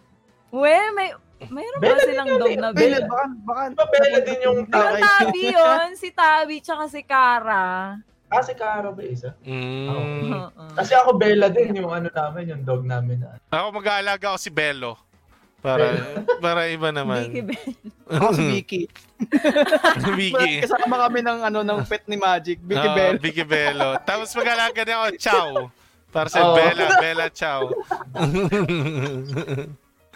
Well, 0.54 0.94
may, 0.94 1.10
mayroon 1.50 1.82
ba 1.82 1.98
Bella 1.98 2.02
silang 2.06 2.28
yun 2.30 2.38
dog 2.38 2.54
eh. 2.54 2.58
na 2.62 2.70
Bella, 2.70 3.02
Bella? 3.02 3.10
baka, 3.10 3.24
baka. 3.74 3.90
Bella 3.90 4.18
din 4.22 4.38
yung 4.46 4.58
ba 4.70 4.78
Okay. 4.94 5.02
Tabi 5.02 5.42
yun? 5.50 5.88
Si 5.98 6.08
Tabi 6.14 6.56
tsaka 6.62 6.84
si 6.86 7.02
Kara. 7.02 7.98
Ah, 8.34 8.42
si 8.42 8.52
Cara 8.52 8.90
ba 8.90 9.02
isa? 9.02 9.30
Mm. 9.40 9.86
Oo. 9.86 10.02
Kasi 10.74 10.92
ako 10.92 11.14
Bella 11.14 11.46
din 11.46 11.78
yung 11.78 11.88
ano 11.88 12.08
namin, 12.08 12.50
yung 12.50 12.62
dog 12.62 12.82
namin 12.82 13.22
na. 13.22 13.38
Ako 13.48 13.70
mag-aalaga 13.72 14.34
ako 14.34 14.38
si 14.38 14.50
Bello. 14.50 14.98
Para, 15.62 15.96
para 16.44 16.68
iba 16.68 16.92
naman. 16.92 17.24
Vicky 17.24 17.40
Bell. 17.40 17.72
Ako 18.10 18.28
si 18.32 18.42
Vicky. 18.44 18.82
Vicky. 20.12 20.52
Kasama 20.68 21.08
kami 21.08 21.24
ng 21.24 21.38
ano 21.40 21.64
ng 21.64 21.80
pet 21.88 22.04
ni 22.04 22.20
Magic, 22.20 22.60
Vicky 22.60 22.84
Ah, 22.84 22.92
Bell. 22.92 23.16
Vicky 23.16 23.44
Bello. 23.44 23.96
Tapos 24.02 24.28
mag-alaga 24.34 24.76
din 24.76 24.92
ako, 24.92 25.06
Chow. 25.16 25.48
Para 26.12 26.28
sa 26.28 26.44
Oo. 26.44 26.54
Bella, 26.54 26.86
Bella 27.00 27.26
Chow. 27.32 27.72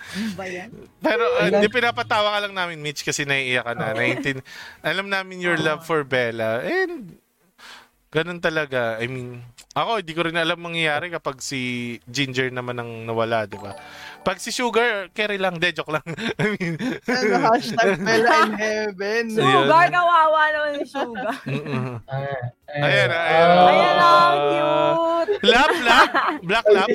Ano 0.08 0.30
ba 0.34 0.44
yan? 0.46 0.68
Pero 1.00 1.24
uh, 1.36 1.48
di 1.58 1.68
pinapatawa 1.68 2.32
ka 2.32 2.40
lang 2.44 2.54
namin, 2.54 2.78
Mitch, 2.80 3.02
kasi 3.02 3.24
naiiyak 3.24 3.64
ka 3.64 3.72
na. 3.72 3.92
Naiintin- 3.92 4.44
Alam 4.80 5.08
namin 5.08 5.40
your 5.40 5.58
love 5.58 5.82
for 5.82 6.00
Bella. 6.02 6.60
And 6.60 7.16
ganun 8.08 8.38
talaga. 8.38 8.96
I 8.96 9.06
mean, 9.06 9.40
ako, 9.72 10.00
hindi 10.00 10.12
ko 10.12 10.24
rin 10.24 10.34
alam 10.34 10.56
mangyayari 10.56 11.08
kapag 11.08 11.38
si 11.38 11.60
Ginger 12.04 12.48
naman 12.48 12.76
ang 12.76 13.04
nawala, 13.04 13.44
di 13.44 13.54
ba? 13.54 13.76
Pag 14.20 14.38
si 14.38 14.48
Sugar, 14.48 15.08
carry 15.10 15.36
lang. 15.36 15.56
De, 15.56 15.70
joke 15.70 15.88
lang. 15.90 16.04
I 16.40 16.46
mean, 16.52 16.74
Ano, 17.04 17.34
hashtag 17.46 18.00
Bella 18.06 18.32
in 18.42 18.52
heaven. 18.54 19.24
Sugar, 19.30 19.86
kawawa 19.88 20.40
naman 20.50 20.72
si 20.74 20.86
Sugar. 20.86 21.36
mm-mm. 21.48 22.00
Ah, 22.04 22.76
Ayan, 22.78 23.08
ayan. 23.08 23.48
ah, 23.48 23.68
Ayan 23.68 23.96
ang 23.98 24.38
cute. 24.44 25.32
lap, 25.42 25.70
lap. 25.80 26.08
Black 26.42 26.66
lap. 26.68 26.88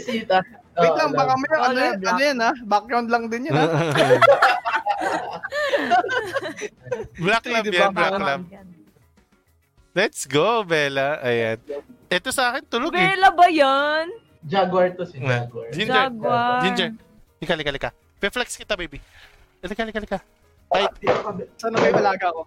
Wait 0.74 0.94
lang, 0.98 1.12
baka 1.12 1.34
may 1.36 1.50
Oh, 1.54 1.64
ano, 1.64 1.78
yan, 1.80 1.96
black. 1.98 2.12
ano 2.12 2.22
yan 2.24 2.38
ha? 2.40 2.52
Background 2.64 3.08
lang 3.08 3.24
din 3.28 3.42
yan 3.46 3.54
ha? 3.56 3.66
black 7.16 7.44
lap 7.46 7.64
Di 7.64 7.72
ba, 7.72 7.78
yan, 7.80 7.92
black 7.92 8.14
lap. 8.20 8.42
Let's 9.94 10.26
go, 10.26 10.64
Bella. 10.64 11.22
Ayan. 11.22 11.62
Ito 12.08 12.30
sa 12.30 12.50
akin, 12.50 12.66
tulog 12.66 12.94
eh. 12.94 13.14
Bella 13.14 13.30
ba 13.30 13.46
yan? 13.46 14.10
Jaguar 14.44 14.92
to 14.92 15.06
si 15.06 15.18
Ah, 15.20 15.46
Jaguar. 15.46 15.68
Ginger. 15.70 15.94
Jaguar. 15.96 16.60
Ginger. 16.64 16.90
Lika, 17.40 17.54
lika, 17.56 17.72
lika. 17.72 17.90
Pe-flex 18.18 18.58
kita, 18.58 18.74
baby. 18.74 18.98
Lika, 19.62 19.84
lika, 19.84 20.00
lika. 20.00 20.20
Ay. 20.70 20.90
Sana 21.56 21.78
may 21.78 21.94
alaga 21.94 22.28
ko. 22.28 22.44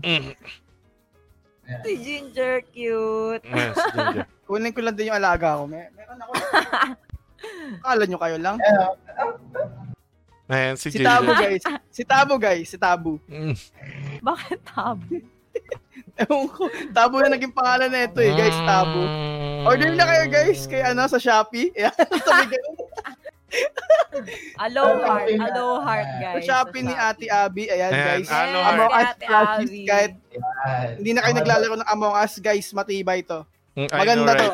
Mm. 0.00 0.32
Si 1.80 1.92
Ginger, 1.98 2.64
cute. 2.66 3.44
Yes, 3.44 3.76
Ginger. 3.92 4.24
Kunin 4.48 4.72
ko 4.72 4.80
lang 4.80 4.96
din 4.96 5.08
yung 5.08 5.16
alaga 5.16 5.60
ko. 5.60 5.68
May, 5.68 5.88
meron 5.92 6.16
ako. 6.18 6.32
Akala 7.80 8.02
nyo 8.04 8.18
kayo 8.18 8.36
lang? 8.40 8.56
Ayan, 10.44 10.76
si, 10.76 10.88
Si 10.88 11.00
Tabo 11.00 11.28
Ginger. 11.30 11.40
guys. 11.46 11.64
Si 11.88 12.02
Tabo 12.02 12.34
guys. 12.36 12.66
Si 12.66 12.76
Tabo. 12.76 13.12
Mm. 13.28 13.56
Bakit 14.20 14.60
tabi? 14.64 15.20
Ewan 16.22 16.46
ko. 16.46 16.70
Tabo 16.94 17.18
na 17.18 17.34
naging 17.34 17.54
pangalan 17.54 17.90
na 17.90 18.06
ito 18.06 18.22
eh 18.22 18.32
guys. 18.34 18.58
Tabo. 18.62 19.02
Order 19.66 19.90
na 19.96 20.04
kayo 20.06 20.24
guys 20.30 20.60
kay 20.68 20.82
ano 20.84 21.08
sa 21.10 21.18
Shopee. 21.18 21.74
Ayan. 21.78 21.94
Sabi 22.22 22.44
ganun. 22.54 22.76
Aloe 24.58 24.98
heart. 25.02 25.26
Aloe 25.30 25.78
heart, 25.82 26.06
Sa 26.06 26.18
guys. 26.22 26.44
Shopee 26.46 26.82
ni 26.86 26.94
Ate 26.94 27.26
Abby. 27.30 27.64
Ayan 27.66 27.90
guys. 27.90 28.28
Heart. 28.30 28.50
Among 28.54 28.92
Us 28.92 29.10
Ate 29.10 29.24
kahit 29.86 30.12
hindi 31.02 31.10
na 31.14 31.20
kayo 31.26 31.34
naglalaro 31.38 31.74
ng 31.82 31.90
Among 31.90 32.14
Us 32.14 32.34
guys. 32.38 32.66
Matibay 32.70 33.26
to. 33.26 33.42
Mm, 33.74 33.90
Maganda 33.90 34.32
to. 34.38 34.50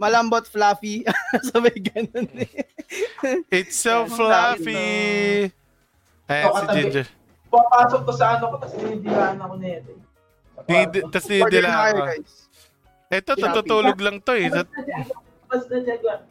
Malambot, 0.00 0.48
fluffy. 0.48 1.04
Sabi 1.52 1.76
ganun 1.76 2.26
eh. 2.34 2.66
It's 3.52 3.76
so 3.76 4.08
fluffy. 4.08 5.52
Ayan, 6.24 6.50
si. 6.50 6.66
Ginger. 6.72 7.06
Papasok 7.50 8.00
to 8.06 8.12
sa 8.14 8.38
ano 8.38 8.54
ko, 8.54 8.56
tapos 8.62 8.78
hinidilaan 8.78 9.36
ako 9.42 9.54
na 9.58 9.68
ito. 9.82 9.99
Tapos 10.70 11.26
na 11.28 11.36
ako. 11.90 12.00
guys. 12.06 12.32
Ito, 13.10 13.34
Shopee. 13.34 13.54
tutulog 13.58 13.98
lang 13.98 14.22
to 14.22 14.32
eh. 14.38 14.46
Sa- 14.48 14.70
Basta 15.50 15.74
Jaguar. 15.82 16.22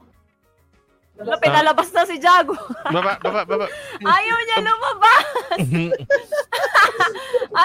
Wala, 1.20 1.36
pinalabas 1.36 1.92
na 1.92 2.08
si 2.08 2.16
Jago. 2.16 2.56
Baba, 2.88 3.20
baba, 3.20 3.44
baba. 3.44 3.68
Ayaw 4.16 4.38
niya 4.40 4.58
lumabas. 4.64 5.28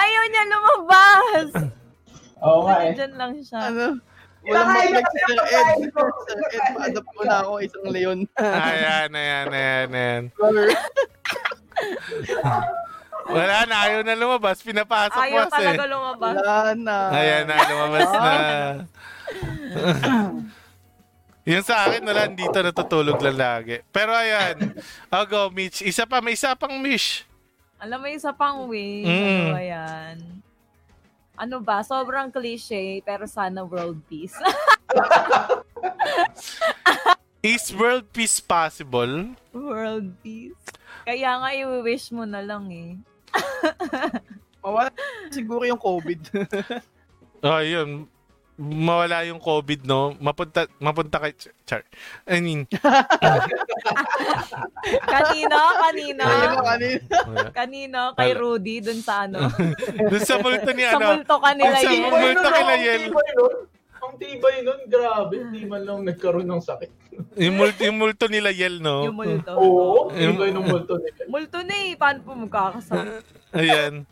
Ayaw 0.03 0.23
niya 0.27 0.43
lumabas. 0.51 1.49
Oo 2.43 2.67
nga 2.67 2.75
eh. 2.83 2.91
Diyan 2.91 3.15
lang 3.15 3.31
siya. 3.39 3.71
Ano? 3.71 3.95
Walang 4.45 4.67
Kinakain 4.67 4.91
mag 4.91 4.99
na 4.99 5.07
si 5.07 5.17
Sir 5.17 5.37
kasi 5.39 5.55
Ed. 5.55 5.67
Sir 6.27 6.37
Ed, 6.51 6.65
pa-adapt 6.75 7.09
mo 7.15 7.21
na 7.23 7.35
ako 7.41 7.51
isang 7.63 7.87
leon. 7.87 8.19
Ayan, 8.37 9.09
ayan, 9.15 9.47
ayan, 9.49 9.89
ayan. 9.89 10.23
Wala 13.25 13.65
na, 13.65 13.75
ayaw 13.89 14.01
na 14.05 14.13
lumabas. 14.13 14.61
Pinapasok 14.61 15.17
mo 15.17 15.25
Ayaw 15.25 15.47
kasi. 15.49 15.57
talaga 15.57 15.83
lumabas. 15.89 16.35
Wala 16.37 16.57
na. 16.77 16.97
Ayan 17.09 17.43
na, 17.49 17.55
lumabas 17.65 18.09
na. 18.13 18.33
Yung 21.49 21.61
sa 21.61 21.85
akin, 21.85 22.01
wala, 22.01 22.25
dito 22.25 22.57
natutulog 22.57 23.21
lang 23.21 23.37
lagi. 23.37 23.77
Pero 23.93 24.13
ayan, 24.13 24.73
I'll 25.13 25.29
go, 25.29 25.53
Mitch. 25.53 25.85
Isa 25.85 26.09
pa, 26.09 26.17
may 26.17 26.33
isa 26.33 26.57
pang 26.57 26.81
Mish. 26.81 27.21
Alam 27.77 28.01
mo, 28.01 28.07
isa 28.09 28.33
pang 28.33 28.65
way. 28.65 29.05
Mm. 29.05 29.13
Ano 29.13 29.57
ayan. 29.61 30.17
Ano 31.37 31.55
ba? 31.61 31.85
Sobrang 31.85 32.33
cliche, 32.33 33.03
pero 33.05 33.29
sana 33.29 33.61
world 33.61 34.01
peace. 34.09 34.33
Is 37.45 37.69
world 37.77 38.09
peace 38.09 38.41
possible? 38.41 39.37
world 39.53 40.17
peace. 40.25 40.57
Kaya 41.05 41.37
nga, 41.37 41.49
i-wish 41.53 42.09
mo 42.09 42.25
na 42.25 42.41
lang 42.41 42.65
eh. 42.73 42.97
Mawala 44.63 44.89
siguro 45.29 45.63
yung 45.63 45.77
COVID. 45.77 46.19
Oh, 47.41 47.61
yun. 47.75 48.09
Mawala 48.55 49.27
yung 49.27 49.37
COVID, 49.37 49.83
no? 49.83 50.15
Mapunta, 50.15 50.63
mapunta 50.79 51.19
kay... 51.19 51.35
Char. 51.67 51.83
I 52.23 52.39
mean. 52.39 52.63
Ayun 55.05 55.49
na 55.51 55.59
kanina. 55.81 56.23
wala. 56.55 57.51
Kanina, 57.51 57.99
kay. 58.15 58.31
Rudy, 58.31 58.79
dun 58.79 59.03
sa 59.03 59.27
ano. 59.27 59.51
Doon 60.09 60.23
sa 60.23 60.39
multo 60.39 60.71
ni 60.71 60.87
sa 60.87 60.95
ano. 60.95 61.05
multo 61.13 61.35
kanila 61.37 61.75
Sa 61.75 61.91
yun. 61.91 62.07
multo 62.07 62.47
Ang 62.47 62.79
Yel. 62.79 63.01
tibay 63.03 63.29
nun. 63.35 63.55
Ang 63.95 64.13
tibay 64.21 64.55
nun, 64.61 64.81
grabe. 64.87 65.35
Hindi 65.35 65.61
man 65.65 65.81
lang 65.83 65.99
nagkaroon 66.05 66.47
ng 66.47 66.61
sakit. 66.63 66.91
Yung 67.35 67.55
multo, 67.55 67.79
yung 67.81 67.97
multo 67.97 68.25
nila 68.27 68.49
Yel, 68.49 68.79
no? 68.79 69.03
Yung 69.03 69.17
multo. 69.17 69.51
Oo, 69.51 70.15
Yung- 70.15 70.39
tibay 70.39 70.51
ng 70.51 70.63
multo 70.63 70.95
nila. 70.95 71.21
Multo 71.27 71.57
na 71.59 71.75
eh. 71.75 71.91
Paano 71.95 72.19
po 72.21 72.31
magkakasama? 72.33 73.19
Ayan. 73.55 74.05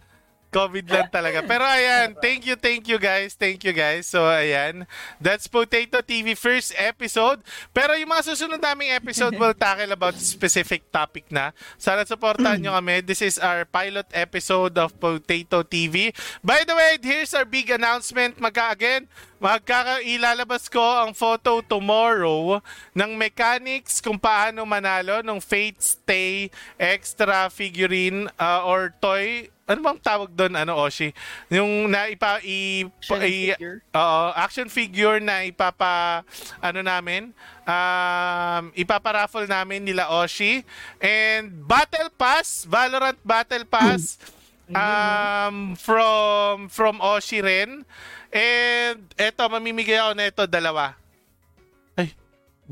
COVID 0.53 0.85
lang 0.85 1.09
talaga. 1.09 1.41
Pero 1.41 1.65
ayan, 1.65 2.13
thank 2.21 2.45
you, 2.45 2.53
thank 2.53 2.85
you 2.85 3.01
guys. 3.01 3.33
Thank 3.33 3.65
you 3.65 3.73
guys. 3.73 4.05
So 4.05 4.29
ayan, 4.29 4.85
that's 5.17 5.49
Potato 5.49 6.05
TV 6.05 6.37
first 6.37 6.77
episode. 6.77 7.41
Pero 7.73 7.97
yung 7.97 8.13
mga 8.13 8.29
susunod 8.29 8.61
naming 8.61 8.93
episode 8.93 9.33
will 9.33 9.57
tackle 9.57 9.89
about 9.89 10.13
specific 10.21 10.85
topic 10.93 11.25
na. 11.33 11.49
Sana 11.81 12.05
supportahan 12.05 12.61
nyo 12.61 12.77
kami. 12.77 13.01
This 13.01 13.25
is 13.25 13.41
our 13.41 13.65
pilot 13.65 14.05
episode 14.13 14.77
of 14.77 14.93
Potato 15.01 15.65
TV. 15.65 16.13
By 16.45 16.61
the 16.61 16.77
way, 16.77 17.01
here's 17.01 17.33
our 17.33 17.49
big 17.49 17.73
announcement. 17.73 18.37
Magka 18.37 18.69
again, 18.69 19.09
magkakailalabas 19.43 20.71
ko 20.71 21.03
ang 21.03 21.11
photo 21.11 21.59
tomorrow 21.59 22.63
ng 22.95 23.11
mechanics 23.17 23.99
kung 23.99 24.15
paano 24.15 24.63
manalo 24.63 25.19
ng 25.19 25.41
Fate 25.43 25.81
Stay 25.83 26.47
extra 26.79 27.51
figurine 27.51 28.31
uh, 28.39 28.63
or 28.63 28.95
toy 29.01 29.52
ano 29.63 29.79
bang 29.79 29.99
tawag 29.99 30.29
doon 30.29 30.53
ano 30.53 30.75
Oshi? 30.75 31.15
Yung 31.47 31.87
na 31.87 32.11
ipa 32.11 32.43
i, 32.43 32.83
Action 32.83 33.19
i- 33.23 33.55
figure? 33.55 33.77
oo, 33.95 34.23
action 34.35 34.67
figure 34.67 35.17
na 35.23 35.47
ipapa 35.47 36.23
ano 36.59 36.83
namin 36.83 37.31
um 37.63 38.63
ipaparaffle 38.75 39.47
namin 39.47 39.83
nila 39.83 40.11
Oshi. 40.11 40.67
And 40.99 41.63
Battle 41.63 42.11
Pass 42.13 42.67
Valorant 42.67 43.19
Battle 43.23 43.63
Pass 43.63 44.19
um 44.67 45.75
from 45.79 46.67
from 46.67 46.99
Oshi 46.99 47.39
rin. 47.39 47.87
And 48.33 48.99
eto 49.15 49.45
mamimigay 49.47 50.01
ako 50.01 50.11
na 50.17 50.25
ito 50.27 50.43
dalawa 50.43 50.97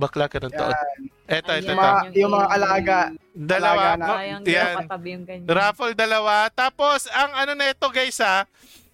bakla 0.01 0.25
ka 0.25 0.41
ng 0.41 0.49
taon 0.49 0.73
eto 1.29 1.47
eto 1.47 1.49
Ayan, 1.53 1.63
eto 1.63 1.77
Mga- 1.77 2.03
yung 2.17 2.31
mga 2.33 2.47
alaga. 2.49 2.99
dalawa 3.31 3.83
alaga 3.93 3.95
na. 3.95 4.05
yan 4.19 4.41
yung 5.05 5.23
ganyan. 5.23 5.47
Raffle 5.47 5.93
dalawa. 5.95 6.49
Tapos, 6.51 7.07
ang 7.07 7.31
ano 7.31 7.53
na 7.53 7.71
ito 7.71 7.87
guys 7.87 8.19
ha, 8.19 8.43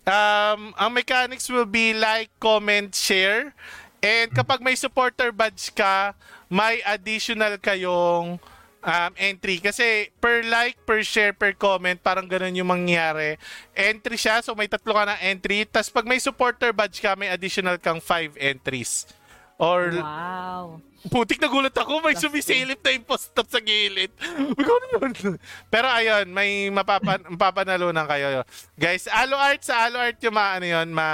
um, 0.06 0.76
ang 0.76 0.92
mechanics 0.92 1.50
will 1.50 1.66
be 1.66 1.92
like, 1.92 2.30
comment, 2.38 2.94
share. 2.94 3.56
And 3.98 4.30
kapag 4.30 4.62
may 4.62 4.78
supporter 4.78 5.34
badge 5.34 5.74
ka, 5.74 6.14
may 6.48 6.86
additional 6.86 7.58
kayong 7.58 8.38
um, 8.80 9.12
entry. 9.18 9.58
Kasi 9.58 10.14
per 10.22 10.46
like, 10.46 10.78
per 10.86 11.02
share, 11.02 11.34
per 11.34 11.52
comment, 11.52 11.98
parang 11.98 12.24
ganun 12.24 12.54
yung 12.54 12.70
mangyayari. 12.70 13.42
Entry 13.74 14.16
siya, 14.16 14.40
so 14.40 14.54
may 14.54 14.70
tatlo 14.70 14.94
ka 14.94 15.04
na 15.04 15.18
entry. 15.20 15.66
Tapos 15.66 15.90
pag 15.90 16.06
may 16.06 16.22
supporter 16.22 16.70
badge 16.70 17.02
ka, 17.02 17.18
may 17.18 17.28
additional 17.28 17.82
kang 17.82 17.98
5 18.00 18.38
entries. 18.38 19.10
Or 19.58 19.90
Wow. 19.92 20.86
Putik 21.06 21.38
na 21.38 21.48
gulat 21.48 21.78
ako, 21.78 22.02
may 22.02 22.18
sumisilip 22.18 22.82
na 22.82 22.98
impostor 22.98 23.46
sa 23.46 23.62
gilid. 23.62 24.10
Pero 25.74 25.88
ayun, 25.88 26.26
may 26.34 26.74
mapapa, 26.74 27.22
mapapanalunan 27.30 28.10
kayo. 28.10 28.42
Guys, 28.74 29.06
Alo 29.06 29.38
Art, 29.38 29.62
sa 29.62 29.86
Alo 29.86 30.02
Art 30.02 30.18
yung 30.26 30.34
ma, 30.34 30.58
ano 30.58 30.66
yun, 30.66 30.90
ma, 30.90 31.10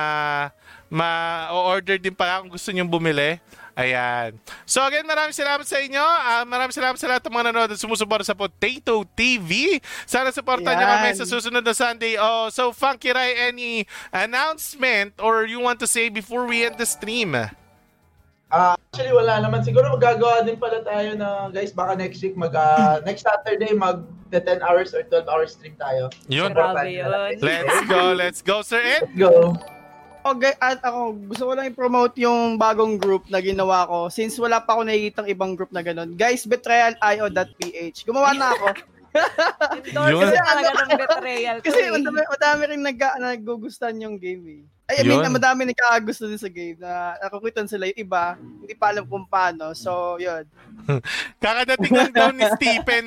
ma-order 0.88 2.00
din 2.00 2.16
pala 2.16 2.40
kung 2.42 2.56
gusto 2.56 2.72
nyong 2.72 2.88
bumili. 2.88 3.44
Ayan. 3.74 4.38
So 4.70 4.86
again, 4.86 5.02
maraming 5.04 5.34
salamat 5.34 5.66
sa 5.66 5.82
inyo. 5.82 6.02
Ah, 6.02 6.46
maraming 6.46 6.78
salamat 6.78 6.98
sa 7.02 7.10
lahat 7.10 7.26
ng 7.26 7.34
mga 7.34 7.46
nanonood 7.50 7.74
at 7.74 7.82
sumusuporta 7.82 8.22
sa 8.22 8.38
Potato 8.38 9.02
TV. 9.18 9.82
Sana 10.06 10.30
supportan 10.30 10.78
nyo 10.78 10.86
Yan. 10.86 10.94
kami 11.02 11.10
sa 11.18 11.26
susunod 11.26 11.66
na 11.66 11.74
Sunday. 11.74 12.14
Oh, 12.22 12.54
so 12.54 12.70
Funky 12.70 13.10
Rai, 13.10 13.34
any 13.50 13.90
announcement 14.14 15.18
or 15.18 15.50
you 15.50 15.58
want 15.58 15.82
to 15.82 15.90
say 15.90 16.14
before 16.14 16.46
we 16.46 16.62
end 16.62 16.78
the 16.78 16.86
stream? 16.86 17.34
Ah, 18.54 18.78
actually, 18.78 19.10
wala 19.10 19.42
naman. 19.42 19.66
Siguro 19.66 19.90
magagawa 19.98 20.46
din 20.46 20.62
pala 20.62 20.86
tayo 20.86 21.18
na, 21.18 21.50
guys, 21.50 21.74
baka 21.74 21.98
next 21.98 22.22
week, 22.22 22.38
mag, 22.38 22.54
ah, 22.54 23.02
next 23.02 23.26
Saturday, 23.26 23.74
mag 23.74 24.06
10 24.30 24.62
hours 24.62 24.94
or 24.94 25.02
12 25.10 25.26
hours 25.26 25.58
stream 25.58 25.74
tayo. 25.82 26.14
Yun. 26.30 26.54
Grabe 26.54 26.86
yun. 26.86 27.10
Let's 27.42 27.82
go, 27.90 28.14
let's 28.14 28.42
go, 28.46 28.62
Sir 28.62 28.78
Ed. 28.78 29.10
Let's 29.10 29.18
go. 29.18 29.58
Okay, 30.24 30.56
at 30.64 30.80
ako, 30.86 31.20
gusto 31.34 31.44
ko 31.50 31.52
lang 31.52 31.68
i-promote 31.68 32.16
yung 32.16 32.56
bagong 32.56 32.96
group 32.96 33.28
na 33.28 33.44
ginawa 33.44 33.84
ko. 33.90 34.08
Since 34.08 34.40
wala 34.40 34.64
pa 34.64 34.78
ako 34.78 34.88
nakikitang 34.88 35.28
ibang 35.28 35.58
group 35.58 35.76
na 35.76 35.84
ganun. 35.84 36.16
Guys, 36.16 36.48
betrayalio.ph. 36.48 37.98
Gumawa 38.08 38.32
na 38.32 38.56
ako. 38.56 38.68
Endorse 39.94 40.34
talaga 40.42 40.70
ng 40.74 40.92
betrayal 40.98 41.58
Kasi 41.62 41.92
madami, 41.92 42.22
madami 42.26 42.62
rin 42.72 42.82
nag, 42.82 43.00
nagugustuhan 43.22 44.00
yung 44.00 44.16
game 44.16 44.46
eh. 44.48 44.64
Ay, 44.84 45.00
I 45.00 45.08
mean, 45.08 45.24
Yun. 45.24 45.32
madami 45.32 45.64
nagkakagusto 45.64 46.28
din 46.28 46.36
sa 46.36 46.52
game 46.52 46.76
na 46.76 47.16
nakakwitan 47.24 47.64
sila 47.72 47.88
yung 47.88 48.04
iba, 48.04 48.36
hindi 48.36 48.76
pa 48.76 48.92
alam 48.92 49.08
kung 49.08 49.24
paano. 49.24 49.72
So, 49.72 50.20
yun. 50.20 50.44
Kakadating 51.44 51.96
lang 51.96 52.12
daw 52.12 52.30
ni 52.36 52.44
Stephen. 52.60 53.06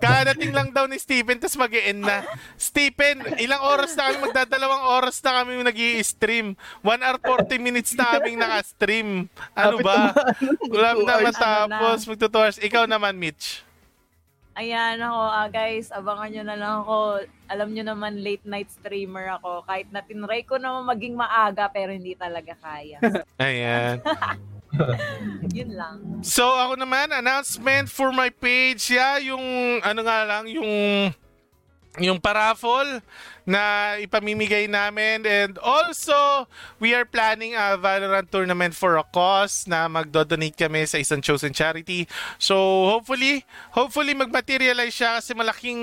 Kakadating 0.00 0.52
lang 0.56 0.68
daw 0.72 0.88
ni 0.88 0.96
Stephen, 0.96 1.36
tapos 1.36 1.60
mag 1.60 1.76
end 1.76 2.00
na. 2.00 2.24
Stephen, 2.56 3.20
ilang 3.36 3.60
oras 3.60 3.92
na 3.92 4.08
kami, 4.08 4.24
magdadalawang 4.24 4.84
oras 4.96 5.20
na 5.20 5.44
kami 5.44 5.60
nag 5.60 5.80
stream 6.00 6.56
1 6.80 7.04
hour 7.04 7.20
40 7.20 7.60
minutes 7.60 7.92
na 7.92 8.08
kaming 8.16 8.40
naka-stream. 8.40 9.28
Ano 9.52 9.84
ba? 9.84 10.16
Two 10.40 10.80
na 11.04 11.20
matapos. 11.20 12.08
Hours. 12.08 12.56
Ikaw 12.56 12.88
naman, 12.88 13.20
Mitch. 13.20 13.67
Ayan 14.58 14.98
ako, 14.98 15.22
ah, 15.22 15.46
guys, 15.46 15.86
abangan 15.94 16.34
nyo 16.34 16.42
na 16.42 16.56
lang 16.58 16.74
ako. 16.82 16.96
Alam 17.46 17.68
nyo 17.70 17.84
naman, 17.94 18.18
late 18.18 18.42
night 18.42 18.66
streamer 18.74 19.30
ako. 19.38 19.62
Kahit 19.62 19.86
na 19.94 20.02
tinry 20.02 20.42
ko 20.42 20.58
naman 20.58 20.82
maging 20.82 21.14
maaga, 21.14 21.70
pero 21.70 21.94
hindi 21.94 22.18
talaga 22.18 22.58
kaya. 22.58 22.98
Ayan. 23.38 24.02
Yun 25.62 25.70
lang. 25.78 25.96
So, 26.26 26.42
ako 26.58 26.74
naman, 26.74 27.14
announcement 27.14 27.86
for 27.86 28.10
my 28.10 28.34
page. 28.34 28.90
Yeah, 28.90 29.22
yung, 29.22 29.78
ano 29.78 30.00
nga 30.02 30.26
lang, 30.26 30.50
yung, 30.50 30.70
yung 32.02 32.18
paraffle 32.18 32.98
na 33.48 33.96
ipamimigay 33.96 34.68
namin. 34.68 35.24
And 35.24 35.56
also, 35.64 36.44
we 36.76 36.92
are 36.92 37.08
planning 37.08 37.56
a 37.56 37.80
Valorant 37.80 38.28
tournament 38.28 38.76
for 38.76 39.00
a 39.00 39.04
cause 39.08 39.64
na 39.64 39.88
magdo-donate 39.88 40.52
kami 40.52 40.84
sa 40.84 41.00
isang 41.00 41.24
chosen 41.24 41.56
charity. 41.56 42.04
So, 42.36 42.54
hopefully, 42.92 43.48
hopefully 43.72 44.12
mag-materialize 44.12 44.92
siya 44.92 45.24
kasi 45.24 45.32
malaking 45.32 45.80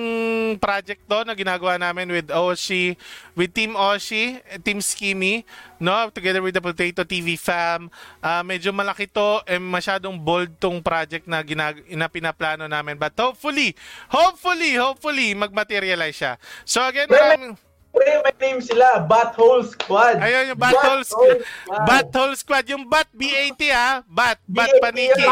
project 0.61 1.09
to 1.09 1.25
na 1.25 1.33
ginagawa 1.33 1.81
namin 1.81 2.13
with 2.13 2.29
Oshi, 2.29 2.93
with 3.33 3.49
Team 3.57 3.73
Oshi, 3.73 4.37
Team 4.61 4.77
Skimmy, 4.77 5.41
no? 5.81 6.13
Together 6.13 6.45
with 6.45 6.53
the 6.53 6.61
Potato 6.61 7.01
TV 7.01 7.33
fam. 7.33 7.89
Ah, 8.21 8.45
medyo 8.45 8.69
malaki 8.69 9.09
to 9.09 9.41
and 9.49 9.65
masyadong 9.65 10.21
bold 10.21 10.53
tong 10.61 10.85
project 10.85 11.25
na, 11.25 11.41
ginag- 11.41 11.81
na 11.89 12.05
pinaplano 12.05 12.69
namin. 12.69 13.01
But 13.01 13.17
hopefully, 13.17 13.73
hopefully, 14.13 14.77
hopefully, 14.77 15.33
mag-materialize 15.33 16.13
siya. 16.13 16.33
So 16.61 16.85
again, 16.85 17.09
maraming... 17.09 17.54
Pre, 17.95 18.11
may 18.27 18.35
name 18.43 18.59
sila, 18.59 18.99
Butthole 19.07 19.63
Squad. 19.63 20.19
Ayun, 20.19 20.51
yung 20.51 20.59
Butthole 20.59 21.03
Squad. 21.07 21.39
Butthole 21.87 22.35
Squad. 22.35 22.65
Yung 22.67 22.83
Bat, 22.91 23.07
B-A-T 23.15 23.61
ha. 23.71 24.03
Bat, 24.03 24.43
Bat 24.43 24.67
BAT, 24.67 24.83
Paniki. 24.83 25.23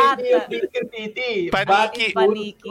Paniki. 1.52 1.52
Paniki. 1.52 2.08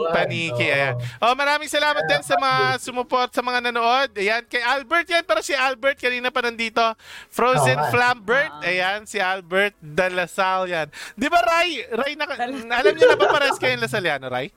Paniki, 0.09 0.65
ayan. 0.65 0.97
Oh, 1.21 1.37
maraming 1.37 1.69
salamat 1.69 2.09
din 2.09 2.25
sa 2.25 2.33
mga 2.41 2.81
sumuport 2.81 3.29
sa 3.29 3.45
mga 3.45 3.69
nanood. 3.69 4.09
Ayan, 4.17 4.41
kay 4.49 4.65
Albert 4.65 5.07
yan. 5.13 5.23
Pero 5.23 5.45
si 5.45 5.53
Albert 5.53 6.01
kanina 6.01 6.33
pa 6.33 6.41
nandito. 6.41 6.81
Frozen. 7.29 7.77
Flambert. 7.93 8.49
Ah. 8.59 8.65
Ayan, 8.65 9.05
si 9.05 9.21
Albert 9.21 9.77
Dalasal 9.77 10.65
yan. 10.73 10.87
Di 11.13 11.29
ba, 11.29 11.39
Ray? 11.45 11.85
Ray, 11.93 12.13
naka, 12.17 12.33
alam 12.81 12.93
niyo 12.97 13.05
na 13.05 13.17
ba 13.19 13.29
pares 13.29 13.61
kayo 13.61 13.77
yung 13.77 13.85
Lasaliano, 13.85 14.25
Ray? 14.25 14.49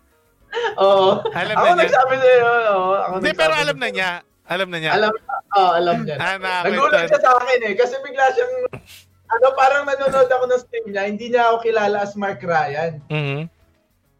Oo. 0.80 1.20
Alam 1.34 1.54
ako 1.56 1.64
na 1.66 1.72
niya. 1.74 1.82
nagsabi 1.84 2.14
sa'yo. 2.16 2.50
Hindi, 3.20 3.30
pero 3.36 3.52
alam 3.52 3.76
na 3.76 3.88
niya. 3.92 4.10
Alam 4.46 4.68
na 4.70 4.78
niya. 4.78 4.92
Alam, 4.94 5.12
oh, 5.58 5.70
alam 5.74 5.96
niya. 6.06 6.16
Ah, 6.22 6.38
Nagulat 6.62 7.10
siya 7.10 7.18
sa 7.18 7.34
akin 7.34 7.60
eh. 7.66 7.74
Kasi 7.74 7.98
bigla 8.02 8.30
siyang, 8.30 8.54
ano, 9.26 9.46
parang 9.58 9.82
nanonood 9.90 10.30
ako 10.30 10.44
ng 10.46 10.60
stream 10.62 10.86
niya. 10.94 11.04
Hindi 11.10 11.34
niya 11.34 11.50
ako 11.50 11.66
kilala 11.66 12.06
as 12.06 12.14
Mark 12.14 12.38
Ryan. 12.42 13.02
Mhm. 13.10 13.50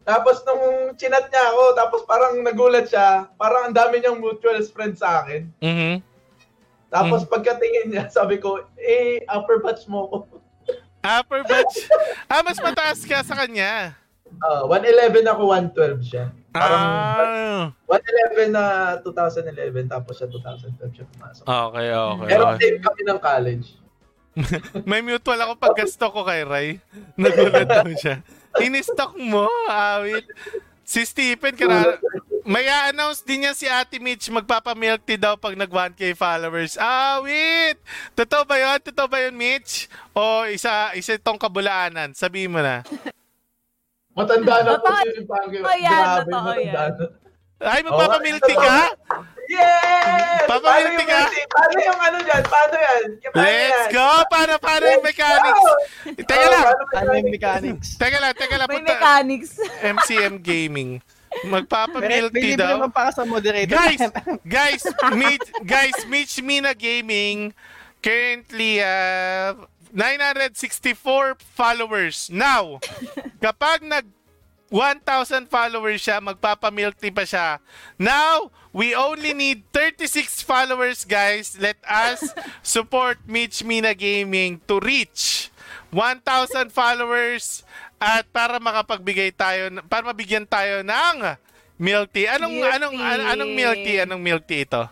Tapos 0.07 0.39
nung 0.47 0.95
chinat 0.95 1.27
niya 1.27 1.43
ako, 1.51 1.63
tapos 1.75 1.99
parang 2.07 2.39
nagulat 2.39 2.87
siya. 2.87 3.27
Parang 3.35 3.71
ang 3.71 3.75
dami 3.75 3.99
niyang 3.99 4.19
mutual 4.19 4.59
friends 4.67 4.99
sa 5.03 5.23
akin. 5.23 5.47
Mhm. 5.59 5.99
Tapos 6.87 7.27
pagkatingin 7.27 7.91
niya, 7.91 8.07
sabi 8.07 8.39
ko, 8.39 8.63
eh, 8.79 9.19
upper 9.27 9.59
batch 9.59 9.87
mo 9.91 10.07
ko. 10.07 10.17
Upper 11.07 11.43
batch. 11.43 11.87
ah, 12.27 12.43
mas 12.43 12.59
mataas 12.59 13.03
ka 13.07 13.23
sa 13.23 13.35
kanya. 13.35 13.95
Uh, 14.43 14.67
111 14.67 15.23
ako, 15.23 15.55
112 15.55 16.03
siya. 16.03 16.25
Parang 16.51 16.83
Ah. 16.83 17.65
111 17.87 18.51
na 18.53 18.63
2011, 19.01 19.87
tapos 19.87 20.13
siya 20.17 20.27
2012 20.29 20.93
siya 20.93 21.05
pumasok. 21.11 21.43
Okay, 21.45 21.87
okay. 21.91 22.27
Pero 22.29 22.43
okay. 22.47 22.59
same 22.61 22.79
kami 22.79 23.01
ng 23.03 23.19
college. 23.19 23.67
May 24.89 25.01
mutual 25.01 25.39
ako 25.41 25.53
pagka-stock 25.57 26.13
ko 26.13 26.21
kay 26.21 26.45
Ray. 26.45 26.67
Nagulat 27.19 27.65
daw 27.65 27.89
siya. 27.97 28.21
In-stock 28.61 29.17
mo, 29.17 29.49
awit. 29.69 30.25
Si 30.87 31.03
Stephen, 31.03 31.51
kana, 31.51 31.99
may 32.47 32.63
announce 32.63 33.19
din 33.19 33.43
niya 33.43 33.51
si 33.51 33.67
Ate 33.67 33.99
Mitch, 33.99 34.31
magpapamilk 34.31 35.03
tea 35.03 35.19
daw 35.19 35.35
pag 35.35 35.51
nag 35.59 35.67
1K 35.67 36.15
followers. 36.15 36.79
Awit! 36.79 37.75
Totoo 38.15 38.47
ba 38.47 38.55
yun? 38.55 38.79
Totoo 38.79 39.07
ba 39.11 39.19
yun, 39.19 39.35
Mitch? 39.35 39.91
O 40.15 40.47
isa, 40.47 40.95
isa 40.95 41.19
itong 41.19 41.35
kabulaanan? 41.35 42.15
Sabihin 42.15 42.55
mo 42.55 42.63
na. 42.63 42.87
Matanda 44.17 44.55
na 44.65 44.73
po 44.75 44.87
si 45.05 45.21
Pangyo. 45.23 45.59
totoo 45.61 45.77
yan, 45.77 45.93
Grabe, 45.93 46.19
totoo 46.25 46.41
matanda 46.41 46.61
yan. 46.65 46.91
na. 46.91 47.05
Ay, 47.57 47.79
magpapamilk 47.81 48.41
tea 48.43 48.53
ka? 48.55 48.77
Yes! 49.47 50.45
Papamilti 50.45 50.67
Paano 50.67 51.01
yung 51.01 51.09
ka? 51.09 51.21
Paano 51.49 51.75
yung 51.79 52.01
ano 52.03 52.17
dyan? 52.21 52.43
Paano 52.45 52.75
yan? 52.77 53.01
Paano 53.17 53.37
Let's 53.39 53.81
yan? 53.81 53.93
go! 53.93 54.07
Paano, 54.27 54.53
paano 54.59 54.85
yung 54.87 55.05
mechanics? 55.05 55.65
Teka 56.19 56.37
Oh, 56.37 56.51
lang, 56.51 56.63
paano 56.63 56.83
Ano 56.93 57.09
yung 57.15 57.31
mechanics? 57.31 57.87
teka 57.95 58.17
lang, 58.19 58.33
teka 58.33 58.55
lang. 58.57 58.67
May 58.67 58.75
Punta, 58.75 58.91
mechanics. 58.91 59.51
MCM 59.81 60.35
Gaming. 60.39 60.91
May, 61.37 61.49
Magpapamilk 61.51 62.31
may 62.31 62.53
daw. 62.55 62.77
naman 62.77 62.89
para 62.89 63.09
sa 63.09 63.21
moderator. 63.23 63.73
guys, 63.73 64.01
guys, 64.43 64.83
meet, 65.13 65.41
guys, 65.63 65.97
Mitch 66.05 66.37
Mina 66.39 66.73
Gaming 66.73 67.53
currently 67.99 68.79
uh, 68.79 69.53
964 69.97 71.41
followers. 71.57 72.29
Now, 72.29 72.77
kapag 73.43 73.81
nag 73.81 74.05
1,000 74.69 75.47
followers 75.49 76.03
siya, 76.03 76.21
magpapamilk 76.21 76.99
tea 76.99 77.09
pa 77.09 77.23
siya. 77.25 77.57
Now, 77.97 78.51
we 78.69 78.91
only 78.93 79.31
need 79.33 79.63
36 79.73 80.43
followers, 80.43 81.01
guys. 81.01 81.55
Let 81.57 81.79
us 81.87 82.35
support 82.61 83.17
Mitch 83.25 83.63
Mina 83.63 83.95
Gaming 83.95 84.59
to 84.69 84.77
reach 84.83 85.49
1,000 85.89 86.69
followers 86.69 87.63
at 87.97 88.27
para 88.29 88.59
makapagbigay 88.59 89.33
tayo, 89.33 89.71
para 89.87 90.03
mabigyan 90.13 90.45
tayo 90.45 90.83
ng 90.83 91.15
milk 91.79 92.11
tea. 92.13 92.27
Anong, 92.27 92.53
Milk 92.59 92.69
anong, 92.75 92.93
tea. 92.93 93.07
an- 93.07 93.27
anong 93.33 93.51
milk 93.55 93.77
tea? 93.81 93.97
Anong 94.03 94.21
milk 94.21 94.43
tea 94.45 94.61
ito? 94.67 94.83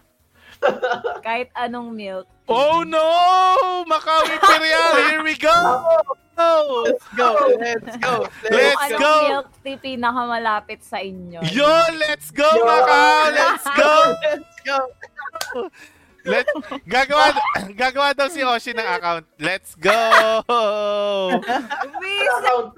Kahit 1.22 1.52
anong 1.54 1.92
milk. 1.94 2.26
Oh 2.48 2.86
no! 2.86 3.84
Macau 3.90 4.22
Imperial, 4.30 4.90
here 5.10 5.24
we 5.24 5.34
go! 5.36 5.54
Oh! 6.38 6.84
Let's 6.86 7.08
go, 7.16 7.30
let's 7.58 7.98
go. 7.98 8.28
Let's 8.52 8.82
anong 8.92 9.00
go! 9.02 9.14
milk 9.30 9.50
tea 9.64 9.78
pinakamalapit 9.82 10.84
sa 10.86 11.02
inyo. 11.02 11.42
Yo, 11.50 11.70
let's 11.98 12.30
go, 12.30 12.46
Macau! 12.46 13.34
Let's 13.34 13.66
go! 13.74 13.94
Let's 14.22 14.58
go. 14.62 14.78
Let 16.26 16.50
gagawa 16.90 17.38
gagawa 17.78 18.18
daw 18.18 18.26
si 18.34 18.42
Oshi 18.42 18.74
ng 18.74 18.82
account. 18.82 19.30
Let's 19.38 19.78
go. 19.78 19.94
Miss, 22.02 22.30
Account. 22.42 22.74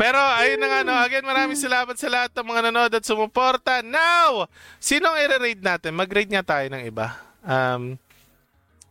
Pero 0.00 0.16
ayun 0.16 0.56
na 0.56 0.68
nga 0.72 0.80
no, 0.80 0.96
again 0.96 1.20
maraming 1.20 1.60
salamat 1.60 1.92
sa 2.00 2.08
lahat 2.08 2.32
ng 2.32 2.48
mga 2.48 2.72
nanood 2.72 2.92
at 2.96 3.04
sumuporta. 3.04 3.84
Now, 3.84 4.48
sinong 4.80 5.12
i-rate 5.20 5.60
natin? 5.60 5.92
Mag-rate 5.92 6.32
nga 6.32 6.56
tayo 6.56 6.72
ng 6.72 6.88
iba. 6.88 7.20
Um, 7.44 8.00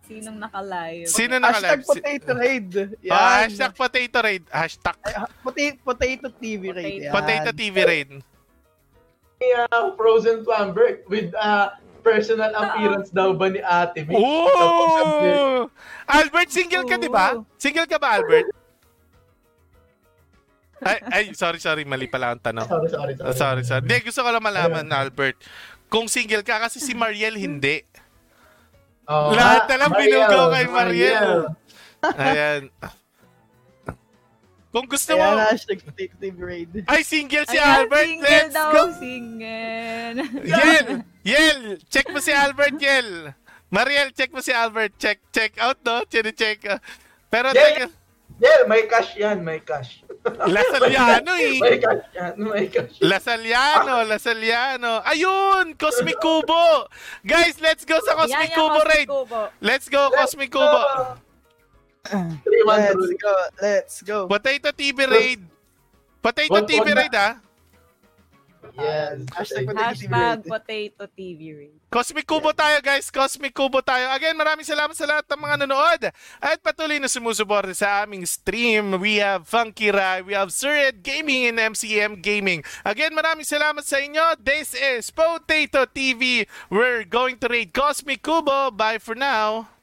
sinong 0.06 0.38
nakalive? 0.38 1.10
sino 1.10 1.42
Hashtag 1.42 1.82
naka-live? 1.82 1.82
Si- 1.82 1.90
potato 1.98 2.32
raid. 2.38 2.70
Yan. 3.02 3.18
Oh, 3.18 3.30
hashtag 3.42 3.74
potato 3.74 4.18
raid. 4.22 4.44
Hashtag 4.54 4.98
Ay, 5.02 5.14
ha- 5.18 5.34
potato, 5.42 5.78
potato 5.82 6.26
TV 6.38 6.62
raid. 6.70 7.02
Yan. 7.10 7.14
potato 7.18 7.50
TV 7.58 7.76
raid. 7.82 8.10
uh, 9.42 9.98
Frozen 9.98 10.46
Flamberg 10.46 11.02
with 11.10 11.34
uh, 11.34 11.74
personal 12.06 12.54
appearance 12.54 13.10
daw 13.10 13.34
ba 13.34 13.50
ni 13.50 13.66
Ate 13.66 14.06
Mick? 14.06 14.14
Oh! 14.14 15.66
Albert, 16.06 16.54
single 16.54 16.86
ka, 16.86 17.02
di 17.02 17.10
ba? 17.10 17.42
Single 17.58 17.90
ka 17.90 17.98
ba, 17.98 18.22
Albert? 18.22 18.59
Ay, 20.80 20.98
ay, 21.12 21.24
sorry, 21.34 21.60
sorry. 21.60 21.84
Mali 21.84 22.08
pala 22.08 22.34
ang 22.34 22.42
tanong. 22.42 22.68
Sorry, 22.68 22.88
sorry, 22.88 23.14
Oh, 23.20 23.32
sorry. 23.32 23.36
sorry, 23.36 23.64
sorry. 23.64 23.84
Hindi, 23.84 23.98
gusto 24.06 24.22
ko 24.22 24.30
lang 24.30 24.44
malaman, 24.44 24.88
Albert. 24.90 25.38
Kung 25.88 26.08
single 26.08 26.46
ka, 26.46 26.62
kasi 26.62 26.80
si 26.80 26.94
Mariel 26.94 27.36
hindi. 27.36 27.82
Oo 29.10 29.34
Lahat 29.34 29.66
na 29.66 29.76
lang 29.76 29.92
Mariel, 29.92 30.22
binugaw 30.22 30.46
kay 30.54 30.66
Mariel. 30.70 31.32
Ayan. 32.16 32.62
Kung 34.70 34.86
gusto 34.86 35.18
Kaya 35.18 35.34
mo, 35.34 35.42
hashtag 35.42 35.82
potato 35.82 36.14
TV 36.16 36.36
raid. 36.38 36.70
ay, 36.86 37.02
single 37.02 37.42
si 37.50 37.58
Ayan, 37.58 37.74
Albert. 37.84 38.06
single 38.06 38.30
Let's 38.30 38.54
daw, 38.54 38.70
go. 38.70 38.82
Single. 38.94 40.16
Yel! 40.46 40.86
Yel! 41.26 41.62
Check 41.90 42.08
mo 42.14 42.22
si 42.22 42.30
Albert, 42.30 42.78
Yel. 42.78 43.34
Mariel, 43.68 44.14
check 44.14 44.30
mo 44.30 44.46
si 44.46 44.54
Albert. 44.54 44.94
Check, 44.96 45.26
check 45.34 45.58
out, 45.58 45.82
no? 45.82 46.06
Chine-check. 46.06 46.70
Pero, 47.28 47.50
Yel! 47.50 47.90
Yeah, 48.38 48.70
may 48.70 48.86
cash 48.86 49.18
yan, 49.18 49.42
may 49.42 49.58
cash. 49.60 50.06
Lasaliano 50.26 51.32
eh. 51.40 51.60
May 51.64 51.80
cash 51.80 52.06
yan, 52.12 52.34
may 52.38 52.68
cash. 52.68 53.00
Lasaliano, 53.00 54.04
Lasaliano. 54.04 55.00
Ayun, 55.08 55.80
Cosmic 55.80 56.20
Kubo. 56.20 56.92
Guys, 57.24 57.56
let's 57.64 57.88
go 57.88 57.98
sa 58.04 58.20
Cosmic 58.20 58.52
Kubo 58.52 58.84
Cosmic 58.84 58.92
raid. 58.92 59.08
Let's 59.64 59.88
go, 59.88 60.12
Cosmic 60.12 60.52
Kubo. 60.52 60.82
Let's 62.68 63.10
go, 63.16 63.34
let's 63.62 63.96
go. 64.04 64.28
Potato 64.28 64.76
TV 64.76 65.08
raid. 65.08 65.42
Potato 66.20 66.60
TV 66.68 66.88
raid, 66.92 67.16
ah. 67.16 67.40
Yes. 68.76 69.24
Hashtag 69.32 69.66
Hashtag 69.72 70.44
potato 70.44 71.08
TV 71.16 71.42
raid. 71.56 71.79
Cosmic 71.90 72.30
Kubo 72.30 72.54
tayo, 72.54 72.78
guys. 72.86 73.10
Cosmic 73.10 73.50
Kubo 73.50 73.82
tayo. 73.82 74.14
Again, 74.14 74.38
maraming 74.38 74.62
salamat 74.62 74.94
sa 74.94 75.10
lahat 75.10 75.26
ng 75.26 75.42
mga 75.42 75.56
nanood 75.66 76.02
at 76.38 76.58
patuloy 76.62 77.02
na 77.02 77.10
sumusuporta 77.10 77.74
sa 77.74 78.06
aming 78.06 78.30
stream. 78.30 79.02
We 79.02 79.18
have 79.18 79.50
Funky 79.50 79.90
Rai, 79.90 80.22
we 80.22 80.38
have 80.38 80.54
Surid 80.54 81.02
Gaming 81.02 81.50
and 81.50 81.58
MCM 81.74 82.22
Gaming. 82.22 82.62
Again, 82.86 83.18
maraming 83.18 83.50
salamat 83.50 83.82
sa 83.82 83.98
inyo. 83.98 84.38
This 84.38 84.78
is 84.78 85.10
Potato 85.10 85.90
TV. 85.90 86.46
We're 86.70 87.10
going 87.10 87.42
to 87.42 87.50
raid 87.50 87.74
Cosmic 87.74 88.22
Kubo. 88.22 88.70
Bye 88.70 89.02
for 89.02 89.18
now. 89.18 89.79